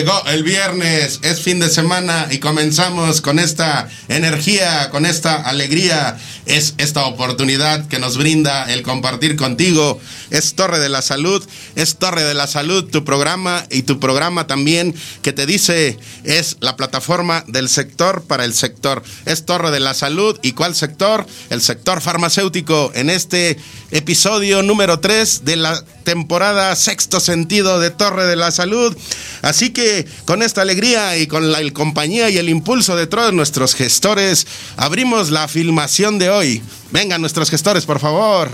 Llegó 0.00 0.19
el 0.32 0.44
viernes, 0.44 1.18
es 1.22 1.40
fin 1.40 1.58
de 1.58 1.68
semana 1.68 2.28
y 2.30 2.38
comenzamos 2.38 3.20
con 3.20 3.38
esta 3.38 3.88
energía, 4.08 4.88
con 4.90 5.04
esta 5.04 5.34
alegría. 5.34 6.18
Es 6.46 6.74
esta 6.78 7.04
oportunidad 7.04 7.86
que 7.88 7.98
nos 7.98 8.16
brinda 8.16 8.72
el 8.72 8.82
compartir 8.82 9.36
contigo. 9.36 10.00
Es 10.30 10.54
Torre 10.54 10.78
de 10.78 10.88
la 10.88 11.02
Salud, 11.02 11.46
es 11.74 11.96
Torre 11.96 12.24
de 12.24 12.34
la 12.34 12.46
Salud, 12.46 12.84
tu 12.84 13.04
programa 13.04 13.66
y 13.70 13.82
tu 13.82 13.98
programa 13.98 14.46
también 14.46 14.94
que 15.22 15.32
te 15.32 15.46
dice 15.46 15.98
es 16.24 16.56
la 16.60 16.76
plataforma 16.76 17.44
del 17.48 17.68
sector 17.68 18.22
para 18.22 18.44
el 18.44 18.54
sector. 18.54 19.02
Es 19.26 19.44
Torre 19.44 19.70
de 19.70 19.80
la 19.80 19.94
Salud 19.94 20.38
y 20.42 20.52
cuál 20.52 20.74
sector? 20.74 21.26
El 21.50 21.60
sector 21.60 22.00
farmacéutico 22.00 22.92
en 22.94 23.10
este 23.10 23.58
episodio 23.90 24.62
número 24.62 25.00
3 25.00 25.44
de 25.44 25.56
la 25.56 25.84
temporada 26.04 26.74
sexto 26.76 27.20
sentido 27.20 27.78
de 27.78 27.90
Torre 27.90 28.26
de 28.26 28.36
la 28.36 28.50
Salud. 28.50 28.96
Así 29.42 29.70
que 29.70 30.06
con 30.24 30.42
esta 30.42 30.62
alegría 30.62 31.16
y 31.16 31.26
con 31.26 31.52
la 31.52 31.58
compañía 31.72 32.30
y 32.30 32.38
el 32.38 32.48
impulso 32.48 32.96
de 32.96 33.06
todos 33.06 33.32
nuestros 33.32 33.74
gestores, 33.74 34.46
abrimos 34.76 35.30
la 35.30 35.48
filmación 35.48 36.18
de 36.18 36.30
hoy. 36.30 36.62
Vengan 36.90 37.20
nuestros 37.20 37.50
gestores, 37.50 37.86
por 37.86 38.00
favor. 38.00 38.50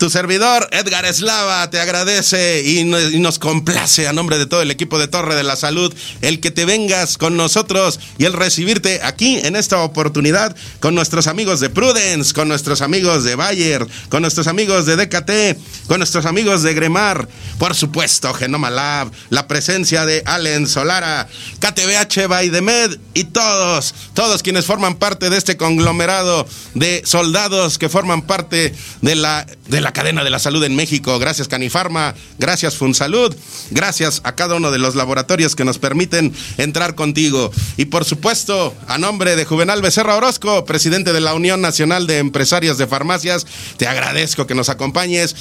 Tu 0.00 0.08
servidor, 0.08 0.66
Edgar 0.72 1.04
Eslava, 1.04 1.68
te 1.68 1.78
agradece 1.78 2.62
y 2.64 2.84
nos 2.84 3.38
complace 3.38 4.08
a 4.08 4.14
nombre 4.14 4.38
de 4.38 4.46
todo 4.46 4.62
el 4.62 4.70
equipo 4.70 4.98
de 4.98 5.08
Torre 5.08 5.34
de 5.34 5.42
la 5.42 5.56
Salud 5.56 5.94
el 6.22 6.40
que 6.40 6.50
te 6.50 6.64
vengas 6.64 7.18
con 7.18 7.36
nosotros 7.36 8.00
y 8.16 8.24
el 8.24 8.32
recibirte 8.32 9.00
aquí 9.02 9.36
en 9.36 9.56
esta 9.56 9.82
oportunidad 9.82 10.56
con 10.80 10.94
nuestros 10.94 11.26
amigos 11.26 11.60
de 11.60 11.68
Prudence, 11.68 12.32
con 12.32 12.48
nuestros 12.48 12.80
amigos 12.80 13.24
de 13.24 13.34
Bayer, 13.34 13.86
con 14.08 14.22
nuestros 14.22 14.46
amigos 14.46 14.86
de 14.86 14.96
DKT, 14.96 15.86
con 15.86 15.98
nuestros 15.98 16.24
amigos 16.24 16.62
de 16.62 16.72
Gremar, 16.72 17.28
por 17.58 17.74
supuesto, 17.74 18.32
Genoma 18.32 18.70
Lab, 18.70 19.12
la 19.28 19.48
presencia 19.48 20.06
de 20.06 20.22
Allen 20.24 20.66
Solara, 20.66 21.28
KTBH 21.58 22.26
Baidemed 22.26 22.98
y 23.12 23.24
todos, 23.24 23.94
todos 24.14 24.42
quienes 24.42 24.64
forman 24.64 24.94
parte 24.94 25.28
de 25.28 25.36
este 25.36 25.58
conglomerado 25.58 26.48
de 26.72 27.02
soldados 27.04 27.76
que 27.76 27.90
forman 27.90 28.22
parte 28.22 28.74
de 29.02 29.14
la, 29.14 29.46
de 29.68 29.82
la 29.82 29.89
cadena 29.92 30.24
de 30.24 30.30
la 30.30 30.38
salud 30.38 30.62
en 30.64 30.76
México. 30.76 31.18
Gracias 31.18 31.48
Canifarma, 31.48 32.14
gracias 32.38 32.76
Funsalud, 32.76 33.34
gracias 33.70 34.20
a 34.24 34.34
cada 34.34 34.56
uno 34.56 34.70
de 34.70 34.78
los 34.78 34.94
laboratorios 34.94 35.56
que 35.56 35.64
nos 35.64 35.78
permiten 35.78 36.32
entrar 36.58 36.94
contigo. 36.94 37.50
Y 37.76 37.86
por 37.86 38.04
supuesto, 38.04 38.74
a 38.86 38.98
nombre 38.98 39.36
de 39.36 39.44
Juvenal 39.44 39.82
Becerra 39.82 40.16
Orozco, 40.16 40.64
presidente 40.64 41.12
de 41.12 41.20
la 41.20 41.34
Unión 41.34 41.60
Nacional 41.60 42.06
de 42.06 42.18
Empresarios 42.18 42.78
de 42.78 42.86
Farmacias, 42.86 43.46
te 43.76 43.86
agradezco 43.86 44.46
que 44.46 44.54
nos 44.54 44.68
acompañes. 44.68 45.34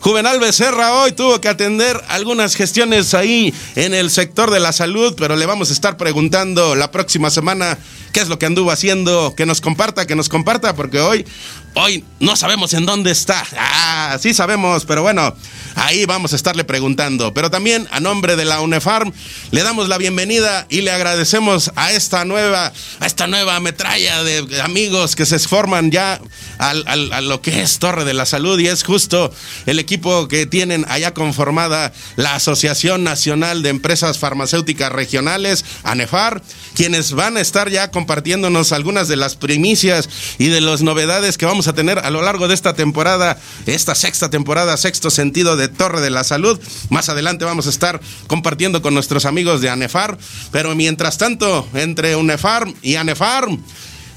Juvenal 0.00 0.40
Becerra 0.40 0.94
hoy 0.94 1.12
tuvo 1.12 1.42
que 1.42 1.48
atender 1.48 2.00
algunas 2.08 2.56
gestiones 2.56 3.12
ahí 3.12 3.52
en 3.76 3.92
el 3.92 4.10
sector 4.10 4.50
de 4.50 4.58
la 4.58 4.72
salud, 4.72 5.14
pero 5.16 5.36
le 5.36 5.44
vamos 5.44 5.68
a 5.68 5.74
estar 5.74 5.98
preguntando 5.98 6.74
la 6.74 6.90
próxima 6.90 7.28
semana 7.28 7.76
qué 8.12 8.20
es 8.20 8.28
lo 8.28 8.38
que 8.38 8.46
anduvo 8.46 8.70
haciendo, 8.70 9.34
que 9.36 9.44
nos 9.44 9.60
comparta, 9.60 10.06
que 10.06 10.16
nos 10.16 10.30
comparta, 10.30 10.74
porque 10.74 11.00
hoy 11.00 11.26
Hoy 11.74 12.04
no 12.18 12.34
sabemos 12.34 12.74
en 12.74 12.84
dónde 12.84 13.12
está. 13.12 13.44
Ah, 13.56 14.18
sí 14.20 14.34
sabemos, 14.34 14.84
pero 14.84 15.02
bueno, 15.02 15.34
ahí 15.76 16.04
vamos 16.04 16.32
a 16.32 16.36
estarle 16.36 16.64
preguntando. 16.64 17.32
Pero 17.32 17.48
también 17.48 17.86
a 17.92 18.00
nombre 18.00 18.34
de 18.34 18.44
la 18.44 18.60
UNEFARM 18.60 19.12
le 19.52 19.62
damos 19.62 19.88
la 19.88 19.96
bienvenida 19.96 20.66
y 20.68 20.80
le 20.80 20.90
agradecemos 20.90 21.70
a 21.76 21.92
esta 21.92 22.24
nueva, 22.24 22.72
a 22.98 23.06
esta 23.06 23.28
nueva 23.28 23.60
metralla 23.60 24.24
de 24.24 24.60
amigos 24.62 25.14
que 25.14 25.26
se 25.26 25.38
forman 25.38 25.92
ya 25.92 26.20
a 26.58 27.20
lo 27.20 27.40
que 27.40 27.62
es 27.62 27.78
Torre 27.78 28.04
de 28.04 28.14
la 28.14 28.26
Salud 28.26 28.58
y 28.58 28.66
es 28.66 28.82
justo 28.82 29.32
el 29.66 29.78
equipo 29.78 30.26
que 30.26 30.46
tienen 30.46 30.84
allá 30.88 31.14
conformada 31.14 31.92
la 32.16 32.34
Asociación 32.34 33.04
Nacional 33.04 33.62
de 33.62 33.70
Empresas 33.70 34.18
Farmacéuticas 34.18 34.90
Regionales, 34.90 35.64
ANEFAR, 35.84 36.42
quienes 36.74 37.12
van 37.12 37.36
a 37.36 37.40
estar 37.40 37.70
ya 37.70 37.90
compartiéndonos 37.92 38.72
algunas 38.72 39.08
de 39.08 39.16
las 39.16 39.36
primicias 39.36 40.08
y 40.38 40.48
de 40.48 40.60
las 40.60 40.82
novedades 40.82 41.38
que 41.38 41.46
vamos 41.46 41.59
a 41.68 41.72
tener 41.72 41.98
a 41.98 42.10
lo 42.10 42.22
largo 42.22 42.48
de 42.48 42.54
esta 42.54 42.74
temporada, 42.74 43.38
esta 43.66 43.94
sexta 43.94 44.30
temporada, 44.30 44.76
sexto 44.76 45.10
sentido 45.10 45.56
de 45.56 45.68
Torre 45.68 46.00
de 46.00 46.10
la 46.10 46.24
Salud. 46.24 46.60
Más 46.88 47.08
adelante 47.08 47.44
vamos 47.44 47.66
a 47.66 47.70
estar 47.70 48.00
compartiendo 48.26 48.82
con 48.82 48.94
nuestros 48.94 49.24
amigos 49.24 49.60
de 49.60 49.70
ANEFAR, 49.70 50.18
pero 50.50 50.74
mientras 50.74 51.18
tanto, 51.18 51.68
entre 51.74 52.16
UNEFAR 52.16 52.72
y 52.82 52.96
ANEFAR, 52.96 53.48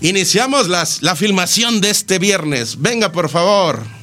iniciamos 0.02 0.68
las, 0.68 1.02
la 1.02 1.16
filmación 1.16 1.82
de 1.82 1.90
este 1.90 2.20
viernes. 2.20 2.82
Venga, 2.82 3.12
por 3.12 3.30
favor. 3.30 4.03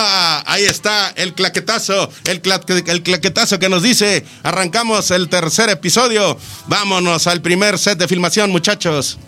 ahí 0.46 0.64
está 0.64 1.12
el 1.16 1.34
claquetazo, 1.34 2.10
el, 2.24 2.40
claquetazo 2.40 3.58
que 3.58 3.68
nos 3.68 3.82
dice, 3.82 4.24
arrancamos 4.42 5.10
el 5.10 5.28
tercer 5.28 5.70
episodio, 5.70 6.38
vámonos 6.66 7.26
al 7.26 7.40
primer 7.40 7.78
set 7.78 7.98
de 7.98 8.08
filmación 8.08 8.50
muchachos. 8.50 9.18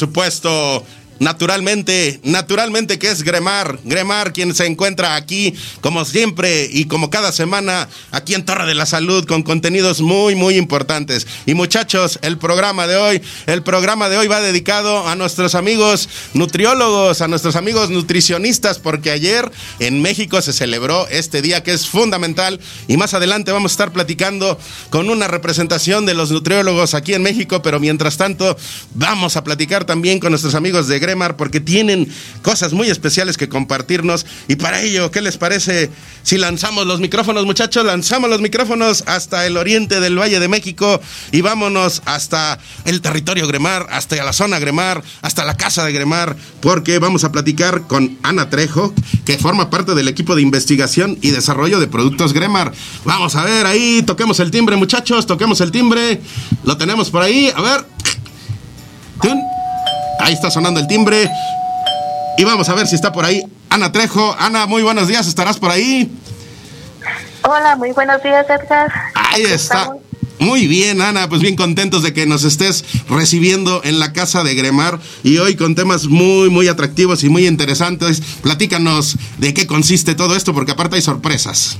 Supuesto, 0.00 0.84
Naturalmente, 1.20 2.18
naturalmente 2.22 2.98
que 2.98 3.10
es 3.10 3.22
Gremar, 3.22 3.78
Gremar 3.84 4.32
quien 4.32 4.54
se 4.54 4.64
encuentra 4.64 5.16
aquí 5.16 5.54
como 5.82 6.06
siempre 6.06 6.66
y 6.72 6.86
como 6.86 7.10
cada 7.10 7.30
semana 7.30 7.90
aquí 8.10 8.32
en 8.32 8.46
Torre 8.46 8.66
de 8.66 8.74
la 8.74 8.86
Salud 8.86 9.26
con 9.26 9.42
contenidos 9.42 10.00
muy 10.00 10.34
muy 10.34 10.56
importantes. 10.56 11.26
Y 11.44 11.52
muchachos, 11.52 12.18
el 12.22 12.38
programa 12.38 12.86
de 12.86 12.96
hoy, 12.96 13.20
el 13.44 13.62
programa 13.62 14.08
de 14.08 14.16
hoy 14.16 14.28
va 14.28 14.40
dedicado 14.40 15.06
a 15.06 15.14
nuestros 15.14 15.54
amigos 15.54 16.08
nutriólogos, 16.32 17.20
a 17.20 17.28
nuestros 17.28 17.54
amigos 17.54 17.90
nutricionistas 17.90 18.78
porque 18.78 19.10
ayer 19.10 19.52
en 19.78 20.00
México 20.00 20.40
se 20.40 20.54
celebró 20.54 21.06
este 21.08 21.42
día 21.42 21.62
que 21.62 21.74
es 21.74 21.86
fundamental 21.86 22.60
y 22.88 22.96
más 22.96 23.12
adelante 23.12 23.52
vamos 23.52 23.72
a 23.72 23.74
estar 23.74 23.92
platicando 23.92 24.58
con 24.88 25.10
una 25.10 25.28
representación 25.28 26.06
de 26.06 26.14
los 26.14 26.30
nutriólogos 26.30 26.94
aquí 26.94 27.12
en 27.12 27.22
México, 27.22 27.60
pero 27.60 27.78
mientras 27.78 28.16
tanto 28.16 28.56
vamos 28.94 29.36
a 29.36 29.44
platicar 29.44 29.84
también 29.84 30.18
con 30.18 30.30
nuestros 30.30 30.54
amigos 30.54 30.88
de 30.88 30.98
Gremar 30.98 31.09
porque 31.36 31.60
tienen 31.60 32.08
cosas 32.42 32.72
muy 32.72 32.88
especiales 32.88 33.36
que 33.36 33.48
compartirnos. 33.48 34.26
Y 34.48 34.56
para 34.56 34.82
ello, 34.82 35.10
¿qué 35.10 35.20
les 35.20 35.36
parece 35.36 35.90
si 36.22 36.38
lanzamos 36.38 36.86
los 36.86 37.00
micrófonos, 37.00 37.46
muchachos? 37.46 37.84
Lanzamos 37.84 38.30
los 38.30 38.40
micrófonos 38.40 39.04
hasta 39.06 39.46
el 39.46 39.56
oriente 39.56 40.00
del 40.00 40.18
Valle 40.18 40.40
de 40.40 40.48
México 40.48 41.00
y 41.32 41.40
vámonos 41.40 42.02
hasta 42.04 42.58
el 42.84 43.00
territorio 43.00 43.46
Gremar, 43.46 43.86
hasta 43.90 44.16
la 44.16 44.32
zona 44.32 44.58
Gremar, 44.58 45.02
hasta 45.22 45.44
la 45.44 45.56
casa 45.56 45.84
de 45.84 45.92
Gremar, 45.92 46.36
porque 46.60 46.98
vamos 46.98 47.24
a 47.24 47.32
platicar 47.32 47.86
con 47.86 48.18
Ana 48.22 48.50
Trejo, 48.50 48.94
que 49.24 49.38
forma 49.38 49.70
parte 49.70 49.94
del 49.94 50.08
equipo 50.08 50.34
de 50.34 50.42
investigación 50.42 51.18
y 51.22 51.30
desarrollo 51.30 51.80
de 51.80 51.86
productos 51.86 52.32
Gremar. 52.32 52.72
Vamos 53.04 53.36
a 53.36 53.44
ver 53.44 53.66
ahí, 53.66 54.02
toquemos 54.02 54.40
el 54.40 54.50
timbre, 54.50 54.76
muchachos, 54.76 55.26
toquemos 55.26 55.60
el 55.60 55.70
timbre. 55.70 56.20
Lo 56.64 56.76
tenemos 56.76 57.10
por 57.10 57.22
ahí, 57.22 57.52
a 57.54 57.60
ver. 57.60 59.59
Ahí 60.20 60.34
está 60.34 60.50
sonando 60.50 60.80
el 60.80 60.86
timbre. 60.86 61.30
Y 62.36 62.44
vamos 62.44 62.68
a 62.68 62.74
ver 62.74 62.86
si 62.86 62.94
está 62.94 63.12
por 63.12 63.24
ahí 63.24 63.44
Ana 63.68 63.92
Trejo. 63.92 64.34
Ana, 64.38 64.66
muy 64.66 64.82
buenos 64.82 65.08
días, 65.08 65.26
¿estarás 65.26 65.58
por 65.58 65.70
ahí? 65.70 66.10
Hola, 67.42 67.76
muy 67.76 67.92
buenos 67.92 68.22
días, 68.22 68.46
Edgar. 68.48 68.92
Ahí 69.14 69.42
está. 69.42 69.90
Muy 70.38 70.66
bien, 70.66 71.02
Ana, 71.02 71.28
pues 71.28 71.42
bien 71.42 71.54
contentos 71.54 72.02
de 72.02 72.14
que 72.14 72.24
nos 72.24 72.44
estés 72.44 72.84
recibiendo 73.10 73.82
en 73.84 73.98
la 73.98 74.14
casa 74.14 74.42
de 74.42 74.54
Gremar 74.54 74.98
y 75.22 75.36
hoy 75.36 75.54
con 75.54 75.74
temas 75.74 76.06
muy, 76.06 76.48
muy 76.48 76.66
atractivos 76.68 77.24
y 77.24 77.28
muy 77.28 77.46
interesantes. 77.46 78.22
Platícanos 78.42 79.16
de 79.36 79.52
qué 79.52 79.66
consiste 79.66 80.14
todo 80.14 80.36
esto, 80.36 80.54
porque 80.54 80.72
aparte 80.72 80.96
hay 80.96 81.02
sorpresas. 81.02 81.78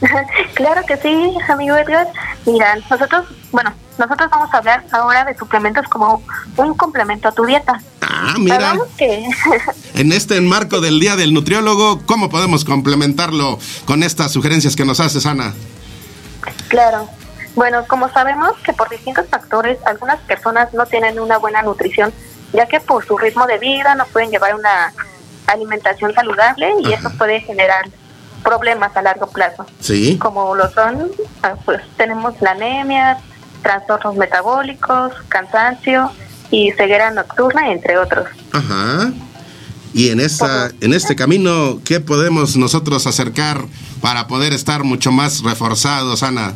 claro 0.54 0.82
que 0.86 0.96
sí, 0.98 1.32
amigo 1.48 1.74
Edgar. 1.76 2.06
Mira, 2.44 2.76
nosotros, 2.90 3.26
bueno, 3.50 3.72
nosotros 3.98 4.30
vamos 4.30 4.52
a 4.52 4.58
hablar 4.58 4.84
ahora 4.92 5.24
de 5.24 5.36
suplementos 5.36 5.86
como 5.88 6.22
un 6.56 6.74
complemento 6.74 7.28
a 7.28 7.32
tu 7.32 7.44
dieta. 7.44 7.80
Ah, 8.00 8.34
mira. 8.38 8.74
Que... 8.96 9.26
en 9.94 10.12
este 10.12 10.40
marco 10.40 10.80
del 10.80 11.00
Día 11.00 11.16
del 11.16 11.32
Nutriólogo, 11.32 12.02
¿cómo 12.06 12.28
podemos 12.28 12.64
complementarlo 12.64 13.58
con 13.84 14.02
estas 14.02 14.32
sugerencias 14.32 14.76
que 14.76 14.84
nos 14.84 15.00
haces, 15.00 15.26
Ana? 15.26 15.54
Claro. 16.68 17.08
Bueno, 17.54 17.86
como 17.88 18.10
sabemos 18.10 18.52
que 18.64 18.72
por 18.74 18.90
distintos 18.90 19.26
factores 19.28 19.78
algunas 19.86 20.20
personas 20.20 20.74
no 20.74 20.84
tienen 20.84 21.18
una 21.18 21.38
buena 21.38 21.62
nutrición, 21.62 22.12
ya 22.52 22.66
que 22.66 22.80
por 22.80 23.06
su 23.06 23.16
ritmo 23.16 23.46
de 23.46 23.58
vida 23.58 23.94
no 23.94 24.04
pueden 24.06 24.30
llevar 24.30 24.54
una 24.54 24.92
alimentación 25.46 26.12
saludable 26.14 26.68
y 26.80 26.92
eso 26.92 27.10
puede 27.16 27.40
generar 27.40 27.88
problemas 28.42 28.94
a 28.96 29.02
largo 29.02 29.26
plazo. 29.28 29.66
Sí. 29.80 30.18
Como 30.18 30.54
lo 30.54 30.70
son, 30.70 31.10
ah, 31.42 31.54
pues 31.64 31.80
tenemos 31.96 32.34
la 32.42 32.52
anemia, 32.52 33.18
trastornos 33.66 34.14
metabólicos, 34.14 35.12
cansancio 35.28 36.12
y 36.52 36.70
ceguera 36.72 37.10
nocturna, 37.10 37.72
entre 37.72 37.98
otros. 37.98 38.28
Ajá. 38.52 39.10
Y 39.92 40.10
en 40.10 40.20
esta, 40.20 40.70
en 40.80 40.92
este 40.92 41.16
camino, 41.16 41.80
¿qué 41.84 41.98
podemos 41.98 42.56
nosotros 42.56 43.08
acercar 43.08 43.62
para 44.00 44.28
poder 44.28 44.52
estar 44.52 44.84
mucho 44.84 45.10
más 45.10 45.42
reforzados, 45.42 46.22
Ana? 46.22 46.52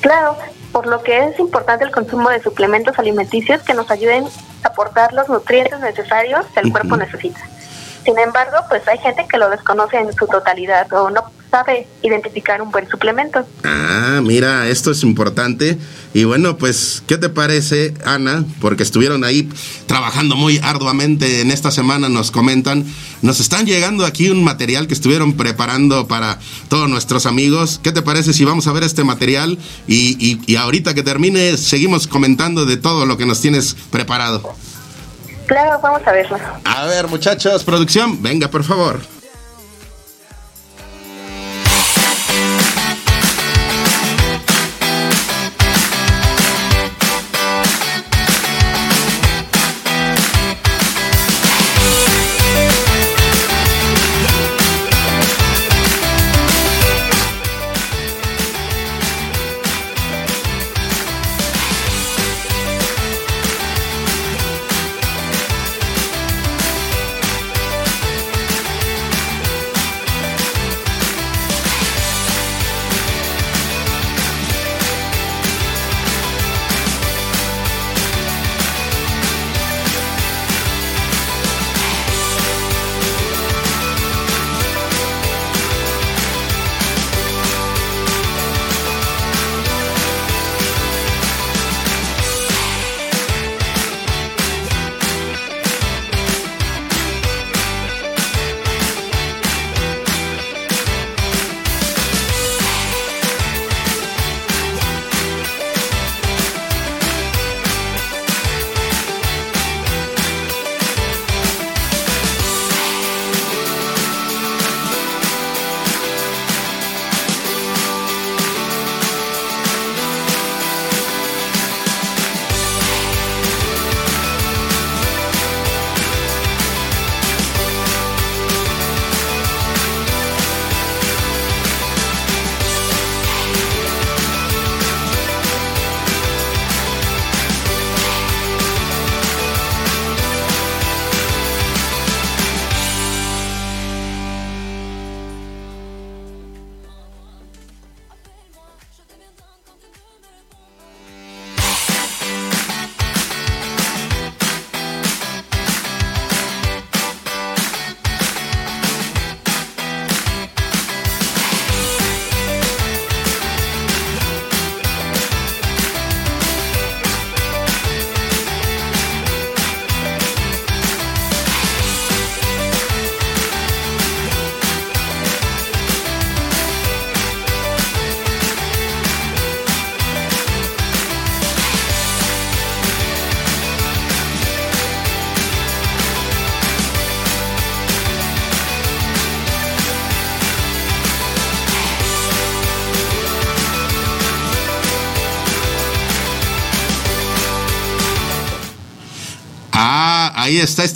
Claro, 0.00 0.36
por 0.72 0.88
lo 0.88 1.00
que 1.04 1.26
es 1.26 1.38
importante 1.38 1.84
el 1.84 1.92
consumo 1.92 2.28
de 2.30 2.42
suplementos 2.42 2.98
alimenticios 2.98 3.62
que 3.62 3.74
nos 3.74 3.88
ayuden 3.88 4.24
a 4.64 4.68
aportar 4.68 5.12
los 5.12 5.28
nutrientes 5.28 5.78
necesarios 5.78 6.44
que 6.52 6.60
el 6.60 6.72
cuerpo 6.72 6.96
necesita. 6.96 7.40
Sin 8.04 8.18
embargo, 8.18 8.56
pues 8.68 8.82
hay 8.88 8.98
gente 8.98 9.28
que 9.28 9.38
lo 9.38 9.48
desconoce 9.48 9.96
en 9.98 10.12
su 10.12 10.26
totalidad 10.26 10.92
o 10.92 11.10
no 11.10 11.22
sabe 11.52 11.86
identificar 12.00 12.62
un 12.62 12.70
buen 12.70 12.88
suplemento. 12.88 13.46
Ah, 13.62 14.20
mira, 14.22 14.68
esto 14.68 14.90
es 14.90 15.02
importante. 15.02 15.78
Y 16.14 16.24
bueno, 16.24 16.56
pues, 16.56 17.02
¿qué 17.06 17.18
te 17.18 17.28
parece, 17.28 17.92
Ana? 18.06 18.44
Porque 18.60 18.82
estuvieron 18.82 19.22
ahí 19.22 19.48
trabajando 19.86 20.34
muy 20.34 20.58
arduamente 20.62 21.42
en 21.42 21.50
esta 21.50 21.70
semana, 21.70 22.08
nos 22.08 22.30
comentan. 22.30 22.86
Nos 23.20 23.38
están 23.38 23.66
llegando 23.66 24.06
aquí 24.06 24.30
un 24.30 24.42
material 24.42 24.86
que 24.86 24.94
estuvieron 24.94 25.34
preparando 25.34 26.08
para 26.08 26.38
todos 26.68 26.88
nuestros 26.88 27.26
amigos. 27.26 27.78
¿Qué 27.82 27.92
te 27.92 28.00
parece 28.00 28.32
si 28.32 28.46
vamos 28.46 28.66
a 28.66 28.72
ver 28.72 28.82
este 28.82 29.04
material? 29.04 29.58
Y, 29.86 30.16
y, 30.18 30.40
y 30.46 30.56
ahorita 30.56 30.94
que 30.94 31.02
termine, 31.02 31.58
seguimos 31.58 32.06
comentando 32.06 32.64
de 32.64 32.78
todo 32.78 33.04
lo 33.04 33.18
que 33.18 33.26
nos 33.26 33.42
tienes 33.42 33.76
preparado. 33.90 34.54
Claro, 35.46 35.78
vamos 35.82 36.00
a 36.06 36.12
verlo. 36.12 36.38
A 36.64 36.86
ver, 36.86 37.08
muchachos, 37.08 37.62
producción, 37.62 38.22
venga, 38.22 38.48
por 38.48 38.64
favor. 38.64 39.00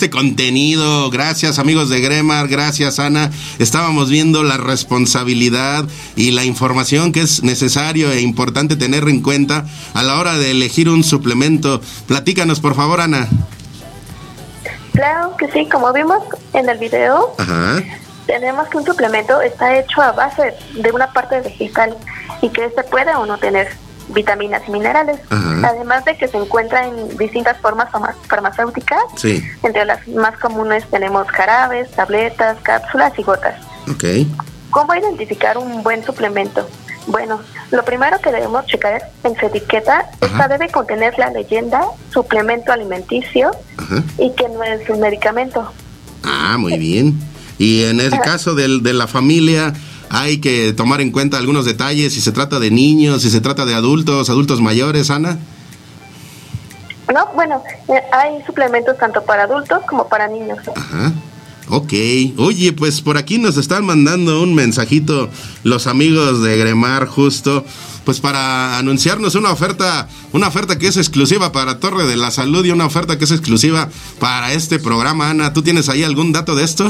Este 0.07 0.17
contenido. 0.17 1.09
Gracias 1.09 1.59
amigos 1.59 1.89
de 1.89 1.99
Gremar, 1.99 2.47
gracias 2.47 2.97
Ana. 2.97 3.29
Estábamos 3.59 4.09
viendo 4.09 4.41
la 4.43 4.55
responsabilidad 4.55 5.83
y 6.15 6.31
la 6.31 6.45
información 6.45 7.11
que 7.11 7.21
es 7.21 7.43
necesario 7.43 8.09
e 8.11 8.21
importante 8.21 8.77
tener 8.77 9.03
en 9.09 9.21
cuenta 9.21 9.65
a 9.93 10.03
la 10.03 10.17
hora 10.17 10.37
de 10.37 10.51
elegir 10.51 10.87
un 10.87 11.03
suplemento. 11.03 11.81
Platícanos 12.07 12.61
por 12.61 12.73
favor 12.73 13.01
Ana. 13.01 13.27
Claro 14.93 15.35
que 15.37 15.51
sí, 15.51 15.67
como 15.69 15.91
vimos 15.91 16.19
en 16.53 16.69
el 16.69 16.77
video, 16.77 17.35
tenemos 18.27 18.69
que 18.69 18.77
un 18.77 18.85
suplemento 18.85 19.41
está 19.41 19.77
hecho 19.77 20.01
a 20.01 20.13
base 20.13 20.53
de 20.81 20.91
una 20.91 21.11
parte 21.11 21.41
vegetal 21.41 21.97
y 22.41 22.49
que 22.49 22.65
este 22.65 22.83
puede 22.83 23.13
o 23.15 23.25
no 23.25 23.37
tener 23.37 23.67
vitaminas 24.09 24.61
y 24.67 24.71
minerales, 24.71 25.19
además 25.29 26.05
de 26.05 26.17
que 26.17 26.27
se 26.27 26.37
encuentra 26.37 26.87
en 26.87 27.17
distintas 27.17 27.57
formas 27.57 27.89
farmacéuticas. 28.27 28.99
Entre 29.63 29.85
las 29.85 30.07
más 30.07 30.37
comunes 30.37 30.85
tenemos 30.89 31.27
jarabes, 31.27 31.91
tabletas, 31.91 32.57
cápsulas 32.63 33.13
y 33.17 33.23
gotas. 33.23 33.55
Okay. 33.93 34.27
¿Cómo 34.69 34.93
identificar 34.95 35.57
un 35.57 35.83
buen 35.83 36.03
suplemento? 36.03 36.67
Bueno, 37.07 37.39
lo 37.71 37.85
primero 37.85 38.19
que 38.19 38.31
debemos 38.31 38.65
checar 38.65 39.01
en 39.23 39.37
su 39.37 39.45
etiqueta, 39.45 40.09
esta 40.19 40.47
debe 40.49 40.69
contener 40.69 41.17
la 41.17 41.29
leyenda 41.29 41.85
suplemento 42.11 42.71
alimenticio 42.73 43.51
y 44.17 44.31
que 44.33 44.49
no 44.49 44.63
es 44.63 44.89
un 44.89 44.99
medicamento. 44.99 45.71
Ah, 46.23 46.57
muy 46.59 46.77
bien. 46.77 47.17
Y 47.57 47.85
en 47.85 48.01
el 48.01 48.11
caso 48.19 48.55
del, 48.55 48.83
de 48.83 48.93
la 48.93 49.07
familia, 49.07 49.73
hay 50.09 50.39
que 50.39 50.73
tomar 50.73 51.01
en 51.01 51.11
cuenta 51.11 51.37
algunos 51.37 51.65
detalles, 51.65 52.13
si 52.13 52.21
se 52.21 52.31
trata 52.31 52.59
de 52.59 52.71
niños, 52.71 53.21
si 53.21 53.29
se 53.29 53.41
trata 53.41 53.65
de 53.65 53.73
adultos, 53.73 54.29
adultos 54.29 54.61
mayores, 54.61 55.09
Ana. 55.09 55.37
No, 57.13 57.27
bueno, 57.35 57.63
eh, 57.87 58.01
hay 58.11 58.43
suplementos 58.45 58.97
tanto 58.97 59.23
para 59.23 59.43
adultos 59.43 59.79
como 59.87 60.07
para 60.07 60.27
niños. 60.27 60.59
Ajá. 60.75 61.13
Ok. 61.69 61.93
Oye, 62.37 62.73
pues 62.73 63.01
por 63.01 63.17
aquí 63.17 63.37
nos 63.37 63.57
están 63.57 63.85
mandando 63.85 64.41
un 64.41 64.55
mensajito 64.55 65.29
los 65.63 65.87
amigos 65.87 66.41
de 66.41 66.57
Gremar 66.57 67.07
justo 67.07 67.65
pues 68.07 68.21
para 68.21 68.77
anunciarnos 68.77 69.35
una 69.35 69.51
oferta, 69.51 70.07
una 70.31 70.47
oferta 70.47 70.79
que 70.79 70.87
es 70.87 70.95
exclusiva 70.95 71.51
para 71.51 71.81
Torre 71.81 72.05
de 72.05 72.15
la 72.15 72.31
Salud 72.31 72.63
y 72.63 72.71
una 72.71 72.85
oferta 72.85 73.17
que 73.17 73.25
es 73.25 73.31
exclusiva 73.31 73.89
para 74.17 74.53
este 74.53 74.79
programa. 74.79 75.29
Ana, 75.29 75.51
¿tú 75.51 75.61
tienes 75.61 75.89
ahí 75.89 76.05
algún 76.05 76.31
dato 76.31 76.55
de 76.55 76.63
esto? 76.63 76.89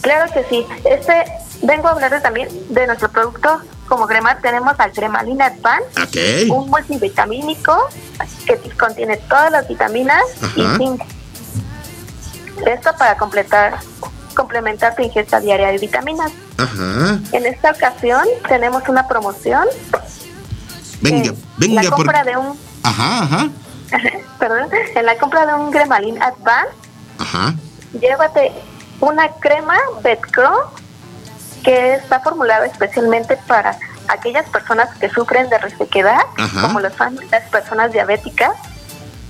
Claro 0.00 0.32
que 0.32 0.42
sí. 0.48 0.64
Este 0.90 1.12
vengo 1.62 1.88
a 1.88 1.92
hablarles 1.92 2.22
también 2.22 2.48
de 2.68 2.86
nuestro 2.86 3.10
producto 3.10 3.60
como 3.88 4.06
Gremar 4.06 4.40
tenemos 4.40 4.78
al 4.78 4.92
Gremalina 4.92 5.46
Advance, 5.46 6.48
un 6.48 6.70
multivitamínico 6.70 7.76
que 8.46 8.56
contiene 8.78 9.16
todas 9.16 9.50
las 9.50 9.66
vitaminas 9.66 10.22
y 10.54 10.62
zinc. 10.78 11.02
Esto 12.66 12.90
para 12.96 13.16
completar 13.16 13.80
complementar 14.34 14.94
tu 14.94 15.02
ingesta 15.02 15.40
diaria 15.40 15.68
de 15.68 15.78
vitaminas. 15.78 16.32
En 17.32 17.46
esta 17.46 17.72
ocasión 17.72 18.22
tenemos 18.48 18.88
una 18.88 19.08
promoción. 19.08 19.66
Venga, 21.00 21.32
venga. 21.56 21.82
La 21.82 21.90
compra 21.90 22.24
de 22.24 22.36
un... 22.36 22.58
Ajá, 22.82 23.22
ajá. 23.24 23.48
Perdón, 24.38 24.68
en 24.94 25.06
la 25.06 25.18
compra 25.18 25.46
de 25.46 25.54
un 25.54 25.70
Gremalin 25.70 26.22
Advance, 26.22 26.72
ajá. 27.18 27.54
llévate 28.00 28.52
una 29.00 29.28
crema 29.40 29.76
Betcro 30.02 30.70
que 31.62 31.94
está 31.94 32.20
formulada 32.20 32.66
especialmente 32.66 33.36
para 33.46 33.78
aquellas 34.08 34.48
personas 34.48 34.88
que 34.98 35.08
sufren 35.08 35.48
de 35.48 35.58
resequedad, 35.58 36.20
como 36.60 36.80
las, 36.80 36.92
las 37.30 37.48
personas 37.50 37.92
diabéticas, 37.92 38.52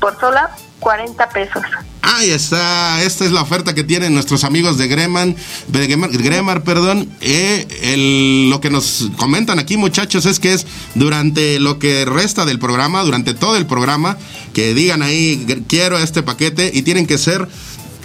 por 0.00 0.18
solo 0.18 0.40
40 0.80 1.28
pesos. 1.28 1.62
Ahí 2.02 2.30
está, 2.30 3.02
esta 3.02 3.24
es 3.24 3.30
la 3.30 3.42
oferta 3.42 3.74
que 3.74 3.84
tienen 3.84 4.14
nuestros 4.14 4.42
amigos 4.44 4.78
de 4.78 4.88
Greman, 4.88 5.36
de 5.68 5.86
Gremar, 5.86 6.62
perdón. 6.62 7.08
Eh, 7.20 8.48
lo 8.50 8.60
que 8.60 8.70
nos 8.70 9.10
comentan 9.16 9.58
aquí, 9.58 9.76
muchachos, 9.76 10.24
es 10.24 10.40
que 10.40 10.54
es 10.54 10.66
durante 10.94 11.60
lo 11.60 11.78
que 11.78 12.06
resta 12.06 12.46
del 12.46 12.58
programa, 12.58 13.02
durante 13.02 13.34
todo 13.34 13.56
el 13.56 13.66
programa, 13.66 14.16
que 14.54 14.74
digan 14.74 15.02
ahí, 15.02 15.64
quiero 15.68 15.98
este 15.98 16.22
paquete 16.22 16.70
y 16.72 16.82
tienen 16.82 17.06
que 17.06 17.18
ser 17.18 17.46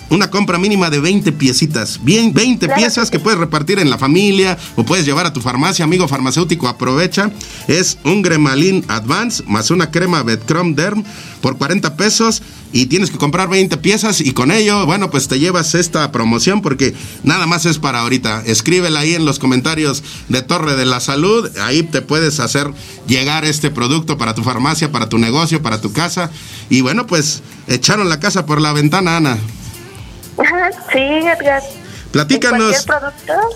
una 0.10 0.30
compra 0.30 0.58
mínima 0.58 0.90
de 0.90 1.00
20 1.00 1.32
piecitas. 1.34 2.00
Bien, 2.04 2.34
20 2.34 2.70
piezas 2.70 3.10
que 3.10 3.20
puedes 3.20 3.40
repartir 3.40 3.80
en 3.80 3.90
la 3.90 3.98
familia 3.98 4.58
o 4.76 4.84
puedes 4.84 5.06
llevar 5.06 5.26
a 5.26 5.34
tu 5.34 5.42
farmacia, 5.42 5.86
amigo 5.86 6.08
farmacéutico, 6.08 6.68
aprovecha. 6.68 7.32
Es 7.68 7.98
un 8.04 8.22
Gremalin 8.22 8.86
Advance 8.88 9.44
más 9.48 9.72
una 9.72 9.92
crema 9.92 10.24
Betcrom 10.24 10.76
Derm 10.76 11.04
por 11.42 11.58
40 11.58 11.96
pesos 11.96 12.42
y 12.72 12.88
tienes 12.88 13.10
que 13.10 13.18
comprar 13.18 13.50
20 13.50 13.78
piezas 13.78 14.22
y 14.22 14.34
con 14.34 14.52
ello, 14.52 14.86
bueno, 14.86 15.10
pues 15.10 15.28
te 15.28 15.40
llevas 15.40 15.76
esta 15.76 16.12
promoción 16.12 16.62
porque 16.62 16.94
nada 17.24 17.48
más 17.48 17.66
es 17.66 17.78
para 17.78 18.02
ahorita. 18.02 18.44
Escríbela 18.46 19.00
ahí 19.00 19.14
en 19.14 19.26
los 19.26 19.40
comentarios 19.40 20.04
de 20.30 20.42
Torre 20.42 20.76
de 20.76 20.86
la 20.86 21.00
Salud, 21.00 21.50
ahí 21.60 21.84
te 21.84 22.02
puedes 22.02 22.40
hacer 22.40 22.72
llegar 23.08 23.46
este 23.46 23.72
producto 23.72 24.18
para 24.18 24.36
tu 24.36 24.44
farmacia, 24.44 24.92
para 24.92 25.10
tu 25.10 25.18
negocio, 25.18 25.62
para 25.62 25.82
tu 25.82 25.94
casa 25.94 26.32
y 26.70 26.82
bueno, 26.82 27.08
pues 27.08 27.42
echaron 27.68 28.10
la 28.10 28.20
casa 28.20 28.46
por 28.46 28.60
la 28.62 28.74
ventana, 28.74 29.18
Ana. 29.18 29.38
Sí, 30.92 31.00
Edgar. 31.00 31.62
Platícanos, 32.12 32.86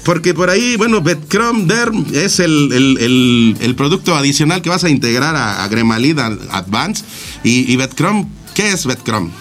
porque 0.03 0.33
por 0.33 0.49
ahí, 0.49 0.75
bueno, 0.75 1.01
Betcrom 1.01 1.65
Derm 1.65 2.05
es 2.13 2.41
el, 2.41 3.57
el, 3.61 3.75
producto 3.75 4.15
adicional 4.15 4.61
que 4.61 4.69
vas 4.69 4.83
a 4.83 4.89
integrar 4.89 5.33
a, 5.35 5.63
a 5.63 5.67
Gremalid 5.69 6.19
Advance. 6.19 7.05
Y, 7.43 7.71
y 7.71 7.77
Betcrom, 7.77 8.29
¿qué 8.53 8.71
es 8.73 8.85
Betcrom? 8.85 9.31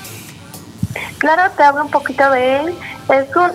Claro, 1.18 1.50
te 1.56 1.64
hablo 1.64 1.84
un 1.84 1.90
poquito 1.90 2.30
de 2.30 2.60
él. 2.60 2.74
Es 3.08 3.34
un 3.34 3.50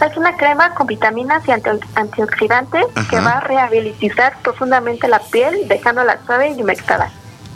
es 0.00 0.16
una 0.16 0.36
crema 0.36 0.74
con 0.74 0.86
vitaminas 0.86 1.42
y 1.46 1.52
antioxidantes 1.94 2.84
que 3.08 3.20
va 3.20 3.38
a 3.38 3.40
rehabilitar 3.40 4.36
profundamente 4.42 5.08
la 5.08 5.20
piel, 5.20 5.68
dejándola 5.68 6.18
suave 6.26 6.54
y 6.56 6.62
humectada. 6.62 7.10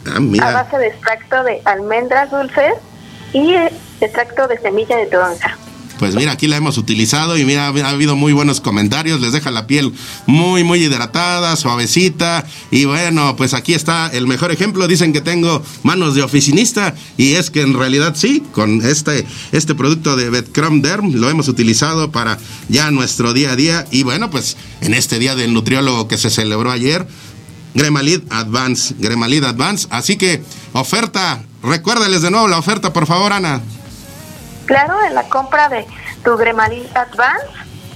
Ah, 0.07 0.47
a 0.47 0.51
base 0.53 0.77
de 0.77 0.87
extracto 0.87 1.43
de 1.43 1.61
almendras 1.65 2.31
dulces 2.31 2.73
y 3.33 3.53
extracto 4.05 4.47
de 4.47 4.57
semilla 4.59 4.97
de 4.97 5.07
toronja. 5.07 5.57
Pues 5.99 6.15
mira, 6.15 6.31
aquí 6.31 6.47
la 6.47 6.55
hemos 6.55 6.77
utilizado 6.77 7.37
y 7.37 7.43
mira, 7.43 7.67
ha 7.67 7.89
habido 7.89 8.15
muy 8.15 8.31
buenos 8.31 8.61
comentarios, 8.61 9.19
les 9.19 9.33
deja 9.33 9.51
la 9.51 9.67
piel 9.67 9.93
muy, 10.27 10.63
muy 10.63 10.81
hidratada, 10.81 11.57
suavecita. 11.57 12.45
Y 12.71 12.85
bueno, 12.85 13.35
pues 13.35 13.53
aquí 13.53 13.73
está 13.73 14.07
el 14.07 14.25
mejor 14.25 14.53
ejemplo. 14.53 14.87
Dicen 14.87 15.11
que 15.11 15.19
tengo 15.19 15.61
manos 15.83 16.15
de 16.15 16.23
oficinista 16.23 16.95
y 17.17 17.33
es 17.33 17.51
que 17.51 17.61
en 17.63 17.73
realidad 17.73 18.15
sí, 18.15 18.41
con 18.53 18.81
este, 18.81 19.27
este 19.51 19.75
producto 19.75 20.15
de 20.15 20.29
Betcrom 20.29 20.81
Derm 20.81 21.15
lo 21.15 21.29
hemos 21.29 21.49
utilizado 21.49 22.11
para 22.11 22.37
ya 22.69 22.91
nuestro 22.91 23.33
día 23.33 23.51
a 23.51 23.55
día. 23.57 23.85
Y 23.91 24.03
bueno, 24.03 24.29
pues 24.29 24.55
en 24.79 24.93
este 24.93 25.19
día 25.19 25.35
del 25.35 25.53
nutriólogo 25.53 26.07
que 26.07 26.17
se 26.17 26.29
celebró 26.29 26.71
ayer, 26.71 27.05
Gremalid 27.73 28.21
Advance, 28.29 28.95
Gremalid 28.99 29.43
Advance. 29.43 29.85
Así 29.89 30.15
que 30.15 30.41
oferta, 30.71 31.43
recuérdales 31.61 32.21
de 32.21 32.31
nuevo 32.31 32.47
la 32.47 32.57
oferta, 32.57 32.93
por 32.93 33.05
favor, 33.05 33.33
Ana. 33.33 33.61
Claro, 34.69 35.03
en 35.03 35.15
la 35.15 35.23
compra 35.23 35.67
de 35.67 35.83
tu 36.23 36.37
Gremalin 36.37 36.85
Advance, 36.93 37.47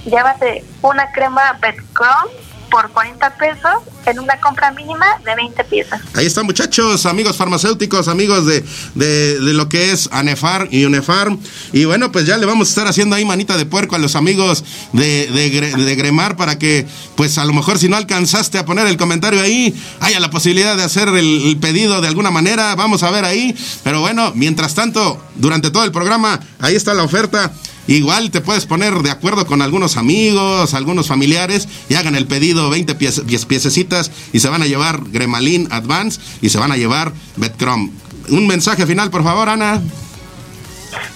llévate 0.06 0.64
una 0.82 1.12
crema 1.12 1.56
Betcrom 1.60 2.28
por 2.74 2.90
40 2.90 3.36
pesos 3.36 3.70
en 4.04 4.18
una 4.18 4.40
compra 4.40 4.72
mínima 4.72 5.06
de 5.24 5.36
20 5.36 5.62
piezas. 5.62 6.00
Ahí 6.12 6.26
están 6.26 6.44
muchachos, 6.44 7.06
amigos 7.06 7.36
farmacéuticos, 7.36 8.08
amigos 8.08 8.46
de, 8.46 8.64
de, 8.96 9.38
lo 9.52 9.68
que 9.68 9.92
es 9.92 10.08
ANEFAR 10.10 10.66
y 10.72 10.84
UNEFAR. 10.84 11.36
Y 11.72 11.84
bueno, 11.84 12.10
pues 12.10 12.26
ya 12.26 12.36
le 12.36 12.46
vamos 12.46 12.66
a 12.66 12.70
estar 12.70 12.88
haciendo 12.88 13.14
ahí 13.14 13.24
manita 13.24 13.56
de 13.56 13.64
puerco 13.64 13.94
a 13.94 14.00
los 14.00 14.16
amigos 14.16 14.64
de, 14.92 15.28
de, 15.28 15.94
Gremar 15.94 16.36
para 16.36 16.58
que, 16.58 16.84
pues 17.14 17.38
a 17.38 17.44
lo 17.44 17.52
mejor 17.52 17.78
si 17.78 17.88
no 17.88 17.96
alcanzaste 17.96 18.58
a 18.58 18.64
poner 18.64 18.88
el 18.88 18.96
comentario 18.96 19.40
ahí, 19.40 19.72
haya 20.00 20.18
la 20.18 20.30
posibilidad 20.30 20.76
de 20.76 20.82
hacer 20.82 21.06
el, 21.06 21.46
el 21.46 21.56
pedido 21.58 22.00
de 22.00 22.08
alguna 22.08 22.32
manera. 22.32 22.74
Vamos 22.74 23.04
a 23.04 23.10
ver 23.12 23.24
ahí. 23.24 23.54
Pero 23.84 24.00
bueno, 24.00 24.32
mientras 24.34 24.74
tanto, 24.74 25.22
durante 25.36 25.70
todo 25.70 25.84
el 25.84 25.92
programa, 25.92 26.40
ahí 26.58 26.74
está 26.74 26.92
la 26.92 27.04
oferta. 27.04 27.52
Igual 27.86 28.30
te 28.30 28.40
puedes 28.40 28.64
poner 28.64 28.94
de 28.94 29.10
acuerdo 29.10 29.46
con 29.46 29.60
algunos 29.60 29.96
amigos, 29.96 30.72
algunos 30.72 31.06
familiares 31.06 31.68
y 31.88 31.94
hagan 31.94 32.16
el 32.16 32.26
pedido 32.26 32.70
20 32.70 32.94
piececitas 32.94 34.10
y 34.32 34.40
se 34.40 34.48
van 34.48 34.62
a 34.62 34.66
llevar 34.66 35.00
Gremalin 35.06 35.68
Advance 35.70 36.20
y 36.40 36.48
se 36.48 36.58
van 36.58 36.72
a 36.72 36.76
llevar 36.76 37.12
Betcrom. 37.36 37.90
Un 38.30 38.46
mensaje 38.46 38.86
final, 38.86 39.10
por 39.10 39.22
favor, 39.22 39.50
Ana. 39.50 39.82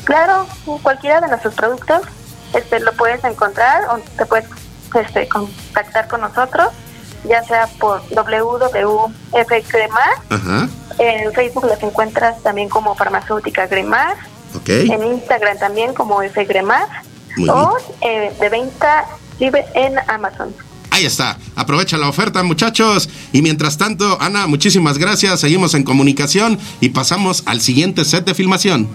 Claro, 0.05 0.47
cualquiera 0.83 1.21
de 1.21 1.29
nuestros 1.29 1.55
productos 1.55 2.03
este, 2.53 2.81
lo 2.81 2.93
puedes 2.93 3.23
encontrar 3.25 3.85
o 3.91 3.99
te 4.17 4.27
puedes 4.27 4.47
este, 4.95 5.29
contactar 5.29 6.09
con 6.09 6.21
nosotros, 6.23 6.69
ya 7.25 7.43
sea 7.45 7.67
por 7.79 8.03
www.fcremar. 8.11 9.11
En 10.99 11.33
Facebook 11.33 11.65
los 11.65 11.83
encuentras 11.83 12.43
también 12.43 12.69
como 12.69 12.95
farmacéutica 12.95 13.69
en 14.67 15.03
Instagram 15.03 15.59
también 15.59 15.95
como 15.95 16.21
FGremar 16.23 16.89
o 17.49 17.77
eh, 18.01 18.33
de 18.39 18.49
venta 18.49 19.07
libre 19.39 19.65
en 19.75 19.99
Amazon. 20.09 20.55
Ahí 20.91 21.07
está, 21.07 21.39
aprovecha 21.55 21.97
la 21.97 22.09
oferta 22.09 22.43
muchachos. 22.43 23.09
Y 23.33 23.43
mientras 23.43 23.79
tanto, 23.79 24.21
Ana, 24.21 24.47
muchísimas 24.47 24.99
gracias, 24.99 25.41
seguimos 25.41 25.75
en 25.75 25.85
comunicación 25.85 26.59
y 26.81 26.89
pasamos 26.89 27.43
al 27.47 27.61
siguiente 27.61 28.05
set 28.05 28.25
de 28.25 28.35
filmación. 28.35 28.89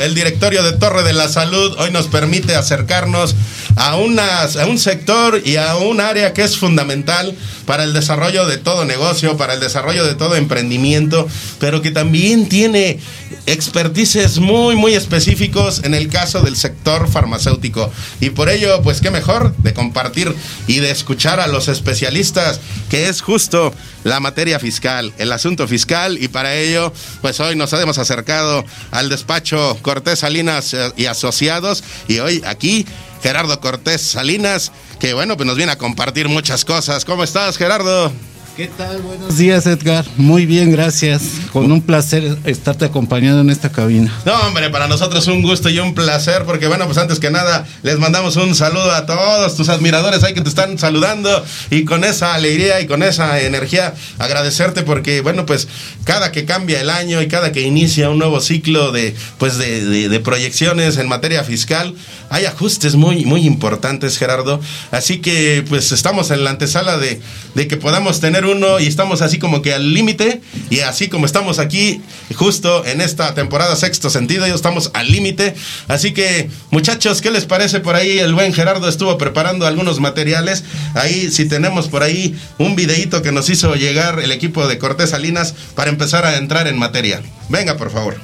El 0.00 0.14
directorio 0.14 0.62
de 0.62 0.72
Torre 0.72 1.02
de 1.02 1.12
la 1.12 1.28
Salud 1.28 1.76
hoy 1.78 1.90
nos 1.90 2.08
permite 2.08 2.54
acercarnos 2.54 3.34
a, 3.76 3.90
a 3.90 3.96
un 3.96 4.78
sector 4.78 5.42
y 5.44 5.56
a 5.56 5.76
un 5.76 6.00
área 6.00 6.32
que 6.32 6.42
es 6.42 6.56
fundamental 6.56 7.34
para 7.66 7.84
el 7.84 7.92
desarrollo 7.92 8.46
de 8.46 8.56
todo 8.56 8.84
negocio, 8.84 9.36
para 9.36 9.54
el 9.54 9.60
desarrollo 9.60 10.04
de 10.04 10.14
todo 10.14 10.36
emprendimiento, 10.36 11.28
pero 11.58 11.82
que 11.82 11.90
también 11.90 12.48
tiene 12.48 12.98
expertices 13.46 14.38
muy, 14.38 14.76
muy 14.76 14.94
específicos 14.94 15.82
en 15.84 15.94
el 15.94 16.08
caso 16.08 16.40
del 16.42 16.56
sector 16.56 17.08
farmacéutico. 17.08 17.90
Y 18.20 18.30
por 18.30 18.48
ello, 18.48 18.80
pues 18.82 19.00
qué 19.00 19.10
mejor 19.10 19.54
de 19.58 19.74
compartir 19.74 20.34
y 20.66 20.80
de 20.80 20.90
escuchar 20.90 21.40
a 21.40 21.46
los 21.46 21.68
especialistas, 21.68 22.60
que 22.88 23.08
es 23.08 23.22
justo 23.22 23.72
la 24.04 24.20
materia 24.20 24.58
fiscal, 24.58 25.12
el 25.18 25.32
asunto 25.32 25.68
fiscal, 25.68 26.18
y 26.22 26.28
para 26.28 26.54
ello, 26.54 26.92
pues 27.20 27.40
hoy 27.40 27.56
nos 27.56 27.72
hemos 27.72 27.98
acercado 27.98 28.64
al 28.90 29.08
despacho 29.08 29.78
Cortés 29.82 30.20
Salinas 30.20 30.72
eh, 30.74 30.92
y 30.96 31.06
Asociados, 31.06 31.84
y 32.08 32.18
hoy 32.18 32.42
aquí 32.46 32.86
Gerardo 33.22 33.60
Cortés 33.60 34.00
Salinas, 34.00 34.72
que 34.98 35.12
bueno, 35.12 35.36
pues 35.36 35.46
nos 35.46 35.56
viene 35.56 35.72
a 35.72 35.78
compartir 35.78 36.28
muchas 36.28 36.64
cosas. 36.64 37.04
¿Cómo 37.04 37.24
estás, 37.24 37.58
Gerardo? 37.58 38.12
¿Qué 38.60 38.68
tal? 38.76 39.00
Buenos 39.00 39.38
días, 39.38 39.64
Edgar. 39.64 40.04
Muy 40.18 40.44
bien, 40.44 40.70
gracias. 40.70 41.22
Con 41.50 41.72
un 41.72 41.80
placer 41.80 42.36
estarte 42.44 42.84
acompañando 42.84 43.40
en 43.40 43.48
esta 43.48 43.72
cabina. 43.72 44.12
No, 44.26 44.34
hombre, 44.46 44.68
para 44.68 44.86
nosotros 44.86 45.26
un 45.28 45.40
gusto 45.40 45.70
y 45.70 45.78
un 45.78 45.94
placer, 45.94 46.44
porque 46.44 46.66
bueno, 46.66 46.84
pues 46.84 46.98
antes 46.98 47.20
que 47.20 47.30
nada, 47.30 47.66
les 47.82 47.98
mandamos 47.98 48.36
un 48.36 48.54
saludo 48.54 48.92
a 48.92 49.06
todos 49.06 49.56
tus 49.56 49.70
admiradores 49.70 50.24
ahí 50.24 50.34
que 50.34 50.42
te 50.42 50.50
están 50.50 50.78
saludando 50.78 51.42
y 51.70 51.86
con 51.86 52.04
esa 52.04 52.34
alegría 52.34 52.82
y 52.82 52.86
con 52.86 53.02
esa 53.02 53.40
energía 53.40 53.94
agradecerte 54.18 54.82
porque 54.82 55.22
bueno, 55.22 55.46
pues 55.46 55.66
cada 56.04 56.30
que 56.30 56.44
cambia 56.44 56.82
el 56.82 56.90
año 56.90 57.22
y 57.22 57.28
cada 57.28 57.52
que 57.52 57.62
inicia 57.62 58.10
un 58.10 58.18
nuevo 58.18 58.40
ciclo 58.42 58.92
de 58.92 59.14
pues 59.38 59.56
de, 59.56 60.20
proyecciones 60.22 60.98
en 60.98 61.08
materia 61.08 61.44
fiscal, 61.44 61.94
hay 62.28 62.44
ajustes 62.44 62.94
muy, 62.94 63.24
muy 63.24 63.46
importantes, 63.46 64.18
Gerardo. 64.18 64.60
Así 64.90 65.22
que 65.22 65.64
pues 65.66 65.92
estamos 65.92 66.30
en 66.30 66.44
la 66.44 66.50
antesala 66.50 66.98
de, 66.98 67.22
de 67.54 67.66
que 67.66 67.78
podamos 67.78 68.20
tener 68.20 68.49
y 68.80 68.86
estamos 68.86 69.22
así 69.22 69.38
como 69.38 69.62
que 69.62 69.72
al 69.72 69.94
límite 69.94 70.40
y 70.70 70.80
así 70.80 71.08
como 71.08 71.24
estamos 71.26 71.58
aquí 71.60 72.00
justo 72.34 72.84
en 72.84 73.00
esta 73.00 73.32
temporada 73.34 73.76
sexto 73.76 74.10
sentido, 74.10 74.46
ya 74.46 74.54
estamos 74.54 74.90
al 74.94 75.10
límite. 75.10 75.54
Así 75.86 76.12
que 76.12 76.50
muchachos, 76.70 77.20
¿qué 77.20 77.30
les 77.30 77.44
parece 77.44 77.80
por 77.80 77.94
ahí? 77.94 78.18
El 78.18 78.34
buen 78.34 78.52
Gerardo 78.52 78.88
estuvo 78.88 79.16
preparando 79.18 79.66
algunos 79.66 80.00
materiales. 80.00 80.64
Ahí 80.94 81.30
si 81.30 81.46
tenemos 81.46 81.88
por 81.88 82.02
ahí 82.02 82.34
un 82.58 82.74
videíto 82.74 83.22
que 83.22 83.30
nos 83.30 83.48
hizo 83.50 83.74
llegar 83.74 84.18
el 84.20 84.32
equipo 84.32 84.66
de 84.66 84.78
Cortés 84.78 85.10
Salinas 85.10 85.54
para 85.76 85.90
empezar 85.90 86.24
a 86.26 86.36
entrar 86.36 86.66
en 86.66 86.78
materia. 86.78 87.22
Venga, 87.48 87.76
por 87.76 87.92
favor. 87.92 88.16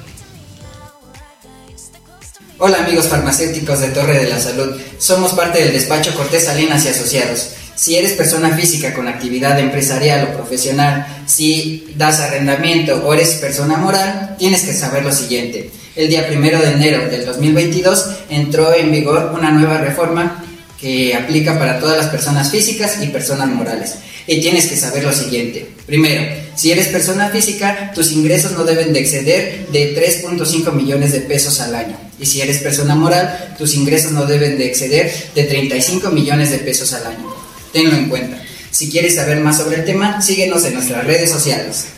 Hola 2.59 2.79
amigos 2.79 3.09
farmacéuticos 3.09 3.81
de 3.81 3.89
Torre 3.89 4.19
de 4.19 4.31
la 4.31 4.41
Salud, 4.41 4.81
somos 4.99 5.35
parte 5.35 5.63
del 5.63 5.75
despacho 5.75 6.15
Cortés 6.15 6.47
Salinas 6.47 6.85
y 6.87 6.89
Asociados. 6.89 7.51
Si 7.77 7.95
eres 7.95 8.13
persona 8.13 8.57
física 8.57 8.95
con 8.95 9.07
actividad 9.07 9.61
empresarial 9.61 10.29
o 10.31 10.35
profesional, 10.35 11.07
si 11.27 11.93
das 11.95 12.21
arrendamiento 12.21 13.05
o 13.05 13.13
eres 13.13 13.35
persona 13.35 13.77
moral, 13.77 14.35
tienes 14.39 14.63
que 14.63 14.73
saber 14.73 15.05
lo 15.05 15.13
siguiente. 15.13 15.71
El 15.95 16.09
día 16.09 16.27
primero 16.27 16.59
de 16.59 16.73
enero 16.73 17.07
del 17.11 17.27
2022 17.27 18.07
entró 18.31 18.75
en 18.75 18.91
vigor 18.91 19.31
una 19.37 19.51
nueva 19.51 19.77
reforma 19.77 20.43
que 20.81 21.15
aplica 21.15 21.59
para 21.59 21.79
todas 21.79 21.99
las 21.99 22.07
personas 22.07 22.51
físicas 22.51 22.97
y 23.03 23.09
personas 23.09 23.49
morales. 23.49 23.97
Y 24.27 24.41
tienes 24.41 24.69
que 24.69 24.77
saber 24.77 25.05
lo 25.05 25.13
siguiente. 25.13 25.69
Primero, 25.85 26.25
si 26.55 26.73
eres 26.73 26.89
persona 26.89 27.29
física, 27.29 27.93
tus 27.95 28.11
ingresos 28.13 28.53
no 28.53 28.65
deben 28.65 28.95
de 28.95 29.01
exceder 29.01 29.67
de 29.71 29.95
3.5 29.95 30.73
millones 30.73 31.13
de 31.13 31.21
pesos 31.21 31.61
al 31.61 31.75
año. 31.75 31.99
Y 32.19 32.25
si 32.25 32.41
eres 32.41 32.59
persona 32.59 32.95
moral, 32.95 33.55
tus 33.59 33.75
ingresos 33.75 34.13
no 34.13 34.25
deben 34.25 34.57
de 34.57 34.67
exceder 34.67 35.13
de 35.35 35.45
35 35.45 36.11
millones 36.11 36.51
de 36.51 36.59
pesos 36.59 36.95
al 36.95 37.07
año. 37.07 37.36
Tenlo 37.77 37.95
en 37.95 38.09
cuenta. 38.09 38.39
Si 38.71 38.89
quieres 38.89 39.17
saber 39.17 39.39
más 39.41 39.59
sobre 39.59 39.77
el 39.77 39.85
tema, 39.85 40.23
síguenos 40.23 40.65
en 40.65 40.73
nuestras 40.73 41.05
redes 41.05 41.31
sociales. 41.31 41.89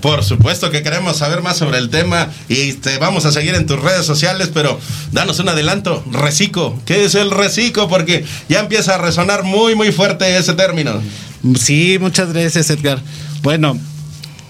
Por 0.00 0.24
supuesto 0.24 0.70
que 0.70 0.82
queremos 0.82 1.18
saber 1.18 1.42
más 1.42 1.58
sobre 1.58 1.76
el 1.76 1.90
tema 1.90 2.32
y 2.48 2.72
te 2.72 2.96
vamos 2.96 3.26
a 3.26 3.32
seguir 3.32 3.54
en 3.54 3.66
tus 3.66 3.82
redes 3.82 4.06
sociales, 4.06 4.48
pero 4.54 4.80
danos 5.12 5.40
un 5.40 5.50
adelanto. 5.50 6.02
Recico, 6.10 6.80
¿qué 6.86 7.04
es 7.04 7.14
el 7.16 7.30
reciclo? 7.30 7.86
Porque 7.86 8.24
ya 8.48 8.60
empieza 8.60 8.94
a 8.94 8.98
resonar 8.98 9.42
muy, 9.42 9.74
muy 9.74 9.92
fuerte 9.92 10.38
ese 10.38 10.54
término. 10.54 11.02
Sí, 11.60 11.98
muchas 12.00 12.32
gracias, 12.32 12.70
Edgar. 12.70 13.02
Bueno, 13.42 13.78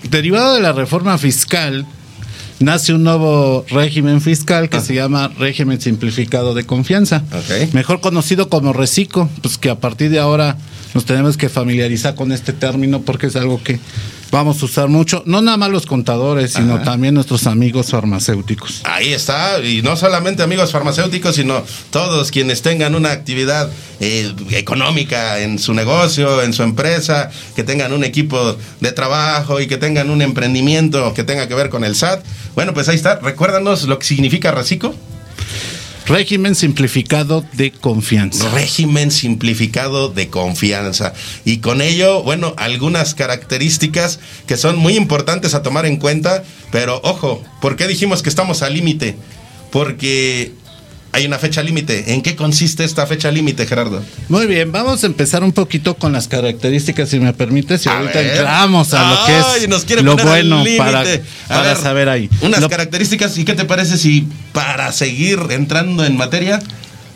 derivado 0.09 0.55
de 0.55 0.61
la 0.61 0.73
reforma 0.73 1.19
fiscal, 1.19 1.85
nace 2.61 2.93
un 2.93 3.05
nuevo 3.05 3.65
régimen 3.71 4.21
fiscal 4.21 4.69
que 4.69 4.81
se 4.81 4.95
llama 4.95 5.29
régimen 5.39 5.81
simplificado 5.81 6.55
de 6.55 6.65
confianza, 6.65 7.23
mejor 7.73 8.01
conocido 8.01 8.49
como 8.49 8.73
RECICO, 8.73 9.29
pues 9.43 9.59
que 9.59 9.71
a 9.71 9.81
partir 9.81 10.11
de 10.11 10.19
ahora 10.19 10.57
nos 10.95 11.05
tenemos 11.05 11.37
que 11.37 11.49
familiarizar 11.49 12.15
con 12.15 12.33
este 12.33 12.53
término 12.53 13.03
porque 13.03 13.27
es 13.27 13.37
algo 13.37 13.63
que 13.63 13.79
vamos 14.31 14.63
a 14.63 14.65
usar 14.67 14.89
mucho, 14.89 15.23
no 15.27 15.41
nada 15.41 15.57
más 15.57 15.71
los 15.71 15.87
contadores, 15.87 16.53
sino 16.53 16.83
también 16.83 17.15
nuestros 17.15 17.47
amigos 17.47 17.91
farmacéuticos. 17.91 18.83
Ahí 18.85 19.13
está, 19.13 19.61
y 19.61 19.83
no 19.83 19.97
solamente 19.97 20.43
amigos 20.43 20.73
farmacéuticos, 20.73 21.37
sino 21.37 21.63
todos 21.91 22.31
quienes 22.31 22.63
tengan 22.63 22.95
una 22.95 23.11
actividad 23.11 23.71
eh, 24.01 24.33
económica 24.51 25.41
en 25.41 25.59
su 25.59 25.75
negocio, 25.75 26.43
en 26.43 26.53
su 26.53 26.63
empresa, 26.63 27.31
que 27.57 27.65
tengan 27.65 27.93
un 27.93 28.05
equipo 28.05 28.57
de 28.81 28.93
trabajo 28.93 29.61
y 29.61 29.67
que 29.67 29.77
tengan 29.77 30.11
un 30.11 30.23
emprendimiento 30.23 31.15
que 31.15 31.25
tenga 31.25 31.49
que 31.49 31.55
ver 31.55 31.71
con 31.71 31.85
el 31.85 31.95
SAT. 31.95 32.25
Bueno, 32.55 32.75
pues 32.75 32.89
ahí 32.89 32.97
está, 32.97 33.19
recuérdanos 33.21 33.85
lo 33.85 33.99
que 33.99 34.07
significa 34.07 34.51
RECICO. 34.51 34.95
Régimen 36.09 36.55
simplificado 36.55 37.45
de 37.53 37.71
confianza. 37.71 38.49
Régimen 38.51 39.11
simplificado 39.11 40.09
de 40.09 40.29
confianza. 40.29 41.13
Y 41.45 41.59
con 41.59 41.83
ello, 41.83 42.23
bueno, 42.23 42.55
algunas 42.57 43.15
características 43.15 44.19
que 44.47 44.57
son 44.57 44.79
muy 44.79 44.97
importantes 44.97 45.55
a 45.55 45.63
tomar 45.63 45.85
en 45.85 45.99
cuenta, 45.99 46.45
pero 46.73 46.99
ojo, 47.05 47.45
¿por 47.61 47.77
qué 47.77 47.87
dijimos 47.87 48.23
que 48.23 48.31
estamos 48.31 48.63
al 48.63 48.73
límite? 48.73 49.17
Porque 49.71 50.55
hay 51.13 51.27
una 51.27 51.39
fecha 51.39 51.63
límite. 51.63 52.15
¿En 52.15 52.23
qué 52.23 52.37
consiste 52.37 52.85
esta 52.85 53.07
fecha 53.07 53.31
límite, 53.31 53.67
Gerardo? 53.67 54.03
Muy 54.29 54.47
bien, 54.47 54.73
vamos 54.73 55.03
a 55.03 55.07
empezar 55.07 55.43
un 55.43 55.53
poquito 55.53 55.95
con 55.95 56.13
las 56.13 56.29
características, 56.29 57.09
si 57.09 57.21
me 57.21 57.33
permites, 57.33 57.87
y 57.87 57.89
ahorita 57.89 58.21
entramos 58.21 58.95
a 58.95 59.11
lo 59.11 59.27
que 59.27 59.95
es 59.95 60.03
lo 60.03 60.17
bueno 60.17 60.65
para, 60.77 61.05
para 61.49 61.77
saber 61.77 62.09
ahí. 62.09 62.29
Unas 62.43 62.67
características, 62.67 63.37
¿y 63.39 63.45
qué 63.45 63.55
te 63.55 63.65
parece 63.65 63.97
si 63.97 64.27
para 64.53 64.93
seguir 64.93 65.39
entrando 65.51 66.05
en 66.05 66.17
materia 66.17 66.61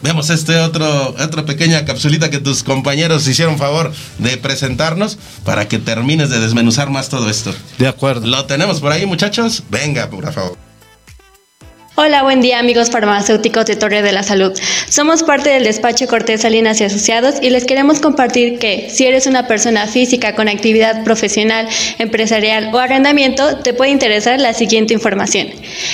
vemos 0.03 0.31
este 0.31 0.59
otro 0.59 1.15
otra 1.19 1.45
pequeña 1.45 1.85
capsulita 1.85 2.29
que 2.29 2.39
tus 2.39 2.63
compañeros 2.63 3.27
hicieron 3.29 3.57
favor 3.57 3.93
de 4.19 4.37
presentarnos 4.37 5.17
para 5.45 5.69
que 5.69 5.79
termines 5.79 6.29
de 6.29 6.41
desmenuzar 6.41 6.91
más 6.91 7.09
todo 7.09 7.31
esto. 7.31 7.55
De 7.79 7.89
acuerdo. 7.89 8.27
¿Lo 8.27 8.45
tenemos 8.47 8.81
por 8.81 8.93
ahí, 8.93 9.07
muchachos? 9.07 9.63
Venga, 9.71 10.11
por 10.11 10.31
favor. 10.33 10.72
Hola, 11.95 12.23
buen 12.23 12.41
día 12.41 12.59
amigos 12.59 12.89
farmacéuticos 12.89 13.67
de 13.67 13.77
Torre 13.77 14.01
de 14.01 14.13
la 14.13 14.23
Salud. 14.23 14.59
Somos 14.89 15.23
parte 15.23 15.51
del 15.51 15.65
despacho 15.65 16.07
Cortés 16.07 16.41
Salinas 16.41 16.81
y 16.81 16.85
Asociados 16.85 17.35
y 17.43 17.51
les 17.51 17.67
queremos 17.67 18.01
compartir 18.01 18.59
que 18.59 18.89
si 18.89 19.05
eres 19.05 19.27
una 19.27 19.47
persona 19.47 19.87
física 19.87 20.35
con 20.35 20.49
actividad 20.49 21.05
profesional, 21.05 21.69
empresarial 21.99 22.71
o 22.73 22.79
arrendamiento, 22.79 23.59
te 23.59 23.75
puede 23.75 23.91
interesar 23.91 24.41
la 24.41 24.55
siguiente 24.55 24.95
información. 24.95 25.49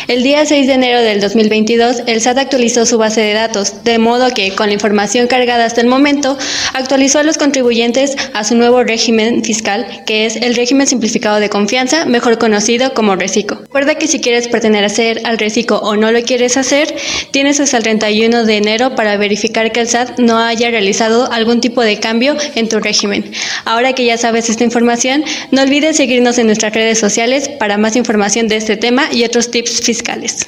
El 0.06 0.22
día 0.22 0.46
6 0.46 0.68
de 0.68 0.72
enero 0.74 1.02
del 1.02 1.20
2022, 1.20 2.04
el 2.06 2.20
SAT 2.20 2.38
actualizó 2.38 2.86
su 2.86 2.96
base 2.96 3.20
de 3.20 3.32
datos, 3.32 3.82
de 3.82 3.98
modo 3.98 4.30
que 4.30 4.54
con 4.54 4.68
la 4.68 4.74
información 4.74 5.26
cargada 5.26 5.64
hasta 5.64 5.80
el 5.80 5.88
momento, 5.88 6.38
actualizó 6.74 7.18
a 7.18 7.24
los 7.24 7.38
contribuyentes 7.38 8.14
a 8.34 8.44
su 8.44 8.54
nuevo 8.54 8.84
régimen 8.84 9.42
fiscal, 9.42 10.04
que 10.06 10.26
es 10.26 10.36
el 10.36 10.54
régimen 10.54 10.86
simplificado 10.86 11.40
de 11.40 11.50
confianza, 11.50 12.04
mejor 12.04 12.38
conocido 12.38 12.94
como 12.94 13.16
RECICO. 13.16 13.56
Recuerda 13.62 13.96
que 13.96 14.06
si 14.06 14.20
quieres 14.20 14.46
pertenecer 14.46 15.22
al 15.24 15.38
RECICO 15.38 15.87
o 15.88 15.96
no 15.96 16.12
lo 16.12 16.22
quieres 16.22 16.58
hacer, 16.58 16.94
tienes 17.30 17.60
hasta 17.60 17.78
el 17.78 17.82
31 17.82 18.44
de 18.44 18.56
enero 18.58 18.94
para 18.94 19.16
verificar 19.16 19.72
que 19.72 19.80
el 19.80 19.88
SAT 19.88 20.18
no 20.18 20.38
haya 20.38 20.70
realizado 20.70 21.32
algún 21.32 21.62
tipo 21.62 21.80
de 21.82 21.98
cambio 21.98 22.36
en 22.54 22.68
tu 22.68 22.78
régimen. 22.78 23.32
Ahora 23.64 23.94
que 23.94 24.04
ya 24.04 24.18
sabes 24.18 24.50
esta 24.50 24.64
información, 24.64 25.24
no 25.50 25.62
olvides 25.62 25.96
seguirnos 25.96 26.36
en 26.36 26.46
nuestras 26.46 26.74
redes 26.74 26.98
sociales 26.98 27.48
para 27.48 27.78
más 27.78 27.96
información 27.96 28.48
de 28.48 28.56
este 28.56 28.76
tema 28.76 29.08
y 29.10 29.24
otros 29.24 29.50
tips 29.50 29.80
fiscales. 29.80 30.46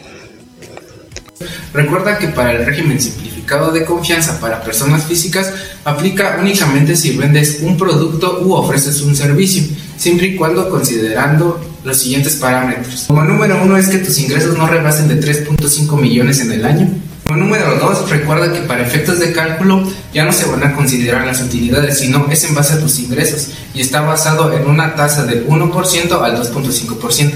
Recuerda 1.72 2.18
que 2.18 2.29
para 2.29 2.53
el 2.53 2.66
régimen 2.66 3.00
simplificado 3.00 3.72
de 3.72 3.87
confianza 3.87 4.38
para 4.40 4.62
personas 4.62 5.05
físicas 5.07 5.53
aplica 5.85 6.37
únicamente 6.38 6.96
si 6.96 7.16
vendes 7.16 7.61
un 7.62 7.79
producto 7.79 8.40
u 8.42 8.53
ofreces 8.53 9.00
un 9.00 9.16
servicio, 9.16 9.62
siempre 9.96 10.26
y 10.26 10.37
cuando 10.37 10.68
considerando 10.68 11.69
los 11.84 11.98
siguientes 11.98 12.36
parámetros. 12.36 13.04
Como 13.08 13.24
número 13.24 13.62
uno 13.62 13.76
es 13.76 13.88
que 13.88 13.98
tus 13.98 14.18
ingresos 14.18 14.56
no 14.56 14.66
rebasen 14.66 15.08
de 15.08 15.20
3.5 15.20 16.00
millones 16.00 16.40
en 16.40 16.52
el 16.52 16.64
año. 16.64 16.88
Como 17.24 17.36
número 17.36 17.76
dos, 17.76 18.10
recuerda 18.10 18.52
que 18.52 18.60
para 18.60 18.82
efectos 18.82 19.20
de 19.20 19.32
cálculo 19.32 19.84
ya 20.12 20.24
no 20.24 20.32
se 20.32 20.46
van 20.46 20.64
a 20.64 20.74
considerar 20.74 21.26
las 21.26 21.40
utilidades, 21.40 21.98
sino 21.98 22.26
es 22.30 22.44
en 22.44 22.54
base 22.54 22.74
a 22.74 22.80
tus 22.80 22.98
ingresos 22.98 23.48
y 23.72 23.80
está 23.80 24.00
basado 24.00 24.52
en 24.52 24.66
una 24.66 24.94
tasa 24.96 25.24
del 25.24 25.46
1% 25.46 26.22
al 26.22 26.42
2.5%. 26.42 27.32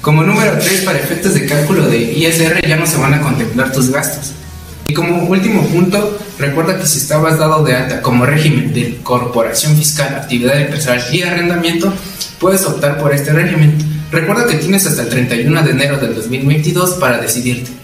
Como 0.00 0.22
número 0.22 0.52
3, 0.58 0.82
para 0.82 0.98
efectos 0.98 1.34
de 1.34 1.44
cálculo 1.46 1.86
de 1.86 1.98
ISR 1.98 2.66
ya 2.66 2.76
no 2.76 2.86
se 2.86 2.96
van 2.96 3.14
a 3.14 3.20
contemplar 3.20 3.72
tus 3.72 3.90
gastos. 3.90 4.32
Y 4.90 4.92
como 4.92 5.22
último 5.22 5.64
punto, 5.68 6.18
recuerda 6.36 6.76
que 6.76 6.84
si 6.84 6.98
estabas 6.98 7.38
dado 7.38 7.62
de 7.62 7.76
alta 7.76 8.02
como 8.02 8.26
régimen 8.26 8.74
de 8.74 8.98
corporación 9.04 9.76
fiscal, 9.76 10.16
actividad 10.16 10.60
empresarial 10.60 11.14
y 11.14 11.22
arrendamiento, 11.22 11.92
puedes 12.40 12.66
optar 12.66 12.98
por 12.98 13.14
este 13.14 13.32
régimen. 13.32 13.78
Recuerda 14.10 14.48
que 14.48 14.56
tienes 14.56 14.84
hasta 14.88 15.02
el 15.02 15.08
31 15.08 15.62
de 15.62 15.70
enero 15.70 15.96
del 15.98 16.16
2022 16.16 16.94
para 16.94 17.18
decidirte. 17.18 17.79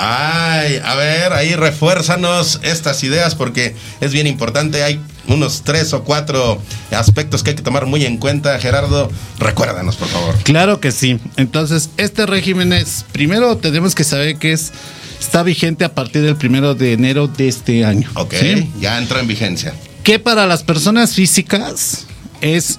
Ay, 0.00 0.80
a 0.84 0.94
ver, 0.94 1.32
ahí 1.32 1.56
refuérzanos 1.56 2.60
estas 2.62 3.02
ideas 3.02 3.34
porque 3.34 3.74
es 4.00 4.12
bien 4.12 4.26
importante. 4.26 4.84
Hay 4.84 5.00
unos 5.26 5.62
tres 5.62 5.92
o 5.92 6.04
cuatro 6.04 6.62
aspectos 6.92 7.42
que 7.42 7.50
hay 7.50 7.56
que 7.56 7.62
tomar 7.62 7.86
muy 7.86 8.04
en 8.04 8.16
cuenta. 8.16 8.58
Gerardo, 8.60 9.10
recuérdanos, 9.38 9.96
por 9.96 10.08
favor. 10.08 10.36
Claro 10.44 10.80
que 10.80 10.92
sí. 10.92 11.18
Entonces, 11.36 11.90
este 11.96 12.26
régimen 12.26 12.72
es, 12.72 13.04
primero 13.12 13.56
tenemos 13.56 13.94
que 13.94 14.04
saber 14.04 14.36
que 14.36 14.52
es, 14.52 14.72
está 15.20 15.42
vigente 15.42 15.84
a 15.84 15.94
partir 15.94 16.22
del 16.22 16.36
primero 16.36 16.74
de 16.74 16.92
enero 16.92 17.26
de 17.26 17.48
este 17.48 17.84
año. 17.84 18.08
Ok, 18.14 18.34
¿sí? 18.38 18.70
ya 18.80 18.98
entró 18.98 19.18
en 19.18 19.26
vigencia. 19.26 19.74
Que 20.04 20.18
para 20.18 20.46
las 20.46 20.62
personas 20.62 21.14
físicas 21.14 22.06
es 22.40 22.78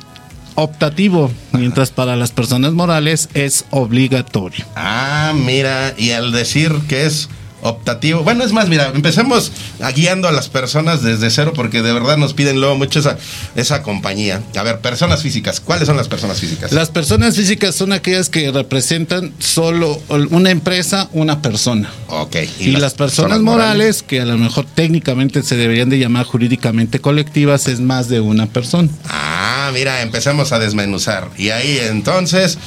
optativo, 0.60 1.32
mientras 1.54 1.91
para 1.91 2.15
las 2.15 2.32
personas 2.32 2.74
morales 2.74 3.30
es 3.34 3.65
obligatorio. 3.69 4.65
Ah, 4.76 5.34
mira, 5.36 5.93
y 5.98 6.12
al 6.12 6.32
decir 6.32 6.74
que 6.88 7.06
es 7.06 7.30
optativo, 7.62 8.24
bueno, 8.24 8.43
es 8.43 8.52
más, 8.52 8.69
mira, 8.69 8.91
empecemos 8.93 9.52
a 9.82 9.91
guiando 9.91 10.28
a 10.28 10.32
las 10.32 10.50
personas 10.50 11.02
desde 11.02 11.30
cero 11.30 11.54
porque 11.56 11.82
de 11.82 11.93
verdad 11.93 12.17
nos 12.17 12.34
piden 12.34 12.60
luego 12.60 12.76
mucho 12.76 13.00
esa, 13.00 13.17
esa 13.56 13.84
compañía. 13.84 14.41
A 14.56 14.63
ver, 14.63 14.80
personas 14.80 15.22
físicas, 15.22 15.60
¿cuáles 15.60 15.88
son 15.88 15.98
las 15.98 16.08
personas 16.08 16.39
físicas? 16.39 16.72
Las 16.72 16.89
personas 16.89 17.36
físicas 17.36 17.76
son 17.76 17.93
aquellas 17.93 18.30
que 18.30 18.52
representan 18.52 19.34
solo 19.39 20.02
una 20.10 20.52
empresa, 20.52 21.10
una 21.13 21.41
persona. 21.41 21.89
Ok. 22.08 22.36
Y, 22.60 22.72
las, 22.72 22.93
personas, 22.93 23.39
morales, 23.41 24.04
que 24.04 24.22
a 24.22 24.26
lo 24.26 24.38
mejor 24.38 24.65
técnicamente 24.65 25.43
se 25.43 25.56
deberían 25.56 25.89
de 25.89 26.00
llamar 26.00 26.26
jurídicamente 26.26 27.00
colectivas, 27.00 27.67
es 27.67 27.80
más 27.80 28.10
de 28.10 28.19
una 28.19 28.48
persona. 28.48 28.89
Ah, 29.08 29.72
mira, 29.74 30.02
empecemos 30.02 30.52
a 30.52 30.60
desmenuzar. 30.60 31.30
Y 31.38 31.50
ahí 31.50 31.80
entonces, 31.82 32.58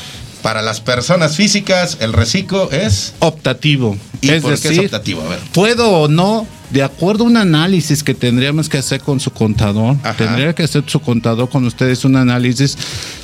para 0.43 0.61
las 0.63 0.81
personas 0.81 1.37
físicas, 1.37 1.99
el 2.01 2.13
reciclo 2.13 2.71
es 2.71 3.15
Optativo. 3.21 3.97
¿Y 4.21 4.31
es 4.31 4.43
por 4.43 4.55
qué 4.55 4.69
decir, 4.69 4.81
es 4.81 4.87
optativo? 4.87 5.23
A 5.23 5.29
ver. 5.29 5.39
puedo 5.53 5.91
o 5.91 6.09
no, 6.09 6.47
de 6.71 6.83
acuerdo 6.83 7.25
a 7.25 7.27
un 7.29 7.37
análisis 7.37 8.03
que 8.03 8.15
tendríamos 8.15 8.69
que 8.69 8.79
hacer 8.79 9.01
con 9.01 9.21
su 9.21 9.31
contador, 9.31 9.97
Ajá. 10.03 10.15
tendría 10.15 10.55
que 10.55 10.65
hacer 10.65 10.85
su 10.87 11.01
contador 11.01 11.49
con 11.49 11.65
ustedes 11.65 12.05
un 12.05 12.17
análisis 12.17 12.77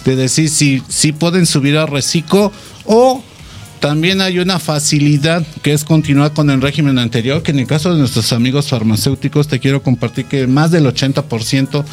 de 0.05 0.17
decir 0.17 0.49
si, 0.49 0.83
si 0.89 1.13
pueden 1.13 1.47
subir 1.47 1.77
al 1.77 1.89
reciclo 1.89 2.53
o 2.85 3.23
también 3.81 4.21
hay 4.21 4.38
una 4.38 4.59
facilidad 4.59 5.45
que 5.62 5.73
es 5.73 5.85
continuar 5.85 6.33
con 6.33 6.51
el 6.51 6.61
régimen 6.61 6.99
anterior, 6.99 7.43
que 7.43 7.53
en 7.53 7.61
el 7.61 7.67
caso 7.67 7.93
de 7.93 7.99
nuestros 7.99 8.33
amigos 8.33 8.69
farmacéuticos 8.69 9.49
te 9.49 9.61
quiero 9.61 9.83
compartir 9.83 10.27
que 10.27 10.47
más 10.47 10.71
del 10.71 10.87
80% 10.87 11.85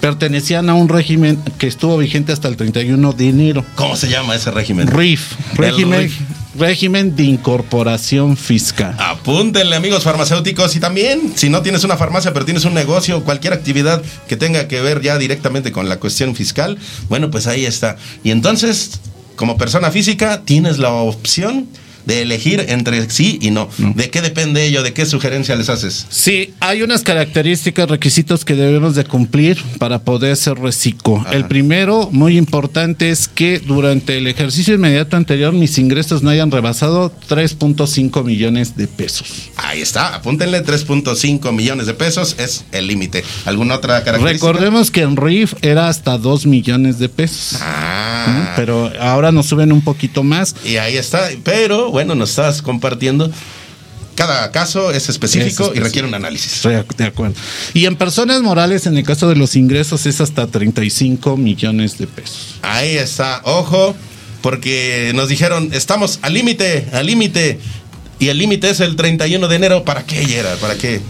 pertenecían 0.00 0.68
a 0.68 0.74
un 0.74 0.88
régimen 0.88 1.38
que 1.58 1.66
estuvo 1.66 1.98
vigente 1.98 2.32
hasta 2.32 2.48
el 2.48 2.56
31 2.56 3.12
de 3.12 3.28
enero. 3.28 3.64
¿Cómo 3.74 3.96
se 3.96 4.08
llama 4.08 4.34
ese 4.34 4.50
régimen? 4.50 4.88
RIF, 4.88 5.34
régimen, 5.54 6.02
RIF. 6.02 6.20
régimen 6.56 7.16
de 7.16 7.24
incorporación 7.24 8.36
fiscal. 8.36 8.94
Apúntenle 8.98 9.76
amigos 9.76 10.04
farmacéuticos 10.04 10.76
y 10.76 10.80
también 10.80 11.32
si 11.34 11.48
no 11.48 11.62
tienes 11.62 11.84
una 11.84 11.96
farmacia 11.96 12.32
pero 12.32 12.44
tienes 12.44 12.64
un 12.64 12.74
negocio, 12.74 13.24
cualquier 13.24 13.52
actividad 13.52 14.02
que 14.28 14.36
tenga 14.36 14.68
que 14.68 14.80
ver 14.80 15.00
ya 15.00 15.18
directamente 15.18 15.72
con 15.72 15.88
la 15.88 15.98
cuestión 15.98 16.34
fiscal, 16.34 16.78
bueno 17.08 17.30
pues 17.30 17.46
ahí 17.46 17.64
está. 17.64 17.96
Y 18.22 18.30
entonces, 18.30 19.00
como 19.42 19.58
persona 19.58 19.90
física, 19.90 20.42
tienes 20.44 20.78
la 20.78 20.92
opción 20.92 21.66
de 22.06 22.22
elegir 22.22 22.64
entre 22.68 23.08
sí 23.10 23.38
y 23.40 23.50
no. 23.50 23.68
¿De 23.78 24.10
qué 24.10 24.20
depende 24.22 24.64
ello? 24.64 24.82
¿De 24.82 24.92
qué 24.92 25.06
sugerencia 25.06 25.56
les 25.56 25.68
haces? 25.68 26.06
Sí, 26.08 26.54
hay 26.60 26.82
unas 26.82 27.02
características, 27.02 27.88
requisitos 27.88 28.44
que 28.44 28.54
debemos 28.54 28.94
de 28.94 29.04
cumplir 29.04 29.62
para 29.78 30.00
poder 30.00 30.36
ser 30.36 30.58
reciclo. 30.58 31.18
Ajá. 31.18 31.32
El 31.32 31.46
primero, 31.46 32.08
muy 32.12 32.36
importante, 32.36 33.10
es 33.10 33.28
que 33.28 33.58
durante 33.58 34.18
el 34.18 34.26
ejercicio 34.26 34.74
inmediato 34.74 35.16
anterior 35.16 35.52
mis 35.52 35.78
ingresos 35.78 36.22
no 36.22 36.30
hayan 36.30 36.50
rebasado 36.50 37.12
3.5 37.28 38.24
millones 38.24 38.76
de 38.76 38.86
pesos. 38.86 39.50
Ahí 39.56 39.80
está, 39.80 40.14
apúntenle 40.14 40.64
3.5 40.64 41.52
millones 41.52 41.86
de 41.86 41.94
pesos 41.94 42.36
es 42.38 42.64
el 42.72 42.86
límite. 42.86 43.24
¿Alguna 43.44 43.76
otra 43.76 44.02
característica? 44.02 44.46
Recordemos 44.52 44.90
que 44.90 45.02
en 45.02 45.16
RIF 45.16 45.54
era 45.62 45.88
hasta 45.88 46.18
2 46.18 46.46
millones 46.46 46.98
de 46.98 47.08
pesos. 47.08 47.58
Ah, 47.60 48.26
¿Mm? 48.52 48.56
Pero 48.56 48.92
ahora 49.00 49.32
nos 49.32 49.46
suben 49.46 49.72
un 49.72 49.82
poquito 49.82 50.22
más. 50.22 50.54
y 50.64 50.76
ahí 50.76 50.96
está, 50.96 51.28
pero 51.44 51.90
bueno, 51.92 52.14
nos 52.14 52.30
estás 52.30 52.62
compartiendo. 52.62 53.30
Cada 54.14 54.50
caso 54.50 54.90
es 54.90 55.08
específico, 55.08 55.46
Es 55.46 55.52
específico. 55.52 55.76
y 55.76 55.80
requiere 55.80 56.08
un 56.08 56.14
análisis. 56.14 56.54
Estoy 56.56 56.74
de 56.96 57.04
acuerdo. 57.04 57.34
Y 57.72 57.86
en 57.86 57.96
personas 57.96 58.42
morales, 58.42 58.86
en 58.86 58.96
el 58.96 59.04
caso 59.04 59.28
de 59.28 59.36
los 59.36 59.56
ingresos, 59.56 60.04
es 60.06 60.20
hasta 60.20 60.46
35 60.46 61.36
millones 61.36 61.96
de 61.98 62.06
pesos. 62.06 62.56
Ahí 62.62 62.96
está, 62.96 63.40
ojo, 63.44 63.94
porque 64.42 65.12
nos 65.14 65.28
dijeron, 65.28 65.70
estamos 65.72 66.18
al 66.22 66.34
límite, 66.34 66.86
al 66.92 67.06
límite. 67.06 67.58
Y 68.18 68.28
el 68.28 68.38
límite 68.38 68.70
es 68.70 68.80
el 68.80 68.96
31 68.96 69.48
de 69.48 69.56
enero. 69.56 69.84
¿Para 69.84 70.04
qué, 70.04 70.24
Gerard? 70.26 70.58
¿Para 70.58 70.76
qué? 70.76 71.00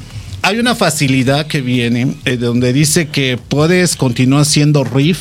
Hay 0.43 0.59
una 0.59 0.75
facilidad 0.75 1.47
que 1.47 1.61
viene 1.61 2.17
eh, 2.25 2.37
donde 2.37 2.73
dice 2.73 3.09
que 3.09 3.39
puedes 3.49 3.97
continuar 3.97 4.45
siendo 4.45 4.83
RIF 4.85 5.21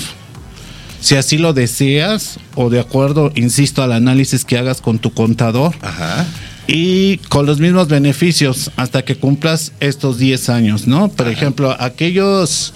si 1.01 1.15
así 1.15 1.37
lo 1.37 1.51
deseas 1.51 2.39
o 2.55 2.69
de 2.69 2.79
acuerdo, 2.79 3.31
insisto, 3.35 3.83
al 3.83 3.91
análisis 3.91 4.45
que 4.45 4.57
hagas 4.57 4.81
con 4.81 4.99
tu 4.99 5.11
contador 5.11 5.75
Ajá. 5.81 6.25
y 6.67 7.17
con 7.29 7.45
los 7.45 7.59
mismos 7.59 7.87
beneficios 7.89 8.71
hasta 8.77 9.03
que 9.03 9.15
cumplas 9.15 9.73
estos 9.79 10.17
10 10.19 10.49
años, 10.49 10.87
¿no? 10.87 11.09
Por 11.09 11.27
ejemplo, 11.27 11.75
aquellos 11.79 12.73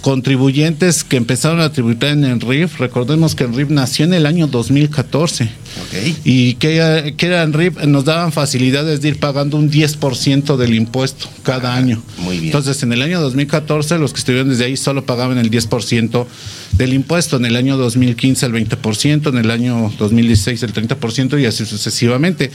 contribuyentes 0.00 1.04
que 1.04 1.16
empezaron 1.16 1.60
a 1.60 1.72
tributar 1.72 2.10
en 2.10 2.24
el 2.24 2.40
RIF, 2.40 2.78
recordemos 2.78 3.34
que 3.34 3.44
el 3.44 3.54
RIF 3.54 3.70
nació 3.70 4.04
en 4.04 4.14
el 4.14 4.26
año 4.26 4.46
2014 4.46 5.44
Ok. 5.44 6.16
y 6.24 6.54
que, 6.54 7.14
que 7.16 7.26
era 7.26 7.42
en 7.42 7.52
RIF 7.52 7.82
nos 7.84 8.04
daban 8.04 8.32
facilidades 8.32 9.00
de 9.00 9.08
ir 9.08 9.18
pagando 9.20 9.56
un 9.56 9.70
10% 9.70 10.56
del 10.56 10.74
impuesto 10.74 11.28
cada 11.42 11.74
Ah, 11.74 11.76
año. 11.76 12.02
muy 12.18 12.34
bien. 12.36 12.46
Entonces, 12.46 12.82
en 12.82 12.92
el 12.92 13.02
año 13.02 13.20
2014 13.20 13.98
los 13.98 14.12
que 14.12 14.18
estuvieron 14.18 14.48
desde 14.50 14.64
ahí 14.64 14.76
solo 14.76 15.04
pagaban 15.04 15.38
el 15.38 15.50
10% 15.50 16.26
del 16.72 16.92
impuesto, 16.94 17.36
en 17.36 17.44
el 17.46 17.56
año 17.56 17.76
2015 17.76 18.46
el 18.46 18.52
20%, 18.52 19.28
en 19.28 19.38
el 19.38 19.50
año 19.50 19.92
2016 19.98 20.62
el 20.62 20.72
30% 20.72 21.40
y 21.40 21.46
así 21.46 21.66
sucesivamente. 21.66 22.50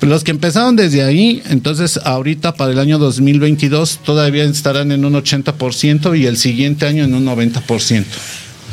Los 0.00 0.22
que 0.22 0.30
empezaron 0.30 0.76
desde 0.76 1.02
ahí, 1.02 1.42
entonces 1.48 1.98
ahorita 2.04 2.54
para 2.54 2.72
el 2.72 2.78
año 2.78 2.98
2022 2.98 3.98
todavía 4.04 4.44
estarán 4.44 4.92
en 4.92 5.04
un 5.04 5.14
80% 5.14 6.18
y 6.18 6.26
el 6.26 6.36
siguiente 6.36 6.86
año 6.86 7.04
en 7.04 7.14
un 7.14 7.26
90%. 7.26 8.04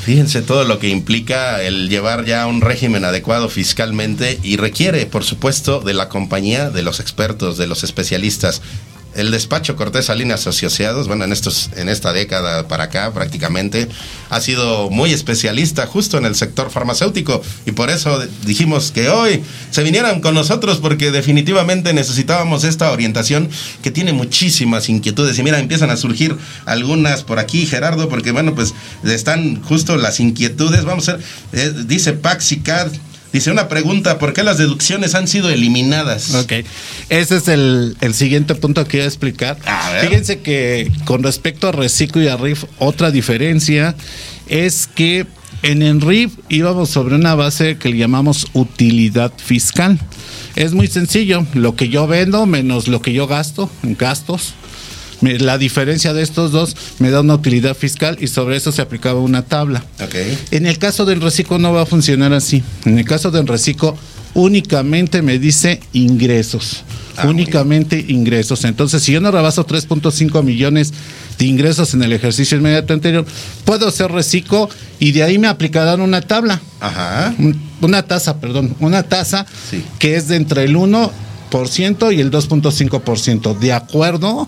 Fíjense 0.05 0.43
todo 0.43 0.65
lo 0.65 0.77
que 0.77 0.89
implica 0.89 1.63
el 1.63 1.89
llevar 1.89 2.25
ya 2.25 2.45
un 2.45 2.61
régimen 2.61 3.05
adecuado 3.05 3.49
fiscalmente 3.49 4.39
y 4.43 4.57
requiere, 4.57 5.07
por 5.07 5.23
supuesto, 5.23 5.79
de 5.79 5.95
la 5.95 6.09
compañía, 6.09 6.69
de 6.69 6.83
los 6.83 6.99
expertos, 6.99 7.57
de 7.57 7.65
los 7.65 7.83
especialistas. 7.83 8.61
El 9.15 9.31
despacho 9.31 9.75
Cortés 9.75 10.05
Salinas 10.05 10.45
Asociados, 10.45 11.07
bueno, 11.07 11.23
en 11.23 11.31
estos, 11.31 11.69
en 11.77 11.87
esta 11.87 12.11
década 12.11 12.67
para 12.67 12.85
acá 12.85 13.13
prácticamente, 13.13 13.87
ha 14.29 14.41
sido 14.41 14.89
muy 14.89 15.13
especialista 15.13 15.87
justo 15.87 16.17
en 16.17 16.25
el 16.25 16.35
sector 16.35 16.69
farmacéutico 16.69 17.41
y 17.65 17.71
por 17.71 17.89
eso 17.89 18.19
dijimos 18.45 18.91
que 18.91 19.09
hoy 19.09 19.41
se 19.71 19.83
vinieran 19.83 20.19
con 20.19 20.35
nosotros 20.35 20.79
porque 20.79 21.11
definitivamente 21.11 21.93
necesitábamos 21.93 22.65
esta 22.65 22.91
orientación 22.91 23.49
que 23.81 23.89
tiene 23.89 24.11
muchísimas 24.11 24.89
inquietudes. 24.89 25.39
Y 25.39 25.43
mira, 25.43 25.59
empiezan 25.59 25.89
a 25.91 25.97
surgir 25.97 26.35
algunas 26.65 27.23
por 27.23 27.39
aquí, 27.39 27.65
Gerardo, 27.65 28.09
porque 28.09 28.31
bueno, 28.31 28.53
pues 28.53 28.73
están 29.03 29.63
justo 29.63 29.95
las 29.95 30.19
inquietudes, 30.19 30.83
vamos 30.83 31.07
a 31.09 31.13
ver, 31.13 31.25
eh, 31.53 31.73
dice 31.87 32.13
Paxicad, 32.13 32.91
dice 33.35 33.51
una 33.51 33.67
pregunta, 33.67 34.17
¿por 34.17 34.31
qué 34.31 34.43
las 34.43 34.57
deducciones 34.57 35.13
han 35.13 35.27
sido 35.27 35.49
eliminadas? 35.49 36.33
Ok, 36.35 36.53
ese 37.09 37.35
es 37.35 37.47
el, 37.49 37.97
el 37.99 38.13
siguiente 38.13 38.55
punto 38.55 38.87
que 38.87 39.01
a 39.01 39.05
explicar. 39.05 39.57
A 39.65 39.91
ver. 39.91 40.07
Fíjense 40.07 40.39
que 40.39 40.89
con 41.03 41.21
respecto 41.21 41.67
a 41.67 41.73
reciclo 41.73 42.23
y 42.23 42.29
a 42.29 42.37
RIF, 42.37 42.63
otra 42.79 43.11
diferencia 43.11 43.93
es 44.47 44.87
que 44.87 45.27
en 45.63 45.81
el 45.81 45.99
RIF 45.99 46.31
íbamos 46.47 46.91
sobre 46.91 47.15
una 47.15 47.35
base 47.35 47.77
que 47.77 47.89
le 47.89 47.97
llamamos 47.97 48.47
utilidad 48.53 49.33
fiscal. 49.35 49.99
Es 50.55 50.71
muy 50.71 50.87
sencillo, 50.87 51.45
lo 51.53 51.75
que 51.75 51.89
yo 51.89 52.07
vendo 52.07 52.45
menos 52.45 52.87
lo 52.87 53.01
que 53.01 53.11
yo 53.11 53.27
gasto 53.27 53.69
en 53.83 53.97
gastos. 53.97 54.53
La 55.33 55.57
diferencia 55.57 56.13
de 56.13 56.21
estos 56.21 56.51
dos 56.51 56.75
me 56.99 57.09
da 57.09 57.21
una 57.21 57.33
utilidad 57.35 57.75
fiscal 57.75 58.17
y 58.21 58.27
sobre 58.27 58.57
eso 58.57 58.71
se 58.71 58.81
aplicaba 58.81 59.19
una 59.19 59.41
tabla. 59.43 59.83
En 60.51 60.65
el 60.67 60.77
caso 60.77 61.05
del 61.05 61.21
reciclo 61.21 61.57
no 61.57 61.73
va 61.73 61.81
a 61.81 61.85
funcionar 61.85 62.33
así. 62.33 62.63
En 62.85 62.99
el 62.99 63.05
caso 63.05 63.31
del 63.31 63.47
reciclo 63.47 63.95
únicamente 64.33 65.21
me 65.21 65.39
dice 65.39 65.79
ingresos. 65.93 66.83
Ah, 67.17 67.27
únicamente 67.29 68.03
ingresos. 68.09 68.65
Entonces, 68.65 69.01
si 69.01 69.13
yo 69.13 69.21
no 69.21 69.31
rebaso 69.31 69.65
3.5 69.65 70.43
millones 70.43 70.91
de 71.39 71.45
ingresos 71.45 71.93
en 71.93 72.03
el 72.03 72.11
ejercicio 72.11 72.57
inmediato 72.57 72.91
anterior, 72.93 73.25
puedo 73.63 73.87
hacer 73.87 74.11
reciclo 74.11 74.69
y 74.99 75.13
de 75.13 75.23
ahí 75.23 75.37
me 75.37 75.47
aplicarán 75.47 76.01
una 76.01 76.19
tabla. 76.21 76.61
Ajá. 76.81 77.33
Un- 77.39 77.63
Una 77.81 78.03
tasa, 78.03 78.39
perdón, 78.39 78.73
una 78.79 79.03
tasa 79.03 79.45
Sí. 79.69 79.83
que 79.99 80.15
es 80.15 80.27
de 80.29 80.37
entre 80.37 80.63
el 80.63 80.75
1% 80.75 82.11
y 82.11 82.19
el 82.21 82.31
2.5%, 82.31 83.53
de 83.53 83.73
acuerdo 83.73 84.47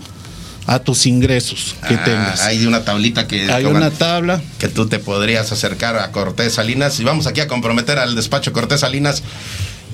a 0.67 0.80
tus 0.80 1.06
ingresos 1.08 1.75
que 1.88 1.95
Ah, 1.95 2.03
tengas. 2.03 2.41
Hay 2.41 2.65
una 2.67 2.84
tablita 2.86 3.25
que, 3.27 3.51
Hay 3.51 3.65
una 3.65 3.89
tabla. 3.89 4.41
que 4.60 4.67
tú 4.67 4.88
te 4.88 4.99
podrías 4.99 5.51
acercar 5.51 5.95
a 5.97 6.12
Cortés 6.12 6.53
Salinas. 6.56 6.99
Y 6.99 7.03
vamos 7.03 7.25
aquí 7.25 7.39
a 7.41 7.47
comprometer 7.47 7.97
al 7.99 8.15
despacho 8.15 8.53
Cortés 8.53 8.82
Salinas. 8.82 9.23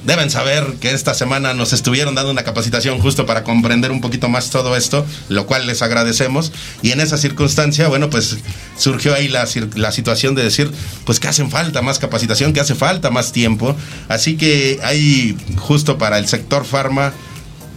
Deben 0.06 0.30
saber 0.30 0.66
que 0.82 0.92
esta 0.92 1.14
semana 1.14 1.54
nos 1.54 1.72
estuvieron 1.72 2.14
dando 2.14 2.30
una 2.32 2.44
capacitación 2.44 3.00
justo 3.00 3.26
para 3.26 3.44
comprender 3.46 3.90
un 3.90 4.02
poquito 4.02 4.28
más 4.28 4.50
todo 4.50 4.76
esto, 4.76 5.06
lo 5.30 5.46
cual 5.46 5.66
les 5.66 5.82
agradecemos. 5.82 6.52
Y 6.82 6.92
en 6.92 7.00
esa 7.00 7.18
circunstancia, 7.18 7.88
bueno, 7.88 8.10
pues 8.10 8.36
surgió 8.78 9.14
ahí 9.16 9.30
la, 9.30 9.48
la 9.76 9.94
situación 9.94 10.36
de 10.36 10.44
decir, 10.44 10.70
pues 11.06 11.22
que 11.22 11.30
hacen 11.30 11.50
falta 11.50 11.82
más 11.82 12.00
capacitación, 12.00 12.52
que 12.52 12.60
hace 12.60 12.76
falta 12.76 13.12
más 13.12 13.32
tiempo. 13.32 13.78
Así 14.10 14.36
que 14.36 14.80
hay 14.84 15.38
justo 15.56 15.98
para 15.98 16.18
el 16.18 16.28
sector 16.28 16.66
farma 16.66 17.14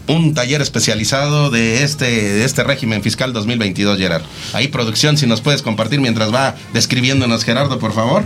un 0.09 0.35
taller 0.35 0.62
especializado 0.62 1.51
de 1.51 1.83
este, 1.83 2.07
de 2.07 2.45
este 2.45 2.62
régimen 2.64 3.03
fiscal 3.03 3.33
2022, 3.33 3.99
Gerard. 3.99 4.23
Ahí 4.53 4.69
producción, 4.69 5.16
si 5.16 5.27
nos 5.27 5.40
puedes 5.40 5.62
compartir 5.62 6.01
mientras 6.01 6.33
va 6.33 6.55
describiéndonos 6.73 7.45
Gerardo, 7.45 7.79
por 7.79 7.92
favor. 7.92 8.25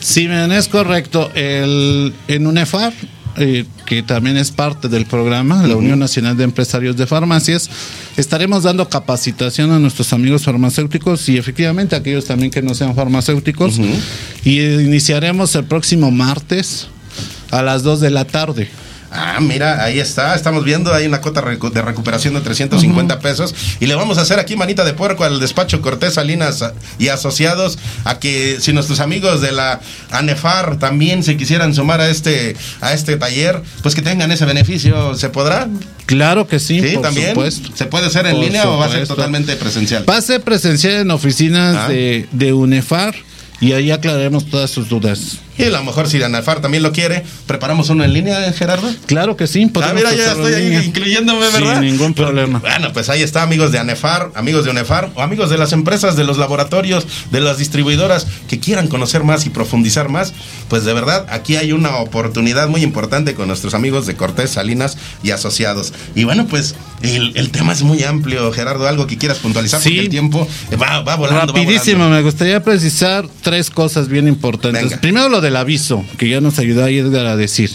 Sí, 0.00 0.22
miren, 0.22 0.52
es 0.52 0.68
correcto. 0.68 1.30
El, 1.34 2.12
en 2.28 2.46
UNEFAR, 2.46 2.92
eh, 3.36 3.64
que 3.86 4.02
también 4.02 4.36
es 4.36 4.50
parte 4.50 4.88
del 4.88 5.06
programa, 5.06 5.66
la 5.66 5.76
Unión 5.76 5.98
Nacional 5.98 6.36
de 6.36 6.44
Empresarios 6.44 6.96
de 6.96 7.06
Farmacias, 7.06 7.70
estaremos 8.16 8.64
dando 8.64 8.88
capacitación 8.88 9.70
a 9.70 9.78
nuestros 9.78 10.12
amigos 10.12 10.44
farmacéuticos 10.44 11.28
y 11.28 11.38
efectivamente 11.38 11.94
a 11.94 11.98
aquellos 11.98 12.26
también 12.26 12.50
que 12.50 12.62
no 12.62 12.74
sean 12.74 12.94
farmacéuticos. 12.94 13.80
Y 14.44 14.60
iniciaremos 14.60 15.54
el 15.54 15.64
próximo 15.64 16.10
martes 16.10 16.88
a 17.50 17.62
las 17.62 17.82
2 17.82 18.00
de 18.00 18.10
la 18.10 18.24
tarde. 18.24 18.68
Ah, 19.14 19.38
mira, 19.40 19.84
ahí 19.84 20.00
está, 20.00 20.34
estamos 20.34 20.64
viendo, 20.64 20.92
hay 20.94 21.04
una 21.06 21.20
cuota 21.20 21.42
de 21.42 21.82
recuperación 21.82 22.32
de 22.32 22.40
350 22.40 23.18
pesos 23.20 23.54
y 23.78 23.86
le 23.86 23.94
vamos 23.94 24.16
a 24.16 24.22
hacer 24.22 24.38
aquí 24.38 24.56
manita 24.56 24.84
de 24.86 24.94
puerco 24.94 25.24
al 25.24 25.38
despacho 25.38 25.82
Cortés 25.82 26.14
Salinas 26.14 26.64
y 26.98 27.08
asociados 27.08 27.78
a 28.04 28.18
que 28.18 28.56
si 28.60 28.72
nuestros 28.72 29.00
amigos 29.00 29.42
de 29.42 29.52
la 29.52 29.80
ANEFAR 30.10 30.78
también 30.78 31.22
se 31.22 31.36
quisieran 31.36 31.74
sumar 31.74 32.00
a 32.00 32.08
este 32.08 32.56
a 32.80 32.92
este 32.94 33.16
taller, 33.16 33.60
pues 33.82 33.94
que 33.94 34.02
tengan 34.02 34.32
ese 34.32 34.44
beneficio, 34.46 35.14
¿se 35.14 35.28
podrá? 35.28 35.68
Claro 36.06 36.46
que 36.46 36.58
sí, 36.58 36.80
Sí, 36.80 36.94
por 36.94 37.02
también. 37.02 37.28
supuesto. 37.30 37.70
¿Se 37.74 37.84
puede 37.86 38.06
hacer 38.06 38.26
en 38.26 38.36
Por 38.36 38.44
línea 38.44 38.68
o 38.68 38.78
va 38.78 38.86
a 38.86 38.90
ser 38.90 39.06
totalmente 39.06 39.56
presencial? 39.56 40.08
Va 40.08 40.16
a 40.16 40.22
ser 40.22 40.40
presencial 40.40 40.94
en 40.94 41.10
oficinas 41.10 41.76
Ah. 41.76 41.88
de, 41.88 42.26
de 42.32 42.52
UNEFAR 42.52 43.14
y 43.60 43.72
ahí 43.72 43.90
aclararemos 43.90 44.46
todas 44.48 44.70
sus 44.70 44.88
dudas. 44.88 45.38
Y 45.58 45.64
a 45.64 45.70
lo 45.70 45.84
mejor 45.84 46.08
si 46.08 46.22
ANEFAR 46.22 46.60
también 46.60 46.82
lo 46.82 46.92
quiere, 46.92 47.24
preparamos 47.46 47.90
uno 47.90 48.04
en 48.04 48.12
línea, 48.12 48.52
Gerardo. 48.52 48.88
Claro 49.06 49.36
que 49.36 49.46
sí. 49.46 49.70
Ah, 49.82 49.92
mira, 49.94 50.12
ya 50.14 50.32
estoy 50.32 50.54
ahí 50.54 50.76
incluyéndome, 50.86 51.46
¿verdad? 51.50 51.74
Sin 51.80 51.90
ningún 51.90 52.14
problema. 52.14 52.58
Bueno, 52.60 52.92
pues 52.92 53.08
ahí 53.10 53.22
está, 53.22 53.42
amigos 53.42 53.70
de 53.72 53.78
ANEFAR, 53.78 54.30
amigos 54.34 54.64
de 54.64 54.70
UNEFAR, 54.70 55.10
o 55.14 55.20
amigos 55.22 55.50
de 55.50 55.58
las 55.58 55.72
empresas, 55.72 56.16
de 56.16 56.24
los 56.24 56.38
laboratorios, 56.38 57.06
de 57.30 57.40
las 57.40 57.58
distribuidoras 57.58 58.26
que 58.48 58.58
quieran 58.60 58.88
conocer 58.88 59.24
más 59.24 59.44
y 59.46 59.50
profundizar 59.50 60.08
más. 60.08 60.32
Pues 60.68 60.84
de 60.84 60.92
verdad, 60.94 61.26
aquí 61.30 61.56
hay 61.56 61.72
una 61.72 61.96
oportunidad 61.96 62.68
muy 62.68 62.82
importante 62.82 63.34
con 63.34 63.48
nuestros 63.48 63.74
amigos 63.74 64.06
de 64.06 64.14
Cortés, 64.16 64.50
Salinas 64.50 64.96
y 65.22 65.32
Asociados. 65.32 65.92
Y 66.14 66.24
bueno, 66.24 66.46
pues 66.46 66.74
el, 67.02 67.32
el 67.36 67.50
tema 67.50 67.72
es 67.74 67.82
muy 67.82 68.02
amplio, 68.04 68.50
Gerardo, 68.52 68.88
algo 68.88 69.06
que 69.06 69.18
quieras 69.18 69.38
puntualizar, 69.38 69.80
Sí. 69.80 69.90
porque 69.90 70.00
el 70.00 70.08
tiempo 70.08 70.48
va, 70.80 71.00
va 71.02 71.16
volando. 71.16 71.52
va 71.52 71.58
Rapidísimo, 71.60 71.98
volando. 71.98 72.16
me 72.16 72.22
gustaría 72.22 72.62
precisar 72.62 73.26
tres 73.42 73.68
cosas 73.70 74.08
bien 74.08 74.28
importantes. 74.28 74.82
Venga. 74.84 75.00
Primero 75.00 75.28
lo 75.28 75.40
del 75.52 75.58
aviso, 75.58 76.02
que 76.16 76.30
ya 76.30 76.40
nos 76.40 76.58
ayudó 76.58 76.82
ahí 76.82 76.96
Edgar 76.96 77.26
a 77.26 77.36
decir. 77.36 77.70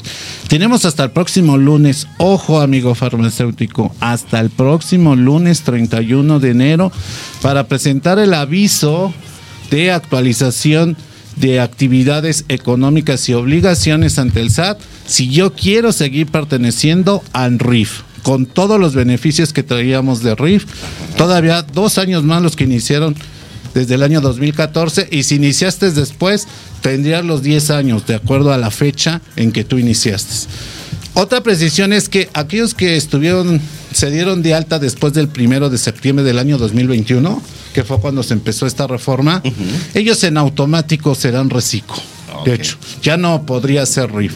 Tenemos 0.48 0.84
hasta 0.84 1.04
el 1.04 1.12
próximo 1.12 1.58
lunes, 1.58 2.08
ojo 2.18 2.60
amigo 2.60 2.96
farmacéutico, 2.96 3.94
hasta 4.00 4.40
el 4.40 4.50
próximo 4.50 5.16
lunes 5.16 5.62
31 5.62 6.40
de 6.40 6.50
enero 6.50 6.92
para 7.44 7.68
presentar 7.68 8.18
el 8.18 8.34
aviso 8.34 9.14
de 9.70 9.92
actualización 9.92 10.98
de 11.36 11.60
actividades 11.60 12.46
económicas 12.50 13.30
y 13.30 13.34
obligaciones 13.36 14.18
ante 14.18 14.42
el 14.42 14.50
SAT 14.50 14.80
si 15.06 15.30
yo 15.30 15.54
quiero 15.54 15.92
seguir 15.92 16.26
perteneciendo 16.26 17.22
al 17.32 17.60
RIF 17.60 18.02
con 18.24 18.48
todos 18.48 18.80
los 18.80 18.96
beneficios 18.96 19.54
que 19.54 19.62
traíamos 19.62 20.24
de 20.24 20.34
RIF. 20.34 20.66
Todavía 21.16 21.62
dos 21.62 22.00
años 22.00 22.24
más 22.24 22.42
los 22.42 22.56
que 22.56 22.64
iniciaron 22.64 23.16
desde 23.78 23.94
el 23.94 24.02
año 24.02 24.22
2014 24.22 25.08
y 25.12 25.22
si 25.22 25.36
iniciaste 25.36 25.92
después 25.92 26.48
tendrías 26.82 27.24
los 27.24 27.44
10 27.44 27.70
años 27.70 28.08
de 28.08 28.16
acuerdo 28.16 28.52
a 28.52 28.58
la 28.58 28.72
fecha 28.72 29.22
en 29.36 29.52
que 29.52 29.64
tú 29.64 29.78
iniciaste. 29.78 30.48
Otra 31.14 31.42
precisión 31.42 31.94
es 31.94 32.10
que 32.10 32.28
aquellos 32.34 32.74
que 32.74 32.98
estuvieron, 32.98 33.62
se 33.94 34.10
dieron 34.10 34.42
de 34.42 34.56
alta 34.56 34.80
después 34.80 35.14
del 35.14 35.28
primero 35.28 35.70
de 35.70 35.78
septiembre 35.78 36.26
del 36.26 36.40
año 36.40 36.58
2021, 36.58 37.40
que 37.74 37.84
fue 37.84 38.00
cuando 38.00 38.24
se 38.24 38.34
empezó 38.34 38.66
esta 38.66 38.88
reforma, 38.88 39.44
ellos 39.94 40.24
en 40.24 40.38
automático 40.38 41.14
serán 41.14 41.52
reciclo. 41.52 41.98
De 42.46 42.56
hecho, 42.56 42.78
ya 43.04 43.16
no 43.16 43.46
podría 43.46 43.86
ser 43.86 44.12
RIF. 44.12 44.34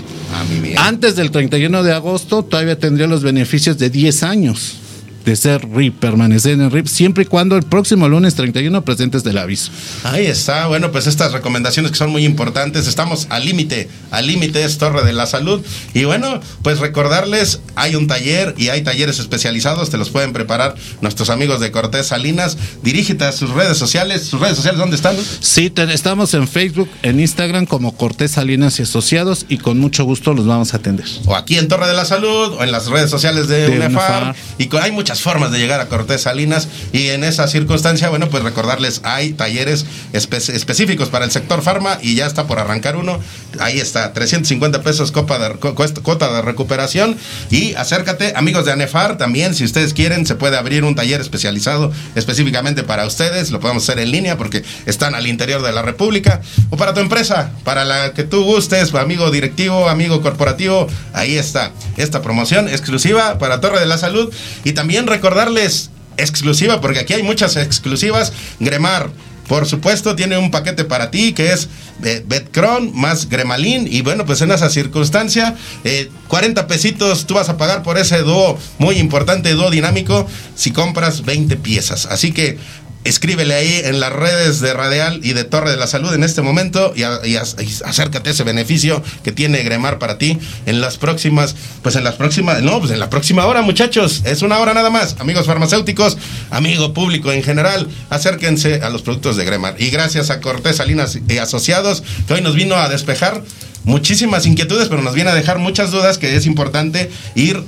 Ah. 0.77 0.87
Antes 0.87 1.15
del 1.15 1.31
31 1.31 1.81
de 1.81 1.93
agosto 1.93 2.43
todavía 2.43 2.77
tendría 2.77 3.07
los 3.07 3.23
beneficios 3.23 3.77
de 3.79 3.89
10 3.89 4.23
años 4.23 4.81
de 5.25 5.35
ser 5.35 5.67
RIP, 5.69 5.99
permanecer 5.99 6.53
en 6.53 6.71
RIP, 6.71 6.87
siempre 6.87 7.23
y 7.23 7.25
cuando 7.27 7.55
el 7.55 7.63
próximo 7.63 8.07
lunes 8.09 8.35
31 8.35 8.83
presentes 8.83 9.23
del 9.23 9.37
aviso. 9.37 9.71
Ahí 10.03 10.25
está, 10.25 10.67
bueno, 10.67 10.91
pues 10.91 11.07
estas 11.07 11.31
recomendaciones 11.31 11.91
que 11.91 11.97
son 11.97 12.09
muy 12.11 12.25
importantes, 12.25 12.87
estamos 12.87 13.27
al 13.29 13.45
límite, 13.45 13.89
al 14.11 14.27
límite 14.27 14.63
es 14.63 14.77
Torre 14.77 15.03
de 15.03 15.13
la 15.13 15.25
Salud. 15.25 15.61
Y 15.93 16.03
bueno, 16.05 16.39
pues 16.63 16.79
recordarles, 16.79 17.59
hay 17.75 17.95
un 17.95 18.07
taller 18.07 18.55
y 18.57 18.69
hay 18.69 18.81
talleres 18.81 19.19
especializados, 19.19 19.89
te 19.89 19.97
los 19.97 20.09
pueden 20.09 20.33
preparar 20.33 20.75
nuestros 21.01 21.29
amigos 21.29 21.59
de 21.59 21.71
Cortés 21.71 22.07
Salinas. 22.07 22.57
Dirígete 22.83 23.25
a 23.25 23.31
sus 23.31 23.49
redes 23.51 23.77
sociales, 23.77 24.23
sus 24.23 24.39
redes 24.39 24.55
sociales, 24.55 24.79
¿dónde 24.79 24.95
están? 24.95 25.15
Sí, 25.39 25.69
te- 25.69 25.91
estamos 25.93 26.33
en 26.33 26.47
Facebook, 26.47 26.89
en 27.03 27.19
Instagram 27.19 27.65
como 27.65 27.95
Cortés 27.95 28.31
Salinas 28.31 28.79
y 28.79 28.83
Asociados 28.83 29.45
y 29.49 29.57
con 29.57 29.79
mucho 29.79 30.03
gusto 30.05 30.33
los 30.33 30.45
vamos 30.47 30.73
a 30.73 30.77
atender. 30.77 31.05
O 31.25 31.35
aquí 31.35 31.57
en 31.57 31.67
Torre 31.67 31.87
de 31.87 31.93
la 31.93 32.05
Salud, 32.05 32.53
o 32.53 32.63
en 32.63 32.71
las 32.71 32.87
redes 32.87 33.09
sociales 33.09 33.47
de, 33.47 33.67
De 33.69 33.75
UNEFAR. 33.77 34.23
UNEFAR. 34.23 34.35
Y 34.57 34.67
co- 34.67 34.79
hay 34.79 34.91
muchas 34.91 35.10
formas 35.19 35.51
de 35.51 35.57
llegar 35.59 35.81
a 35.81 35.87
Cortés 35.87 36.21
Salinas. 36.21 36.69
Y 36.93 37.09
en 37.09 37.25
esa 37.25 37.47
circunstancia, 37.47 38.07
bueno, 38.07 38.29
pues 38.29 38.43
recordarles, 38.43 39.01
hay 39.03 39.33
talleres 39.33 39.85
espe- 40.13 40.53
específicos 40.53 41.09
para 41.09 41.25
el 41.25 41.31
sector 41.31 41.61
farma 41.61 41.97
y 42.01 42.15
ya 42.15 42.27
está 42.27 42.47
por 42.47 42.59
arrancar 42.59 42.95
uno. 42.95 43.19
Ahí 43.59 43.79
está, 43.79 44.13
350 44.13 44.83
pesos 44.83 45.11
copa 45.11 45.39
de, 45.39 45.55
cuota 46.01 46.31
de 46.31 46.41
recuperación. 46.43 47.17
Y 47.49 47.73
acércate, 47.73 48.33
amigos 48.37 48.63
de 48.65 48.71
ANEFAR, 48.71 49.17
también, 49.17 49.55
si 49.55 49.65
ustedes 49.65 49.93
quieren, 49.93 50.25
se 50.25 50.35
puede 50.35 50.55
abrir 50.55 50.83
un 50.85 50.95
taller 50.95 51.19
especializado 51.19 51.91
específicamente 52.15 52.83
para 52.83 53.05
ustedes. 53.05 53.51
Lo 53.51 53.59
podemos 53.59 53.83
hacer 53.83 53.99
en 53.99 54.11
línea 54.11 54.37
porque 54.37 54.63
están 54.85 55.15
al 55.15 55.27
interior 55.27 55.61
de 55.63 55.71
la 55.71 55.81
República. 55.81 56.41
O 56.69 56.77
para 56.77 56.93
tu 56.93 56.99
empresa, 57.01 57.51
para 57.63 57.83
la 57.83 58.13
que 58.13 58.23
tú 58.23 58.43
gustes, 58.43 58.93
amigo 58.93 59.31
directivo, 59.31 59.89
amigo 59.89 60.21
corporativo. 60.21 60.87
Ahí 61.13 61.37
está 61.37 61.71
esta 61.97 62.21
promoción 62.21 62.69
exclusiva 62.69 63.39
para 63.39 63.59
Torre 63.59 63.79
de 63.79 63.85
la 63.87 63.97
Salud. 63.97 64.31
Y 64.63 64.73
también 64.73 65.00
recordarles, 65.07 65.89
exclusiva, 66.17 66.81
porque 66.81 66.99
aquí 66.99 67.13
hay 67.13 67.23
muchas 67.23 67.55
exclusivas. 67.57 68.33
Gremar. 68.59 69.09
Por 69.47 69.65
supuesto, 69.67 70.15
tiene 70.15 70.37
un 70.37 70.49
paquete 70.49 70.85
para 70.85 71.11
ti 71.11 71.33
que 71.33 71.51
es 71.51 71.67
eh, 72.03 72.23
Betcron 72.25 72.95
más 72.95 73.27
Gremalin. 73.27 73.85
Y 73.85 74.01
bueno, 74.01 74.25
pues 74.25 74.41
en 74.41 74.51
esa 74.51 74.69
circunstancia, 74.69 75.55
eh, 75.83 76.09
40 76.29 76.67
pesitos 76.67 77.25
tú 77.25 77.33
vas 77.33 77.49
a 77.49 77.57
pagar 77.57 77.83
por 77.83 77.97
ese 77.97 78.19
dúo 78.19 78.57
muy 78.77 78.95
importante, 78.97 79.51
dúo 79.51 79.69
dinámico, 79.69 80.25
si 80.55 80.71
compras 80.71 81.25
20 81.25 81.57
piezas. 81.57 82.05
Así 82.05 82.31
que 82.31 82.57
escríbele 83.03 83.53
ahí 83.53 83.81
en 83.83 83.99
las 83.99 84.13
redes 84.13 84.59
de 84.59 84.73
Radial 84.73 85.21
y 85.23 85.33
de 85.33 85.43
Torre 85.43 85.71
de 85.71 85.77
la 85.77 85.87
Salud 85.87 86.13
en 86.13 86.23
este 86.23 86.41
momento 86.41 86.93
y, 86.95 87.03
acércate 87.03 88.29
a 88.29 88.31
ese 88.33 88.43
beneficio 88.43 89.03
que 89.23 89.31
tiene 89.31 89.63
Gremar 89.63 89.99
para 89.99 90.17
ti 90.17 90.37
en 90.65 90.81
las 90.81 90.97
próximas, 90.97 91.55
pues 91.81 91.95
en 91.95 92.03
las 92.03 92.15
próximas, 92.15 92.61
no, 92.61 92.79
pues 92.79 92.91
en 92.91 92.99
la 92.99 93.09
próxima 93.09 93.45
hora, 93.45 93.61
muchachos. 93.61 94.21
Es 94.25 94.41
una 94.41 94.59
hora 94.59 94.73
nada 94.73 94.89
más. 94.89 95.15
Amigos 95.19 95.45
farmacéuticos, 95.47 96.17
amigo 96.51 96.93
público 96.93 97.31
en 97.31 97.43
general, 97.43 97.87
acérquense 98.09 98.81
a 98.81 98.89
los 98.89 99.01
productos 99.01 99.37
de 99.37 99.45
Gremar. 99.45 99.75
Y 99.79 99.89
gracias 99.89 100.29
a 100.29 100.39
Cortés 100.39 100.77
Salinas 100.77 101.17
y 101.27 101.37
Asociados, 101.37 102.03
que 102.27 102.35
hoy 102.35 102.41
nos 102.41 102.55
vino 102.55 102.75
a 102.75 102.89
despejar 102.89 103.41
muchísimas 103.83 104.45
inquietudes, 104.45 104.89
pero 104.89 105.01
nos 105.01 105.15
viene 105.15 105.31
a 105.31 105.35
dejar 105.35 105.57
muchas 105.57 105.91
dudas 105.91 106.17
que 106.17 106.35
es 106.35 106.45
importante 106.45 107.09
ir 107.35 107.63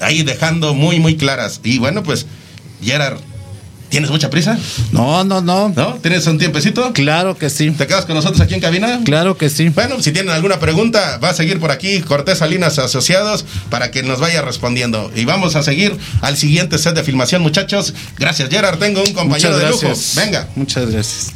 ahí 0.00 0.22
dejando 0.22 0.74
muy, 0.74 1.00
muy 1.00 1.16
claras. 1.16 1.60
Y 1.64 1.78
bueno, 1.78 2.02
pues, 2.02 2.26
Gerard, 2.82 3.18
¿tienes 3.94 4.10
mucha 4.10 4.28
prisa? 4.28 4.58
No, 4.90 5.22
no, 5.22 5.40
no. 5.40 5.68
¿No? 5.68 5.94
¿Tienes 6.02 6.26
un 6.26 6.36
tiempecito? 6.36 6.92
Claro 6.92 7.38
que 7.38 7.48
sí. 7.48 7.70
¿Te 7.70 7.86
quedas 7.86 8.04
con 8.06 8.16
nosotros 8.16 8.40
aquí 8.40 8.54
en 8.54 8.60
cabina? 8.60 9.00
Claro 9.04 9.36
que 9.38 9.48
sí. 9.48 9.68
Bueno, 9.68 10.02
si 10.02 10.10
tienen 10.10 10.32
alguna 10.32 10.58
pregunta, 10.58 11.18
va 11.22 11.30
a 11.30 11.34
seguir 11.34 11.60
por 11.60 11.70
aquí 11.70 12.00
Cortés 12.00 12.38
Salinas 12.38 12.76
Asociados 12.80 13.44
para 13.70 13.92
que 13.92 14.02
nos 14.02 14.18
vaya 14.18 14.42
respondiendo. 14.42 15.12
Y 15.14 15.26
vamos 15.26 15.54
a 15.54 15.62
seguir 15.62 15.96
al 16.22 16.36
siguiente 16.36 16.76
set 16.78 16.96
de 16.96 17.04
filmación, 17.04 17.40
muchachos. 17.40 17.94
Gracias, 18.18 18.48
Gerard. 18.48 18.80
Tengo 18.80 19.00
un 19.00 19.12
compañero 19.12 19.56
de 19.56 19.70
lujo. 19.70 19.92
Venga. 20.16 20.48
Muchas 20.56 20.90
gracias. 20.90 21.32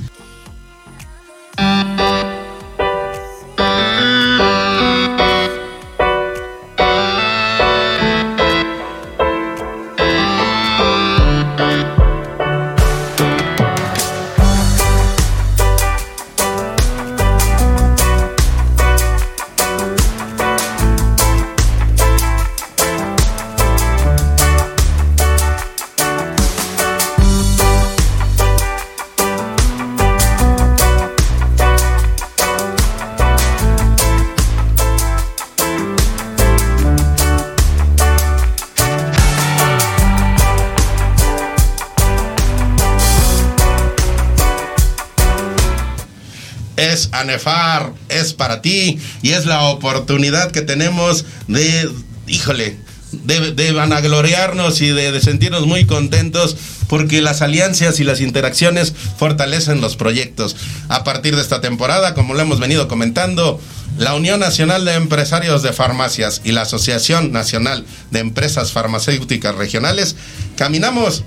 ANEFAR 47.21 47.93
es 48.09 48.33
para 48.33 48.63
ti 48.63 48.99
y 49.23 49.31
es 49.31 49.47
la 49.47 49.63
oportunidad 49.63 50.51
que 50.51 50.63
tenemos 50.63 51.25
de, 51.47 51.91
híjole, 52.27 52.77
de, 53.13 53.73
vanagloriarnos 53.73 54.81
y 54.81 54.89
de, 54.89 55.13
de, 55.13 55.21
sentirnos 55.21 55.67
muy 55.67 55.87
contentos 55.87 56.57
porque 56.89 57.23
las 57.23 57.43
alianzas 57.43 58.01
y 58.01 58.05
las 58.05 58.21
interacciones 58.21 58.93
fortalecen 59.19 59.81
los 59.81 59.97
proyectos. 59.97 60.57
A 60.89 61.05
partir 61.05 61.37
de 61.37 61.43
esta 61.43 61.61
temporada, 61.61 62.15
como 62.15 62.35
lo 62.35 62.41
hemos 62.41 62.61
venido 62.61 62.89
comentando, 62.89 63.61
la 63.99 64.15
Unión 64.15 64.41
Nacional 64.41 64.85
de 64.85 64.95
Empresarios 64.95 65.63
de 65.63 65.73
Farmacias 65.73 66.41
y 66.45 66.53
la 66.53 66.63
Asociación 66.63 67.33
Nacional 67.33 67.85
de 68.11 68.21
Empresas 68.21 68.73
Farmacéuticas 68.73 69.55
Regionales 69.55 70.17
caminamos 70.57 71.25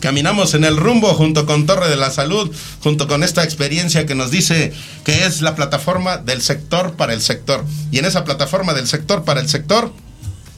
caminamos 0.00 0.54
en 0.54 0.64
el 0.64 0.76
rumbo 0.76 1.14
junto 1.14 1.46
con 1.46 1.66
Torre 1.66 1.88
de 1.88 1.96
la 1.96 2.10
Salud, 2.10 2.54
junto 2.80 3.08
con 3.08 3.22
esta 3.22 3.44
experiencia 3.44 4.06
que 4.06 4.14
nos 4.14 4.30
dice 4.30 4.72
que 5.04 5.24
es 5.26 5.42
la 5.42 5.54
plataforma 5.54 6.16
del 6.18 6.42
sector 6.42 6.94
para 6.94 7.12
el 7.12 7.22
sector. 7.22 7.64
Y 7.90 7.98
en 7.98 8.04
esa 8.04 8.24
plataforma 8.24 8.74
del 8.74 8.86
sector 8.86 9.24
para 9.24 9.40
el 9.40 9.48
sector, 9.48 9.92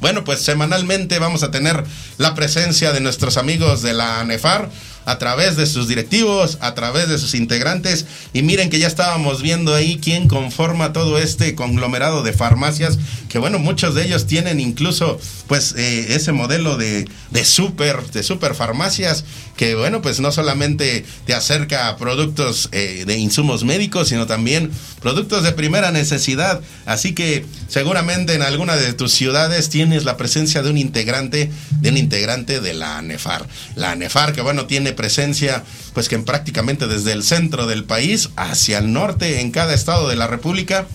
bueno, 0.01 0.25
pues 0.25 0.41
semanalmente 0.41 1.19
vamos 1.19 1.43
a 1.43 1.51
tener 1.51 1.85
la 2.19 2.35
presencia 2.35 2.93
de 2.93 3.01
nuestros 3.01 3.37
amigos 3.37 3.83
de 3.83 3.95
la 3.95 4.21
ANEFAR 4.21 4.71
a 5.05 5.19
través 5.19 5.57
de 5.57 5.67
sus 5.67 5.89
directivos, 5.89 6.59
a 6.61 6.75
través 6.75 7.09
de 7.09 7.19
sus 7.19 7.35
integrantes. 7.35 8.07
Y 8.33 8.43
miren 8.43 8.71
que 8.71 8.79
ya 8.79 8.87
estábamos 8.87 9.43
viendo 9.43 9.75
ahí 9.75 9.99
quién 10.03 10.29
conforma 10.29 10.93
todo 10.93 11.19
este 11.19 11.55
conglomerado 11.55 12.23
de 12.23 12.33
farmacias, 12.33 12.99
que 13.29 13.39
bueno, 13.39 13.59
muchos 13.59 13.95
de 13.95 14.05
ellos 14.05 14.27
tienen 14.27 14.61
incluso 14.61 15.19
pues 15.47 15.75
eh, 15.77 16.15
ese 16.15 16.33
modelo 16.33 16.77
de, 16.77 17.09
de 17.31 17.45
super, 17.45 18.03
de 18.11 18.23
super 18.23 18.55
farmacias, 18.55 19.25
que 19.57 19.75
bueno, 19.75 20.03
pues 20.03 20.21
no 20.21 20.31
solamente 20.31 21.05
te 21.27 21.35
acerca 21.35 21.89
a 21.89 21.97
productos 21.97 22.69
eh, 22.73 23.05
de 23.07 23.19
insumos 23.19 23.65
médicos, 23.65 24.09
sino 24.09 24.27
también 24.27 24.71
productos 25.01 25.43
de 25.43 25.53
primera 25.53 25.91
necesidad. 25.91 26.61
Así 26.87 27.15
que 27.15 27.45
seguramente 27.69 28.35
en 28.35 28.43
alguna 28.43 28.77
de 28.77 28.93
tus 28.93 29.13
ciudades 29.13 29.69
tienes 29.69 30.05
la 30.05 30.17
presencia 30.17 30.63
de 30.63 30.71
un 30.71 30.79
integrante, 30.79 31.51
de 31.81 31.89
un 31.89 31.97
integrante 31.97 32.61
de 32.61 32.75
la 32.75 32.99
ANEFAR. 32.99 33.47
La 33.75 33.93
ANEFAR, 33.93 34.33
que 34.33 34.43
bueno, 34.43 34.67
tiene 34.67 34.93
presencia, 34.99 35.63
pues 35.95 36.09
que 36.09 36.19
prácticamente 36.19 36.89
desde 36.89 37.13
el 37.13 37.23
centro 37.23 37.69
del 37.69 37.85
país 37.85 38.31
hacia 38.35 38.79
el 38.79 38.93
norte 38.93 39.41
en 39.41 39.53
cada 39.53 39.73
estado 39.73 40.09
de 40.09 40.17
la 40.17 40.27
República. 40.27 40.87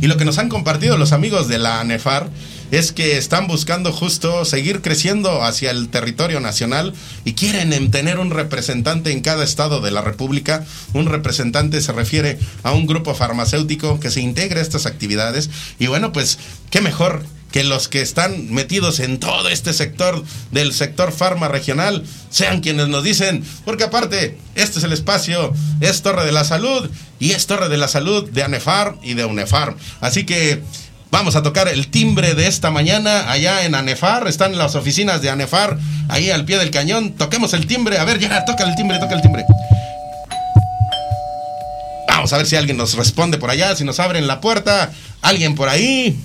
Y 0.00 0.06
lo 0.06 0.16
que 0.16 0.24
nos 0.24 0.38
han 0.38 0.48
compartido 0.48 0.96
los 0.96 1.12
amigos 1.12 1.48
de 1.48 1.58
la 1.58 1.80
ANEFAR 1.80 2.30
es 2.70 2.92
que 2.92 3.16
están 3.16 3.46
buscando 3.46 3.92
justo 3.92 4.44
seguir 4.44 4.82
creciendo 4.82 5.42
hacia 5.42 5.70
el 5.70 5.88
territorio 5.88 6.40
nacional 6.40 6.94
y 7.24 7.34
quieren 7.34 7.90
tener 7.90 8.18
un 8.18 8.30
representante 8.30 9.12
en 9.12 9.20
cada 9.20 9.44
estado 9.44 9.80
de 9.80 9.90
la 9.90 10.02
República. 10.02 10.64
Un 10.92 11.06
representante 11.06 11.80
se 11.80 11.92
refiere 11.92 12.38
a 12.62 12.72
un 12.72 12.86
grupo 12.86 13.14
farmacéutico 13.14 14.00
que 14.00 14.10
se 14.10 14.20
integre 14.20 14.60
a 14.60 14.62
estas 14.62 14.86
actividades. 14.86 15.50
Y 15.78 15.86
bueno, 15.86 16.12
pues 16.12 16.38
qué 16.70 16.80
mejor 16.80 17.24
que 17.50 17.64
los 17.64 17.88
que 17.88 18.02
están 18.02 18.52
metidos 18.52 19.00
en 19.00 19.18
todo 19.18 19.48
este 19.48 19.72
sector 19.72 20.22
del 20.50 20.72
sector 20.72 21.12
farma 21.12 21.48
regional 21.48 22.04
sean 22.30 22.60
quienes 22.60 22.88
nos 22.88 23.04
dicen, 23.04 23.44
porque 23.64 23.84
aparte, 23.84 24.36
este 24.54 24.78
es 24.78 24.84
el 24.84 24.92
espacio, 24.92 25.54
es 25.80 26.02
Torre 26.02 26.26
de 26.26 26.32
la 26.32 26.44
Salud 26.44 26.90
y 27.18 27.32
es 27.32 27.46
Torre 27.46 27.68
de 27.68 27.78
la 27.78 27.88
Salud 27.88 28.28
de 28.28 28.42
ANEFAR 28.42 28.96
y 29.02 29.14
de 29.14 29.24
UNEFAR. 29.24 29.76
Así 30.00 30.24
que 30.24 30.62
vamos 31.10 31.36
a 31.36 31.42
tocar 31.42 31.68
el 31.68 31.88
timbre 31.88 32.34
de 32.34 32.46
esta 32.46 32.70
mañana 32.70 33.30
allá 33.30 33.64
en 33.64 33.74
ANEFAR, 33.74 34.26
están 34.28 34.56
las 34.58 34.74
oficinas 34.74 35.22
de 35.22 35.30
ANEFAR 35.30 35.78
ahí 36.08 36.30
al 36.30 36.44
pie 36.44 36.58
del 36.58 36.70
cañón, 36.70 37.12
toquemos 37.12 37.52
el 37.54 37.66
timbre, 37.66 37.98
a 37.98 38.04
ver, 38.04 38.18
ya, 38.18 38.44
toca 38.44 38.64
el 38.64 38.74
timbre, 38.74 38.98
toca 38.98 39.14
el 39.14 39.22
timbre. 39.22 39.44
Vamos 42.08 42.32
a 42.32 42.36
ver 42.36 42.46
si 42.46 42.56
alguien 42.56 42.76
nos 42.76 42.94
responde 42.94 43.38
por 43.38 43.50
allá, 43.50 43.76
si 43.76 43.84
nos 43.84 44.00
abren 44.00 44.26
la 44.26 44.40
puerta, 44.40 44.90
alguien 45.22 45.54
por 45.54 45.68
ahí. 45.68 46.18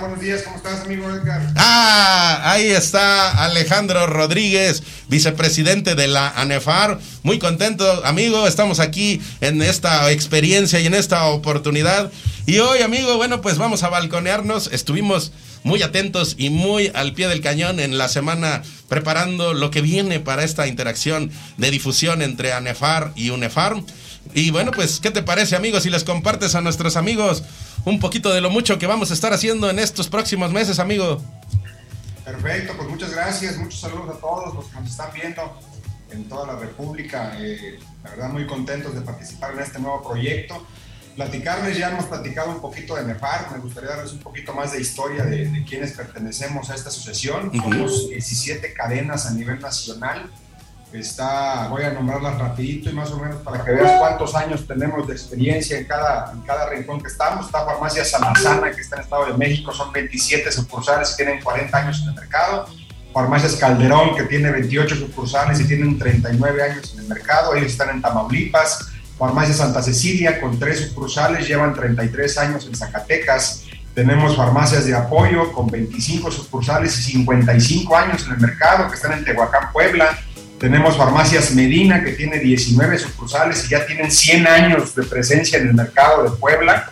Buenos 0.00 0.20
días, 0.20 0.42
¿cómo 0.42 0.58
estás, 0.58 0.82
amigo 0.82 1.10
Edgar? 1.10 1.42
Ah, 1.56 2.52
ahí 2.52 2.68
está 2.68 3.44
Alejandro 3.44 4.06
Rodríguez, 4.06 4.84
vicepresidente 5.08 5.96
de 5.96 6.06
la 6.06 6.28
ANEFAR. 6.28 7.00
Muy 7.24 7.40
contento, 7.40 8.04
amigo, 8.04 8.46
estamos 8.46 8.78
aquí 8.78 9.20
en 9.40 9.60
esta 9.60 10.08
experiencia 10.12 10.78
y 10.78 10.86
en 10.86 10.94
esta 10.94 11.24
oportunidad. 11.24 12.12
Y 12.44 12.58
hoy, 12.58 12.82
amigo, 12.82 13.16
bueno, 13.16 13.40
pues 13.40 13.56
vamos 13.56 13.84
a 13.84 13.88
balconearnos. 13.88 14.72
Estuvimos 14.72 15.32
muy 15.62 15.82
atentos 15.82 16.34
y 16.38 16.50
muy 16.50 16.90
al 16.92 17.12
pie 17.12 17.28
del 17.28 17.40
cañón 17.40 17.78
en 17.78 17.98
la 17.98 18.08
semana 18.08 18.62
preparando 18.88 19.54
lo 19.54 19.70
que 19.70 19.80
viene 19.80 20.18
para 20.18 20.42
esta 20.42 20.66
interacción 20.66 21.30
de 21.56 21.70
difusión 21.70 22.20
entre 22.20 22.52
ANEFAR 22.52 23.12
y 23.14 23.30
UNEFAR. 23.30 23.80
Y 24.34 24.50
bueno, 24.50 24.72
pues, 24.72 24.98
¿qué 24.98 25.12
te 25.12 25.22
parece, 25.22 25.54
amigos, 25.54 25.84
si 25.84 25.90
les 25.90 26.02
compartes 26.02 26.56
a 26.56 26.60
nuestros 26.60 26.96
amigos 26.96 27.44
un 27.84 28.00
poquito 28.00 28.32
de 28.32 28.40
lo 28.40 28.50
mucho 28.50 28.76
que 28.76 28.88
vamos 28.88 29.12
a 29.12 29.14
estar 29.14 29.32
haciendo 29.32 29.70
en 29.70 29.78
estos 29.78 30.08
próximos 30.08 30.50
meses, 30.50 30.80
amigo? 30.80 31.22
Perfecto, 32.24 32.74
pues 32.76 32.88
muchas 32.88 33.12
gracias, 33.12 33.56
muchos 33.56 33.80
saludos 33.80 34.16
a 34.16 34.20
todos 34.20 34.54
los 34.54 34.66
que 34.66 34.80
nos 34.80 34.90
están 34.90 35.10
viendo 35.14 35.60
en 36.10 36.28
toda 36.28 36.54
la 36.54 36.58
República. 36.58 37.36
Eh, 37.38 37.78
la 38.02 38.10
verdad, 38.10 38.30
muy 38.30 38.46
contentos 38.46 38.94
de 38.94 39.00
participar 39.00 39.52
en 39.54 39.60
este 39.60 39.78
nuevo 39.78 40.02
proyecto. 40.02 40.66
Platicarles, 41.16 41.76
ya 41.76 41.90
hemos 41.90 42.06
platicado 42.06 42.50
un 42.50 42.60
poquito 42.60 42.96
de 42.96 43.04
NEFAR, 43.04 43.52
me 43.52 43.58
gustaría 43.58 43.90
darles 43.90 44.12
un 44.12 44.20
poquito 44.20 44.54
más 44.54 44.72
de 44.72 44.80
historia 44.80 45.24
de, 45.24 45.46
de 45.46 45.64
quienes 45.64 45.92
pertenecemos 45.92 46.70
a 46.70 46.74
esta 46.74 46.88
asociación. 46.88 47.52
Somos 47.54 48.08
17 48.08 48.72
cadenas 48.72 49.26
a 49.26 49.32
nivel 49.32 49.60
nacional 49.60 50.30
Está, 50.92 51.68
voy 51.68 51.84
a 51.84 51.90
nombrarlas 51.90 52.38
rapidito 52.38 52.90
y 52.90 52.92
más 52.92 53.10
o 53.12 53.18
menos 53.18 53.36
para 53.36 53.64
que 53.64 53.70
veas 53.70 53.98
cuántos 53.98 54.34
años 54.34 54.66
tenemos 54.66 55.06
de 55.06 55.14
experiencia 55.14 55.78
en 55.78 55.86
cada, 55.86 56.30
en 56.32 56.42
cada 56.42 56.68
rincón 56.68 57.00
que 57.00 57.08
estamos. 57.08 57.46
Está 57.46 57.64
Farmacia 57.64 58.04
Salazana, 58.04 58.70
que 58.70 58.82
está 58.82 58.96
en 58.96 59.02
Estado 59.02 59.26
de 59.26 59.32
México, 59.32 59.72
son 59.72 59.90
27 59.90 60.52
sucursales 60.52 61.16
tienen 61.16 61.40
40 61.40 61.78
años 61.78 62.02
en 62.02 62.08
el 62.10 62.14
mercado. 62.14 62.66
Farmacias 63.14 63.56
Calderón, 63.56 64.14
que 64.16 64.24
tiene 64.24 64.50
28 64.50 64.96
sucursales 64.96 65.60
y 65.60 65.66
tienen 65.66 65.98
39 65.98 66.62
años 66.62 66.92
en 66.92 67.00
el 67.00 67.08
mercado, 67.08 67.54
ellos 67.54 67.72
están 67.72 67.88
en 67.90 68.02
Tamaulipas. 68.02 68.91
Farmacia 69.22 69.54
Santa 69.54 69.80
Cecilia, 69.80 70.40
con 70.40 70.58
tres 70.58 70.80
sucursales, 70.80 71.46
llevan 71.46 71.72
33 71.74 72.38
años 72.38 72.66
en 72.66 72.74
Zacatecas. 72.74 73.62
Tenemos 73.94 74.36
farmacias 74.36 74.84
de 74.84 74.96
apoyo 74.96 75.52
con 75.52 75.68
25 75.68 76.28
sucursales 76.32 76.98
y 76.98 77.02
55 77.12 77.96
años 77.96 78.26
en 78.26 78.32
el 78.32 78.40
mercado, 78.40 78.88
que 78.88 78.96
están 78.96 79.12
en 79.12 79.24
Tehuacán, 79.24 79.70
Puebla. 79.72 80.18
Tenemos 80.58 80.96
Farmacias 80.96 81.52
Medina, 81.52 82.02
que 82.02 82.14
tiene 82.14 82.40
19 82.40 82.98
sucursales 82.98 83.64
y 83.64 83.68
ya 83.68 83.86
tienen 83.86 84.10
100 84.10 84.44
años 84.44 84.92
de 84.96 85.04
presencia 85.04 85.60
en 85.60 85.68
el 85.68 85.74
mercado 85.74 86.24
de 86.24 86.30
Puebla. 86.30 86.90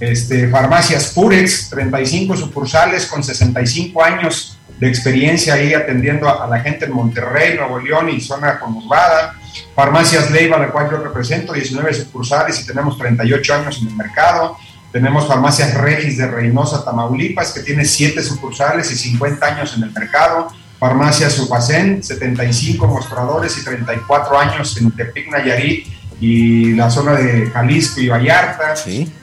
Este, 0.00 0.48
farmacias 0.48 1.12
Purex, 1.14 1.70
35 1.70 2.36
sucursales 2.36 3.06
con 3.06 3.24
65 3.24 4.04
años 4.04 4.58
de 4.80 4.88
experiencia 4.88 5.54
ahí 5.54 5.74
atendiendo 5.74 6.28
a, 6.28 6.48
la 6.48 6.60
gente 6.60 6.86
en 6.86 6.92
Monterrey, 6.92 7.54
Nuevo 7.54 7.78
León 7.78 8.08
y 8.08 8.20
zona 8.20 8.58
conurbada. 8.58 9.34
Farmacias 9.74 10.30
Leiva, 10.30 10.58
la 10.58 10.70
cual 10.70 10.90
yo 10.90 10.96
represento, 10.96 11.52
19 11.52 11.92
sucursales 11.92 12.60
y 12.62 12.66
tenemos 12.66 12.96
38 12.96 13.54
años 13.54 13.78
en 13.82 13.88
el 13.88 13.94
mercado. 13.94 14.56
Tenemos 14.90 15.28
Farmacias 15.28 15.74
Regis 15.74 16.16
de 16.16 16.26
Reynosa, 16.26 16.84
Tamaulipas, 16.84 17.52
que 17.52 17.60
tiene 17.60 17.84
siete 17.84 18.22
sucursales 18.22 18.90
y 18.90 18.96
50 18.96 19.46
años 19.46 19.74
en 19.76 19.84
el 19.84 19.92
mercado. 19.92 20.48
Farmacia 20.78 21.28
Sufacén, 21.28 22.02
75 22.02 22.86
mostradores 22.86 23.58
y 23.58 23.64
34 23.64 24.38
años 24.38 24.76
en 24.78 24.90
Tepic, 24.92 25.30
Nayarit 25.30 25.99
y 26.20 26.74
la 26.74 26.90
zona 26.90 27.12
de 27.12 27.50
Jalisco 27.50 28.00
y 28.00 28.08
Vallarta. 28.08 28.74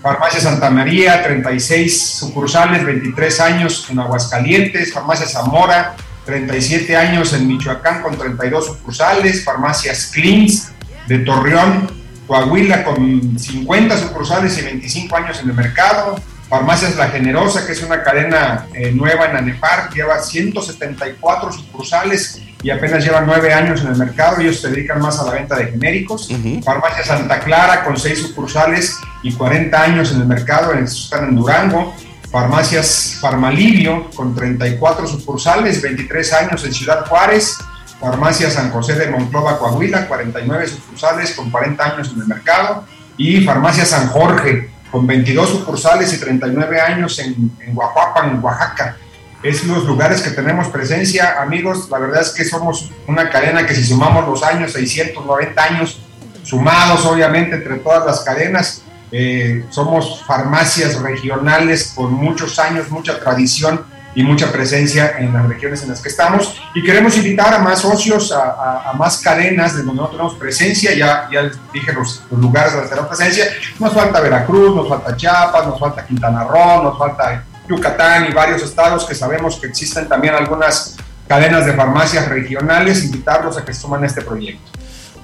Farmacia 0.01 0.39
Santa 0.39 0.71
María, 0.71 1.21
36 1.21 2.15
sucursales, 2.19 2.83
23 2.83 3.39
años 3.39 3.87
en 3.89 3.99
Aguascalientes. 3.99 4.93
Farmacia 4.93 5.27
Zamora, 5.27 5.95
37 6.25 6.95
años 6.97 7.33
en 7.33 7.47
Michoacán 7.47 8.01
con 8.01 8.17
32 8.17 8.65
sucursales. 8.65 9.43
Farmacias 9.43 10.11
Cleans 10.11 10.71
de 11.07 11.19
Torreón, 11.19 11.87
Coahuila 12.25 12.83
con 12.83 13.37
50 13.37 13.97
sucursales 13.97 14.57
y 14.57 14.63
25 14.63 15.15
años 15.15 15.39
en 15.41 15.49
el 15.49 15.55
mercado. 15.55 16.19
Farmacias 16.49 16.95
La 16.95 17.09
Generosa, 17.09 17.65
que 17.65 17.73
es 17.73 17.83
una 17.83 18.01
cadena 18.01 18.67
eh, 18.73 18.91
nueva 18.91 19.25
en 19.25 19.35
Anepar, 19.35 19.89
lleva 19.93 20.19
174 20.19 21.51
sucursales 21.51 22.41
y 22.67 22.69
apenas 22.69 23.01
lleva 23.01 23.21
9 23.21 23.53
años 23.53 23.79
en 23.79 23.87
el 23.87 23.95
mercado. 23.95 24.41
Ellos 24.41 24.59
se 24.59 24.69
dedican 24.69 24.99
más 24.99 25.17
a 25.21 25.23
la 25.23 25.31
venta 25.31 25.55
de 25.55 25.67
genéricos. 25.67 26.27
Farmacia 26.65 27.01
Santa 27.01 27.39
Clara, 27.39 27.85
con 27.85 27.95
6 27.95 28.19
sucursales 28.19 28.97
y 29.23 29.31
40 29.31 29.81
años 29.81 30.11
en 30.11 30.19
el 30.19 30.27
mercado, 30.27 30.73
están 30.73 31.29
en 31.29 31.37
Durango. 31.37 31.95
Farmacias 32.29 33.19
Farmalivio, 33.21 34.09
con 34.13 34.35
34 34.35 35.07
sucursales, 35.07 35.81
23 35.81 36.33
años 36.33 36.65
en 36.65 36.73
Ciudad 36.73 37.05
Juárez. 37.05 37.57
Farmacia 38.01 38.51
San 38.51 38.69
José 38.69 38.95
de 38.95 39.11
Monclova, 39.11 39.57
Coahuila, 39.57 40.05
49 40.05 40.67
sucursales 40.67 41.35
con 41.35 41.49
40 41.49 41.81
años 41.85 42.11
en 42.13 42.19
el 42.19 42.27
mercado. 42.27 42.83
Y 43.15 43.45
Farmacia 43.45 43.85
San 43.85 44.09
Jorge, 44.09 44.71
con 44.91 45.07
22 45.07 45.51
sucursales 45.51 46.13
y 46.13 46.19
39 46.19 46.81
años 46.81 47.17
en, 47.19 47.49
en 47.61 47.69
en 47.69 48.43
Oaxaca. 48.43 48.97
Es 49.43 49.63
los 49.65 49.85
lugares 49.85 50.21
que 50.21 50.31
tenemos 50.31 50.67
presencia, 50.69 51.41
amigos. 51.41 51.89
La 51.89 51.99
verdad 51.99 52.21
es 52.21 52.29
que 52.29 52.43
somos 52.43 52.91
una 53.07 53.29
cadena 53.29 53.65
que 53.65 53.75
si 53.75 53.83
sumamos 53.83 54.27
los 54.27 54.43
años, 54.43 54.73
690 54.73 55.63
años, 55.63 55.99
sumados 56.43 57.05
obviamente 57.05 57.55
entre 57.55 57.75
todas 57.77 58.05
las 58.05 58.21
cadenas, 58.21 58.83
eh, 59.11 59.65
somos 59.69 60.23
farmacias 60.25 60.99
regionales 60.99 61.93
con 61.95 62.13
muchos 62.13 62.57
años, 62.59 62.89
mucha 62.89 63.19
tradición 63.19 63.85
y 64.15 64.23
mucha 64.23 64.51
presencia 64.51 65.15
en 65.19 65.31
las 65.31 65.47
regiones 65.47 65.83
en 65.83 65.89
las 65.89 66.01
que 66.01 66.09
estamos. 66.09 66.59
Y 66.73 66.83
queremos 66.83 67.15
invitar 67.17 67.53
a 67.53 67.59
más 67.59 67.81
socios, 67.81 68.31
a, 68.31 68.91
más 68.97 69.19
cadenas 69.19 69.75
de 69.75 69.83
donde 69.83 70.01
no 70.01 70.07
tenemos 70.07 70.33
presencia. 70.33 70.95
Ya, 70.95 71.29
ya 71.31 71.51
dije 71.71 71.93
los, 71.93 72.23
lugares 72.31 72.73
donde 72.73 72.89
tenemos 72.89 73.09
presencia. 73.09 73.45
Nos 73.79 73.93
falta 73.93 74.19
Veracruz, 74.19 74.75
nos 74.75 74.89
falta 74.89 75.15
Chiapas, 75.15 75.67
nos 75.67 75.79
falta 75.79 76.03
Quintana 76.03 76.43
Roo, 76.45 76.83
nos 76.83 76.97
falta 76.97 77.45
Yucatán 77.67 78.27
y 78.29 78.33
varios 78.33 78.61
estados 78.63 79.05
que 79.05 79.15
sabemos 79.15 79.59
que 79.59 79.67
existen 79.67 80.07
también 80.07 80.33
algunas 80.35 80.95
cadenas 81.27 81.65
de 81.65 81.73
farmacias 81.73 82.27
regionales. 82.27 83.03
Invitarlos 83.03 83.57
a 83.57 83.65
que 83.65 83.73
suman 83.73 84.03
este 84.03 84.21
proyecto. 84.21 84.71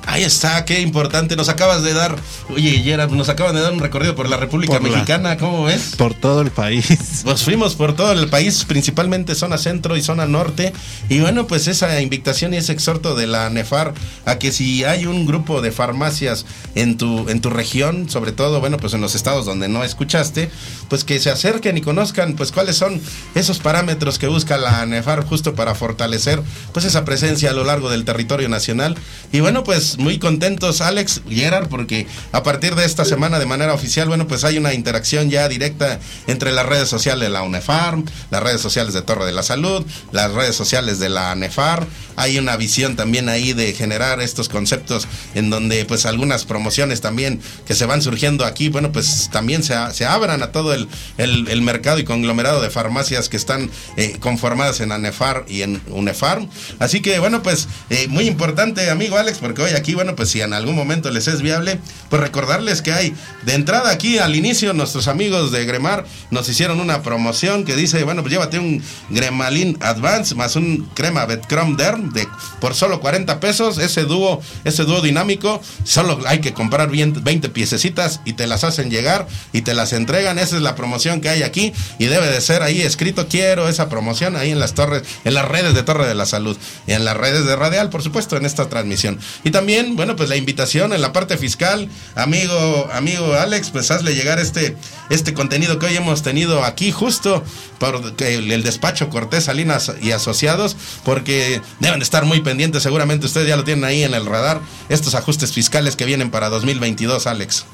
Ahí 0.06 0.24
está, 0.24 0.66
qué 0.66 0.82
importante. 0.82 1.36
Nos 1.36 1.50
acabas 1.50 1.84
de 1.84 1.94
dar, 1.94 2.16
oye, 2.50 2.72
Gerard, 2.84 3.12
nos 3.12 3.30
acaban 3.30 3.56
de 3.56 3.62
dar 3.62 3.72
un 3.72 3.80
recorrido 3.80 4.16
por 4.16 4.30
la 4.30 4.38
República 4.38 4.80
Mexicana, 4.80 5.38
¿cómo 5.38 5.64
ves? 5.64 5.96
Por 5.98 6.14
todo 6.14 6.42
el 6.42 6.52
país. 6.52 6.88
Pues 7.24 7.44
fuimos 7.44 7.76
por 7.76 7.96
todo 7.96 8.12
el 8.12 8.28
país, 8.28 8.66
principalmente 8.66 9.34
zona 9.34 9.58
centro 9.58 9.96
y 9.96 10.02
zona 10.02 10.26
norte. 10.26 10.74
Y 11.10 11.20
bueno, 11.20 11.48
pues 11.48 11.68
esa 11.68 12.02
invitación 12.02 12.54
y 12.54 12.58
ese 12.58 12.74
exhorto 12.74 13.16
de 13.16 13.28
la 13.28 13.50
NEFAR 13.50 13.94
a 14.26 14.38
que 14.38 14.52
si 14.52 14.84
hay 14.84 15.06
un 15.06 15.26
grupo 15.26 15.62
de 15.62 15.72
farmacias 15.72 16.46
en 16.76 16.98
tu, 16.98 17.30
en 17.30 17.40
tu 17.40 17.50
región, 17.50 18.10
sobre 18.10 18.34
todo, 18.34 18.60
bueno, 18.60 18.78
pues 18.78 18.94
en 18.94 19.02
los 19.02 19.16
estados 19.16 19.46
donde 19.46 19.70
no 19.70 19.84
escuchaste, 19.84 20.50
pues 20.90 21.04
que 21.04 21.20
se 21.20 21.30
acerquen 21.30 21.78
y 21.78 21.82
conozcan, 21.82 22.34
pues 22.36 22.52
cuáles 22.52 22.76
son 22.76 23.02
esos 23.36 23.60
parámetros 23.60 24.20
que 24.20 24.28
busca 24.28 24.58
la 24.58 24.86
NEFAR 24.86 25.26
justo 25.26 25.56
para 25.56 25.76
fortalecer, 25.76 26.42
pues 26.74 26.86
esa 26.86 27.06
presencia 27.06 27.52
a 27.52 27.54
lo 27.54 27.64
largo 27.64 27.90
del 27.90 28.06
territorio 28.06 28.50
nacional. 28.50 28.96
Y 29.32 29.40
bueno, 29.40 29.64
pues 29.64 29.93
muy 29.98 30.20
contentos, 30.20 30.82
Alex 30.82 31.22
Gerard, 31.30 31.68
porque 31.68 32.08
a 32.32 32.44
partir 32.44 32.76
de 32.76 32.86
esta 32.86 33.06
semana 33.06 33.40
de 33.40 33.46
manera 33.46 33.74
oficial, 33.74 34.08
bueno, 34.08 34.28
pues 34.28 34.44
hay 34.44 34.58
una 34.58 34.74
interacción 34.74 35.30
ya 35.30 35.48
directa 35.48 36.00
entre 36.28 36.52
las 36.52 36.66
redes 36.66 36.90
sociales 36.90 37.28
de 37.28 37.30
la 37.30 37.44
UNEFARM, 37.44 38.06
las 38.32 38.44
redes 38.44 38.62
sociales 38.62 38.94
de 38.94 39.02
Torre 39.02 39.26
de 39.26 39.32
la 39.32 39.44
Salud, 39.44 39.86
las 40.12 40.32
redes 40.32 40.56
sociales 40.56 41.00
de 41.00 41.10
la 41.10 41.36
NEFAR. 41.36 41.86
Hay 42.16 42.38
una 42.38 42.58
visión 42.58 42.96
también 42.96 43.30
ahí 43.30 43.54
de 43.54 43.74
generar 43.74 44.22
estos 44.22 44.50
conceptos 44.50 45.08
en 45.34 45.50
donde 45.50 45.86
pues 45.86 46.06
algunas 46.06 46.46
promociones 46.46 47.02
también 47.02 47.42
que 47.66 47.76
se 47.76 47.86
van 47.86 48.02
surgiendo 48.02 48.46
aquí, 48.46 48.70
bueno, 48.70 48.92
pues 48.92 49.30
también 49.32 49.64
se, 49.64 49.76
se 49.94 50.06
abran 50.06 50.44
a 50.44 50.52
todo 50.52 50.74
el, 50.74 50.88
el, 51.18 51.62
mercado 51.62 52.00
y 52.00 52.04
conglomerado 52.04 52.62
de 52.62 52.70
farmacias 52.70 53.30
que 53.30 53.38
están 53.38 53.70
eh, 53.98 54.18
conformadas 54.20 54.80
en 54.82 54.92
ANEFAR 54.92 55.46
y 55.48 55.62
en 55.62 55.82
UNEFARM. 55.88 56.50
Así 56.80 57.02
que 57.02 57.20
bueno, 57.20 57.42
pues 57.42 57.68
eh, 57.90 58.08
muy 58.08 58.28
importante, 58.28 58.90
amigo 58.90 59.18
Alex, 59.18 59.40
porque 59.40 59.62
hoy 59.62 59.72
aquí, 59.72 59.83
bueno, 59.94 60.16
pues 60.16 60.30
si 60.30 60.40
en 60.40 60.54
algún 60.54 60.76
momento 60.76 61.12
les 61.12 61.28
es 61.28 61.42
viable, 61.42 61.80
pues 62.10 62.22
recordarles 62.22 62.82
que 62.82 62.94
hay 62.94 63.14
de 63.46 63.56
entrada 63.56 63.92
aquí 63.92 64.20
al 64.20 64.36
inicio 64.36 64.74
nuestros 64.74 65.10
amigos 65.10 65.52
de 65.52 65.66
Gremar 65.66 66.06
nos 66.32 66.48
hicieron 66.48 66.80
una 66.80 67.02
promoción 67.02 67.66
que 67.66 67.76
dice, 67.76 68.04
bueno, 68.06 68.22
pues 68.22 68.32
llévate 68.32 68.60
un 68.60 68.82
Gremalin 69.10 69.78
Advance 69.82 70.36
más 70.36 70.56
un 70.56 70.90
crema 70.94 71.26
Betcrom 71.26 71.76
Derm 71.76 72.14
de 72.14 72.26
por 72.62 72.74
solo 72.74 73.02
40 73.02 73.42
pesos, 73.42 73.78
ese 73.80 74.04
dúo, 74.04 74.42
ese 74.64 74.84
dúo 74.86 75.02
dinámico, 75.02 75.62
solo 75.84 76.22
hay 76.26 76.40
que 76.40 76.54
comprar 76.54 76.90
20 76.90 77.50
piececitas 77.50 78.22
y 78.24 78.34
te 78.34 78.48
las 78.48 78.64
hacen 78.64 78.90
llegar 78.90 79.28
y 79.52 79.64
te 79.64 79.74
las 79.74 79.92
entregan, 79.92 80.40
esa 80.40 80.56
es 80.56 80.62
la 80.62 80.76
promoción 80.76 81.20
que 81.20 81.30
hay 81.30 81.44
aquí 81.44 81.74
y 82.00 82.06
debe 82.06 82.28
de 82.28 82.40
ser 82.40 82.64
ahí 82.64 82.82
escrito 82.82 83.28
quiero 83.28 83.68
esa 83.68 83.90
promoción 83.90 84.36
ahí 84.36 84.52
en 84.52 84.60
las 84.60 84.74
torres, 84.74 85.04
en 85.24 85.34
las 85.34 85.48
redes 85.48 85.74
de 85.74 85.84
Torre 85.84 86.08
de 86.08 86.16
la 86.16 86.26
Salud 86.26 86.56
y 86.88 86.94
en 86.94 87.04
las 87.04 87.18
redes 87.18 87.46
de 87.46 87.56
Radial, 87.56 87.90
por 87.90 88.04
supuesto, 88.04 88.38
en 88.38 88.46
esta 88.46 88.70
transmisión. 88.70 89.20
Y 89.44 89.50
también 89.50 89.73
bueno, 89.96 90.16
pues 90.16 90.30
la 90.30 90.36
invitación 90.36 90.94
en 90.94 91.02
la 91.02 91.14
parte 91.14 91.38
fiscal, 91.38 91.90
amigo, 92.16 92.90
amigo 92.94 93.34
Alex, 93.34 93.70
pues 93.70 93.92
hazle 93.92 94.14
llegar 94.14 94.40
este, 94.40 94.76
este 95.10 95.34
contenido 95.34 95.80
que 95.80 95.88
hoy 95.88 95.96
hemos 95.96 96.24
tenido 96.24 96.64
aquí 96.64 96.92
justo 96.92 97.44
por 97.80 98.02
el, 98.20 98.64
despacho 98.64 99.10
Cortés 99.10 99.46
Salinas 99.46 99.94
y 100.02 100.12
Asociados, 100.12 100.76
porque 101.04 101.62
deben 101.80 102.00
de 102.00 102.04
estar 102.04 102.26
muy 102.26 102.42
pendientes, 102.42 102.84
seguramente 102.84 103.26
ustedes 103.26 103.48
ya 103.48 103.58
lo 103.58 103.64
tienen 103.64 103.84
ahí 103.84 104.04
en 104.04 104.14
el 104.14 104.26
radar, 104.26 104.62
estos 104.90 105.16
ajustes 105.16 105.54
fiscales 105.54 105.96
que 105.96 106.06
vienen 106.06 106.32
para 106.32 106.50
2022, 106.50 107.28
Alex. 107.28 107.66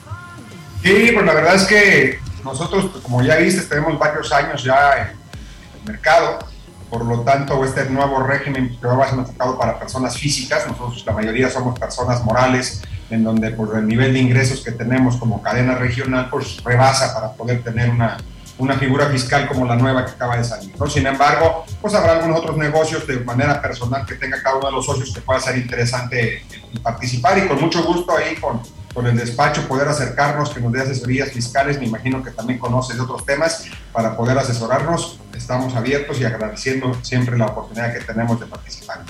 Sí, 0.83 1.11
pues 1.13 1.25
la 1.25 1.33
verdad 1.33 1.55
es 1.55 1.63
que 1.63 2.19
nosotros, 2.43 2.91
como 3.03 3.21
ya 3.23 3.35
viste, 3.37 3.61
tenemos 3.61 3.97
varios 3.99 4.31
años 4.31 4.63
ya 4.63 4.93
en 4.97 5.07
el 5.79 5.85
mercado 5.85 6.48
por 6.89 7.05
lo 7.05 7.21
tanto, 7.21 7.63
este 7.63 7.89
nuevo 7.89 8.23
régimen 8.23 8.77
que 8.79 8.87
va 8.87 9.05
a 9.05 9.09
ser 9.09 9.19
enfocado 9.19 9.57
para 9.57 9.79
personas 9.79 10.17
físicas, 10.17 10.67
nosotros 10.67 11.05
la 11.05 11.13
mayoría 11.13 11.49
somos 11.49 11.77
personas 11.79 12.23
morales, 12.23 12.81
en 13.09 13.23
donde 13.23 13.51
por 13.51 13.77
el 13.77 13.87
nivel 13.87 14.13
de 14.13 14.19
ingresos 14.19 14.63
que 14.63 14.71
tenemos 14.71 15.17
como 15.17 15.41
cadena 15.41 15.75
regional, 15.75 16.29
pues 16.29 16.63
rebasa 16.63 17.13
para 17.13 17.31
poder 17.33 17.63
tener 17.63 17.89
una, 17.89 18.17
una 18.57 18.75
figura 18.75 19.07
fiscal 19.07 19.47
como 19.47 19.65
la 19.65 19.75
nueva 19.75 20.05
que 20.05 20.11
acaba 20.11 20.37
de 20.37 20.43
salir. 20.43 20.73
¿no? 20.77 20.87
Sin 20.87 21.07
embargo, 21.07 21.65
pues 21.81 21.93
habrá 21.93 22.13
algunos 22.13 22.39
otros 22.39 22.57
negocios 22.57 23.07
de 23.07 23.19
manera 23.21 23.61
personal 23.61 24.05
que 24.05 24.15
tenga 24.15 24.41
cada 24.41 24.57
uno 24.57 24.67
de 24.67 24.73
los 24.73 24.85
socios 24.85 25.13
que 25.13 25.21
pueda 25.21 25.39
ser 25.39 25.57
interesante 25.57 26.43
participar 26.83 27.37
y 27.37 27.47
con 27.47 27.59
mucho 27.59 27.83
gusto 27.83 28.15
ahí 28.15 28.35
con 28.35 28.61
con 28.93 29.07
el 29.07 29.15
despacho, 29.17 29.67
poder 29.67 29.87
acercarnos, 29.87 30.49
que 30.49 30.59
nos 30.59 30.71
dé 30.71 30.81
asesorías 30.81 31.29
fiscales, 31.29 31.79
me 31.79 31.85
imagino 31.85 32.23
que 32.23 32.31
también 32.31 32.59
conoce 32.59 32.93
de 32.95 33.01
otros 33.01 33.25
temas, 33.25 33.65
para 33.91 34.15
poder 34.15 34.37
asesorarnos. 34.37 35.19
Estamos 35.35 35.75
abiertos 35.75 36.19
y 36.19 36.25
agradeciendo 36.25 36.93
siempre 37.03 37.37
la 37.37 37.47
oportunidad 37.47 37.93
que 37.93 38.01
tenemos 38.01 38.39
de 38.39 38.45
participar. 38.45 39.03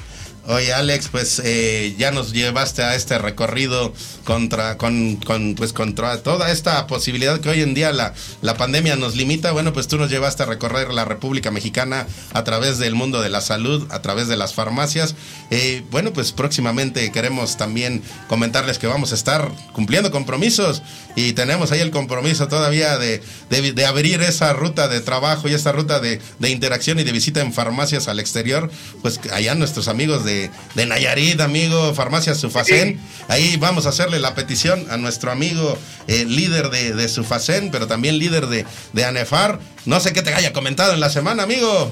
Oye, 0.52 0.74
Alex, 0.74 1.10
pues 1.10 1.40
eh, 1.46 1.94
ya 2.00 2.10
nos 2.10 2.34
llevaste 2.34 2.82
a 2.82 2.96
este 2.96 3.20
recorrido 3.20 3.94
contra, 4.24 4.78
con, 4.80 5.18
con, 5.18 5.54
pues, 5.54 5.74
contra 5.74 6.24
toda 6.24 6.52
esta 6.52 6.88
posibilidad 6.88 7.40
que 7.40 7.50
hoy 7.50 7.62
en 7.62 7.76
día 7.76 7.94
la, 7.94 8.16
la 8.42 8.58
pandemia 8.58 8.96
nos 8.96 9.16
limita. 9.16 9.52
Bueno, 9.52 9.74
pues 9.74 9.88
tú 9.88 10.00
nos 10.00 10.10
llevaste 10.10 10.42
a 10.42 10.48
recorrer 10.48 10.92
la 10.92 11.06
República 11.06 11.52
Mexicana 11.52 12.08
a 12.34 12.44
través 12.44 12.80
del 12.80 12.96
mundo 12.96 13.22
de 13.22 13.30
la 13.30 13.42
salud, 13.42 13.86
a 13.92 14.02
través 14.02 14.28
de 14.28 14.38
las 14.38 14.56
farmacias. 14.56 15.14
Eh, 15.52 15.84
bueno, 15.92 16.14
pues 16.14 16.32
próximamente 16.32 17.12
queremos 17.12 17.56
también 17.56 18.02
comentarles 18.28 18.80
que 18.80 18.88
vamos 18.88 19.12
a 19.12 19.16
estar 19.16 19.52
cumpliendo 19.74 20.10
compromisos 20.10 20.82
y 21.16 21.34
tenemos 21.34 21.72
ahí 21.72 21.80
el 21.80 21.92
compromiso 21.92 22.48
todavía 22.48 22.98
de, 22.98 23.22
de, 23.50 23.86
abrir 23.86 24.22
esa 24.22 24.54
ruta 24.54 24.88
de 24.88 25.02
trabajo 25.02 25.50
y 25.50 25.54
esa 25.54 25.72
ruta 25.72 26.00
de, 26.00 26.22
de 26.40 26.50
interacción 26.50 27.00
y 27.00 27.04
de 27.04 27.12
visita 27.12 27.42
en 27.42 27.54
farmacias 27.54 28.08
al 28.08 28.20
exterior. 28.20 28.72
Pues 29.02 29.20
allá 29.32 29.56
nuestros 29.56 29.88
amigos 29.88 30.24
de 30.24 30.40
de, 30.76 30.86
Nayarit, 30.86 31.40
amigo, 31.42 31.94
Farmacia 31.94 32.36
Sufacén. 32.36 33.00
Ahí 33.28 33.58
vamos 33.58 33.86
a 33.86 33.90
hacerle 33.90 34.20
la 34.20 34.36
petición 34.36 34.86
a 34.90 34.98
nuestro 34.98 35.32
amigo 35.32 35.78
eh, 36.08 36.26
líder 36.26 36.70
de, 36.70 36.94
de, 36.94 37.10
Sufacén, 37.10 37.72
pero 37.72 37.88
también 37.88 38.18
líder 38.18 38.48
de, 38.48 38.66
de 38.94 39.06
ANEFAR. 39.06 39.60
No 39.86 40.00
sé 40.00 40.14
qué 40.14 40.22
te 40.22 40.34
haya 40.34 40.54
comentado 40.54 40.94
en 40.94 41.00
la 41.00 41.10
semana, 41.10 41.44
amigo. 41.44 41.92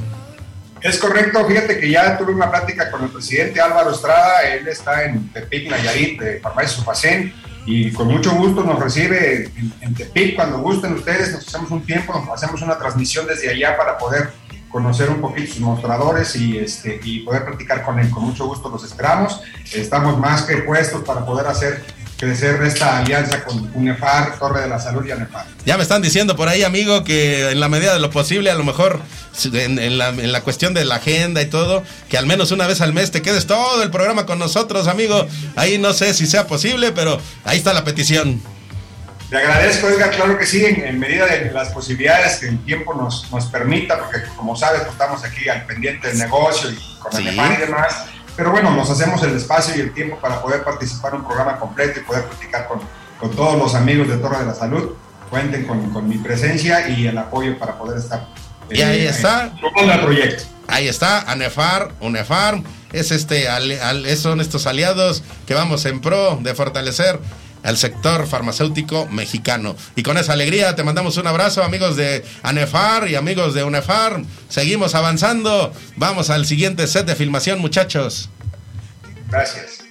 Es 0.81 0.99
correcto, 0.99 1.45
fíjate 1.47 1.79
que 1.79 1.89
ya 1.89 2.17
tuve 2.17 2.33
una 2.33 2.51
plática 2.51 2.91
con 2.91 3.03
el 3.03 3.09
presidente 3.09 3.59
Álvaro 3.59 3.91
Estrada, 3.91 4.41
él 4.43 4.67
está 4.67 5.05
en 5.05 5.27
Tepic, 5.33 5.71
Nayarit, 5.71 6.21
de 6.21 6.39
Farmacia 6.39 6.69
Sufacén, 6.69 7.33
y 7.67 7.91
con 7.91 8.07
mucho 8.07 8.31
gusto 8.31 8.63
nos 8.63 8.79
recibe 8.79 9.51
en, 9.55 9.73
en 9.81 9.93
Tepic 9.93 10.35
cuando 10.35 10.59
gusten 10.59 10.93
ustedes, 10.93 11.33
nos 11.33 11.45
hacemos 11.45 11.69
un 11.69 11.85
tiempo, 11.85 12.13
nos 12.13 12.29
hacemos 12.29 12.61
una 12.61 12.77
transmisión 12.77 13.27
desde 13.27 13.49
allá 13.49 13.75
para 13.77 13.97
poder 13.97 14.31
conocer 14.69 15.09
un 15.09 15.19
poquito 15.19 15.53
sus 15.53 15.61
mostradores 15.61 16.35
y, 16.35 16.57
este, 16.57 16.99
y 17.03 17.19
poder 17.19 17.43
practicar 17.43 17.83
con 17.83 17.99
él. 17.99 18.09
Con 18.09 18.23
mucho 18.23 18.47
gusto 18.47 18.69
los 18.69 18.83
esperamos. 18.83 19.41
Estamos 19.73 20.17
más 20.17 20.43
que 20.43 20.57
puestos 20.57 21.03
para 21.03 21.25
poder 21.25 21.47
hacer 21.47 21.83
crecer 22.17 22.61
esta 22.63 22.97
alianza 22.97 23.43
con 23.43 23.69
UNEFAR, 23.75 24.37
Torre 24.39 24.61
de 24.61 24.67
la 24.67 24.79
Salud 24.79 25.05
y 25.05 25.11
ANEFAR. 25.11 25.45
Ya 25.65 25.77
me 25.77 25.83
están 25.83 26.01
diciendo 26.01 26.35
por 26.35 26.49
ahí, 26.49 26.63
amigo, 26.63 27.03
que 27.03 27.51
en 27.51 27.59
la 27.59 27.69
medida 27.69 27.93
de 27.93 27.99
lo 27.99 28.09
posible, 28.09 28.49
a 28.49 28.55
lo 28.55 28.63
mejor 28.63 29.01
en, 29.45 29.77
en, 29.77 29.97
la, 29.97 30.09
en, 30.09 30.31
la, 30.31 30.41
cuestión 30.41 30.73
de 30.73 30.83
la 30.83 30.95
agenda 30.95 31.41
y 31.41 31.45
todo, 31.45 31.83
que 32.09 32.17
al 32.17 32.25
menos 32.25 32.51
una 32.51 32.65
vez 32.65 32.81
al 32.81 32.93
mes 32.93 33.11
te 33.11 33.21
quedes 33.21 33.45
todo 33.45 33.83
el 33.83 33.91
programa 33.91 34.25
con 34.25 34.39
nosotros, 34.39 34.87
amigo. 34.87 35.27
Ahí 35.55 35.77
no 35.77 35.93
sé 35.93 36.13
si 36.13 36.25
sea 36.25 36.47
posible, 36.47 36.91
pero 36.91 37.21
ahí 37.45 37.59
está 37.59 37.73
la 37.73 37.83
petición. 37.83 38.41
Le 39.29 39.37
agradezco, 39.37 39.89
Edgar, 39.89 40.11
claro 40.11 40.37
que 40.37 40.45
sí, 40.45 40.65
en, 40.65 40.85
en, 40.85 40.97
medida 40.97 41.25
de 41.25 41.51
las 41.51 41.69
posibilidades 41.69 42.37
que 42.37 42.47
el 42.47 42.63
tiempo 42.63 42.93
nos, 42.93 43.29
nos 43.29 43.45
permita, 43.47 43.99
porque 43.99 44.23
como 44.37 44.55
sabes, 44.55 44.81
pues 44.81 44.93
estamos 44.93 45.23
aquí 45.23 45.49
al 45.49 45.65
pendiente 45.65 46.07
del 46.07 46.17
negocio 46.17 46.71
y 46.71 46.75
con 46.99 47.15
el 47.17 47.33
sí. 47.33 47.39
y 47.39 47.57
demás. 47.57 48.05
Pero 48.37 48.51
bueno, 48.51 48.71
nos 48.71 48.89
hacemos 48.89 49.21
el 49.23 49.35
espacio 49.35 49.75
y 49.75 49.81
el 49.81 49.93
tiempo 49.93 50.17
para 50.19 50.41
poder 50.41 50.63
participar 50.63 51.13
en 51.13 51.21
un 51.21 51.25
programa 51.25 51.57
completo 51.57 51.99
y 51.99 52.03
poder 52.03 52.23
platicar 52.25 52.67
con, 52.67 52.79
con 53.19 53.31
todos 53.35 53.57
los 53.57 53.73
amigos 53.73 54.07
de 54.07 54.17
Torre 54.17 54.39
de 54.39 54.45
la 54.45 54.53
Salud. 54.53 54.91
Cuenten 55.31 55.65
con, 55.65 55.89
con 55.89 56.07
mi 56.07 56.19
presencia 56.19 56.87
y 56.87 57.07
el 57.07 57.17
apoyo 57.17 57.57
para 57.57 57.77
poder 57.77 57.97
estar. 57.97 58.27
Y 58.69 58.81
ahí 58.81 59.01
eh, 59.01 59.09
está. 59.09 59.51
En 59.75 59.89
el 59.89 59.99
proyecto. 59.99 60.43
Ahí 60.67 60.87
está, 60.87 61.21
ANEFAR, 61.31 61.93
UNEFAR, 62.01 62.61
es 62.91 63.11
este, 63.11 63.47
al, 63.47 63.71
al, 63.79 64.17
son 64.17 64.41
estos 64.41 64.67
aliados 64.67 65.23
que 65.45 65.53
vamos 65.53 65.85
en 65.85 66.01
pro 66.01 66.37
de 66.41 66.53
fortalecer 66.53 67.19
al 67.67 67.77
sector 67.77 68.27
farmacéutico 68.27 69.07
mexicano. 69.07 69.75
Y 69.97 70.03
con 70.03 70.17
esa 70.17 70.33
alegría 70.33 70.75
te 70.75 70.83
mandamos 70.83 71.17
un 71.17 71.27
abrazo, 71.27 71.63
amigos 71.63 71.97
de 71.97 72.23
ANEFAR 72.41 73.09
y 73.09 73.15
amigos 73.15 73.53
de 73.53 73.65
UNEFAR. 73.65 74.21
Seguimos 74.47 74.95
avanzando. 74.95 75.73
Vamos 75.97 76.29
al 76.29 76.45
siguiente 76.45 76.87
set 76.87 77.05
de 77.05 77.15
filmación, 77.15 77.59
muchachos. 77.59 78.29
Gracias. 79.29 79.86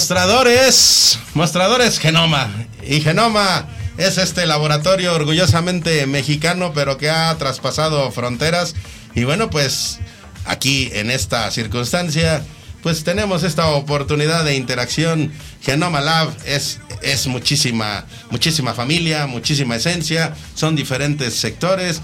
Mostradores, 0.00 1.18
mostradores 1.34 1.98
Genoma. 1.98 2.48
Y 2.82 3.02
Genoma 3.02 3.68
es 3.98 4.16
este 4.16 4.46
laboratorio 4.46 5.14
orgullosamente 5.14 6.06
mexicano, 6.06 6.72
pero 6.74 6.96
que 6.96 7.10
ha 7.10 7.36
traspasado 7.36 8.10
fronteras. 8.10 8.74
Y 9.14 9.24
bueno, 9.24 9.50
pues 9.50 9.98
aquí 10.46 10.88
en 10.94 11.10
esta 11.10 11.50
circunstancia, 11.50 12.42
pues 12.82 13.04
tenemos 13.04 13.42
esta 13.42 13.68
oportunidad 13.72 14.42
de 14.42 14.56
interacción. 14.56 15.32
Genoma 15.60 16.00
Lab 16.00 16.34
es, 16.46 16.80
es 17.02 17.26
muchísima, 17.26 18.06
muchísima 18.30 18.72
familia, 18.72 19.26
muchísima 19.26 19.76
esencia, 19.76 20.34
son 20.54 20.76
diferentes 20.76 21.34
sectores. 21.34 22.00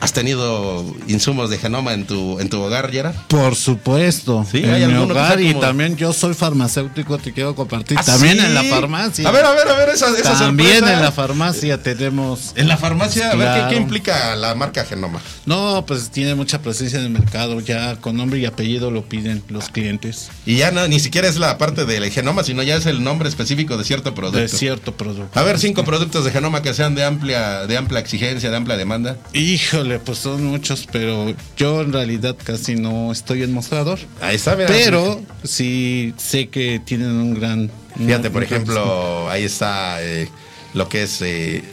¿Has 0.00 0.12
tenido 0.12 0.84
insumos 1.08 1.50
de 1.50 1.58
genoma 1.58 1.94
en 1.94 2.06
tu, 2.06 2.38
en 2.38 2.48
tu 2.48 2.60
hogar, 2.60 2.90
Yera? 2.90 3.12
Por 3.28 3.56
supuesto. 3.56 4.46
Sí, 4.50 4.58
en 4.58 4.70
hay 4.70 4.86
mi 4.86 4.94
hogar 4.94 5.40
y 5.40 5.54
también 5.54 5.96
yo 5.96 6.12
soy 6.12 6.34
farmacéutico, 6.34 7.18
te 7.18 7.32
quiero 7.32 7.54
compartir. 7.54 7.98
¿Ah, 7.98 8.04
también 8.04 8.38
sí? 8.38 8.44
en 8.44 8.54
la 8.54 8.62
farmacia. 8.64 9.28
A 9.28 9.32
ver, 9.32 9.44
a 9.44 9.52
ver, 9.52 9.68
a 9.68 9.74
ver, 9.74 9.88
esa, 9.90 10.08
esa 10.16 10.38
También 10.38 10.70
sorpresa. 10.80 10.94
en 10.94 11.02
la 11.02 11.12
farmacia 11.12 11.82
tenemos. 11.82 12.52
En 12.56 12.68
la 12.68 12.76
farmacia, 12.76 13.30
a 13.30 13.34
ver, 13.36 13.48
¿qué, 13.68 13.74
qué 13.74 13.80
implica 13.80 14.36
la 14.36 14.54
marca 14.54 14.84
Genoma? 14.84 15.20
No, 15.46 15.84
pues 15.86 16.10
tiene 16.10 16.34
mucha 16.34 16.60
presencia 16.60 16.98
en 16.98 17.06
el 17.06 17.10
mercado. 17.10 17.60
Ya 17.60 17.96
con 17.96 18.16
nombre 18.16 18.38
y 18.38 18.44
apellido 18.46 18.90
lo 18.90 19.02
piden 19.08 19.42
los 19.48 19.68
clientes 19.68 20.28
Y 20.44 20.56
ya 20.56 20.70
no, 20.70 20.86
ni 20.88 21.00
siquiera 21.00 21.26
es 21.28 21.36
la 21.36 21.56
parte 21.58 21.84
del 21.86 22.10
genoma, 22.10 22.44
sino 22.44 22.62
ya 22.62 22.76
es 22.76 22.86
el 22.86 23.02
nombre 23.02 23.28
específico 23.28 23.76
de 23.76 23.84
cierto 23.84 24.14
producto. 24.14 24.38
de 24.38 24.48
cierto 24.48 24.92
producto. 24.96 25.38
A 25.38 25.42
ver, 25.42 25.58
cinco 25.58 25.84
productos 25.84 26.24
de 26.24 26.30
genoma 26.32 26.62
que 26.62 26.74
sean 26.74 26.94
de 26.94 27.04
amplia, 27.04 27.66
de 27.66 27.76
amplia 27.76 28.00
exigencia, 28.00 28.50
de 28.50 28.56
amplia 28.56 28.76
demanda. 28.76 29.16
Híjole, 29.32 29.85
pues 30.04 30.18
son 30.18 30.44
muchos, 30.44 30.86
pero 30.90 31.34
yo 31.56 31.82
en 31.82 31.92
realidad 31.92 32.36
casi 32.42 32.74
no 32.76 33.12
estoy 33.12 33.42
en 33.42 33.52
mostrador. 33.52 33.98
Ahí 34.20 34.36
está, 34.36 34.56
mira. 34.56 34.68
Pero 34.68 35.22
sí 35.44 36.14
sé 36.16 36.48
que 36.48 36.80
tienen 36.84 37.10
un 37.10 37.34
gran. 37.34 37.70
Fíjate, 37.96 38.30
por 38.30 38.42
ejemplo, 38.42 39.30
ahí 39.30 39.44
está 39.44 40.02
eh, 40.02 40.28
lo 40.74 40.88
que 40.88 41.04
es 41.04 41.22
eh, 41.22 41.64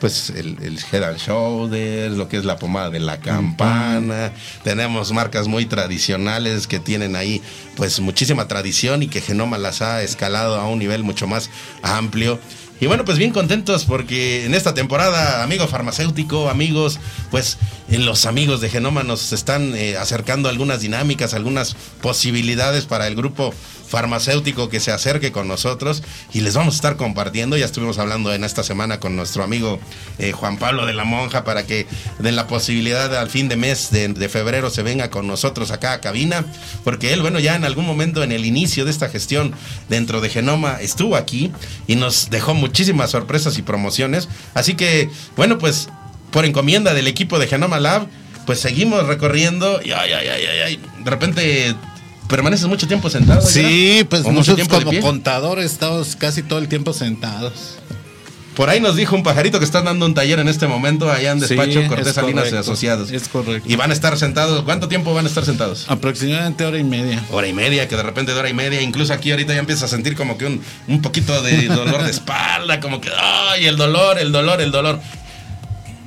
pues 0.00 0.30
el, 0.30 0.56
el 0.62 0.78
Head 0.90 1.04
and 1.04 1.18
Shoulders, 1.18 2.16
lo 2.16 2.28
que 2.28 2.38
es 2.38 2.44
la 2.44 2.56
pomada 2.58 2.90
de 2.90 3.00
la 3.00 3.20
campana. 3.20 4.32
Tenemos 4.64 5.12
marcas 5.12 5.46
muy 5.46 5.66
tradicionales 5.66 6.66
que 6.66 6.80
tienen 6.80 7.14
ahí 7.14 7.42
pues 7.76 8.00
muchísima 8.00 8.48
tradición 8.48 9.02
y 9.02 9.08
que 9.08 9.20
Genoma 9.20 9.58
las 9.58 9.82
ha 9.82 10.02
escalado 10.02 10.56
a 10.56 10.66
un 10.68 10.78
nivel 10.78 11.04
mucho 11.04 11.26
más 11.26 11.50
amplio. 11.82 12.40
Y 12.80 12.86
bueno, 12.86 13.04
pues 13.04 13.18
bien 13.18 13.30
contentos 13.30 13.84
porque 13.84 14.46
en 14.46 14.54
esta 14.54 14.72
temporada, 14.72 15.42
amigo 15.42 15.68
farmacéutico, 15.68 16.48
amigos, 16.48 16.98
pues 17.30 17.58
eh, 17.90 17.98
los 17.98 18.24
amigos 18.24 18.62
de 18.62 18.70
Genoma 18.70 19.02
nos 19.02 19.32
están 19.34 19.74
eh, 19.74 19.98
acercando 19.98 20.48
algunas 20.48 20.80
dinámicas, 20.80 21.34
algunas 21.34 21.76
posibilidades 22.00 22.86
para 22.86 23.06
el 23.06 23.16
grupo 23.16 23.52
farmacéutico 23.90 24.68
que 24.68 24.78
se 24.78 24.92
acerque 24.92 25.32
con 25.32 25.48
nosotros 25.48 26.02
y 26.32 26.40
les 26.40 26.54
vamos 26.54 26.74
a 26.74 26.76
estar 26.76 26.96
compartiendo. 26.96 27.56
Ya 27.56 27.66
estuvimos 27.66 27.98
hablando 27.98 28.32
en 28.32 28.44
esta 28.44 28.62
semana 28.62 29.00
con 29.00 29.16
nuestro 29.16 29.42
amigo 29.42 29.80
eh, 30.18 30.32
Juan 30.32 30.56
Pablo 30.58 30.86
de 30.86 30.94
la 30.94 31.04
Monja 31.04 31.44
para 31.44 31.66
que 31.66 31.86
den 32.20 32.36
la 32.36 32.46
posibilidad 32.46 33.14
al 33.16 33.28
fin 33.28 33.48
de 33.48 33.56
mes 33.56 33.90
de, 33.90 34.08
de 34.08 34.28
febrero 34.28 34.70
se 34.70 34.82
venga 34.82 35.10
con 35.10 35.26
nosotros 35.26 35.72
acá 35.72 35.92
a 35.92 36.00
cabina, 36.00 36.44
porque 36.84 37.12
él, 37.12 37.20
bueno, 37.20 37.40
ya 37.40 37.56
en 37.56 37.64
algún 37.64 37.84
momento 37.84 38.22
en 38.22 38.30
el 38.30 38.46
inicio 38.46 38.84
de 38.84 38.92
esta 38.92 39.08
gestión 39.08 39.52
dentro 39.88 40.20
de 40.20 40.28
Genoma 40.28 40.80
estuvo 40.80 41.16
aquí 41.16 41.50
y 41.88 41.96
nos 41.96 42.30
dejó 42.30 42.54
muchísimas 42.54 43.10
sorpresas 43.10 43.58
y 43.58 43.62
promociones. 43.62 44.28
Así 44.54 44.74
que, 44.74 45.10
bueno, 45.36 45.58
pues 45.58 45.88
por 46.30 46.44
encomienda 46.44 46.94
del 46.94 47.08
equipo 47.08 47.40
de 47.40 47.48
Genoma 47.48 47.80
Lab, 47.80 48.06
pues 48.46 48.60
seguimos 48.60 49.06
recorriendo 49.06 49.80
y 49.82 49.92
ay, 49.92 50.12
ay, 50.12 50.28
ay, 50.28 50.44
ay, 50.44 50.58
ay, 50.60 50.80
de 51.04 51.10
repente 51.10 51.74
permaneces 52.30 52.66
mucho 52.66 52.88
tiempo 52.88 53.10
sentado. 53.10 53.42
Sí, 53.42 53.96
¿verdad? 53.96 54.06
pues 54.08 54.32
nosotros 54.32 54.68
como 54.68 54.98
contadores 55.00 55.70
estamos 55.72 56.16
casi 56.16 56.42
todo 56.42 56.58
el 56.60 56.68
tiempo 56.68 56.94
sentados. 56.94 57.76
Por 58.54 58.68
ahí 58.68 58.80
nos 58.80 58.96
dijo 58.96 59.14
un 59.14 59.22
pajarito 59.22 59.58
que 59.58 59.64
están 59.64 59.84
dando 59.84 60.04
un 60.06 60.12
taller 60.12 60.38
en 60.38 60.48
este 60.48 60.66
momento 60.66 61.10
allá 61.10 61.32
en 61.32 61.40
Sí, 61.40 61.54
Despacho 61.54 61.80
es 61.80 61.88
Cortés 61.88 62.14
Salinas 62.14 62.52
y 62.52 62.56
Asociados. 62.56 63.10
es 63.10 63.28
correcto. 63.28 63.68
Y 63.70 63.76
van 63.76 63.90
a 63.90 63.94
estar 63.94 64.16
sentados. 64.18 64.64
¿Cuánto 64.64 64.88
tiempo 64.88 65.14
van 65.14 65.24
a 65.24 65.28
estar 65.28 65.44
sentados? 65.44 65.86
Aproximadamente 65.88 66.64
hora 66.64 66.78
y 66.78 66.84
media. 66.84 67.22
Hora 67.30 67.46
y 67.46 67.52
media, 67.52 67.88
que 67.88 67.96
de 67.96 68.02
repente 68.02 68.32
de 68.34 68.38
hora 68.38 68.50
y 68.50 68.54
media, 68.54 68.82
incluso 68.82 69.12
aquí 69.12 69.30
ahorita 69.30 69.54
ya 69.54 69.60
empieza 69.60 69.84
a 69.84 69.88
sentir 69.88 70.14
como 70.16 70.36
que 70.36 70.46
un, 70.46 70.60
un 70.88 71.00
poquito 71.00 71.40
de 71.42 71.66
dolor 71.68 72.02
de 72.02 72.10
espalda, 72.10 72.80
como 72.80 73.00
que, 73.00 73.08
ay, 73.16 73.66
el 73.66 73.76
dolor, 73.76 74.18
el 74.18 74.32
dolor, 74.32 74.60
el 74.60 74.70
dolor. 74.70 75.00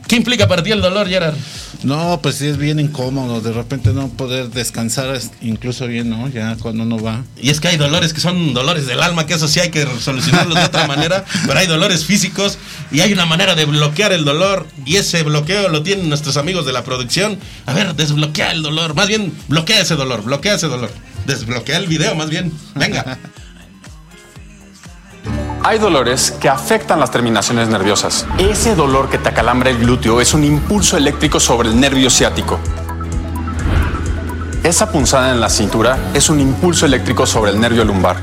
¿Qué 0.07 0.17
implica 0.17 0.47
para 0.47 0.61
ti 0.61 0.71
el 0.71 0.81
dolor, 0.81 1.07
Gerard? 1.07 1.35
No, 1.83 2.19
pues 2.21 2.35
sí 2.35 2.47
es 2.47 2.57
bien 2.57 2.79
incómodo 2.79 3.41
de 3.41 3.51
repente 3.51 3.91
no 3.91 4.07
poder 4.07 4.49
descansar 4.49 5.13
es- 5.15 5.31
incluso 5.41 5.85
bien, 5.87 6.09
¿no? 6.09 6.29
Ya 6.29 6.55
cuando 6.55 6.83
uno 6.83 6.97
va. 6.97 7.23
Y 7.41 7.49
es 7.49 7.59
que 7.59 7.67
hay 7.67 7.77
dolores 7.77 8.13
que 8.13 8.21
son 8.21 8.53
dolores 8.53 8.85
del 8.87 9.01
alma, 9.01 9.25
que 9.25 9.33
eso 9.33 9.47
sí 9.49 9.59
hay 9.59 9.69
que 9.69 9.85
solucionarlos 9.99 10.55
de 10.57 10.63
otra 10.63 10.87
manera, 10.87 11.25
pero 11.45 11.59
hay 11.59 11.67
dolores 11.67 12.05
físicos 12.05 12.57
y 12.91 13.01
hay 13.01 13.11
una 13.11 13.25
manera 13.25 13.55
de 13.55 13.65
bloquear 13.65 14.13
el 14.13 14.23
dolor 14.23 14.65
y 14.85 14.95
ese 14.95 15.23
bloqueo 15.23 15.67
lo 15.69 15.83
tienen 15.83 16.07
nuestros 16.07 16.37
amigos 16.37 16.65
de 16.65 16.71
la 16.71 16.83
producción. 16.85 17.37
A 17.65 17.73
ver, 17.73 17.95
desbloquea 17.95 18.51
el 18.53 18.61
dolor, 18.63 18.95
más 18.95 19.07
bien 19.07 19.33
bloquea 19.49 19.81
ese 19.81 19.95
dolor, 19.95 20.23
bloquea 20.23 20.55
ese 20.55 20.67
dolor. 20.67 20.91
Desbloquea 21.27 21.77
el 21.77 21.87
video, 21.87 22.15
más 22.15 22.29
bien. 22.29 22.51
Venga. 22.75 23.17
Hay 25.65 25.79
dolores 25.79 26.31
que 26.31 26.49
afectan 26.49 26.99
las 26.99 27.09
terminaciones 27.09 27.69
nerviosas. 27.69 28.27
Ese 28.37 28.75
dolor 28.75 29.09
que 29.09 29.17
te 29.17 29.29
acalambra 29.29 29.69
el 29.69 29.77
glúteo 29.77 30.19
es 30.19 30.33
un 30.33 30.43
impulso 30.43 30.97
eléctrico 30.97 31.39
sobre 31.39 31.69
el 31.69 31.79
nervio 31.79 32.09
ciático. 32.09 32.59
Esa 34.61 34.91
punzada 34.91 35.31
en 35.31 35.39
la 35.39 35.49
cintura 35.49 35.97
es 36.13 36.29
un 36.29 36.41
impulso 36.41 36.85
eléctrico 36.85 37.25
sobre 37.25 37.51
el 37.51 37.61
nervio 37.61 37.85
lumbar. 37.85 38.17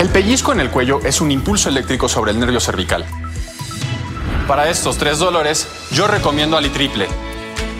El 0.00 0.08
pellizco 0.08 0.52
en 0.52 0.58
el 0.58 0.70
cuello 0.70 0.98
es 1.04 1.20
un 1.20 1.30
impulso 1.30 1.68
eléctrico 1.68 2.08
sobre 2.08 2.32
el 2.32 2.40
nervio 2.40 2.58
cervical. 2.58 3.04
Para 4.48 4.70
estos 4.70 4.98
tres 4.98 5.20
dolores, 5.20 5.68
yo 5.92 6.08
recomiendo 6.08 6.56
Alitriple. 6.56 7.06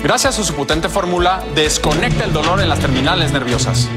Gracias 0.04 0.38
a 0.38 0.44
su 0.44 0.54
potente 0.54 0.88
fórmula, 0.88 1.42
desconecta 1.56 2.22
el 2.22 2.32
dolor 2.32 2.60
en 2.60 2.68
las 2.68 2.78
terminales 2.78 3.32
nerviosas. 3.32 3.88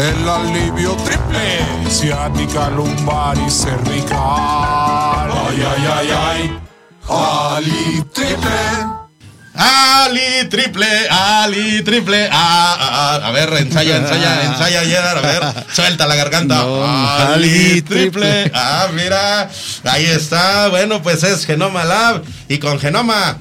El 0.00 0.26
alivio 0.26 0.96
triple, 1.04 1.90
ciática, 1.90 2.70
lumbar 2.70 3.36
y 3.36 3.50
cervical. 3.50 4.18
Ay, 4.18 5.62
ay, 5.62 5.86
ay, 5.92 6.08
ay. 6.10 6.58
Ali 7.06 8.02
triple. 8.10 8.48
Ali 9.52 10.48
triple, 10.48 10.86
Ali 11.10 11.82
triple, 11.82 12.30
ah, 12.32 12.76
ah, 12.80 13.18
ah. 13.20 13.28
a 13.28 13.30
ver, 13.30 13.52
ensaya, 13.58 13.98
ensaya, 13.98 14.44
ensaya, 14.46 14.84
Gerard, 14.86 15.18
a 15.18 15.20
ver, 15.20 15.64
suelta 15.70 16.06
la 16.06 16.14
garganta. 16.14 16.62
No, 16.62 16.82
Ali 16.82 17.82
triple. 17.82 18.50
ah, 18.54 18.88
mira, 18.94 19.50
ahí 19.84 20.06
está, 20.06 20.68
bueno, 20.68 21.02
pues 21.02 21.24
es 21.24 21.44
Genoma 21.44 21.84
Lab 21.84 22.22
y 22.48 22.56
con 22.56 22.80
Genoma 22.80 23.36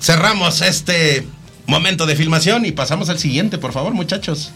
cerramos 0.00 0.60
este 0.60 1.24
momento 1.66 2.04
de 2.04 2.16
filmación 2.16 2.66
y 2.66 2.72
pasamos 2.72 3.10
al 3.10 3.20
siguiente, 3.20 3.58
por 3.58 3.72
favor, 3.72 3.94
muchachos. 3.94 4.50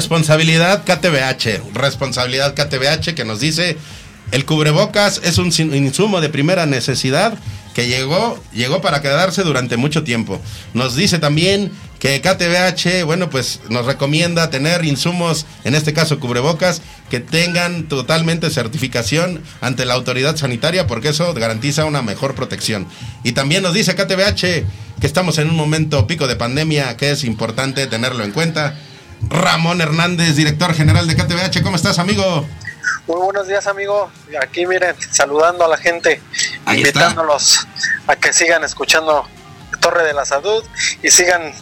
Responsabilidad 0.00 0.82
KTBH, 0.84 1.74
responsabilidad 1.74 2.54
KTBH 2.54 3.14
que 3.14 3.26
nos 3.26 3.38
dice 3.38 3.76
el 4.32 4.46
cubrebocas 4.46 5.20
es 5.22 5.36
un 5.36 5.48
insumo 5.74 6.22
de 6.22 6.30
primera 6.30 6.64
necesidad 6.64 7.34
que 7.74 7.86
llegó, 7.86 8.42
llegó 8.54 8.80
para 8.80 9.02
quedarse 9.02 9.42
durante 9.42 9.76
mucho 9.76 10.02
tiempo. 10.02 10.40
Nos 10.72 10.96
dice 10.96 11.18
también 11.18 11.70
que 11.98 12.18
KTBH, 12.22 13.04
bueno, 13.04 13.28
pues 13.28 13.60
nos 13.68 13.84
recomienda 13.84 14.48
tener 14.48 14.86
insumos, 14.86 15.44
en 15.64 15.74
este 15.74 15.92
caso 15.92 16.18
cubrebocas, 16.18 16.80
que 17.10 17.20
tengan 17.20 17.86
totalmente 17.86 18.48
certificación 18.48 19.42
ante 19.60 19.84
la 19.84 19.92
autoridad 19.92 20.34
sanitaria 20.34 20.86
porque 20.86 21.10
eso 21.10 21.34
garantiza 21.34 21.84
una 21.84 22.00
mejor 22.00 22.34
protección. 22.34 22.86
Y 23.22 23.32
también 23.32 23.62
nos 23.62 23.74
dice 23.74 23.94
KTBH 23.94 24.40
que 24.98 25.06
estamos 25.06 25.36
en 25.36 25.50
un 25.50 25.56
momento 25.56 26.06
pico 26.06 26.26
de 26.26 26.36
pandemia, 26.36 26.96
que 26.96 27.10
es 27.10 27.22
importante 27.22 27.86
tenerlo 27.86 28.24
en 28.24 28.32
cuenta. 28.32 28.78
Ramón 29.28 29.80
Hernández, 29.80 30.36
director 30.36 30.74
general 30.74 31.06
de 31.06 31.16
KTBH, 31.16 31.62
¿cómo 31.62 31.76
estás, 31.76 31.98
amigo? 31.98 32.46
Muy 33.06 33.20
buenos 33.20 33.48
días, 33.48 33.66
amigo. 33.66 34.10
Aquí 34.42 34.66
miren, 34.66 34.94
saludando 35.10 35.64
a 35.64 35.68
la 35.68 35.76
gente, 35.76 36.22
Ahí 36.64 36.78
invitándolos 36.78 37.66
a 38.06 38.16
que 38.16 38.32
sigan 38.32 38.64
escuchando 38.64 39.26
Torre 39.80 40.04
de 40.04 40.12
la 40.12 40.24
Salud 40.24 40.62
y 41.02 41.10
sigan 41.10 41.52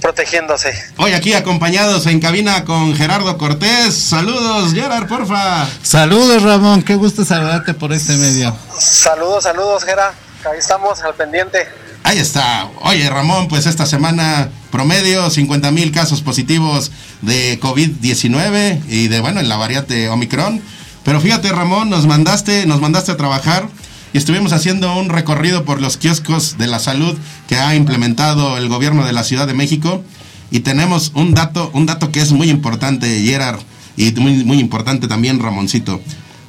protegiéndose. 0.00 0.74
Hoy 0.98 1.12
aquí 1.12 1.32
acompañados 1.34 2.06
en 2.06 2.20
cabina 2.20 2.64
con 2.64 2.94
Gerardo 2.94 3.38
Cortés. 3.38 3.94
Saludos, 3.94 4.74
Gerard, 4.74 5.06
porfa. 5.08 5.66
Saludos, 5.82 6.42
Ramón. 6.42 6.82
Qué 6.82 6.96
gusto 6.96 7.24
saludarte 7.24 7.74
por 7.74 7.92
este 7.92 8.16
medio. 8.16 8.54
Saludos, 8.78 9.44
saludos, 9.44 9.84
Gera. 9.84 10.12
Ahí 10.50 10.58
estamos 10.58 11.00
al 11.02 11.14
pendiente. 11.14 11.68
Ahí 12.02 12.18
está. 12.18 12.68
Oye, 12.82 13.08
Ramón, 13.08 13.48
pues 13.48 13.66
esta 13.66 13.86
semana 13.86 14.50
promedio 14.70 15.28
50 15.28 15.70
mil 15.72 15.92
casos 15.92 16.22
positivos 16.22 16.90
de 17.22 17.58
COVID-19 17.60 18.80
y 18.88 19.08
de, 19.08 19.20
bueno, 19.20 19.40
en 19.40 19.48
la 19.48 19.56
variante 19.56 20.08
Omicron. 20.08 20.60
Pero 21.04 21.20
fíjate, 21.20 21.50
Ramón, 21.50 21.90
nos 21.90 22.06
mandaste, 22.06 22.66
nos 22.66 22.80
mandaste 22.80 23.12
a 23.12 23.16
trabajar 23.16 23.68
y 24.12 24.18
estuvimos 24.18 24.52
haciendo 24.52 24.96
un 24.98 25.08
recorrido 25.08 25.64
por 25.64 25.80
los 25.80 25.96
kioscos 25.96 26.58
de 26.58 26.66
la 26.66 26.78
salud 26.78 27.16
que 27.48 27.56
ha 27.56 27.74
implementado 27.74 28.56
el 28.58 28.68
gobierno 28.68 29.04
de 29.04 29.12
la 29.12 29.24
Ciudad 29.24 29.46
de 29.46 29.54
México 29.54 30.04
y 30.50 30.60
tenemos 30.60 31.12
un 31.14 31.34
dato, 31.34 31.70
un 31.74 31.86
dato 31.86 32.10
que 32.10 32.20
es 32.20 32.32
muy 32.32 32.50
importante, 32.50 33.22
Gerard, 33.22 33.60
y 33.96 34.12
muy, 34.12 34.44
muy 34.44 34.58
importante 34.58 35.08
también, 35.08 35.38
Ramoncito. 35.38 36.00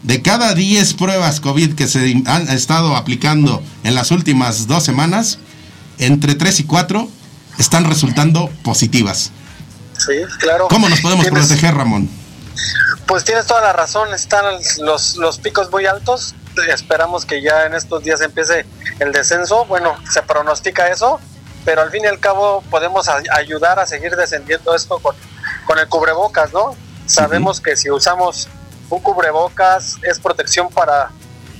De 0.03 0.21
cada 0.23 0.55
10 0.55 0.95
pruebas 0.95 1.39
COVID 1.39 1.73
que 1.73 1.87
se 1.87 2.21
han 2.25 2.49
estado 2.49 2.95
aplicando 2.95 3.61
en 3.83 3.93
las 3.93 4.09
últimas 4.09 4.65
dos 4.65 4.83
semanas, 4.83 5.37
entre 5.99 6.33
3 6.33 6.61
y 6.61 6.63
4 6.63 7.09
están 7.61 7.85
resultando 7.85 8.49
positivas. 8.63 9.31
Sí, 9.97 10.13
claro. 10.39 10.67
¿Cómo 10.67 10.89
nos 10.89 10.99
podemos 11.01 11.25
Tienes- 11.25 11.47
proteger, 11.47 11.75
Ramón? 11.75 12.09
Pues 13.07 13.23
tienes 13.23 13.45
toda 13.45 13.61
la 13.61 13.73
razón, 13.73 14.13
están 14.13 14.45
los, 14.79 15.15
los 15.17 15.37
picos 15.39 15.69
muy 15.71 15.85
altos. 15.85 16.35
Esperamos 16.69 17.25
que 17.25 17.41
ya 17.41 17.65
en 17.65 17.73
estos 17.73 18.03
días 18.03 18.21
empiece 18.21 18.65
el 18.99 19.11
descenso. 19.11 19.65
Bueno, 19.65 19.95
se 20.09 20.21
pronostica 20.21 20.87
eso, 20.89 21.19
pero 21.65 21.81
al 21.81 21.91
fin 21.91 22.03
y 22.03 22.07
al 22.07 22.19
cabo 22.19 22.63
podemos 22.69 23.07
ayudar 23.07 23.79
a 23.79 23.85
seguir 23.85 24.15
descendiendo 24.15 24.75
esto 24.75 24.99
con, 24.99 25.15
con 25.65 25.79
el 25.79 25.87
cubrebocas, 25.87 26.51
¿no? 26.53 26.75
Sabemos 27.05 27.59
que 27.61 27.75
si 27.75 27.89
usamos 27.89 28.47
un 28.89 28.99
cubrebocas 29.01 29.97
es 30.03 30.19
protección 30.19 30.69
para 30.69 31.09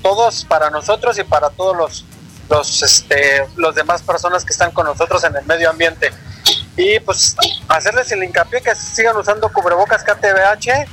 todos, 0.02 0.46
para 0.46 0.70
nosotros 0.70 1.18
y 1.20 1.24
para 1.24 1.50
todos 1.50 1.76
los, 1.78 2.06
los, 2.52 2.84
este, 2.84 3.48
los 3.56 3.74
demás 3.74 4.02
personas 4.02 4.44
que 4.44 4.52
están 4.52 4.72
con 4.72 4.86
nosotros 4.86 5.24
en 5.24 5.36
el 5.36 5.46
medio 5.46 5.70
ambiente. 5.70 6.12
Y 6.76 7.00
pues 7.00 7.36
hacerles 7.70 8.12
el 8.12 8.24
hincapié 8.24 8.62
que 8.62 8.76
sigan 8.76 9.16
usando 9.16 9.52
cubrebocas 9.52 10.04
KTBH 10.04 10.88